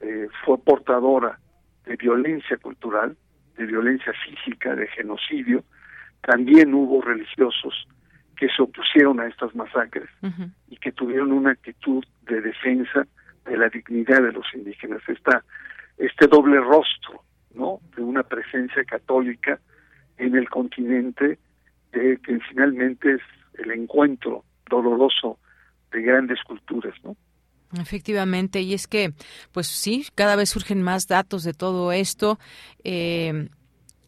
eh, 0.00 0.28
fue 0.44 0.58
portadora 0.58 1.38
de 1.86 1.96
violencia 1.96 2.56
cultural, 2.56 3.16
de 3.56 3.66
violencia 3.66 4.12
física, 4.24 4.74
de 4.74 4.86
genocidio, 4.88 5.64
también 6.22 6.72
hubo 6.74 7.02
religiosos 7.02 7.86
que 8.36 8.48
se 8.48 8.62
opusieron 8.62 9.20
a 9.20 9.26
estas 9.26 9.54
masacres 9.54 10.08
y 10.68 10.76
que 10.76 10.92
tuvieron 10.92 11.32
una 11.32 11.52
actitud 11.52 12.04
de 12.22 12.40
defensa 12.40 13.06
de 13.44 13.56
la 13.56 13.68
dignidad 13.68 14.22
de 14.22 14.32
los 14.32 14.46
indígenas. 14.54 15.02
Esta, 15.06 15.44
este 15.98 16.26
doble 16.26 16.58
rostro, 16.60 17.22
¿no? 17.54 17.80
De 17.94 18.02
una 18.02 18.22
presencia 18.22 18.84
católica 18.84 19.60
en 20.16 20.34
el 20.34 20.48
continente, 20.48 21.38
de 21.92 22.18
que 22.18 22.40
finalmente 22.48 23.14
es 23.14 23.22
el 23.58 23.70
encuentro 23.70 24.44
doloroso 24.68 25.38
de 25.92 26.02
grandes 26.02 26.42
culturas, 26.42 26.94
¿no? 27.04 27.16
Efectivamente, 27.72 28.60
y 28.60 28.74
es 28.74 28.86
que, 28.86 29.12
pues 29.52 29.66
sí, 29.66 30.06
cada 30.14 30.36
vez 30.36 30.50
surgen 30.50 30.82
más 30.82 31.06
datos 31.06 31.42
de 31.42 31.54
todo 31.54 31.92
esto. 31.92 32.38
Eh, 32.84 33.48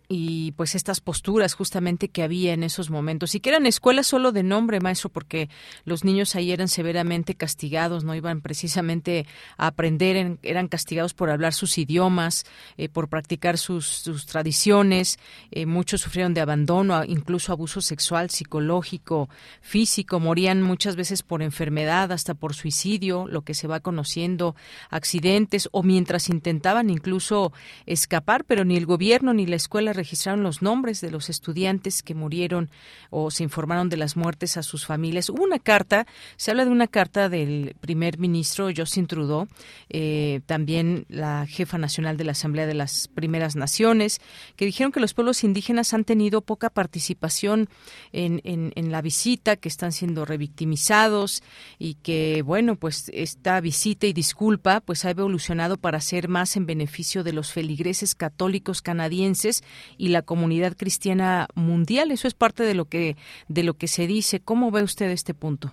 y 0.09 0.53
pues 0.53 0.75
estas 0.75 1.01
posturas 1.01 1.55
justamente 1.55 2.09
que 2.09 2.23
había 2.23 2.53
en 2.53 2.63
esos 2.63 2.91
momentos. 2.91 3.35
Y 3.35 3.41
que 3.41 3.51
eran 3.51 3.67
escuelas 3.67 4.07
solo 4.07 4.33
de 4.33 4.43
nombre 4.43 4.81
maestro 4.81 5.09
porque 5.09 5.49
los 5.85 6.05
niños 6.05 6.37
ahí 6.37 6.53
eran 6.53 6.69
severamente 6.69 7.35
castigados 7.35 8.05
no 8.05 8.15
iban 8.15 8.41
precisamente 8.41 9.27
a 9.57 9.69
aprender 9.69 10.39
eran 10.43 10.69
castigados 10.69 11.15
por 11.15 11.31
hablar 11.31 11.53
sus 11.53 11.79
idiomas 11.79 12.45
eh, 12.77 12.89
por 12.89 13.09
practicar 13.09 13.59
sus, 13.59 14.05
tradiciones 14.27 15.19
eh, 15.51 15.67
muchos 15.67 16.01
sufrieron 16.01 16.35
de 16.35 16.41
abandono 16.41 17.05
incluso 17.05 17.53
abuso 17.53 17.81
sexual 17.81 18.31
psicológico 18.31 19.29
físico 19.61 20.21
morían 20.21 20.63
muchas 20.63 20.97
veces 20.97 21.23
por 21.23 21.43
enfermedad 21.43 22.13
hasta 22.13 22.35
por 22.35 22.55
suicidio 22.55 23.27
lo 23.29 23.43
que 23.43 23.55
se 23.55 23.69
va 23.69 23.81
conociendo 23.81 24.55
accidentes 24.91 25.69
o 25.73 25.83
mientras 25.83 26.29
intentaban 26.29 26.91
incluso 26.91 27.53
escapar 27.87 28.45
pero 28.45 28.65
ni 28.65 28.77
el 28.77 28.87
gobierno 28.87 29.35
ni 29.35 29.47
la 29.47 29.57
escuela 29.57 29.93
registraron 29.97 30.43
los 30.43 30.63
nombres 30.63 31.01
de 31.01 31.11
los 31.11 31.29
estudiantes 31.29 32.03
que 32.03 32.15
murieron 32.15 32.71
o 33.11 33.31
se 33.31 33.43
informaron 33.43 33.89
de 33.89 33.97
las 33.97 34.17
muertes 34.17 34.57
a 34.57 34.63
sus 34.63 34.87
familias. 34.87 35.29
Hubo 35.31 35.43
una 35.43 35.59
carta, 35.59 36.07
se 36.37 36.51
habla 36.51 36.65
de 36.65 36.71
una 36.71 36.87
carta 36.87 37.29
del 37.29 37.75
primer 37.81 38.19
ministro 38.19 38.69
Justin 38.75 39.07
Trudeau, 39.07 39.49
eh, 39.89 40.41
también 40.47 41.07
la 41.09 41.47
jefa 41.47 41.79
nacional 41.79 42.17
de 42.17 42.25
la 42.25 42.33
Asamblea 42.33 42.67
de 42.67 42.75
las 42.75 43.09
Primeras 43.09 43.57
Naciones, 43.57 44.21
que 44.57 44.67
dijeron 44.67 44.93
que 44.93 45.01
los 45.01 45.15
pueblos 45.15 45.43
indígenas 45.45 45.95
han 45.95 46.05
tenido 46.05 46.43
poca 46.43 46.71
participación 46.71 47.69
en, 48.13 48.41
en 48.45 48.93
la 48.93 49.03
visita, 49.03 49.57
que 49.57 49.69
están 49.69 49.93
siendo 49.93 50.25
revictimizados 50.25 51.43
y 51.79 51.95
que, 51.95 52.43
bueno, 52.43 52.77
pues 52.77 53.11
esta 53.13 53.61
visita 53.61 54.07
y 54.07 54.13
disculpa 54.13 54.81
pues 54.81 55.05
ha 55.05 55.11
evolucionado 55.11 55.77
para 55.77 56.01
ser 56.01 56.29
más 56.29 56.57
en 56.57 56.67
beneficio 56.67 57.25
de 57.25 57.33
los 57.33 57.53
feligreses 57.53 58.15
católicos 58.15 58.83
canadienses 58.83 59.63
y 59.97 60.09
la 60.09 60.23
comunidad 60.23 60.77
cristiana 60.77 61.49
mundial. 61.55 62.11
Eso 62.11 62.29
es 62.29 62.35
parte 62.35 62.63
de 62.63 62.75
lo 62.75 62.87
que 62.87 63.17
de 63.49 63.63
lo 63.63 63.75
que 63.75 63.87
se 63.87 64.07
dice. 64.07 64.41
¿Cómo 64.41 64.71
ve 64.71 64.83
usted 64.83 65.11
este 65.11 65.35
punto? 65.35 65.73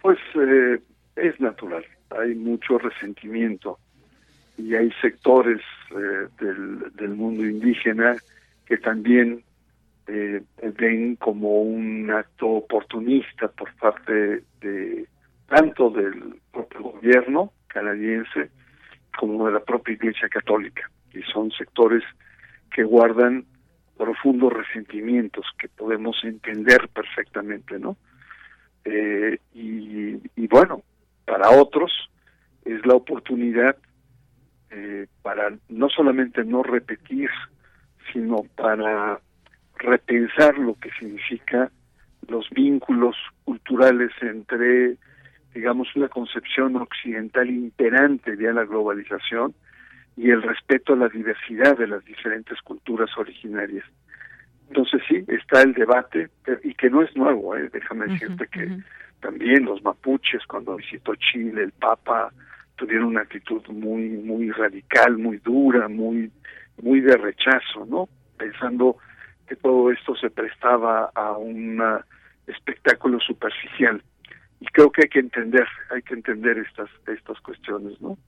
Pues 0.00 0.18
eh, 0.34 0.80
es 1.16 1.40
natural. 1.40 1.84
Hay 2.10 2.34
mucho 2.34 2.78
resentimiento 2.78 3.78
y 4.56 4.74
hay 4.74 4.90
sectores 5.00 5.60
eh, 5.90 6.28
del, 6.40 6.92
del, 6.94 7.10
mundo 7.10 7.46
indígena 7.46 8.16
que 8.66 8.78
también 8.78 9.42
eh, 10.06 10.42
ven 10.78 11.16
como 11.16 11.62
un 11.62 12.10
acto 12.10 12.48
oportunista 12.48 13.48
por 13.48 13.72
parte 13.76 14.42
de 14.60 15.06
tanto 15.48 15.90
del 15.90 16.36
propio 16.52 16.80
gobierno 16.82 17.52
canadiense 17.68 18.50
como 19.18 19.46
de 19.46 19.52
la 19.52 19.60
propia 19.60 19.94
Iglesia 19.94 20.28
Católica. 20.28 20.90
Y 21.12 21.22
son 21.22 21.50
sectores 21.52 22.02
que 22.74 22.84
guardan 22.84 23.44
profundos 23.96 24.52
resentimientos 24.52 25.44
que 25.58 25.68
podemos 25.68 26.16
entender 26.24 26.88
perfectamente, 26.88 27.78
¿no? 27.78 27.96
Eh, 28.84 29.38
y, 29.52 30.46
bueno, 30.46 30.82
para 31.26 31.50
otros 31.50 31.92
es 32.64 32.84
la 32.86 32.94
oportunidad 32.94 33.76
eh, 34.70 35.06
para 35.22 35.52
no 35.68 35.88
solamente 35.90 36.44
no 36.44 36.62
repetir, 36.62 37.28
sino 38.12 38.38
para 38.56 39.20
repensar 39.76 40.58
lo 40.58 40.74
que 40.74 40.90
significa 40.98 41.70
los 42.28 42.48
vínculos 42.50 43.16
culturales 43.44 44.10
entre, 44.22 44.96
digamos, 45.54 45.94
una 45.94 46.08
concepción 46.08 46.76
occidental 46.76 47.50
imperante 47.50 48.36
de 48.36 48.52
la 48.52 48.64
globalización 48.64 49.54
y 50.20 50.30
el 50.30 50.42
respeto 50.42 50.92
a 50.92 50.96
la 50.96 51.08
diversidad 51.08 51.78
de 51.78 51.86
las 51.86 52.04
diferentes 52.04 52.60
culturas 52.60 53.08
originarias. 53.16 53.84
Entonces 54.68 55.00
sí, 55.08 55.24
está 55.28 55.62
el 55.62 55.72
debate, 55.72 56.28
y 56.62 56.74
que 56.74 56.90
no 56.90 57.02
es 57.02 57.16
nuevo, 57.16 57.56
¿eh? 57.56 57.70
déjame 57.72 58.06
decirte 58.06 58.46
que 58.48 58.68
también 59.20 59.64
los 59.64 59.82
mapuches 59.82 60.44
cuando 60.46 60.76
visitó 60.76 61.14
Chile, 61.14 61.62
el 61.62 61.72
Papa, 61.72 62.30
tuvieron 62.76 63.06
una 63.06 63.22
actitud 63.22 63.66
muy, 63.68 64.10
muy 64.10 64.50
radical, 64.50 65.16
muy 65.16 65.38
dura, 65.38 65.88
muy, 65.88 66.30
muy 66.82 67.00
de 67.00 67.16
rechazo, 67.16 67.86
¿no? 67.86 68.06
Pensando 68.36 68.98
que 69.48 69.56
todo 69.56 69.90
esto 69.90 70.14
se 70.16 70.28
prestaba 70.28 71.10
a 71.14 71.32
un 71.32 71.82
espectáculo 72.46 73.18
superficial. 73.20 74.02
Y 74.60 74.66
creo 74.66 74.92
que 74.92 75.02
hay 75.04 75.08
que 75.08 75.20
entender, 75.20 75.66
hay 75.90 76.02
que 76.02 76.12
entender 76.12 76.58
estas, 76.58 76.90
estas 77.06 77.40
cuestiones, 77.40 77.98
¿no? 78.02 78.18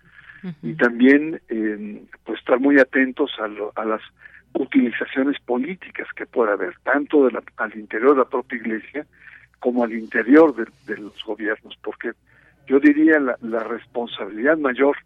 Y 0.62 0.74
también 0.74 1.40
eh, 1.48 2.02
pues 2.24 2.39
estar 2.40 2.59
muy 2.59 2.78
atentos 2.81 3.31
a, 3.39 3.81
a 3.81 3.85
las 3.85 4.02
utilizaciones 4.55 5.40
políticas 5.40 6.09
que 6.16 6.27
pueda 6.27 6.52
haber, 6.52 6.74
tanto 6.82 7.27
de 7.27 7.32
la, 7.32 7.43
al 7.56 7.77
interior 7.77 8.12
de 8.12 8.19
la 8.19 8.28
propia 8.28 8.59
iglesia 8.59 9.06
como 9.60 9.85
al 9.85 9.93
interior 9.93 10.55
de, 10.55 10.97
los 10.97 11.23
gobiernos, 11.24 11.78
porque 11.82 12.12
yo 12.66 12.81
diría 12.81 13.20
la, 13.20 13.36
la, 13.40 13.62
responsabilidad 13.62 14.59
mayor 14.59 14.97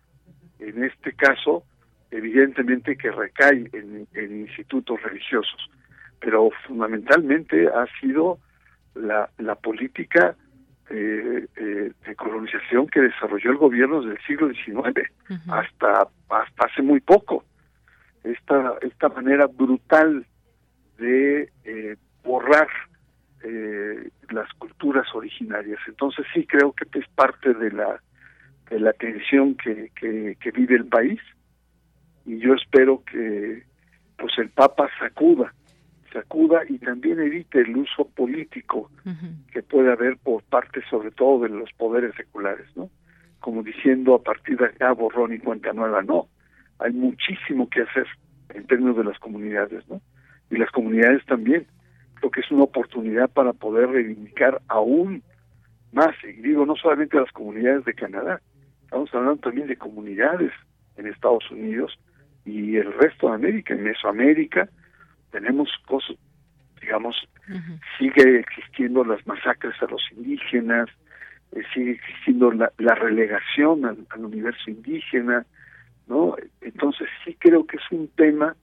en 0.58 0.82
este 0.84 1.12
caso, 1.12 1.62
evidentemente 2.10 2.96
que 2.96 3.10
recae 3.10 3.68
en, 3.72 4.40
institutos 4.40 5.02
religiosos, 5.02 5.70
pero 6.18 6.50
fundamentalmente 6.66 7.68
ha 7.68 7.86
sido 8.00 8.38
la 8.94 9.54
política 9.56 10.34
eh, 10.90 11.46
eh, 11.56 11.92
de 12.06 12.14
colonización 12.14 12.86
que 12.86 13.00
desarrolló 13.00 13.50
el 13.50 13.56
gobierno 13.56 14.00
desde 14.00 14.14
el 14.14 14.26
siglo 14.26 14.48
XIX 14.52 15.10
hasta 15.48 16.08
hasta 16.28 16.64
hace 16.64 16.82
muy 16.82 17.00
poco. 17.00 17.44
Esta 18.22 18.74
esta 18.82 19.08
manera 19.08 19.46
brutal 19.46 20.26
de 20.98 21.50
eh, 21.64 21.96
borrar 22.22 22.68
eh, 23.42 24.10
las 24.30 24.52
culturas 24.54 25.06
originarias. 25.14 25.80
Entonces 25.88 26.24
sí 26.32 26.46
creo 26.46 26.72
que 26.72 26.98
es 26.98 27.08
parte 27.14 27.52
de 27.54 27.72
la 27.72 28.00
de 28.70 28.80
la 28.80 28.92
tensión 28.92 29.54
que, 29.56 29.90
que, 29.94 30.36
que 30.40 30.50
vive 30.50 30.74
el 30.76 30.86
país 30.86 31.20
y 32.24 32.38
yo 32.38 32.54
espero 32.54 33.02
que 33.04 33.62
pues 34.16 34.32
el 34.38 34.50
Papa 34.50 34.88
sacuda 34.98 35.52
sacuda 36.16 36.62
y 36.68 36.78
también 36.78 37.20
evite 37.20 37.60
el 37.60 37.76
uso 37.76 38.08
político 38.08 38.90
que 39.52 39.62
puede 39.62 39.92
haber 39.92 40.16
por 40.16 40.42
parte 40.44 40.80
sobre 40.88 41.10
todo 41.10 41.42
de 41.42 41.50
los 41.50 41.70
poderes 41.74 42.14
seculares, 42.14 42.66
¿no? 42.74 42.88
Como 43.40 43.62
diciendo 43.62 44.14
a 44.14 44.22
partir 44.22 44.56
de 44.56 44.66
acá 44.66 44.92
borrón 44.92 45.34
y 45.34 45.38
cuenta 45.38 45.72
nueva, 45.72 46.02
no. 46.02 46.28
Hay 46.78 46.92
muchísimo 46.92 47.68
que 47.68 47.82
hacer 47.82 48.06
en 48.50 48.66
términos 48.66 48.96
de 48.96 49.04
las 49.04 49.18
comunidades, 49.18 49.86
¿no? 49.88 50.00
Y 50.50 50.56
las 50.56 50.70
comunidades 50.70 51.24
también. 51.26 51.66
Creo 52.14 52.30
que 52.30 52.40
es 52.40 52.50
una 52.50 52.64
oportunidad 52.64 53.28
para 53.30 53.52
poder 53.52 53.90
reivindicar 53.90 54.62
aún 54.68 55.22
más, 55.92 56.14
y 56.24 56.32
digo 56.42 56.64
no 56.66 56.76
solamente 56.76 57.18
las 57.18 57.30
comunidades 57.32 57.84
de 57.84 57.94
Canadá, 57.94 58.40
estamos 58.84 59.14
hablando 59.14 59.40
también 59.40 59.66
de 59.66 59.76
comunidades 59.76 60.52
en 60.96 61.06
Estados 61.06 61.50
Unidos 61.50 61.98
y 62.44 62.76
el 62.76 62.92
resto 62.94 63.28
de 63.28 63.34
América, 63.34 63.74
en 63.74 63.84
Mesoamérica, 63.84 64.68
tenemos 65.30 65.70
cosas, 65.86 66.16
digamos, 66.80 67.16
sigue 67.98 68.40
existiendo 68.40 69.04
las 69.04 69.24
masacres 69.26 69.74
a 69.82 69.86
los 69.86 70.02
indígenas, 70.16 70.88
eh, 71.52 71.62
sigue 71.72 71.92
existiendo 71.92 72.52
la, 72.52 72.94
relegación 72.94 73.84
al, 73.84 74.24
universo 74.24 74.70
indígena, 74.70 75.46
¿no? 76.06 76.36
Entonces 76.60 77.08
sí 77.24 77.36
creo 77.38 77.66
que 77.66 77.76
es 77.76 77.82
un 77.90 78.08
tema 78.08 78.56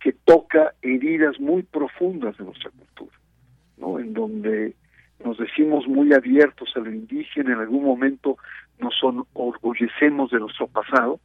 que 0.00 0.12
toca 0.12 0.74
heridas 0.82 1.38
muy 1.38 1.62
profundas 1.62 2.36
de 2.38 2.44
nuestra 2.44 2.70
cultura, 2.70 3.16
¿no? 3.76 3.98
En 3.98 4.12
donde 4.14 4.74
nos 5.24 5.38
decimos 5.38 5.86
muy 5.86 6.12
abiertos 6.12 6.72
a 6.76 6.80
lo 6.80 6.90
indígena, 6.90 7.52
en 7.52 7.60
algún 7.60 7.84
momento 7.84 8.38
nos 8.78 8.94
orgullecemos 9.34 10.30
de 10.30 10.40
nuestro 10.40 10.66
pasado, 10.66 11.20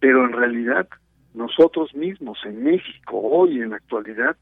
pero 0.00 0.24
en 0.24 0.32
realidad 0.32 0.88
nosotros 1.36 1.94
mismos 1.94 2.38
en 2.44 2.64
México 2.64 3.20
hoy 3.20 3.60
en 3.60 3.70
la 3.70 3.76
actualidad 3.76 4.36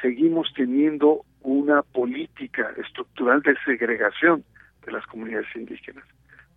seguimos 0.00 0.52
teniendo 0.54 1.24
una 1.42 1.82
política 1.82 2.72
estructural 2.76 3.42
de 3.42 3.56
segregación 3.64 4.44
de 4.86 4.92
las 4.92 5.04
comunidades 5.06 5.48
indígenas. 5.56 6.04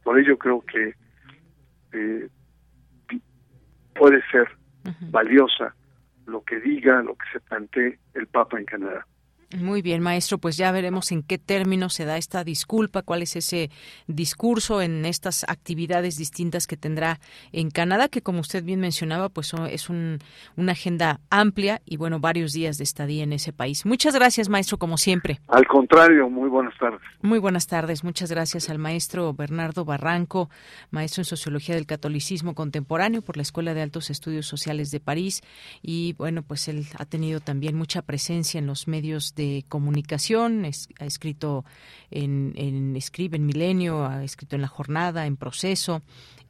Por 0.04 0.20
ello 0.20 0.38
creo 0.38 0.62
que 0.62 0.94
eh, 1.94 2.30
puede 3.96 4.22
ser 4.32 4.48
valiosa 5.10 5.76
lo 6.28 6.44
que 6.44 6.60
diga, 6.60 7.02
lo 7.02 7.16
que 7.16 7.26
se 7.34 7.40
plantee 7.40 7.98
el 8.14 8.28
Papa 8.28 8.60
en 8.60 8.66
Canadá. 8.66 9.08
Muy 9.58 9.82
bien, 9.82 10.02
maestro, 10.02 10.38
pues 10.38 10.56
ya 10.56 10.72
veremos 10.72 11.12
en 11.12 11.24
qué 11.24 11.38
términos 11.38 11.94
se 11.94 12.06
da 12.06 12.18
esta 12.18 12.44
disculpa, 12.44 13.02
cuál 13.02 13.22
es 13.22 13.36
ese 13.36 13.70
discurso 14.08 14.82
en 14.82 15.06
estas 15.06 15.44
actividades 15.48 16.18
distintas 16.18 16.68
que 16.68 16.78
tendrá 16.78 17.20
en 17.52 17.70
Canadá, 17.70 18.08
que 18.08 18.22
como 18.22 18.40
usted 18.40 18.64
bien 18.64 18.80
mencionaba, 18.80 19.30
pues 19.30 19.54
es 19.70 19.90
una 19.90 20.72
agenda 20.72 21.20
amplia 21.30 21.82
y 21.86 21.98
bueno, 21.98 22.20
varios 22.20 22.54
días 22.54 22.78
de 22.78 22.86
estadía 22.86 23.24
en 23.24 23.34
ese 23.34 23.52
país. 23.52 23.86
Muchas 23.86 24.16
gracias, 24.16 24.48
maestro, 24.48 24.78
como 24.78 24.98
siempre. 24.98 25.42
Al 25.48 25.68
contrario, 25.68 26.30
muy 26.30 26.50
buenas 26.50 26.78
tardes. 26.78 27.02
Muy 27.22 27.40
buenas 27.40 27.68
tardes, 27.68 28.04
muchas 28.04 28.32
gracias 28.32 28.70
al 28.70 28.80
maestro 28.80 29.34
Bernardo 29.34 29.84
Barranco, 29.84 30.50
maestro 30.92 31.22
en 31.22 31.26
Sociología 31.26 31.76
del 31.76 31.86
Catolicismo 31.86 32.56
Contemporáneo 32.56 33.22
por 33.22 33.36
la 33.36 33.44
Escuela 33.44 33.74
de 33.74 33.82
Altos 33.82 34.10
Estudios 34.10 34.46
Sociales 34.46 34.92
de 34.92 35.00
París 35.00 35.42
y 35.82 36.14
bueno, 36.14 36.44
pues 36.44 36.68
él 36.68 36.88
ha 36.98 37.06
tenido 37.06 37.42
también 37.42 37.76
mucha 37.76 38.02
presencia 38.02 38.60
en 38.60 38.68
los 38.68 38.88
medios 38.88 39.36
de 39.36 39.41
de 39.42 39.66
comunicación, 39.68 40.66
ha 40.66 41.06
escrito 41.06 41.66
en, 42.12 42.96
Escribe 42.96 43.38
en 43.38 43.48
Milenio, 43.48 44.06
ha 44.06 44.24
escrito 44.24 44.56
en 44.56 44.62
La 44.62 44.68
Jornada, 44.68 45.26
en 45.26 45.36
Proceso, 45.36 46.04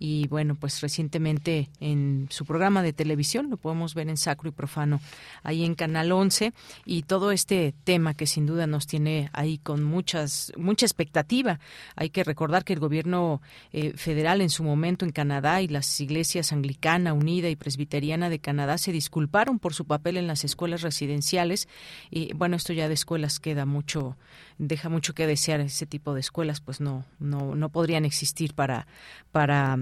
y 0.04 0.28
bueno, 0.30 0.56
pues 0.56 0.82
recientemente 0.82 1.70
en 1.80 2.26
su 2.32 2.44
programa 2.44 2.82
de 2.82 2.92
televisión, 2.92 3.52
lo 3.52 3.58
podemos 3.58 3.94
ver 3.94 4.10
en 4.10 4.18
Sacro 4.18 4.50
y 4.50 4.52
Profano, 4.52 5.00
ahí 5.44 5.64
en 5.64 5.76
Canal 5.76 6.12
11, 6.12 6.54
y 6.86 7.04
todo 7.04 7.32
este 7.32 7.76
tema 7.84 8.16
que 8.16 8.26
sin 8.26 8.48
duda 8.48 8.66
nos 8.66 8.88
tiene 8.88 9.30
ahí 9.32 9.60
con 9.60 9.84
muchas 9.84 10.52
mucha 10.58 10.88
expectativa. 10.88 11.60
Hay 11.96 12.10
que 12.10 12.24
recordar 12.24 12.64
que 12.64 12.74
el 12.74 12.80
gobierno 12.80 13.44
eh, 13.74 13.94
federal 13.96 14.42
en 14.42 14.50
su 14.50 14.64
momento 14.64 15.06
en 15.06 15.12
Canadá 15.12 15.62
y 15.62 15.68
las 15.68 16.02
iglesias 16.02 16.52
anglicana, 16.52 17.14
unida 17.14 17.50
y 17.50 17.56
presbiteriana 17.56 18.32
de 18.32 18.40
Canadá 18.40 18.80
se 18.80 18.92
disculparon 18.92 19.60
por 19.60 19.76
su 19.76 19.86
papel 19.86 20.18
en 20.18 20.26
las 20.26 20.44
escuelas 20.44 20.82
residenciales 20.82 21.68
y 22.10 22.34
bueno, 22.34 22.56
esto 22.56 22.74
ya 22.74 22.81
de 22.88 22.94
escuelas 22.94 23.40
queda 23.40 23.66
mucho 23.66 24.18
deja 24.58 24.90
mucho 24.90 25.14
que 25.14 25.28
desear 25.28 25.60
ese 25.60 25.86
tipo 25.86 26.14
de 26.14 26.20
escuelas 26.20 26.62
pues 26.62 26.82
no 26.82 27.06
no 27.20 27.56
no 27.56 27.70
podrían 27.70 28.06
existir 28.06 28.54
para 28.54 28.88
para 29.32 29.80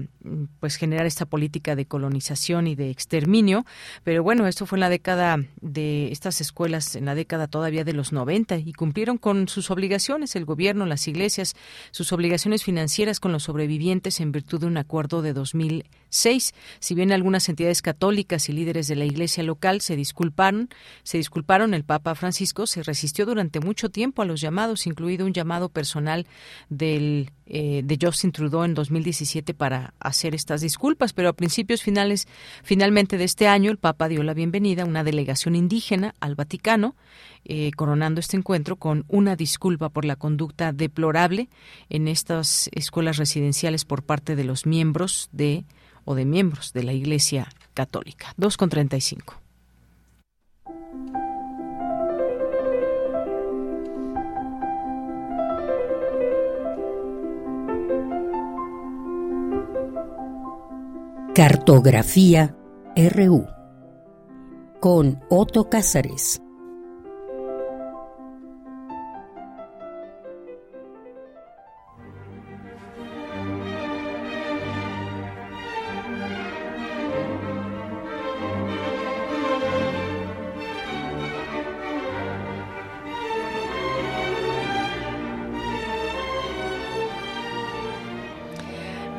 pues 0.60 0.76
generar 0.76 1.06
esta 1.06 1.26
política 1.26 1.76
de 1.76 1.86
colonización 1.86 2.66
y 2.66 2.74
de 2.74 2.90
exterminio. 2.90 3.64
Pero 4.04 4.22
bueno 4.22 4.46
esto 4.46 4.66
fue 4.66 4.76
en 4.76 4.80
la 4.80 4.88
década 4.88 5.38
de 5.60 6.12
estas 6.12 6.40
escuelas 6.40 6.96
en 6.96 7.04
la 7.04 7.14
década 7.14 7.46
todavía 7.46 7.84
de 7.84 7.92
los 7.92 8.12
90 8.12 8.58
y 8.58 8.72
cumplieron 8.72 9.18
con 9.18 9.48
sus 9.48 9.70
obligaciones 9.70 10.36
el 10.36 10.44
gobierno 10.44 10.86
las 10.86 11.08
iglesias 11.08 11.54
sus 11.90 12.12
obligaciones 12.12 12.64
financieras 12.64 13.20
con 13.20 13.32
los 13.32 13.44
sobrevivientes 13.44 14.20
en 14.20 14.32
virtud 14.32 14.60
de 14.60 14.66
un 14.66 14.76
acuerdo 14.76 15.22
de 15.22 15.32
2006 15.32 16.54
si 16.78 16.94
bien 16.94 17.12
algunas 17.12 17.48
entidades 17.48 17.82
católicas 17.82 18.48
y 18.48 18.52
líderes 18.52 18.88
de 18.88 18.96
la 18.96 19.04
iglesia 19.04 19.42
local 19.42 19.80
se 19.80 19.96
disculparon 19.96 20.68
se 21.02 21.18
disculparon 21.18 21.74
el 21.74 21.84
papa 21.84 22.14
Francisco 22.14 22.66
se 22.66 22.82
resistió 22.82 23.26
durante 23.26 23.60
mucho 23.60 23.90
tiempo 23.90 24.22
a 24.22 24.24
los 24.24 24.40
llamados 24.40 24.69
incluido 24.86 25.26
un 25.26 25.32
llamado 25.32 25.68
personal 25.68 26.26
del, 26.68 27.30
eh, 27.46 27.82
de 27.84 27.98
Justin 28.00 28.32
Trudeau 28.32 28.64
en 28.64 28.74
2017 28.74 29.54
para 29.54 29.94
hacer 30.00 30.34
estas 30.34 30.60
disculpas, 30.60 31.12
pero 31.12 31.28
a 31.28 31.32
principios 31.32 31.82
finales, 31.82 32.28
finalmente 32.62 33.18
de 33.18 33.24
este 33.24 33.48
año, 33.48 33.70
el 33.70 33.78
Papa 33.78 34.08
dio 34.08 34.22
la 34.22 34.34
bienvenida 34.34 34.82
a 34.82 34.86
una 34.86 35.04
delegación 35.04 35.56
indígena 35.56 36.14
al 36.20 36.34
Vaticano, 36.34 36.94
eh, 37.44 37.70
coronando 37.76 38.20
este 38.20 38.36
encuentro 38.36 38.76
con 38.76 39.04
una 39.08 39.36
disculpa 39.36 39.88
por 39.88 40.04
la 40.04 40.16
conducta 40.16 40.72
deplorable 40.72 41.48
en 41.88 42.08
estas 42.08 42.68
escuelas 42.72 43.16
residenciales 43.16 43.84
por 43.84 44.02
parte 44.02 44.36
de 44.36 44.44
los 44.44 44.66
miembros 44.66 45.28
de 45.32 45.64
o 46.04 46.14
de 46.14 46.24
miembros 46.24 46.72
de 46.72 46.82
la 46.82 46.92
Iglesia 46.92 47.48
Católica. 47.74 48.34
2 48.36 48.56
Cartografía 61.34 62.56
RU 62.96 63.46
con 64.80 65.20
Otto 65.30 65.70
Cázares. 65.70 66.42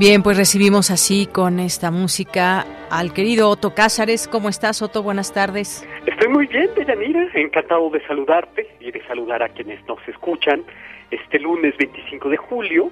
Bien, 0.01 0.23
pues 0.23 0.35
recibimos 0.35 0.89
así 0.89 1.27
con 1.27 1.59
esta 1.59 1.91
música 1.91 2.65
al 2.89 3.13
querido 3.13 3.49
Otto 3.49 3.75
Cázares. 3.75 4.27
¿Cómo 4.27 4.49
estás, 4.49 4.81
Otto? 4.81 5.03
Buenas 5.03 5.31
tardes. 5.31 5.87
Estoy 6.07 6.27
muy 6.27 6.47
bien, 6.47 6.71
Deyanira. 6.75 7.27
Encantado 7.35 7.87
de 7.91 8.03
saludarte 8.07 8.67
y 8.79 8.89
de 8.89 9.05
saludar 9.05 9.43
a 9.43 9.49
quienes 9.49 9.85
nos 9.85 9.99
escuchan 10.07 10.63
este 11.11 11.37
lunes 11.37 11.77
25 11.77 12.29
de 12.29 12.37
julio. 12.37 12.91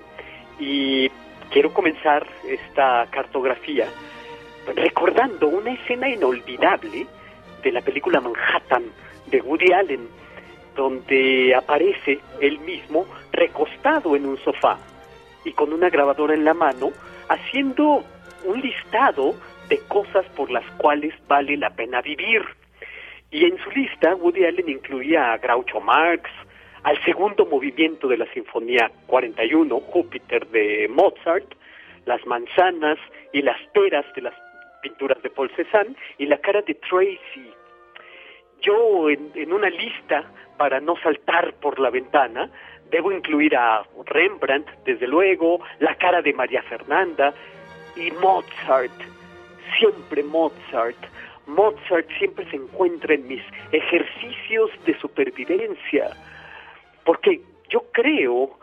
Y 0.60 1.10
quiero 1.50 1.74
comenzar 1.74 2.28
esta 2.48 3.08
cartografía 3.10 3.88
recordando 4.76 5.48
una 5.48 5.72
escena 5.72 6.08
inolvidable 6.08 7.08
de 7.64 7.72
la 7.72 7.82
película 7.82 8.22
Manhattan 8.22 8.84
de 9.32 9.42
Woody 9.42 9.74
Allen, 9.74 10.08
donde 10.76 11.56
aparece 11.56 12.20
él 12.40 12.60
mismo 12.60 13.08
recostado 13.32 14.16
en 14.16 14.28
un 14.28 14.38
sofá 14.44 14.78
y 15.46 15.54
con 15.54 15.74
una 15.74 15.90
grabadora 15.90 16.34
en 16.34 16.46
la 16.46 16.54
mano, 16.54 16.92
haciendo 17.30 18.04
un 18.46 18.62
listado 18.62 19.36
de 19.70 19.80
cosas 19.88 20.26
por 20.36 20.52
las 20.52 20.66
cuales 20.78 21.14
vale 21.28 21.58
la 21.58 21.70
pena 21.70 22.02
vivir. 22.02 22.44
Y 23.32 23.46
en 23.46 23.58
su 23.60 23.70
lista 23.72 24.16
Woody 24.16 24.46
Allen 24.46 24.70
incluía 24.70 25.34
a 25.34 25.38
Groucho 25.38 25.80
Marx, 25.80 26.30
al 26.84 27.02
segundo 27.04 27.46
movimiento 27.46 28.08
de 28.08 28.18
la 28.18 28.26
Sinfonía 28.34 28.92
41, 29.08 29.80
Júpiter 29.80 30.48
de 30.48 30.88
Mozart, 30.90 31.54
las 32.06 32.26
manzanas 32.26 32.98
y 33.34 33.42
las 33.42 33.58
peras 33.74 34.06
de 34.16 34.22
las 34.22 34.34
pinturas 34.82 35.22
de 35.22 35.30
Paul 35.30 35.52
Cézanne 35.56 35.96
y 36.18 36.26
la 36.26 36.38
cara 36.38 36.62
de 36.62 36.74
Tracy. 36.76 37.54
Yo 38.62 39.10
en, 39.10 39.32
en 39.36 39.54
una 39.54 39.70
lista, 39.70 40.24
para 40.58 40.80
no 40.80 40.96
saltar 41.04 41.54
por 41.56 41.80
la 41.80 41.90
ventana, 41.90 42.50
Debo 42.90 43.12
incluir 43.12 43.56
a 43.56 43.84
Rembrandt, 44.06 44.68
desde 44.86 45.08
luego, 45.08 45.60
la 45.80 45.96
cara 45.96 46.22
de 46.22 46.34
María 46.34 46.64
Fernanda 46.64 47.34
y 47.96 48.12
Mozart. 48.12 48.92
Siempre 49.78 50.24
Mozart. 50.24 50.98
Mozart 51.46 52.08
siempre 52.18 52.50
se 52.50 52.56
encuentra 52.56 53.14
en 53.14 53.28
mis 53.28 53.44
ejercicios 53.72 54.72
de 54.86 54.98
supervivencia. 55.00 56.12
Porque 57.04 57.42
yo 57.70 57.86
creo, 57.92 58.58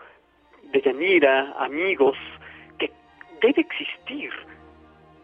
Deyanira, 0.72 1.54
amigos, 1.58 2.16
que 2.78 2.90
debe 3.40 3.62
existir 3.62 4.30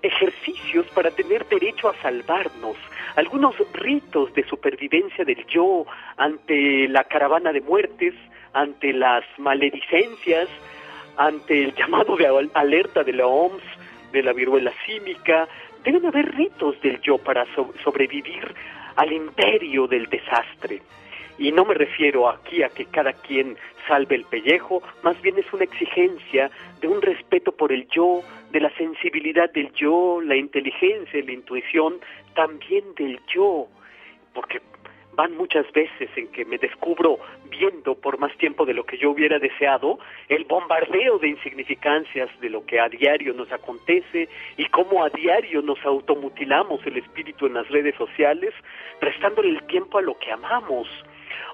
ejercicios 0.02 0.86
para 0.88 1.10
tener 1.10 1.46
derecho 1.46 1.88
a 1.88 1.94
salvarnos, 2.02 2.76
algunos 3.16 3.54
ritos 3.72 4.34
de 4.34 4.44
supervivencia 4.44 5.24
del 5.24 5.46
yo 5.46 5.86
ante 6.16 6.88
la 6.88 7.04
caravana 7.04 7.52
de 7.52 7.60
muertes, 7.60 8.14
ante 8.52 8.92
las 8.92 9.24
maledicencias, 9.38 10.48
ante 11.16 11.64
el 11.64 11.74
llamado 11.74 12.16
de 12.16 12.48
alerta 12.54 13.02
de 13.04 13.12
la 13.12 13.26
OMS, 13.26 13.62
de 14.12 14.22
la 14.22 14.32
viruela 14.32 14.72
cínica, 14.84 15.48
deben 15.84 16.06
haber 16.06 16.34
ritos 16.34 16.80
del 16.80 17.00
yo 17.00 17.18
para 17.18 17.46
sobrevivir 17.82 18.54
al 18.96 19.12
imperio 19.12 19.86
del 19.86 20.06
desastre. 20.06 20.82
Y 21.38 21.50
no 21.50 21.64
me 21.64 21.74
refiero 21.74 22.28
aquí 22.28 22.62
a 22.62 22.68
que 22.68 22.84
cada 22.86 23.12
quien 23.14 23.56
salve 23.88 24.16
el 24.16 24.24
pellejo, 24.24 24.82
más 25.02 25.20
bien 25.22 25.38
es 25.38 25.50
una 25.52 25.64
exigencia 25.64 26.50
de 26.80 26.88
un 26.88 27.00
respeto 27.00 27.52
por 27.52 27.72
el 27.72 27.88
yo, 27.88 28.22
de 28.50 28.60
la 28.60 28.70
sensibilidad 28.76 29.50
del 29.50 29.72
yo, 29.72 30.20
la 30.22 30.36
inteligencia, 30.36 31.24
la 31.24 31.32
intuición, 31.32 31.94
también 32.34 32.94
del 32.94 33.18
yo, 33.34 33.66
porque 34.34 34.60
van 35.14 35.36
muchas 35.36 35.70
veces 35.72 36.08
en 36.16 36.28
que 36.28 36.44
me 36.44 36.58
descubro 36.58 37.18
viendo 37.50 37.94
por 37.94 38.18
más 38.18 38.34
tiempo 38.38 38.64
de 38.64 38.74
lo 38.74 38.84
que 38.84 38.96
yo 38.96 39.10
hubiera 39.10 39.38
deseado 39.38 39.98
el 40.28 40.44
bombardeo 40.44 41.18
de 41.18 41.28
insignificancias 41.28 42.28
de 42.40 42.48
lo 42.48 42.64
que 42.64 42.80
a 42.80 42.88
diario 42.88 43.34
nos 43.34 43.52
acontece 43.52 44.28
y 44.56 44.64
cómo 44.66 45.04
a 45.04 45.10
diario 45.10 45.60
nos 45.62 45.84
automutilamos 45.84 46.84
el 46.86 46.96
espíritu 46.96 47.46
en 47.46 47.54
las 47.54 47.68
redes 47.68 47.94
sociales, 47.96 48.54
restándole 49.00 49.50
el 49.50 49.62
tiempo 49.66 49.98
a 49.98 50.02
lo 50.02 50.18
que 50.18 50.32
amamos. 50.32 50.88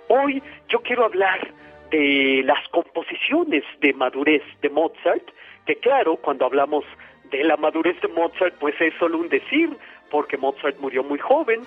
Hoy 0.08 0.42
yo 0.68 0.80
quiero 0.80 1.04
hablar 1.04 1.52
de 1.90 2.42
las 2.44 2.66
composiciones 2.68 3.64
de 3.80 3.92
madurez 3.92 4.42
de 4.60 4.70
Mozart, 4.70 5.24
que 5.66 5.76
claro, 5.76 6.16
cuando 6.16 6.44
hablamos 6.44 6.84
de 7.30 7.44
la 7.44 7.56
madurez 7.56 8.00
de 8.00 8.08
Mozart, 8.08 8.54
pues 8.58 8.74
es 8.80 8.94
solo 8.98 9.18
un 9.18 9.28
decir, 9.28 9.76
porque 10.10 10.36
Mozart 10.36 10.78
murió 10.78 11.02
muy 11.02 11.18
joven 11.18 11.62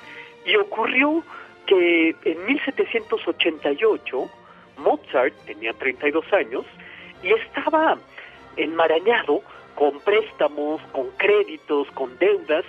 y 0.45 0.55
ocurrió 0.55 1.23
que 1.65 2.15
en 2.23 2.45
1788 2.45 4.29
Mozart 4.77 5.33
tenía 5.45 5.73
32 5.73 6.25
años 6.33 6.65
y 7.23 7.31
estaba 7.33 7.97
enmarañado 8.57 9.41
con 9.75 9.99
préstamos, 10.01 10.81
con 10.91 11.09
créditos, 11.17 11.89
con 11.91 12.17
deudas, 12.17 12.65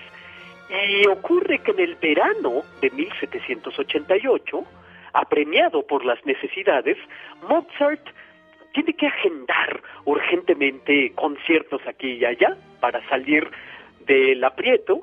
y 0.70 1.06
ocurre 1.09 1.59
que 1.59 1.73
en 1.73 1.81
el 1.81 1.97
verano 1.97 2.62
de 2.81 2.90
1788, 2.90 4.64
apremiado 5.12 5.86
por 5.86 6.05
las 6.05 6.24
necesidades, 6.24 6.97
Mozart 7.48 8.06
tiene 8.73 8.94
que 8.94 9.06
agendar 9.06 9.82
urgentemente 10.05 11.12
conciertos 11.14 11.82
aquí 11.86 12.12
y 12.14 12.24
allá 12.24 12.56
para 12.81 13.06
salir 13.09 13.51
del 14.06 14.43
aprieto 14.43 15.02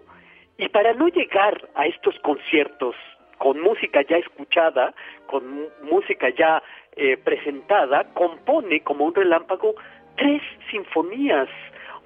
y 0.57 0.67
para 0.69 0.93
no 0.93 1.07
llegar 1.07 1.69
a 1.75 1.85
estos 1.85 2.17
conciertos 2.19 2.95
con 3.39 3.59
música 3.59 4.03
ya 4.03 4.17
escuchada, 4.17 4.93
con 5.25 5.67
música 5.81 6.29
ya 6.29 6.61
eh, 6.95 7.17
presentada, 7.17 8.03
compone 8.13 8.81
como 8.81 9.05
un 9.05 9.15
relámpago 9.15 9.73
tres 10.17 10.41
sinfonías, 10.69 11.49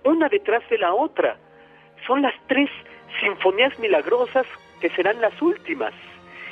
una 0.05 0.30
detrás 0.30 0.68
de 0.69 0.77
la 0.77 0.93
otra. 0.93 1.38
Son 2.07 2.22
las 2.22 2.34
tres 2.47 2.69
sinfonías 3.19 3.77
milagrosas 3.80 4.45
que 4.80 4.89
serán 4.91 5.19
las 5.19 5.41
últimas. 5.41 5.93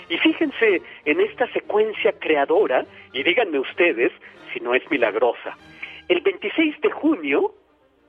Y 0.10 0.18
fíjense 0.18 0.82
en 1.06 1.22
esta 1.22 1.48
secuencia 1.54 2.14
creadora, 2.20 2.86
y 3.14 3.24
díganme 3.24 3.60
ustedes 3.60 4.12
si 4.52 4.60
no 4.60 4.74
es 4.74 4.90
milagrosa. 4.90 5.56
El 6.10 6.22
26 6.22 6.82
de 6.82 6.92
junio, 6.92 7.54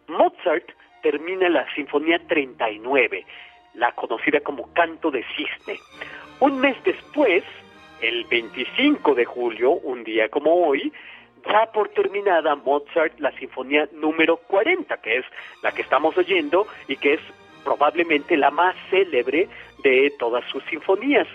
Mozart 0.08 0.72
termina 1.02 1.48
la 1.48 1.66
Sinfonía 1.74 2.18
39, 2.26 3.24
la 3.74 3.92
conocida 3.92 4.40
como 4.40 4.72
Canto 4.72 5.10
de 5.10 5.24
Cisne. 5.36 5.78
Un 6.40 6.60
mes 6.60 6.76
después, 6.84 7.44
el 8.00 8.24
25 8.24 9.14
de 9.14 9.24
julio, 9.24 9.70
un 9.72 10.04
día 10.04 10.28
como 10.28 10.52
hoy, 10.66 10.92
da 11.44 11.66
por 11.72 11.88
terminada 11.90 12.54
Mozart 12.56 13.18
la 13.18 13.32
Sinfonía 13.32 13.88
número 13.92 14.36
40, 14.36 14.96
que 14.98 15.18
es 15.18 15.24
la 15.62 15.72
que 15.72 15.82
estamos 15.82 16.16
oyendo 16.16 16.66
y 16.88 16.96
que 16.96 17.14
es 17.14 17.20
probablemente 17.64 18.36
la 18.36 18.50
más 18.50 18.74
célebre 18.90 19.48
de 19.82 20.12
todas 20.18 20.44
sus 20.50 20.62
sinfonías. 20.64 21.28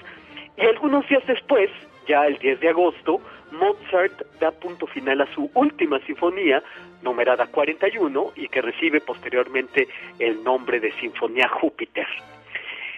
Y 0.57 0.61
algunos 0.61 1.07
días 1.07 1.25
después, 1.27 1.69
ya 2.07 2.25
el 2.25 2.37
10 2.37 2.59
de 2.59 2.69
agosto, 2.69 3.21
Mozart 3.51 4.21
da 4.39 4.51
punto 4.51 4.87
final 4.87 5.21
a 5.21 5.33
su 5.33 5.49
última 5.53 5.99
sinfonía, 5.99 6.61
numerada 7.01 7.47
41, 7.47 8.33
y 8.35 8.47
que 8.49 8.61
recibe 8.61 8.99
posteriormente 9.01 9.87
el 10.19 10.43
nombre 10.43 10.79
de 10.79 10.91
Sinfonía 10.93 11.47
Júpiter. 11.47 12.07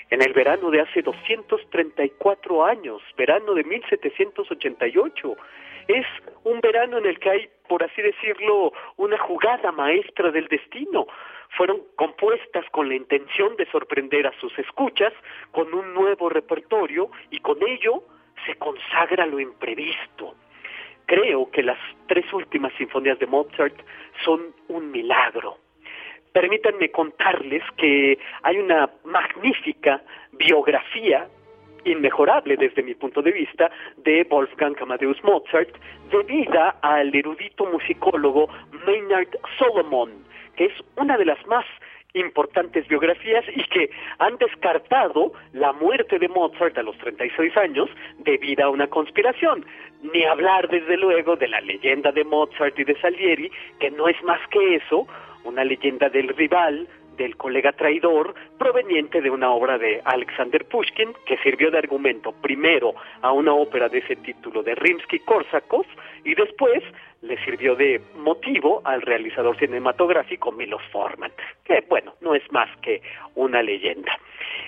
En 0.10 0.24
el 0.24 0.34
verano 0.34 0.72
de 0.72 0.82
hace 0.82 1.04
234 1.04 2.66
años, 2.66 3.02
verano 3.16 3.54
de 3.54 3.64
1788, 3.64 5.38
es 5.88 6.06
un 6.44 6.62
verano 6.62 6.98
en 6.98 7.06
el 7.06 7.20
que 7.20 7.30
hay, 7.30 7.50
por 7.68 7.84
así 7.84 8.02
decirlo, 8.02 8.74
una 8.98 9.18
jugada 9.20 9.72
maestra 9.72 10.32
del 10.32 10.48
destino. 10.48 11.08
Fueron 11.58 11.82
compuestas 11.96 12.66
con 12.72 12.90
la 12.90 12.96
intención 12.96 13.56
de 13.56 13.66
sorprender 13.68 14.26
a 14.26 14.40
sus 14.40 14.58
escuchas 14.58 15.14
con 15.52 15.74
un 15.74 15.94
nuevo 15.94 16.30
repertorio 16.30 17.12
y 17.30 17.40
con 17.40 17.58
ello 17.68 18.04
se 18.46 18.56
consagra 18.56 19.28
lo 19.28 19.40
imprevisto. 19.40 20.36
Creo 21.06 21.50
que 21.52 21.64
las 21.64 21.80
tres 22.08 22.32
últimas 22.34 22.74
sinfonías 22.74 23.20
de 23.20 23.28
Mozart 23.28 23.76
son 24.24 24.54
un 24.68 24.92
milagro. 24.92 25.58
Permítanme 26.40 26.90
contarles 26.90 27.64
que 27.76 28.18
hay 28.44 28.58
una 28.60 28.90
magnífica 29.04 30.02
biografía 30.32 31.28
inmejorable 31.84 32.56
desde 32.56 32.82
mi 32.82 32.96
punto 32.96 33.22
de 33.22 33.34
vista 33.34 33.70
de 33.98 34.24
Wolfgang 34.24 34.74
Amadeus 34.82 35.22
Mozart 35.22 35.76
debida 36.10 36.78
al 36.82 37.14
erudito 37.14 37.66
musicólogo 37.66 38.48
Maynard 38.88 39.28
Solomon, 39.58 40.12
que 40.56 40.68
es 40.68 40.74
una 40.96 41.18
de 41.18 41.26
las 41.26 41.46
más 41.46 41.66
importantes 42.14 42.88
biografías 42.88 43.44
y 43.54 43.62
que 43.66 43.90
han 44.20 44.38
descartado 44.38 45.34
la 45.52 45.74
muerte 45.74 46.20
de 46.20 46.30
Mozart 46.30 46.78
a 46.78 46.84
los 46.84 46.98
36 47.00 47.58
años 47.58 47.90
debido 48.20 48.64
a 48.64 48.70
una 48.70 48.88
conspiración. 48.88 49.66
Ni 50.14 50.24
hablar 50.24 50.70
desde 50.70 50.96
luego 50.96 51.36
de 51.36 51.50
la 51.50 51.60
leyenda 51.60 52.14
de 52.14 52.24
Mozart 52.24 52.80
y 52.80 52.86
de 52.86 52.98
Salieri, 53.02 53.52
que 53.78 53.92
no 53.92 54.08
es 54.08 54.24
más 54.24 54.40
que 54.50 54.76
eso, 54.76 55.06
una 55.44 55.64
leyenda 55.64 56.10
del 56.10 56.30
rival, 56.30 56.88
del 57.18 57.36
colega 57.36 57.74
traidor 57.74 58.34
proveniente 58.58 59.22
de 59.22 59.30
una 59.30 59.52
obra 59.52 59.78
de 59.78 60.02
Alexander 60.06 60.66
Pushkin 60.66 61.14
que 61.26 61.38
sirvió 61.38 61.70
de 61.70 61.78
argumento 61.78 62.32
primero 62.32 62.94
a 63.22 63.32
una 63.34 63.54
ópera 63.54 63.90
de 63.90 64.00
ese 64.00 64.16
título 64.16 64.64
de 64.64 64.76
Rimsky-Korsakov 64.76 65.86
y 66.24 66.34
después 66.34 66.82
le 67.22 67.38
sirvió 67.44 67.76
de 67.76 68.02
motivo 68.16 68.82
al 68.86 69.02
realizador 69.02 69.58
cinematográfico 69.60 70.54
Milos 70.54 70.82
Forman, 70.92 71.34
que 71.66 71.84
bueno, 71.90 72.14
no 72.22 72.34
es 72.34 72.52
más 72.52 72.70
que 72.78 73.02
una 73.36 73.62
leyenda. 73.62 74.18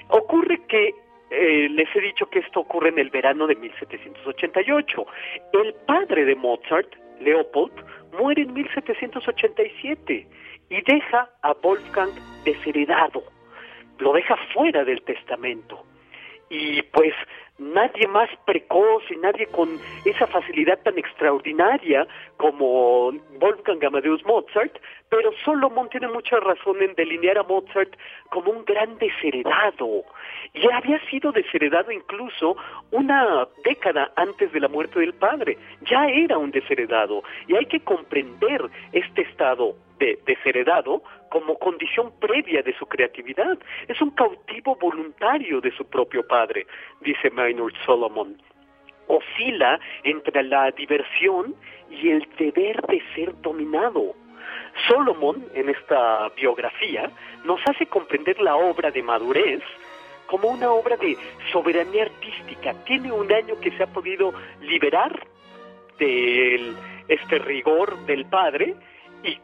Ocurre 0.09 0.59
que 0.67 0.93
eh, 1.31 1.69
les 1.69 1.87
he 1.95 2.01
dicho 2.01 2.25
que 2.25 2.39
esto 2.39 2.59
ocurre 2.59 2.89
en 2.89 2.99
el 2.99 3.09
verano 3.09 3.47
de 3.47 3.55
1788. 3.55 5.05
El 5.53 5.73
padre 5.85 6.25
de 6.25 6.35
Mozart, 6.35 6.93
Leopold, 7.21 7.71
muere 8.17 8.43
en 8.43 8.53
1787 8.53 10.27
y 10.69 10.81
deja 10.81 11.29
a 11.41 11.53
Wolfgang 11.53 12.11
desheredado, 12.43 13.23
lo 13.99 14.13
deja 14.13 14.35
fuera 14.53 14.83
del 14.83 15.01
testamento. 15.03 15.83
Y 16.49 16.81
pues 16.81 17.13
nadie 17.61 18.07
más 18.07 18.29
precoz 18.45 19.03
y 19.09 19.15
nadie 19.17 19.45
con 19.47 19.79
esa 20.03 20.27
facilidad 20.27 20.79
tan 20.83 20.97
extraordinaria 20.97 22.07
como 22.37 23.11
Wolfgang 23.39 23.85
Amadeus 23.85 24.25
Mozart, 24.25 24.77
pero 25.09 25.31
Solomon 25.45 25.89
tiene 25.89 26.07
mucha 26.07 26.39
razón 26.39 26.81
en 26.81 26.95
delinear 26.95 27.37
a 27.37 27.43
Mozart 27.43 27.95
como 28.29 28.51
un 28.51 28.65
gran 28.65 28.97
desheredado. 28.97 30.03
Y 30.53 30.69
había 30.71 30.99
sido 31.09 31.31
desheredado 31.31 31.91
incluso 31.91 32.57
una 32.91 33.47
década 33.63 34.11
antes 34.15 34.51
de 34.51 34.59
la 34.59 34.67
muerte 34.67 34.99
del 34.99 35.13
padre. 35.13 35.57
Ya 35.81 36.07
era 36.07 36.37
un 36.37 36.51
desheredado. 36.51 37.23
Y 37.47 37.55
hay 37.55 37.65
que 37.67 37.81
comprender 37.81 38.61
este 38.91 39.21
estado 39.21 39.75
de 40.01 40.19
desheredado 40.25 41.03
como 41.29 41.57
condición 41.59 42.11
previa 42.19 42.61
de 42.63 42.75
su 42.77 42.85
creatividad. 42.87 43.57
Es 43.87 44.01
un 44.01 44.11
cautivo 44.11 44.75
voluntario 44.75 45.61
de 45.61 45.71
su 45.71 45.85
propio 45.85 46.27
padre, 46.27 46.65
dice 46.99 47.29
Maynard 47.29 47.75
Solomon. 47.85 48.41
Oscila 49.07 49.79
entre 50.03 50.43
la 50.43 50.71
diversión 50.71 51.55
y 51.89 52.09
el 52.09 52.27
deber 52.37 52.81
de 52.87 53.01
ser 53.13 53.39
dominado. 53.41 54.15
Solomon, 54.87 55.45
en 55.53 55.69
esta 55.69 56.29
biografía, 56.29 57.11
nos 57.45 57.59
hace 57.67 57.85
comprender 57.85 58.39
la 58.41 58.55
obra 58.55 58.89
de 58.89 59.03
madurez 59.03 59.61
como 60.25 60.49
una 60.49 60.71
obra 60.71 60.95
de 60.97 61.15
soberanía 61.51 62.03
artística. 62.03 62.73
Tiene 62.85 63.11
un 63.11 63.31
año 63.31 63.59
que 63.59 63.71
se 63.71 63.83
ha 63.83 63.87
podido 63.87 64.33
liberar 64.61 65.27
de 65.99 66.73
este 67.07 67.37
rigor 67.39 68.05
del 68.05 68.25
padre 68.25 68.75
y 69.23 69.37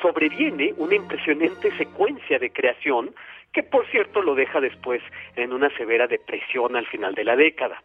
sobreviene 0.00 0.74
una 0.76 0.94
impresionante 0.94 1.70
secuencia 1.76 2.38
de 2.38 2.50
creación 2.50 3.14
que 3.52 3.62
por 3.62 3.86
cierto 3.90 4.22
lo 4.22 4.34
deja 4.34 4.60
después 4.60 5.02
en 5.36 5.52
una 5.52 5.70
severa 5.76 6.06
depresión 6.06 6.76
al 6.76 6.86
final 6.86 7.14
de 7.14 7.24
la 7.24 7.36
década. 7.36 7.82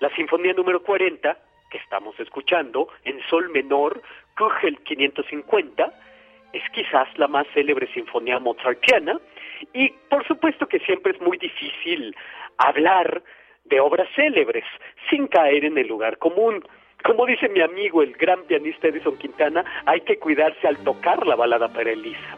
La 0.00 0.10
Sinfonía 0.14 0.52
número 0.52 0.82
40, 0.82 1.36
que 1.70 1.78
estamos 1.78 2.18
escuchando, 2.20 2.88
en 3.04 3.20
sol 3.28 3.48
menor, 3.50 4.02
Kugel 4.36 4.78
550, 4.80 5.92
es 6.52 6.62
quizás 6.72 7.08
la 7.18 7.28
más 7.28 7.46
célebre 7.52 7.92
sinfonía 7.92 8.38
mozartiana 8.38 9.18
y 9.72 9.90
por 10.08 10.26
supuesto 10.26 10.66
que 10.66 10.78
siempre 10.80 11.12
es 11.12 11.20
muy 11.20 11.36
difícil 11.36 12.14
hablar 12.56 13.22
de 13.64 13.80
obras 13.80 14.08
célebres 14.14 14.64
sin 15.10 15.26
caer 15.26 15.64
en 15.64 15.76
el 15.76 15.86
lugar 15.86 16.18
común. 16.18 16.64
Como 17.02 17.26
dice 17.26 17.48
mi 17.48 17.60
amigo, 17.60 18.02
el 18.02 18.12
gran 18.12 18.42
pianista 18.44 18.88
Edison 18.88 19.16
Quintana, 19.16 19.64
hay 19.86 20.00
que 20.02 20.18
cuidarse 20.18 20.66
al 20.66 20.78
tocar 20.78 21.26
la 21.26 21.36
balada 21.36 21.68
para 21.68 21.90
Elisa. 21.90 22.36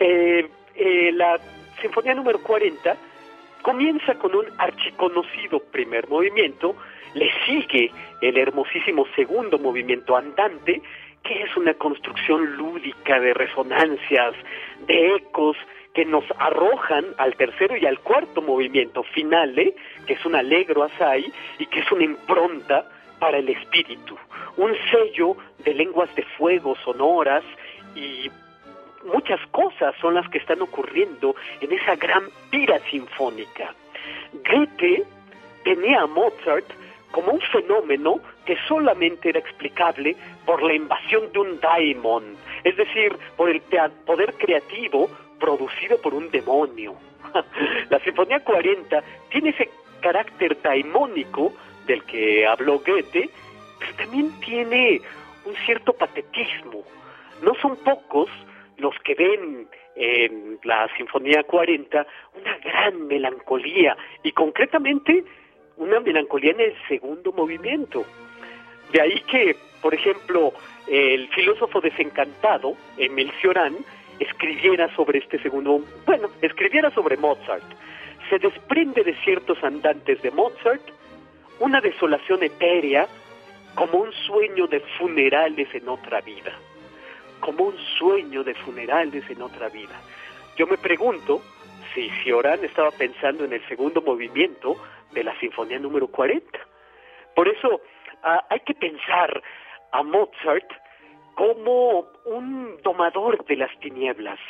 Eh, 0.00 0.48
eh, 0.74 1.12
la 1.12 1.38
Sinfonía 1.80 2.14
número 2.14 2.42
40 2.42 2.96
comienza 3.62 4.14
con 4.14 4.34
un 4.34 4.46
archiconocido 4.58 5.60
primer 5.60 6.08
movimiento, 6.08 6.74
le 7.14 7.30
sigue 7.46 7.90
el 8.20 8.38
hermosísimo 8.38 9.06
segundo 9.14 9.58
movimiento 9.58 10.16
andante, 10.16 10.80
que 11.22 11.42
es 11.42 11.56
una 11.56 11.74
construcción 11.74 12.56
lúdica 12.56 13.20
de 13.20 13.34
resonancias, 13.34 14.34
de 14.86 15.16
ecos, 15.16 15.56
que 15.94 16.04
nos 16.04 16.24
arrojan 16.38 17.06
al 17.16 17.34
tercero 17.34 17.76
y 17.76 17.86
al 17.86 17.98
cuarto 18.00 18.40
movimiento 18.40 19.02
finale, 19.02 19.74
que 20.06 20.14
es 20.14 20.24
un 20.24 20.34
alegro 20.36 20.84
asai 20.84 21.32
y 21.58 21.66
que 21.66 21.80
es 21.80 21.90
una 21.90 22.04
impronta 22.04 22.88
para 23.18 23.38
el 23.38 23.48
espíritu, 23.48 24.16
un 24.56 24.74
sello 24.90 25.36
de 25.64 25.74
lenguas 25.74 26.14
de 26.14 26.22
fuego 26.36 26.76
sonoras 26.84 27.44
y 27.94 28.30
muchas 29.04 29.40
cosas 29.50 29.94
son 30.00 30.14
las 30.14 30.28
que 30.28 30.38
están 30.38 30.62
ocurriendo 30.62 31.34
en 31.60 31.72
esa 31.72 31.96
gran 31.96 32.24
pira 32.50 32.78
sinfónica. 32.90 33.74
Goethe 34.32 35.04
tenía 35.64 36.02
a 36.02 36.06
Mozart 36.06 36.66
como 37.10 37.32
un 37.32 37.40
fenómeno 37.40 38.20
que 38.44 38.56
solamente 38.66 39.30
era 39.30 39.38
explicable 39.38 40.16
por 40.44 40.62
la 40.62 40.74
invasión 40.74 41.32
de 41.32 41.38
un 41.38 41.60
daimon, 41.60 42.36
es 42.64 42.76
decir, 42.76 43.16
por 43.36 43.50
el 43.50 43.62
poder 44.04 44.34
creativo 44.34 45.08
producido 45.38 46.00
por 46.00 46.14
un 46.14 46.30
demonio. 46.30 46.94
La 47.90 47.98
Sinfonía 48.00 48.40
40 48.40 49.02
tiene 49.30 49.50
ese 49.50 49.70
carácter 50.00 50.60
daimónico 50.62 51.52
del 51.88 52.04
que 52.04 52.46
habló 52.46 52.78
Goethe, 52.78 53.28
pero 53.80 53.92
también 53.96 54.30
tiene 54.40 55.00
un 55.44 55.56
cierto 55.66 55.92
patetismo. 55.94 56.84
No 57.42 57.54
son 57.60 57.76
pocos 57.76 58.28
los 58.76 58.94
que 59.00 59.14
ven 59.14 59.68
en 59.96 60.60
la 60.62 60.88
Sinfonía 60.96 61.42
40 61.42 62.06
una 62.40 62.58
gran 62.58 63.08
melancolía 63.08 63.96
y 64.22 64.30
concretamente 64.30 65.24
una 65.76 65.98
melancolía 65.98 66.52
en 66.52 66.60
el 66.60 66.74
segundo 66.86 67.32
movimiento. 67.32 68.04
De 68.92 69.00
ahí 69.00 69.20
que, 69.22 69.56
por 69.82 69.94
ejemplo, 69.94 70.52
el 70.86 71.28
filósofo 71.30 71.80
desencantado, 71.80 72.74
Emil 72.96 73.32
Cioran, 73.40 73.76
escribiera 74.18 74.94
sobre 74.94 75.20
este 75.20 75.40
segundo, 75.40 75.80
bueno, 76.06 76.28
escribiera 76.42 76.90
sobre 76.90 77.16
Mozart. 77.16 77.64
Se 78.28 78.38
desprende 78.38 79.02
de 79.02 79.14
ciertos 79.24 79.62
andantes 79.62 80.20
de 80.22 80.30
Mozart 80.30 80.82
una 81.60 81.80
desolación 81.80 82.42
etérea 82.42 83.06
como 83.74 83.98
un 83.98 84.12
sueño 84.12 84.66
de 84.66 84.80
funerales 84.98 85.72
en 85.74 85.88
otra 85.88 86.20
vida, 86.20 86.52
como 87.40 87.64
un 87.64 87.78
sueño 87.98 88.42
de 88.42 88.54
funerales 88.54 89.28
en 89.30 89.42
otra 89.42 89.68
vida. 89.68 90.00
Yo 90.56 90.66
me 90.66 90.78
pregunto 90.78 91.42
si 91.94 92.10
Cioran 92.22 92.64
estaba 92.64 92.90
pensando 92.90 93.44
en 93.44 93.52
el 93.52 93.66
segundo 93.68 94.02
movimiento 94.02 94.76
de 95.12 95.24
la 95.24 95.38
Sinfonía 95.38 95.78
número 95.78 96.08
40. 96.08 96.58
Por 97.34 97.48
eso 97.48 97.80
ah, 98.22 98.44
hay 98.50 98.60
que 98.60 98.74
pensar 98.74 99.42
a 99.92 100.02
Mozart 100.02 100.70
como 101.34 102.08
un 102.24 102.78
domador 102.82 103.44
de 103.46 103.56
las 103.56 103.70
tinieblas. 103.78 104.40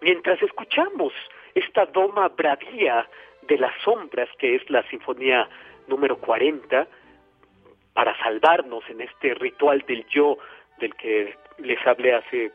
Mientras 0.00 0.40
escuchamos 0.42 1.12
esta 1.54 1.86
doma 1.86 2.28
bravía 2.28 3.06
de 3.42 3.58
las 3.58 3.72
sombras 3.82 4.28
que 4.38 4.56
es 4.56 4.70
la 4.70 4.82
Sinfonía 4.88 5.48
número 5.86 6.16
40, 6.18 6.86
para 7.92 8.16
salvarnos 8.18 8.84
en 8.88 9.00
este 9.00 9.34
ritual 9.34 9.84
del 9.86 10.04
yo 10.08 10.38
del 10.78 10.94
que 10.94 11.36
les 11.58 11.86
hablé 11.86 12.14
hace 12.14 12.50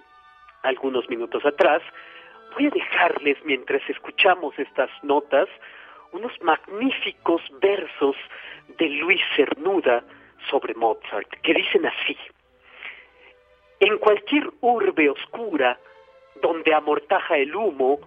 algunos 0.64 1.10
minutos 1.10 1.45
atrás, 1.45 1.81
voy 2.53 2.68
a 2.68 2.72
dejarles 2.72 3.38
mientras 3.45 3.81
escuchamos 3.89 4.57
estas 4.60 4.89
notas 5.03 5.47
unos 6.11 6.34
magníficos 6.41 7.41
versos 7.61 8.15
de 8.77 8.89
Luis 8.89 9.22
Cernuda 9.35 10.03
sobre 10.49 10.73
Mozart, 10.73 11.30
que 11.41 11.53
dicen 11.53 11.85
así, 11.85 12.18
en 13.80 13.97
cualquier 13.97 14.49
urbe 14.61 15.10
oscura 15.10 15.80
donde 16.41 16.73
amortaja 16.73 17.38
el 17.38 17.56
humo, 17.56 17.99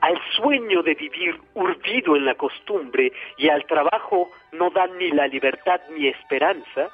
al 0.00 0.18
sueño 0.36 0.82
de 0.82 0.94
vivir 0.94 1.38
urdido 1.54 2.16
en 2.16 2.24
la 2.24 2.34
costumbre 2.34 3.12
y 3.36 3.48
al 3.48 3.64
trabajo 3.66 4.30
no 4.52 4.70
dan 4.70 4.96
ni 4.98 5.10
la 5.10 5.26
libertad 5.26 5.80
ni 5.90 6.08
esperanza, 6.08 6.88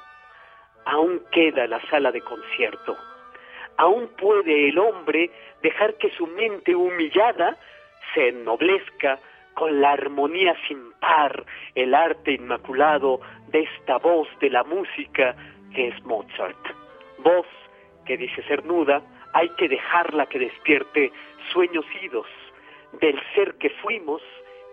aún 0.85 1.21
queda 1.31 1.67
la 1.67 1.81
sala 1.89 2.11
de 2.11 2.21
concierto. 2.21 2.95
Aún 3.77 4.09
puede 4.17 4.69
el 4.69 4.77
hombre 4.79 5.29
dejar 5.61 5.95
que 5.95 6.09
su 6.11 6.27
mente 6.27 6.75
humillada 6.75 7.57
se 8.13 8.29
ennoblezca 8.29 9.19
con 9.53 9.81
la 9.81 9.91
armonía 9.91 10.55
sin 10.67 10.91
par, 10.99 11.45
el 11.75 11.93
arte 11.95 12.33
inmaculado 12.33 13.21
de 13.47 13.61
esta 13.61 13.97
voz 13.97 14.27
de 14.39 14.49
la 14.49 14.63
música 14.63 15.35
que 15.73 15.89
es 15.89 16.03
Mozart. 16.03 16.57
Voz 17.19 17.47
que 18.05 18.17
dice 18.17 18.43
Cernuda, 18.43 19.01
hay 19.33 19.49
que 19.57 19.67
dejarla 19.67 20.25
que 20.27 20.39
despierte 20.39 21.11
sueños 21.51 21.85
idos 22.01 22.27
del 22.93 23.19
ser 23.35 23.55
que 23.55 23.69
fuimos 23.81 24.21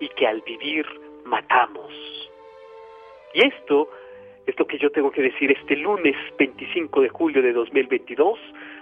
y 0.00 0.08
que 0.08 0.26
al 0.26 0.40
vivir 0.42 0.86
matamos. 1.24 1.92
Y 3.32 3.46
esto 3.46 3.88
es 4.46 4.58
lo 4.58 4.66
que 4.66 4.78
yo 4.78 4.90
tengo 4.90 5.10
que 5.10 5.22
decir 5.22 5.50
este 5.50 5.76
lunes 5.76 6.16
25 6.38 7.00
de 7.00 7.08
julio 7.08 7.42
de 7.42 7.52
2022 7.52 8.38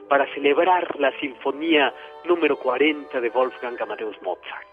para 0.08 0.26
celebrar 0.34 0.98
la 0.98 1.12
Sinfonía 1.20 1.94
número 2.24 2.58
40 2.58 3.20
de 3.20 3.30
Wolfgang 3.30 3.80
Amadeus 3.80 4.20
Mozart. 4.22 4.71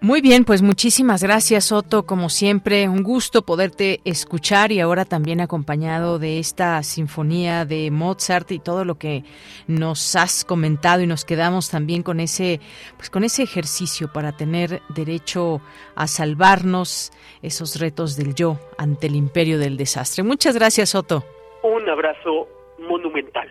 Muy 0.00 0.20
bien, 0.20 0.44
pues 0.44 0.62
muchísimas 0.62 1.24
gracias 1.24 1.72
Otto, 1.72 2.06
como 2.06 2.28
siempre, 2.28 2.88
un 2.88 3.02
gusto 3.02 3.42
poderte 3.42 3.98
escuchar 4.04 4.70
y 4.70 4.78
ahora 4.78 5.04
también 5.04 5.40
acompañado 5.40 6.20
de 6.20 6.38
esta 6.38 6.80
sinfonía 6.84 7.64
de 7.64 7.90
Mozart 7.90 8.52
y 8.52 8.60
todo 8.60 8.84
lo 8.84 8.94
que 8.94 9.24
nos 9.66 10.14
has 10.14 10.44
comentado 10.44 11.02
y 11.02 11.08
nos 11.08 11.24
quedamos 11.24 11.68
también 11.68 12.04
con 12.04 12.20
ese 12.20 12.60
pues 12.96 13.10
con 13.10 13.24
ese 13.24 13.42
ejercicio 13.42 14.08
para 14.12 14.30
tener 14.30 14.82
derecho 14.88 15.60
a 15.96 16.06
salvarnos 16.06 17.10
esos 17.42 17.80
retos 17.80 18.16
del 18.16 18.36
yo 18.36 18.60
ante 18.78 19.08
el 19.08 19.16
imperio 19.16 19.58
del 19.58 19.76
desastre. 19.76 20.22
Muchas 20.22 20.54
gracias 20.54 20.94
Otto. 20.94 21.24
Un 21.64 21.88
abrazo 21.90 22.46
monumental. 22.78 23.48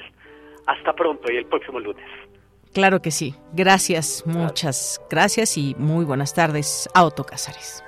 Hasta 0.65 0.93
pronto 0.93 1.29
y 1.29 1.35
el 1.35 1.45
próximo 1.45 1.81
lunes. 1.81 2.05
Claro 2.77 3.01
que 3.01 3.09
sí. 3.09 3.33
Gracias, 3.53 4.21
muchas 4.27 5.01
gracias 5.09 5.57
y 5.57 5.73
muy 5.79 6.05
buenas 6.05 6.35
tardes 6.35 6.87
a 6.93 7.05
Otto 7.05 7.23
Cázares. 7.23 7.83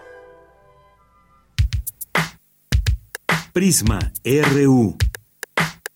Prisma 3.54 4.00
RU. 4.26 4.98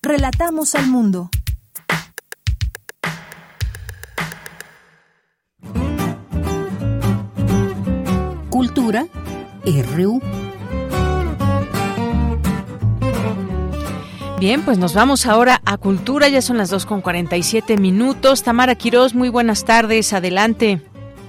Relatamos 0.04 0.76
al 0.76 0.86
mundo. 0.86 1.32
Cultura 8.52 9.08
RU. 9.66 10.22
Bien, 14.44 14.66
pues 14.66 14.78
nos 14.78 14.94
vamos 14.94 15.26
ahora 15.26 15.62
a 15.66 15.78
Cultura, 15.78 16.28
ya 16.28 16.42
son 16.42 16.58
las 16.58 16.70
2 16.70 16.86
con 16.86 17.00
47 17.00 17.78
minutos. 17.78 18.44
Tamara 18.44 18.76
Quiroz, 18.76 19.16
muy 19.16 19.30
buenas 19.30 19.64
tardes, 19.64 20.12
adelante. 20.12 20.82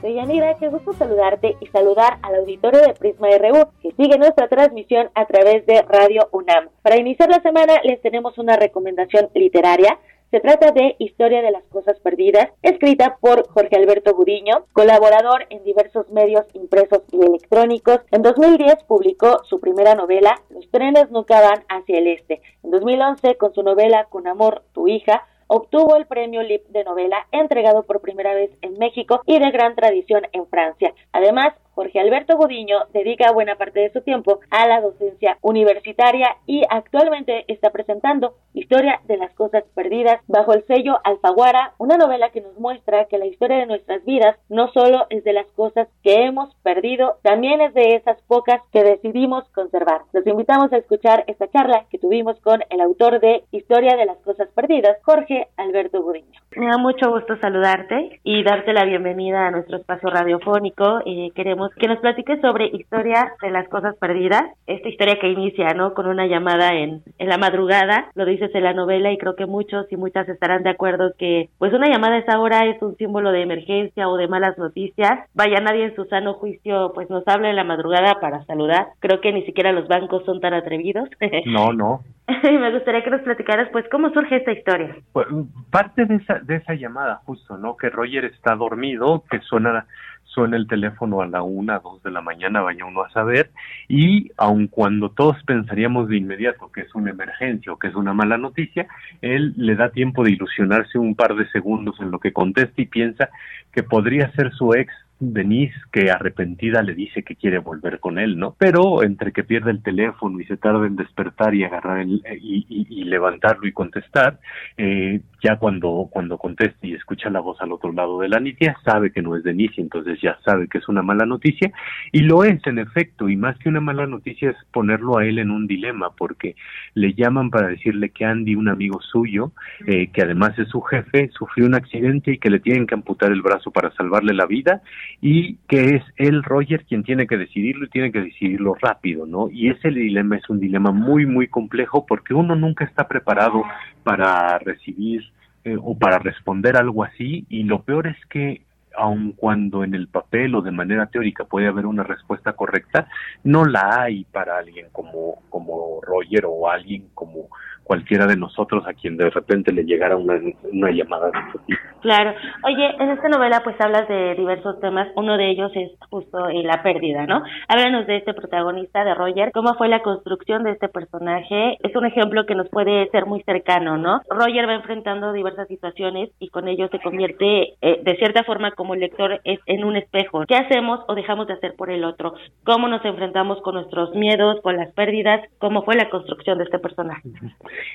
Deyanira, 0.03 0.57
qué 0.59 0.67
gusto 0.67 0.95
saludarte 0.95 1.55
y 1.61 1.67
saludar 1.69 2.19
al 2.23 2.35
auditorio 2.35 2.81
de 2.81 2.93
Prisma 2.95 3.29
RU 3.39 3.69
que 3.81 3.93
sigue 3.93 4.19
nuestra 4.19 4.49
transmisión 4.49 5.11
a 5.15 5.27
través 5.27 5.65
de 5.65 5.83
Radio 5.83 6.29
UNAM. 6.33 6.71
Para 6.83 6.99
iniciar 6.99 7.29
la 7.29 7.41
semana 7.41 7.75
les 7.85 8.03
tenemos 8.03 8.37
una 8.37 8.57
recomendación 8.57 9.29
literaria 9.33 9.97
se 10.35 10.41
trata 10.41 10.73
de 10.73 10.97
Historia 10.99 11.43
de 11.43 11.53
las 11.53 11.63
Cosas 11.69 12.01
Perdidas, 12.01 12.51
escrita 12.61 13.19
por 13.21 13.47
Jorge 13.51 13.77
Alberto 13.77 14.17
Gudiño, 14.17 14.67
colaborador 14.73 15.47
en 15.49 15.63
diversos 15.63 16.11
medios 16.11 16.45
impresos 16.55 17.03
y 17.13 17.25
electrónicos. 17.25 18.01
En 18.11 18.23
2010 18.23 18.83
publicó 18.83 19.45
su 19.45 19.61
primera 19.61 19.95
novela, 19.95 20.43
Los 20.51 20.69
trenes 20.73 21.09
nunca 21.13 21.41
van 21.41 21.63
hacia 21.69 21.99
el 21.99 22.09
este. 22.09 22.43
En 22.65 22.73
2011, 22.73 23.37
con 23.37 23.55
su 23.55 23.63
novela 23.63 24.09
Con 24.11 24.27
amor, 24.27 24.65
tu 24.73 24.89
hija, 24.89 25.23
obtuvo 25.47 25.95
el 25.95 26.07
premio 26.07 26.43
LIP 26.43 26.67
de 26.67 26.83
novela 26.83 27.29
entregado 27.31 27.85
por 27.85 28.01
primera 28.01 28.35
vez 28.35 28.51
en 28.61 28.77
México 28.79 29.23
y 29.27 29.39
de 29.39 29.53
gran 29.53 29.77
tradición 29.77 30.23
en 30.33 30.49
Francia. 30.49 30.95
Además, 31.13 31.55
Jorge 31.75 32.01
Alberto 32.01 32.37
Gudiño 32.37 32.85
dedica 32.93 33.33
buena 33.33 33.57
parte 33.57 33.81
de 33.81 33.93
su 33.93 34.01
tiempo 34.01 34.41
a 34.51 34.67
la 34.67 34.81
docencia 34.81 35.39
universitaria 35.43 36.37
y 36.47 36.63
actualmente 36.69 37.45
está 37.49 37.71
presentando 37.71 38.35
Historia 38.55 39.01
de 39.07 39.17
las 39.17 39.35
Cosas 39.35 39.65
Perdidas 39.75 40.21
bajo 40.29 40.53
el 40.53 40.65
sello 40.67 40.99
Alfaguara, 41.03 41.73
una 41.79 41.97
novela 41.97 42.31
que 42.31 42.41
nos 42.41 42.57
muestra 42.59 43.07
que 43.07 43.19
la 43.19 43.27
historia 43.27 43.59
de 43.59 43.67
nuestras 43.67 44.05
vidas 44.05 44.37
no 44.49 44.69
solo 44.69 45.07
es 45.11 45.25
de 45.25 45.33
las 45.33 45.47
cosas 45.57 45.89
que 46.03 46.25
hemos 46.25 46.55
perdido, 46.63 47.17
también 47.23 47.61
es 47.61 47.75
de 47.75 47.97
esas 47.97 48.21
pocas 48.23 48.61
que 48.73 48.85
decidimos 48.85 49.49
conservar. 49.51 50.03
Los 50.13 50.27
invitamos 50.27 50.73
a 50.73 50.77
escuchar 50.77 51.25
esta 51.27 51.49
charla 51.49 51.85
que 51.91 51.99
tuvimos 51.99 52.39
con 52.41 52.63
el 52.71 52.81
autor 52.81 53.21
de 53.21 53.45
Historia 53.51 53.97
de 53.97 54.07
las 54.07 54.19
Cosas 54.19 54.49
Perdidas, 54.55 54.97
Jorge 55.03 55.49
Alberto 55.57 56.03
Gudiño. 56.03 56.41
Me 56.57 56.67
da 56.67 56.79
mucho 56.79 57.11
gusto 57.11 57.37
saludarte 57.39 58.21
y 58.23 58.45
darte 58.45 58.73
la 58.73 58.85
bienvenida 58.85 59.49
a 59.49 59.51
nuestro 59.51 59.79
espacio 59.79 60.09
radiofónico. 60.11 61.01
Eh, 61.05 61.31
queremos 61.35 61.64
que 61.77 61.89
nos 61.89 61.99
platiques 61.99 62.41
sobre 62.41 62.67
historia 62.67 63.33
de 63.41 63.51
las 63.51 63.69
cosas 63.69 63.97
perdidas, 63.97 64.43
esta 64.67 64.89
historia 64.89 65.19
que 65.21 65.29
inicia, 65.29 65.75
¿no? 65.75 65.95
Con 65.95 66.07
una 66.07 66.27
llamada 66.27 66.75
en, 66.75 67.03
en 67.19 67.29
la 67.29 67.39
madrugada, 67.39 68.11
lo 68.15 68.25
dices 68.25 68.55
en 68.55 68.65
la 68.65 68.73
novela 68.73 69.13
y 69.13 69.19
creo 69.19 69.37
que 69.37 69.47
muchos 69.47 69.91
y 69.91 69.97
muchas 69.97 70.29
estarán 70.29 70.63
de 70.63 70.71
acuerdo 70.71 71.13
que 71.19 71.49
pues 71.59 71.73
una 71.73 71.89
llamada 71.89 72.17
a 72.17 72.19
esa 72.19 72.39
hora 72.39 72.67
es 72.67 72.81
un 72.83 72.97
símbolo 72.97 73.33
de 73.33 73.43
emergencia 73.43 74.09
o 74.09 74.17
de 74.17 74.29
malas 74.29 74.59
noticias. 74.59 75.29
Vaya, 75.35 75.61
nadie 75.61 75.85
en 75.85 75.95
su 75.95 76.05
sano 76.05 76.35
juicio 76.35 76.93
pues 76.95 77.09
nos 77.11 77.27
habla 77.27 77.51
en 77.51 77.57
la 77.57 77.65
madrugada 77.65 78.21
para 78.21 78.45
saludar. 78.45 78.89
Creo 79.01 79.21
que 79.21 79.33
ni 79.33 79.45
siquiera 79.45 79.73
los 79.73 79.89
bancos 79.89 80.25
son 80.25 80.41
tan 80.41 80.55
atrevidos. 80.55 81.09
No, 81.47 81.73
no. 81.73 82.01
Me 82.43 82.73
gustaría 82.73 83.05
que 83.05 83.11
nos 83.11 83.21
platicaras 83.21 83.69
pues 83.71 83.85
cómo 83.91 84.11
surge 84.11 84.37
esta 84.37 84.53
historia. 84.53 84.97
Pues, 85.13 85.27
parte 85.71 86.07
de 86.07 86.17
esa, 86.17 86.39
de 86.41 86.57
esa 86.57 86.75
llamada 86.75 87.21
justo, 87.27 87.57
¿no? 87.59 87.77
Que 87.77 87.91
Roger 87.91 88.25
está 88.25 88.55
dormido, 88.57 89.25
que 89.31 89.41
suena 89.41 89.87
suena 90.35 90.57
el 90.57 90.67
teléfono 90.67 91.23
a 91.23 91.27
la 91.27 91.43
una, 91.43 91.79
dos 91.79 92.03
de 92.03 92.11
la 92.11 92.21
mañana, 92.21 92.61
vaya 92.61 92.85
uno 92.85 93.03
a 93.03 93.11
saber, 93.11 93.51
y 93.89 94.31
aun 94.37 94.67
cuando 94.67 95.11
todos 95.11 95.43
pensaríamos 95.45 96.09
de 96.09 96.17
inmediato 96.17 96.71
que 96.73 96.83
es 96.83 96.95
una 96.95 97.11
emergencia 97.11 97.73
o 97.73 97.79
que 97.79 97.89
es 97.89 97.95
una 97.95 98.13
mala 98.13 98.37
noticia, 98.37 98.87
él 99.23 99.55
le 99.57 99.77
da 99.77 99.91
tiempo 99.91 100.25
de 100.25 100.33
ilusionarse 100.33 100.99
un 100.99 101.15
par 101.15 101.35
de 101.37 101.49
segundos 101.51 101.97
en 102.01 102.11
lo 102.11 102.19
que 102.19 102.33
contesta 102.33 102.83
y 102.83 102.87
piensa 102.87 103.31
que 103.73 103.83
podría 103.83 104.31
ser 104.33 104.53
su 104.53 104.75
ex 104.75 104.93
Denise, 105.33 105.75
que 105.93 106.11
arrepentida 106.11 106.83
le 106.83 106.95
dice 106.95 107.23
que 107.23 107.37
quiere 107.37 107.59
volver 107.59 108.01
con 108.01 108.19
él, 108.19 108.39
¿no? 108.39 108.55
Pero 108.59 109.03
entre 109.03 109.33
que 109.33 109.45
pierde 109.45 109.71
el 109.71 109.83
teléfono 109.83 110.41
y 110.41 110.45
se 110.45 110.57
tarda 110.57 110.87
en 110.87 110.97
despertar 110.97 111.55
y 111.55 111.65
agarrar 111.65 112.01
el, 112.01 112.23
y, 112.41 113.05
levantarlo 113.05 113.67
y 113.67 113.73
contestar, 113.73 114.41
eh, 114.77 115.21
ya 115.43 115.57
cuando, 115.57 116.09
cuando 116.11 116.39
conteste 116.39 116.89
y 116.89 116.95
escucha 116.95 117.31
la 117.31 117.41
voz 117.41 117.61
al 117.61 117.73
otro 117.73 117.93
lado 117.93 118.21
de 118.21 118.29
la 118.29 118.41
nitia, 118.41 118.77
sabe 118.85 119.13
que 119.13 119.23
no 119.23 119.37
es 119.37 119.45
Denise, 119.45 119.81
entonces 119.81 120.19
ya 120.21 120.39
sabe 120.45 120.69
que 120.69 120.79
es 120.79 120.89
una 120.89 121.03
mala 121.03 121.27
noticia, 121.27 121.73
y 122.13 122.21
lo 122.21 122.45
es 122.45 122.67
en 122.67 122.79
efecto, 122.79 123.29
y 123.29 123.37
más 123.37 123.59
que 123.59 123.69
una 123.69 123.81
mala 123.81 124.07
noticia 124.07 124.51
es 124.51 124.57
ponerlo 124.73 125.19
a 125.19 125.27
él 125.27 125.39
en 125.39 125.51
un 125.51 125.67
dilema, 125.67 126.11
porque 126.17 126.57
le 126.95 127.15
llaman 127.15 127.51
para 127.51 127.69
decirle 127.69 128.11
que 128.11 128.25
Andy, 128.25 128.55
un 128.55 128.69
amigo 128.69 129.01
suyo, 129.01 129.53
eh, 129.87 130.09
que 130.09 130.23
además 130.23 130.59
es 130.59 130.69
su 130.69 130.81
jefe, 130.81 131.31
sufrió 131.37 131.67
un 131.67 131.75
accidente 131.75 132.33
y 132.33 132.39
que 132.39 132.51
le 132.51 132.61
tienen 132.61 132.87
que 132.87 132.95
amputar 132.95 133.31
el 133.31 133.43
brazo 133.43 133.71
para 133.71 133.93
salvarle 133.93 134.35
la 134.35 134.47
vida, 134.47 134.83
y 135.21 135.57
que 135.69 135.97
es 135.97 136.03
él, 136.17 136.43
Roger, 136.43 136.85
quien 136.85 137.03
tiene 137.03 137.27
que 137.27 137.37
decidirlo 137.37 137.87
y 137.87 137.91
tiene 137.91 138.13
que 138.13 138.21
decidirlo 138.21 138.75
rápido, 138.75 139.27
¿no? 139.27 139.49
Y 139.51 139.71
ese 139.71 139.91
dilema 139.91 140.37
es 140.37 140.49
un 140.51 140.61
dilema 140.61 140.91
muy, 140.91 141.27
muy 141.27 141.49
complejo 141.49 142.07
porque 142.07 142.35
uno 142.35 142.55
nunca 142.55 142.85
está 142.85 143.09
preparado 143.09 143.63
para 144.03 144.59
recibir 144.59 145.23
eh, 145.65 145.77
o 145.81 145.97
para 145.97 146.19
responder 146.19 146.77
algo 146.77 147.05
así 147.05 147.47
y 147.49 147.65
lo 147.65 147.83
peor 147.83 148.07
es 148.07 148.17
que 148.27 148.63
aun 148.97 149.33
cuando 149.33 149.83
en 149.85 149.95
el 149.95 150.09
papel 150.09 150.55
o 150.55 150.63
de 150.63 150.71
manera 150.71 151.07
teórica 151.07 151.45
puede 151.45 151.67
haber 151.67 151.87
una 151.87 152.03
respuesta 152.03 152.53
correcta, 152.53 153.09
no 153.43 153.65
la 153.65 154.03
hay 154.03 154.25
para 154.25 154.59
alguien 154.59 154.87
como, 154.93 155.43
como 155.49 156.01
Roger 156.03 156.45
o 156.47 156.71
alguien 156.71 157.09
como 157.15 157.49
cualquiera 157.85 158.27
de 158.27 158.37
nosotros 158.37 158.85
a 158.87 158.95
quien 158.95 159.17
de 159.17 159.31
repente 159.31 159.73
le 159.73 159.85
llegara 159.85 160.17
una, 160.17 160.41
una 160.73 160.91
llamada 160.91 161.31
de 161.31 161.39
este 161.39 161.59
tipo. 161.67 161.81
Claro. 162.01 162.35
Oye, 162.65 162.95
en 162.99 163.11
esta 163.11 163.29
novela 163.29 163.61
pues 163.63 163.77
hablas 163.81 164.09
de 164.09 164.35
diversos 164.35 164.81
temas, 164.81 165.09
uno 165.17 165.37
de 165.37 165.51
ellos 165.51 165.71
es 165.75 165.91
justo 166.11 166.49
eh, 166.49 166.63
la 166.63 166.83
pérdida, 166.83 167.27
¿no? 167.27 167.43
Háblanos 167.69 168.07
de 168.07 168.17
este 168.19 168.35
protagonista, 168.35 169.05
de 169.05 169.15
Roger, 169.15 169.53
cómo 169.53 169.75
fue 169.75 169.89
la 169.89 170.01
construcción 170.01 170.65
de 170.65 170.73
este 170.73 170.89
personaje. 170.89 171.79
Es 171.83 171.95
un 171.95 172.07
ejemplo 172.07 172.47
que 172.47 172.55
nos 172.55 172.69
puede 172.69 173.09
ser 173.11 173.27
muy 173.27 173.43
cercano, 173.43 173.97
¿no? 173.97 174.21
Roger 174.29 174.69
va 174.69 174.75
enfrentando 174.75 175.33
diversas 175.33 175.69
situaciones 175.69 176.31
y 176.39 176.49
con 176.49 176.69
ello 176.69 176.89
se 176.89 177.01
convierte 177.01 177.75
eh, 177.81 178.01
de 178.03 178.17
cierta 178.17 178.45
forma 178.45 178.73
como 178.73 178.95
lector 178.95 179.41
en 179.45 179.85
un 179.85 179.97
espejo. 179.97 180.45
¿Qué 180.47 180.57
hacemos 180.57 181.01
o 181.09 181.15
dejamos 181.15 181.47
de 181.47 181.55
hacer 181.55 181.75
por 181.77 181.91
el 181.91 182.05
otro? 182.05 182.35
¿Cómo 182.65 182.89
nos 182.89 183.05
enfrentamos 183.05 183.61
con 183.63 183.75
nuestros 183.75 184.15
miedos, 184.15 184.61
con 184.63 184.77
las 184.77 184.93
pérdidas? 184.93 185.41
¿Cómo 185.59 185.83
fue 185.83 185.97
la 185.97 186.11
construcción 186.11 186.59
de 186.59 186.65
este 186.65 186.79
personaje? 186.79 187.29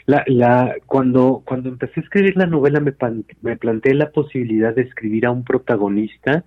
La, 0.06 0.24
la, 0.28 0.76
cuando, 0.86 1.44
cuando 1.46 1.70
empecé 1.70 2.00
a 2.00 2.04
escribir 2.04 2.38
la 2.38 2.46
novela 2.46 2.80
me, 2.80 2.94
me 3.42 3.58
planteé 3.58 3.94
la 3.94 4.12
posibilidad 4.12 4.74
de 4.74 4.84
escribir 4.84 5.26
a 5.26 5.32
un 5.32 5.44
protagonista 5.44 6.44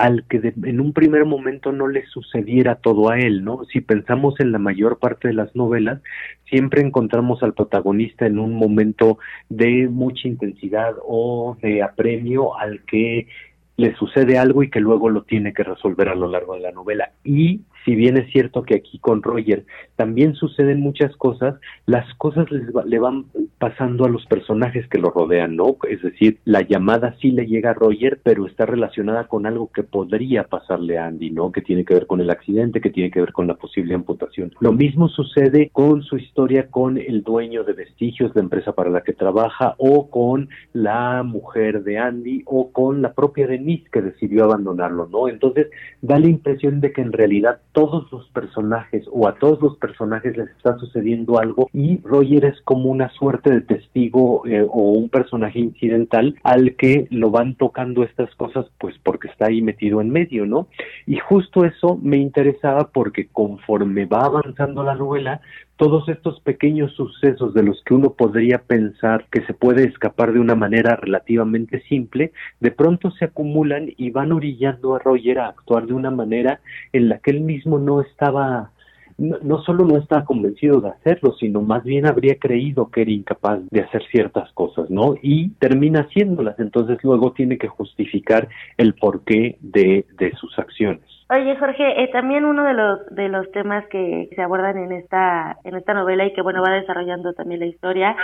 al 0.00 0.24
que 0.28 0.54
en 0.64 0.80
un 0.80 0.94
primer 0.94 1.26
momento 1.26 1.72
no 1.72 1.86
le 1.86 2.06
sucediera 2.06 2.76
todo 2.76 3.10
a 3.10 3.18
él, 3.18 3.44
¿no? 3.44 3.64
Si 3.66 3.82
pensamos 3.82 4.40
en 4.40 4.50
la 4.50 4.58
mayor 4.58 4.98
parte 4.98 5.28
de 5.28 5.34
las 5.34 5.54
novelas, 5.54 6.00
siempre 6.48 6.80
encontramos 6.80 7.42
al 7.42 7.52
protagonista 7.52 8.24
en 8.24 8.38
un 8.38 8.54
momento 8.54 9.18
de 9.50 9.88
mucha 9.88 10.26
intensidad 10.26 10.94
o 11.06 11.58
de 11.60 11.82
apremio 11.82 12.56
al 12.58 12.80
que 12.84 13.28
le 13.76 13.94
sucede 13.96 14.38
algo 14.38 14.62
y 14.62 14.70
que 14.70 14.80
luego 14.80 15.10
lo 15.10 15.24
tiene 15.24 15.52
que 15.52 15.64
resolver 15.64 16.08
a 16.08 16.14
lo 16.14 16.28
largo 16.28 16.54
de 16.54 16.60
la 16.60 16.72
novela. 16.72 17.12
Y 17.22 17.60
si 17.84 17.94
bien 17.94 18.16
es 18.16 18.30
cierto 18.32 18.62
que 18.62 18.74
aquí 18.74 18.98
con 18.98 19.22
Roger 19.22 19.64
también 19.96 20.34
suceden 20.34 20.80
muchas 20.80 21.14
cosas, 21.16 21.54
las 21.86 22.12
cosas 22.14 22.50
les 22.50 22.62
le 22.86 22.98
van 22.98 23.26
pasando 23.58 24.04
a 24.04 24.08
los 24.08 24.24
personajes 24.26 24.88
que 24.88 24.98
lo 24.98 25.10
rodean, 25.10 25.56
¿no? 25.56 25.76
Es 25.88 26.02
decir, 26.02 26.38
la 26.44 26.62
llamada 26.62 27.14
sí 27.20 27.30
le 27.30 27.46
llega 27.46 27.70
a 27.70 27.74
Roger, 27.74 28.20
pero 28.22 28.46
está 28.46 28.66
relacionada 28.66 29.26
con 29.26 29.46
algo 29.46 29.70
que 29.70 29.82
podría 29.82 30.44
pasarle 30.44 30.98
a 30.98 31.06
Andy, 31.06 31.30
¿no? 31.30 31.52
Que 31.52 31.60
tiene 31.60 31.84
que 31.84 31.94
ver 31.94 32.06
con 32.06 32.20
el 32.20 32.30
accidente, 32.30 32.80
que 32.80 32.90
tiene 32.90 33.10
que 33.10 33.20
ver 33.20 33.32
con 33.32 33.46
la 33.46 33.54
posible 33.54 33.94
amputación. 33.94 34.52
Lo 34.60 34.72
mismo 34.72 35.08
sucede 35.08 35.70
con 35.72 36.02
su 36.02 36.16
historia 36.16 36.68
con 36.70 36.98
el 36.98 37.22
dueño 37.22 37.64
de 37.64 37.74
vestigios, 37.74 38.32
de 38.34 38.40
empresa 38.40 38.72
para 38.72 38.90
la 38.90 39.02
que 39.02 39.12
trabaja, 39.12 39.74
o 39.78 40.10
con 40.10 40.48
la 40.72 41.22
mujer 41.22 41.82
de 41.84 41.98
Andy, 41.98 42.42
o 42.46 42.72
con 42.72 43.02
la 43.02 43.12
propia 43.12 43.46
Denise 43.46 43.88
que 43.92 44.02
decidió 44.02 44.44
abandonarlo, 44.44 45.08
¿no? 45.08 45.28
Entonces 45.28 45.68
da 46.00 46.18
la 46.18 46.28
impresión 46.28 46.80
de 46.80 46.92
que 46.92 47.02
en 47.02 47.12
realidad 47.12 47.60
todos 47.72 48.10
los 48.12 48.28
personajes 48.30 49.06
o 49.12 49.28
a 49.28 49.34
todos 49.36 49.60
los 49.60 49.76
personajes 49.76 50.36
les 50.36 50.48
está 50.50 50.76
sucediendo 50.78 51.38
algo 51.38 51.68
y 51.72 52.00
Roger 52.02 52.44
es 52.44 52.60
como 52.62 52.90
una 52.90 53.10
suerte 53.10 53.50
de 53.50 53.60
testigo 53.60 54.46
eh, 54.46 54.66
o 54.68 54.92
un 54.92 55.08
personaje 55.08 55.58
incidental 55.58 56.36
al 56.42 56.76
que 56.76 57.06
lo 57.10 57.30
van 57.30 57.54
tocando 57.54 58.02
estas 58.02 58.34
cosas 58.34 58.66
pues 58.78 58.96
porque 59.02 59.28
está 59.28 59.46
ahí 59.46 59.62
metido 59.62 60.00
en 60.00 60.10
medio, 60.10 60.46
¿no? 60.46 60.68
Y 61.06 61.18
justo 61.18 61.64
eso 61.64 61.98
me 62.02 62.16
interesaba 62.16 62.88
porque 62.92 63.28
conforme 63.28 64.06
va 64.06 64.24
avanzando 64.24 64.82
la 64.82 64.94
novela 64.94 65.40
todos 65.80 66.06
estos 66.10 66.38
pequeños 66.40 66.92
sucesos 66.92 67.54
de 67.54 67.62
los 67.62 67.82
que 67.84 67.94
uno 67.94 68.12
podría 68.12 68.58
pensar 68.58 69.24
que 69.32 69.40
se 69.46 69.54
puede 69.54 69.84
escapar 69.84 70.30
de 70.34 70.38
una 70.38 70.54
manera 70.54 70.94
relativamente 70.94 71.80
simple, 71.88 72.32
de 72.60 72.70
pronto 72.70 73.10
se 73.12 73.24
acumulan 73.24 73.90
y 73.96 74.10
van 74.10 74.30
orillando 74.30 74.94
a 74.94 74.98
Roger 74.98 75.38
a 75.38 75.48
actuar 75.48 75.86
de 75.86 75.94
una 75.94 76.10
manera 76.10 76.60
en 76.92 77.08
la 77.08 77.16
que 77.20 77.30
él 77.30 77.40
mismo 77.40 77.78
no 77.78 78.02
estaba 78.02 78.72
no, 79.16 79.62
solo 79.62 79.86
no 79.86 79.96
estaba 79.96 80.26
convencido 80.26 80.82
de 80.82 80.90
hacerlo, 80.90 81.34
sino 81.40 81.62
más 81.62 81.82
bien 81.82 82.06
habría 82.06 82.36
creído 82.36 82.90
que 82.90 83.02
era 83.02 83.10
incapaz 83.10 83.60
de 83.70 83.80
hacer 83.80 84.02
ciertas 84.10 84.52
cosas, 84.52 84.90
¿no? 84.90 85.14
Y 85.22 85.50
termina 85.60 86.00
haciéndolas, 86.00 86.58
entonces 86.58 86.98
luego 87.02 87.32
tiene 87.32 87.56
que 87.56 87.68
justificar 87.68 88.48
el 88.76 88.94
porqué 88.94 89.56
de, 89.60 90.04
de 90.18 90.32
sus 90.36 90.58
acciones. 90.58 91.19
Oye, 91.32 91.56
Jorge, 91.58 92.02
eh, 92.02 92.08
también 92.08 92.44
uno 92.44 92.64
de 92.64 92.74
los 92.74 93.06
de 93.10 93.28
los 93.28 93.48
temas 93.52 93.86
que 93.86 94.28
se 94.34 94.42
abordan 94.42 94.76
en 94.78 94.90
esta 94.90 95.58
en 95.62 95.76
esta 95.76 95.94
novela 95.94 96.26
y 96.26 96.32
que 96.32 96.42
bueno 96.42 96.60
va 96.60 96.74
desarrollando 96.74 97.34
también 97.34 97.60
la 97.60 97.66
historia 97.66 98.16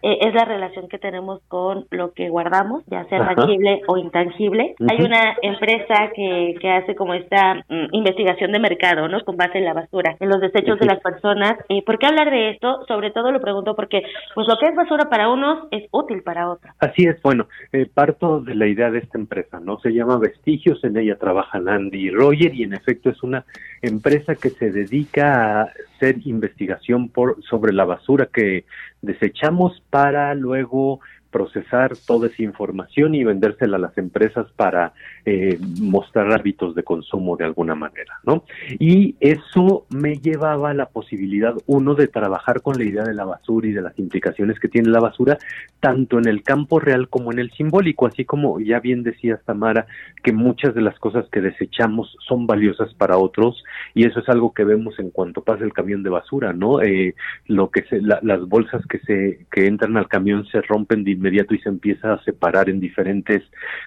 eh, 0.00 0.18
es 0.20 0.32
la 0.32 0.44
relación 0.44 0.86
que 0.88 0.98
tenemos 0.98 1.42
con 1.48 1.86
lo 1.90 2.12
que 2.12 2.28
guardamos, 2.28 2.84
ya 2.86 3.04
sea 3.06 3.34
tangible 3.34 3.80
o 3.88 3.96
intangible. 3.96 4.76
Hay 4.88 5.04
una 5.04 5.34
empresa 5.42 6.12
que, 6.14 6.54
que 6.60 6.70
hace 6.70 6.94
como 6.94 7.14
esta 7.14 7.54
mm, 7.68 7.88
investigación 7.90 8.52
de 8.52 8.60
mercado, 8.60 9.08
¿no? 9.08 9.20
Con 9.24 9.36
base 9.36 9.58
en 9.58 9.64
la 9.64 9.74
basura, 9.74 10.14
en 10.20 10.28
los 10.28 10.40
desechos 10.40 10.78
de 10.78 10.86
las 10.86 11.00
personas. 11.00 11.54
¿Y 11.68 11.82
por 11.82 11.98
qué 11.98 12.06
hablar 12.06 12.30
de 12.30 12.50
esto? 12.50 12.84
Sobre 12.86 13.10
todo 13.10 13.32
lo 13.32 13.40
pregunto 13.40 13.74
porque 13.74 14.02
pues 14.36 14.46
lo 14.46 14.56
que 14.58 14.66
es 14.66 14.76
basura 14.76 15.10
para 15.10 15.28
unos 15.28 15.66
es 15.72 15.88
útil 15.90 16.22
para 16.22 16.48
otros. 16.48 16.72
Así 16.78 17.06
es, 17.06 17.20
bueno, 17.22 17.48
eh, 17.72 17.86
parto 17.92 18.40
de 18.40 18.54
la 18.54 18.68
idea 18.68 18.92
de 18.92 19.00
esta 19.00 19.18
empresa, 19.18 19.58
¿no? 19.58 19.78
Se 19.80 19.90
llama 19.90 20.18
Vestigios, 20.18 20.82
en 20.84 20.96
ella 20.96 21.16
trabajan 21.18 21.68
Andy 21.68 22.06
y 22.06 22.10
Roger 22.10 22.51
y 22.52 22.62
en 22.62 22.74
efecto 22.74 23.10
es 23.10 23.22
una 23.22 23.44
empresa 23.80 24.34
que 24.34 24.50
se 24.50 24.70
dedica 24.70 25.62
a 25.62 25.72
hacer 25.96 26.18
investigación 26.24 27.08
por, 27.08 27.42
sobre 27.42 27.72
la 27.72 27.84
basura 27.84 28.28
que 28.32 28.64
desechamos 29.00 29.82
para 29.90 30.34
luego 30.34 31.00
procesar 31.32 31.96
toda 32.06 32.28
esa 32.28 32.42
información 32.42 33.14
y 33.16 33.24
vendérsela 33.24 33.76
a 33.76 33.80
las 33.80 33.98
empresas 33.98 34.46
para 34.54 34.92
eh, 35.24 35.58
mostrar 35.80 36.30
hábitos 36.32 36.74
de 36.76 36.84
consumo 36.84 37.36
de 37.36 37.44
alguna 37.44 37.74
manera, 37.74 38.20
¿no? 38.24 38.44
Y 38.78 39.16
eso 39.18 39.86
me 39.90 40.16
llevaba 40.16 40.70
a 40.70 40.74
la 40.74 40.86
posibilidad, 40.86 41.54
uno, 41.66 41.94
de 41.94 42.06
trabajar 42.06 42.60
con 42.60 42.76
la 42.76 42.84
idea 42.84 43.02
de 43.02 43.14
la 43.14 43.24
basura 43.24 43.66
y 43.66 43.72
de 43.72 43.82
las 43.82 43.98
implicaciones 43.98 44.60
que 44.60 44.68
tiene 44.68 44.90
la 44.90 45.00
basura, 45.00 45.38
tanto 45.80 46.18
en 46.18 46.28
el 46.28 46.42
campo 46.42 46.78
real 46.78 47.08
como 47.08 47.32
en 47.32 47.38
el 47.38 47.50
simbólico, 47.52 48.06
así 48.06 48.24
como 48.24 48.60
ya 48.60 48.78
bien 48.78 49.02
decía 49.02 49.40
Tamara, 49.44 49.86
que 50.22 50.32
muchas 50.32 50.74
de 50.74 50.82
las 50.82 50.98
cosas 50.98 51.26
que 51.30 51.40
desechamos 51.40 52.16
son 52.28 52.46
valiosas 52.46 52.92
para 52.94 53.16
otros, 53.16 53.64
y 53.94 54.04
eso 54.04 54.20
es 54.20 54.28
algo 54.28 54.52
que 54.52 54.64
vemos 54.64 54.98
en 54.98 55.10
cuanto 55.10 55.42
pasa 55.42 55.64
el 55.64 55.72
camión 55.72 56.02
de 56.02 56.10
basura, 56.10 56.52
¿no? 56.52 56.82
Eh, 56.82 57.14
lo 57.46 57.70
que 57.70 57.82
se, 57.84 58.00
las 58.00 58.40
bolsas 58.46 58.84
que 58.86 58.98
se 59.00 59.46
que 59.50 59.66
entran 59.66 59.96
al 59.96 60.08
camión 60.08 60.46
se 60.46 60.60
rompen 60.62 61.04
de 61.04 61.12
inmediato 61.22 61.54
y 61.54 61.60
se 61.60 61.68
empieza 61.68 62.12
a 62.12 62.24
separar 62.24 62.68
en 62.68 62.80
diferentes 62.80 63.42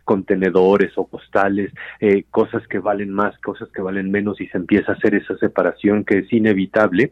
contenedores 0.05 0.93
o 0.95 1.07
postales, 1.07 1.71
eh, 1.99 2.23
cosas 2.31 2.65
que 2.67 2.79
valen 2.79 3.09
más, 3.09 3.37
cosas 3.39 3.69
que 3.71 3.81
valen 3.81 4.09
menos 4.09 4.39
y 4.39 4.47
se 4.47 4.57
empieza 4.57 4.93
a 4.93 4.95
hacer 4.95 5.15
esa 5.15 5.37
separación 5.37 6.05
que 6.05 6.19
es 6.19 6.31
inevitable. 6.31 7.11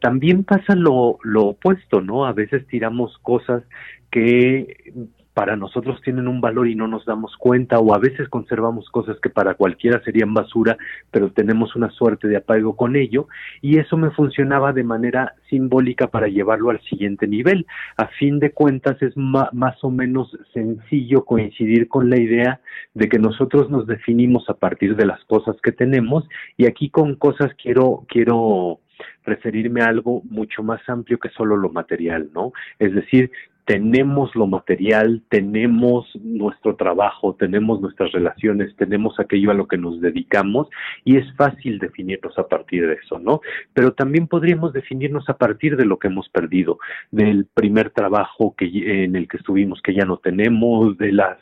También 0.00 0.44
pasa 0.44 0.74
lo, 0.74 1.18
lo 1.22 1.46
opuesto, 1.46 2.00
¿no? 2.00 2.24
A 2.24 2.32
veces 2.32 2.66
tiramos 2.68 3.18
cosas 3.18 3.64
que 4.10 4.92
para 5.34 5.56
nosotros 5.56 6.00
tienen 6.02 6.28
un 6.28 6.40
valor 6.40 6.68
y 6.68 6.76
no 6.76 6.86
nos 6.86 7.04
damos 7.04 7.36
cuenta 7.36 7.80
o 7.80 7.92
a 7.92 7.98
veces 7.98 8.28
conservamos 8.28 8.88
cosas 8.90 9.18
que 9.20 9.30
para 9.30 9.54
cualquiera 9.54 10.00
serían 10.04 10.32
basura, 10.32 10.78
pero 11.10 11.32
tenemos 11.32 11.74
una 11.74 11.90
suerte 11.90 12.28
de 12.28 12.36
apego 12.36 12.76
con 12.76 12.94
ello 12.94 13.26
y 13.60 13.78
eso 13.78 13.96
me 13.96 14.12
funcionaba 14.12 14.72
de 14.72 14.84
manera 14.84 15.34
simbólica 15.50 16.06
para 16.06 16.28
llevarlo 16.28 16.70
al 16.70 16.80
siguiente 16.82 17.26
nivel. 17.26 17.66
A 17.96 18.06
fin 18.06 18.38
de 18.38 18.52
cuentas 18.52 19.02
es 19.02 19.16
más 19.16 19.82
o 19.82 19.90
menos 19.90 20.30
sencillo 20.52 21.24
coincidir 21.24 21.88
con 21.88 22.08
la 22.08 22.18
idea 22.18 22.60
de 22.94 23.08
que 23.08 23.18
nosotros 23.18 23.68
nos 23.70 23.86
definimos 23.88 24.48
a 24.48 24.54
partir 24.54 24.94
de 24.94 25.06
las 25.06 25.22
cosas 25.24 25.56
que 25.62 25.72
tenemos 25.72 26.24
y 26.56 26.66
aquí 26.66 26.90
con 26.90 27.16
cosas 27.16 27.50
quiero 27.60 28.04
quiero 28.08 28.80
referirme 29.24 29.82
a 29.82 29.86
algo 29.86 30.22
mucho 30.30 30.62
más 30.62 30.80
amplio 30.88 31.18
que 31.18 31.30
solo 31.30 31.56
lo 31.56 31.70
material, 31.70 32.30
¿no? 32.32 32.52
Es 32.78 32.94
decir, 32.94 33.30
tenemos 33.64 34.34
lo 34.34 34.46
material, 34.46 35.22
tenemos 35.28 36.06
nuestro 36.22 36.76
trabajo, 36.76 37.34
tenemos 37.34 37.80
nuestras 37.80 38.12
relaciones, 38.12 38.74
tenemos 38.76 39.18
aquello 39.18 39.50
a 39.50 39.54
lo 39.54 39.66
que 39.66 39.78
nos 39.78 40.00
dedicamos 40.00 40.68
y 41.04 41.16
es 41.16 41.26
fácil 41.36 41.78
definirnos 41.78 42.38
a 42.38 42.46
partir 42.46 42.86
de 42.86 42.94
eso, 42.94 43.18
¿no? 43.18 43.40
Pero 43.72 43.92
también 43.92 44.26
podríamos 44.26 44.72
definirnos 44.72 45.28
a 45.28 45.38
partir 45.38 45.76
de 45.76 45.86
lo 45.86 45.98
que 45.98 46.08
hemos 46.08 46.28
perdido, 46.28 46.78
del 47.10 47.46
primer 47.54 47.90
trabajo 47.90 48.54
que 48.56 48.66
en 49.04 49.16
el 49.16 49.28
que 49.28 49.38
estuvimos 49.38 49.80
que 49.82 49.94
ya 49.94 50.04
no 50.04 50.18
tenemos, 50.18 50.98
de 50.98 51.12
las 51.12 51.38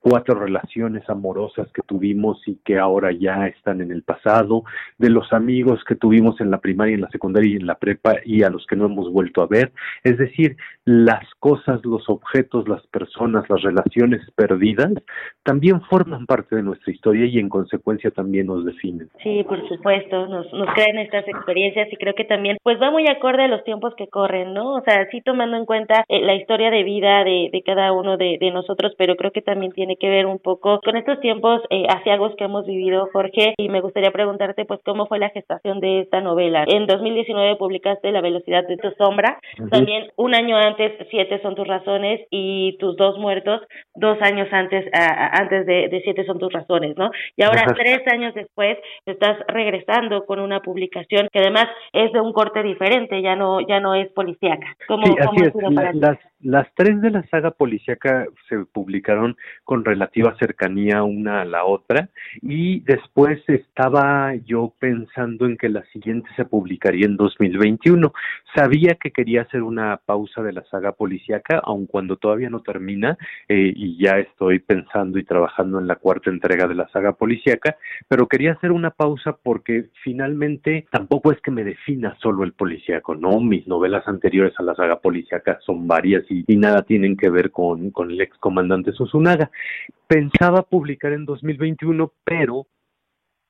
cuatro 0.00 0.34
relaciones 0.34 1.08
amorosas 1.08 1.70
que 1.72 1.82
tuvimos 1.82 2.42
y 2.46 2.56
que 2.64 2.78
ahora 2.78 3.12
ya 3.12 3.46
están 3.46 3.80
en 3.80 3.92
el 3.92 4.02
pasado, 4.02 4.64
de 4.98 5.10
los 5.10 5.32
amigos 5.32 5.82
que 5.84 5.94
tuvimos 5.94 6.40
en 6.40 6.50
la 6.50 6.58
primaria, 6.58 6.94
en 6.94 7.02
la 7.02 7.10
secundaria 7.10 7.52
y 7.52 7.56
en 7.56 7.66
la 7.66 7.76
prepa 7.76 8.16
y 8.24 8.42
a 8.42 8.50
los 8.50 8.66
que 8.66 8.76
no 8.76 8.86
hemos 8.86 9.12
vuelto 9.12 9.42
a 9.42 9.46
ver. 9.46 9.72
Es 10.02 10.18
decir, 10.18 10.56
las 10.84 11.24
cosas, 11.38 11.84
los 11.84 12.08
objetos, 12.08 12.68
las 12.68 12.84
personas, 12.88 13.48
las 13.48 13.62
relaciones 13.62 14.22
perdidas 14.34 14.92
también 15.42 15.80
forman 15.82 16.26
parte 16.26 16.56
de 16.56 16.62
nuestra 16.62 16.92
historia 16.92 17.26
y 17.26 17.38
en 17.38 17.48
consecuencia 17.48 18.10
también 18.10 18.46
nos 18.46 18.64
definen. 18.64 19.08
Sí, 19.22 19.44
por 19.44 19.66
supuesto, 19.68 20.26
nos, 20.26 20.52
nos 20.52 20.68
crean 20.74 20.98
estas 20.98 21.28
experiencias 21.28 21.88
y 21.92 21.96
creo 21.96 22.14
que 22.14 22.24
también 22.24 22.56
pues 22.62 22.80
va 22.80 22.90
muy 22.90 23.06
acorde 23.08 23.44
a 23.44 23.48
los 23.48 23.64
tiempos 23.64 23.94
que 23.96 24.08
corren, 24.08 24.54
¿no? 24.54 24.74
O 24.76 24.82
sea, 24.82 25.08
sí 25.10 25.20
tomando 25.20 25.56
en 25.56 25.66
cuenta 25.66 26.04
eh, 26.08 26.20
la 26.20 26.34
historia 26.34 26.70
de 26.70 26.82
vida 26.82 27.24
de, 27.24 27.50
de 27.52 27.62
cada 27.62 27.92
uno 27.92 28.16
de, 28.16 28.38
de 28.40 28.50
nosotros, 28.50 28.94
pero 28.96 29.16
creo 29.16 29.32
que 29.32 29.42
también 29.42 29.72
tiene 29.72 29.89
que 29.96 30.08
ver 30.08 30.26
un 30.26 30.38
poco 30.38 30.80
con 30.84 30.96
estos 30.96 31.20
tiempos 31.20 31.60
eh, 31.70 31.86
asiagos 31.88 32.34
que 32.36 32.44
hemos 32.44 32.66
vivido, 32.66 33.08
Jorge, 33.12 33.54
y 33.56 33.68
me 33.68 33.80
gustaría 33.80 34.10
preguntarte, 34.10 34.64
pues, 34.64 34.80
cómo 34.84 35.06
fue 35.06 35.18
la 35.18 35.30
gestación 35.30 35.80
de 35.80 36.00
esta 36.00 36.20
novela. 36.20 36.64
En 36.66 36.86
2019 36.86 37.56
publicaste 37.56 38.12
La 38.12 38.20
velocidad 38.20 38.66
de 38.66 38.76
tu 38.76 38.90
sombra, 38.92 39.38
también 39.70 40.10
un 40.16 40.34
año 40.34 40.56
antes, 40.56 40.92
Siete 41.10 41.40
son 41.42 41.54
tus 41.54 41.66
razones, 41.66 42.20
y 42.30 42.76
tus 42.78 42.96
dos 42.96 43.18
muertos, 43.18 43.60
dos 43.94 44.18
años 44.22 44.48
antes, 44.52 44.84
antes 44.92 45.66
de, 45.66 46.00
Siete 46.04 46.24
son 46.24 46.38
tus 46.38 46.52
razones, 46.52 46.96
¿no? 46.96 47.10
Y 47.36 47.42
ahora, 47.42 47.64
tres 47.76 48.00
años 48.12 48.34
después, 48.34 48.78
estás 49.06 49.36
regresando 49.48 50.24
con 50.24 50.40
una 50.40 50.60
publicación 50.60 51.28
que 51.32 51.38
además 51.40 51.66
es 51.92 52.12
de 52.12 52.20
un 52.20 52.32
corte 52.32 52.62
diferente, 52.62 53.20
ya 53.22 53.36
no, 53.36 53.60
ya 53.60 53.80
no 53.80 53.94
es 53.94 54.10
policíaca. 54.12 54.76
¿Cómo, 54.86 55.06
sí, 55.06 55.14
es. 55.44 55.54
las, 55.94 56.18
las 56.42 56.68
tres 56.74 57.00
de 57.00 57.10
la 57.10 57.26
saga 57.28 57.50
policíaca 57.50 58.26
se 58.48 58.58
publicaron 58.64 59.36
con 59.64 59.84
relativa 59.84 60.36
cercanía 60.38 61.02
una 61.02 61.42
a 61.42 61.44
la 61.44 61.64
otra 61.64 62.08
y 62.40 62.80
después 62.80 63.40
estaba 63.48 64.34
yo 64.46 64.72
pensando 64.78 65.46
en 65.46 65.56
que 65.56 65.68
la 65.68 65.84
siguiente 65.92 66.28
se 66.36 66.44
publicaría 66.44 67.06
en 67.06 67.16
2021. 67.16 68.12
Sabía 68.54 68.94
que 68.94 69.10
quería 69.10 69.42
hacer 69.42 69.62
una 69.62 70.00
pausa 70.04 70.42
de 70.42 70.52
la 70.52 70.64
saga 70.64 70.92
policíaca, 70.92 71.60
aun 71.62 71.86
cuando 71.86 72.16
todavía 72.16 72.50
no 72.50 72.62
termina 72.62 73.18
eh, 73.48 73.72
y 73.74 74.02
ya 74.02 74.18
estoy 74.18 74.60
pensando 74.60 75.18
y 75.18 75.24
trabajando 75.24 75.78
en 75.78 75.86
la 75.86 75.96
cuarta 75.96 76.30
entrega 76.30 76.66
de 76.66 76.74
la 76.74 76.88
saga 76.88 77.12
policíaca, 77.12 77.76
pero 78.08 78.26
quería 78.26 78.52
hacer 78.52 78.72
una 78.72 78.90
pausa 78.90 79.36
porque 79.42 79.90
finalmente 80.02 80.86
tampoco 80.90 81.32
es 81.32 81.40
que 81.40 81.50
me 81.50 81.64
defina 81.64 82.16
solo 82.20 82.44
el 82.44 82.52
policíaco, 82.52 83.14
¿no? 83.14 83.40
Mis 83.40 83.66
novelas 83.66 84.06
anteriores 84.08 84.54
a 84.58 84.62
la 84.62 84.74
saga 84.74 85.00
policíaca 85.00 85.58
son 85.64 85.86
varias 85.86 86.29
y, 86.30 86.56
nada 86.56 86.82
tienen 86.82 87.16
que 87.16 87.28
ver 87.28 87.50
con, 87.50 87.90
con 87.90 88.10
el 88.10 88.20
ex 88.20 88.36
comandante 88.38 88.92
Susunaga. 88.92 89.50
Pensaba 90.06 90.62
publicar 90.62 91.12
en 91.12 91.24
2021, 91.24 92.12
pero 92.24 92.66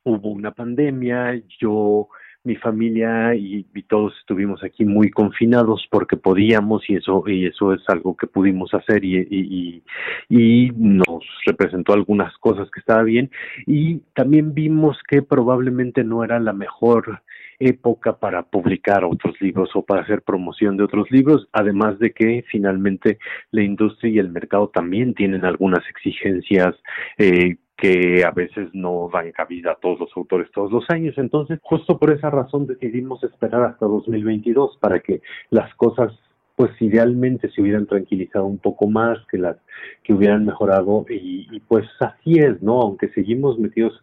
hubo 0.04 0.30
una 0.30 0.52
pandemia, 0.52 1.40
yo 1.60 2.08
mi 2.42 2.56
familia 2.56 3.34
y, 3.34 3.66
todos 3.88 4.14
estuvimos 4.20 4.62
aquí 4.62 4.84
muy 4.84 5.10
confinados 5.10 5.86
porque 5.90 6.16
podíamos 6.16 6.88
y 6.88 6.94
eso 6.94 7.24
y 7.26 7.46
eso 7.46 7.74
es 7.74 7.82
algo 7.88 8.16
que 8.16 8.28
pudimos 8.28 8.72
hacer 8.72 9.04
y, 9.04 9.18
y, 9.18 9.82
y, 10.28 10.70
nos 10.76 11.24
representó 11.44 11.92
algunas 11.92 12.36
cosas 12.38 12.70
que 12.70 12.80
estaba 12.80 13.02
bien 13.02 13.30
y 13.66 13.98
también 14.14 14.54
vimos 14.54 14.96
que 15.08 15.22
probablemente 15.22 16.04
no 16.04 16.22
era 16.22 16.38
la 16.38 16.52
mejor 16.52 17.20
época 17.60 18.18
para 18.18 18.42
publicar 18.42 19.04
otros 19.04 19.40
libros 19.40 19.70
o 19.74 19.82
para 19.82 20.02
hacer 20.02 20.22
promoción 20.22 20.76
de 20.76 20.84
otros 20.84 21.10
libros, 21.10 21.48
además 21.52 21.98
de 21.98 22.12
que 22.12 22.44
finalmente 22.50 23.18
la 23.52 23.62
industria 23.62 24.10
y 24.10 24.18
el 24.18 24.30
mercado 24.30 24.68
también 24.68 25.14
tienen 25.14 25.44
algunas 25.44 25.86
exigencias 25.88 26.74
eh, 27.18 27.56
que 27.76 28.24
a 28.24 28.30
veces 28.30 28.68
no 28.74 29.08
dan 29.12 29.32
cabida 29.32 29.72
a 29.72 29.74
todos 29.76 30.00
los 30.00 30.10
autores 30.16 30.50
todos 30.52 30.70
los 30.70 30.84
años. 30.90 31.16
Entonces, 31.16 31.58
justo 31.62 31.98
por 31.98 32.12
esa 32.12 32.28
razón 32.30 32.66
decidimos 32.66 33.22
esperar 33.24 33.62
hasta 33.62 33.86
2022 33.86 34.76
para 34.80 35.00
que 35.00 35.22
las 35.50 35.74
cosas 35.76 36.12
pues 36.60 36.72
idealmente 36.82 37.50
se 37.52 37.62
hubieran 37.62 37.86
tranquilizado 37.86 38.44
un 38.44 38.58
poco 38.58 38.86
más, 38.86 39.16
que 39.30 39.38
las 39.38 39.56
que 40.04 40.12
hubieran 40.12 40.44
mejorado 40.44 41.06
y, 41.08 41.58
pues 41.60 41.86
así 42.00 42.38
es, 42.38 42.60
¿no? 42.60 42.82
Aunque 42.82 43.08
seguimos 43.14 43.58
metidos 43.58 43.98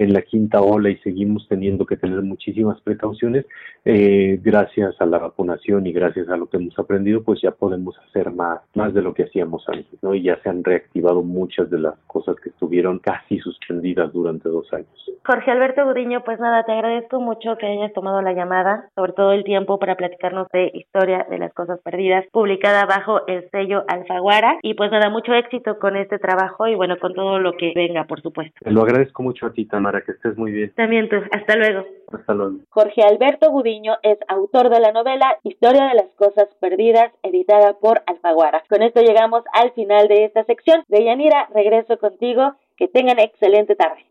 en 0.00 0.12
la 0.12 0.22
quinta 0.22 0.60
ola 0.60 0.90
y 0.90 0.96
seguimos 1.04 1.46
teniendo 1.48 1.86
que 1.86 1.96
tener 1.96 2.20
muchísimas 2.22 2.80
precauciones, 2.80 3.46
eh, 3.84 4.40
gracias 4.42 5.00
a 5.00 5.06
la 5.06 5.18
vacunación 5.18 5.86
y 5.86 5.92
gracias 5.92 6.28
a 6.30 6.36
lo 6.36 6.48
que 6.48 6.56
hemos 6.56 6.76
aprendido, 6.80 7.22
pues 7.22 7.40
ya 7.42 7.52
podemos 7.52 7.96
hacer 8.08 8.32
más, 8.32 8.58
más 8.74 8.92
de 8.92 9.02
lo 9.02 9.14
que 9.14 9.22
hacíamos 9.22 9.62
antes, 9.68 10.02
¿no? 10.02 10.12
Y 10.12 10.24
ya 10.24 10.36
se 10.42 10.48
han 10.48 10.64
reactivado 10.64 11.22
muchas 11.22 11.70
de 11.70 11.78
las 11.78 11.94
cosas 12.08 12.34
que 12.42 12.48
estuvieron 12.48 12.98
casi 12.98 13.38
suspendidas 13.38 14.12
durante 14.12 14.48
dos 14.48 14.66
años. 14.72 14.88
Jorge 15.24 15.50
Alberto 15.52 15.84
Gudiño, 15.84 16.24
pues 16.24 16.40
nada, 16.40 16.64
te 16.64 16.72
agradezco 16.72 17.20
mucho 17.20 17.56
que 17.56 17.66
hayas 17.66 17.92
tomado 17.92 18.20
la 18.20 18.32
llamada, 18.32 18.88
sobre 18.96 19.12
todo 19.12 19.30
el 19.30 19.44
tiempo 19.44 19.78
para 19.78 19.94
platicarnos 19.94 20.48
de 20.52 20.72
historia 20.74 21.26
de 21.30 21.38
las 21.38 21.52
cosas 21.54 21.78
perdidas, 21.82 21.99
publicada 22.32 22.86
bajo 22.86 23.26
el 23.26 23.48
sello 23.50 23.84
Alfaguara. 23.88 24.58
Y 24.62 24.74
pues 24.74 24.90
nada, 24.90 25.10
mucho 25.10 25.32
éxito 25.34 25.78
con 25.78 25.96
este 25.96 26.18
trabajo 26.18 26.66
y 26.66 26.74
bueno, 26.74 26.98
con 26.98 27.14
todo 27.14 27.38
lo 27.38 27.52
que 27.56 27.72
venga, 27.74 28.04
por 28.04 28.20
supuesto. 28.22 28.58
lo 28.64 28.82
agradezco 28.82 29.22
mucho 29.22 29.46
a 29.46 29.52
ti, 29.52 29.66
Tamara, 29.66 30.02
que 30.02 30.12
estés 30.12 30.36
muy 30.36 30.52
bien. 30.52 30.72
También 30.74 31.08
tú, 31.08 31.16
hasta 31.32 31.56
luego. 31.56 31.86
Hasta 32.12 32.34
luego. 32.34 32.58
Jorge 32.70 33.02
Alberto 33.02 33.50
Gudiño 33.50 33.94
es 34.02 34.18
autor 34.28 34.68
de 34.70 34.80
la 34.80 34.92
novela 34.92 35.38
Historia 35.44 35.86
de 35.86 35.94
las 35.94 36.12
Cosas 36.16 36.48
Perdidas, 36.60 37.12
editada 37.22 37.74
por 37.74 38.02
Alfaguara. 38.06 38.62
Con 38.68 38.82
esto 38.82 39.00
llegamos 39.00 39.44
al 39.52 39.72
final 39.72 40.08
de 40.08 40.24
esta 40.24 40.44
sección. 40.44 40.82
De 40.88 41.04
Yanira, 41.04 41.48
regreso 41.54 41.98
contigo. 41.98 42.54
Que 42.76 42.88
tengan 42.88 43.18
excelente 43.18 43.76
tarde. 43.76 44.06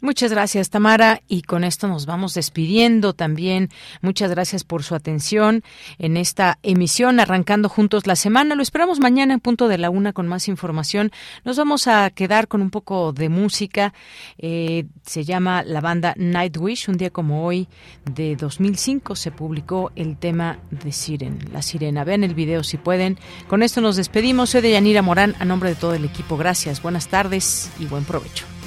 Muchas 0.00 0.30
gracias, 0.30 0.70
Tamara. 0.70 1.22
Y 1.26 1.42
con 1.42 1.64
esto 1.64 1.88
nos 1.88 2.06
vamos 2.06 2.34
despidiendo 2.34 3.14
también. 3.14 3.68
Muchas 4.00 4.30
gracias 4.30 4.62
por 4.62 4.84
su 4.84 4.94
atención 4.94 5.64
en 5.98 6.16
esta 6.16 6.58
emisión, 6.62 7.18
arrancando 7.18 7.68
juntos 7.68 8.06
la 8.06 8.14
semana. 8.14 8.54
Lo 8.54 8.62
esperamos 8.62 9.00
mañana 9.00 9.34
en 9.34 9.40
punto 9.40 9.66
de 9.66 9.78
la 9.78 9.90
una 9.90 10.12
con 10.12 10.28
más 10.28 10.46
información. 10.46 11.10
Nos 11.44 11.56
vamos 11.56 11.88
a 11.88 12.10
quedar 12.10 12.46
con 12.46 12.62
un 12.62 12.70
poco 12.70 13.12
de 13.12 13.28
música. 13.28 13.92
Eh, 14.38 14.86
se 15.04 15.24
llama 15.24 15.64
la 15.64 15.80
banda 15.80 16.14
Nightwish. 16.16 16.88
Un 16.88 16.96
día 16.96 17.10
como 17.10 17.44
hoy 17.44 17.68
de 18.04 18.36
2005 18.36 19.16
se 19.16 19.32
publicó 19.32 19.90
el 19.96 20.16
tema 20.16 20.58
de 20.70 20.92
Siren, 20.92 21.38
la 21.52 21.62
sirena. 21.62 22.04
Vean 22.04 22.22
el 22.22 22.34
video 22.34 22.62
si 22.62 22.76
pueden. 22.76 23.18
Con 23.48 23.62
esto 23.62 23.80
nos 23.80 23.96
despedimos. 23.96 24.50
Soy 24.50 24.60
de 24.60 24.72
Yanira 24.72 25.02
Morán, 25.02 25.34
a 25.40 25.44
nombre 25.44 25.70
de 25.70 25.74
todo 25.74 25.94
el 25.94 26.04
equipo. 26.04 26.36
Gracias, 26.36 26.82
buenas 26.82 27.08
tardes 27.08 27.70
y 27.80 27.86
buen 27.86 28.04
provecho. 28.04 28.57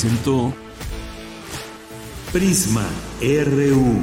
Presentó 0.00 0.54
Prisma 2.32 2.84
RU. 3.20 4.00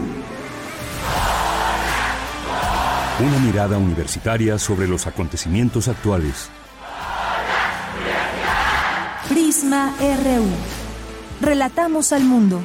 Una 3.26 3.40
mirada 3.40 3.78
universitaria 3.78 4.60
sobre 4.60 4.90
los 4.90 5.08
acontecimientos 5.08 5.88
actuales. 5.88 6.50
Prisma 9.30 9.96
RU. 10.02 10.50
Relatamos 11.40 12.12
al 12.12 12.26
mundo. 12.26 12.62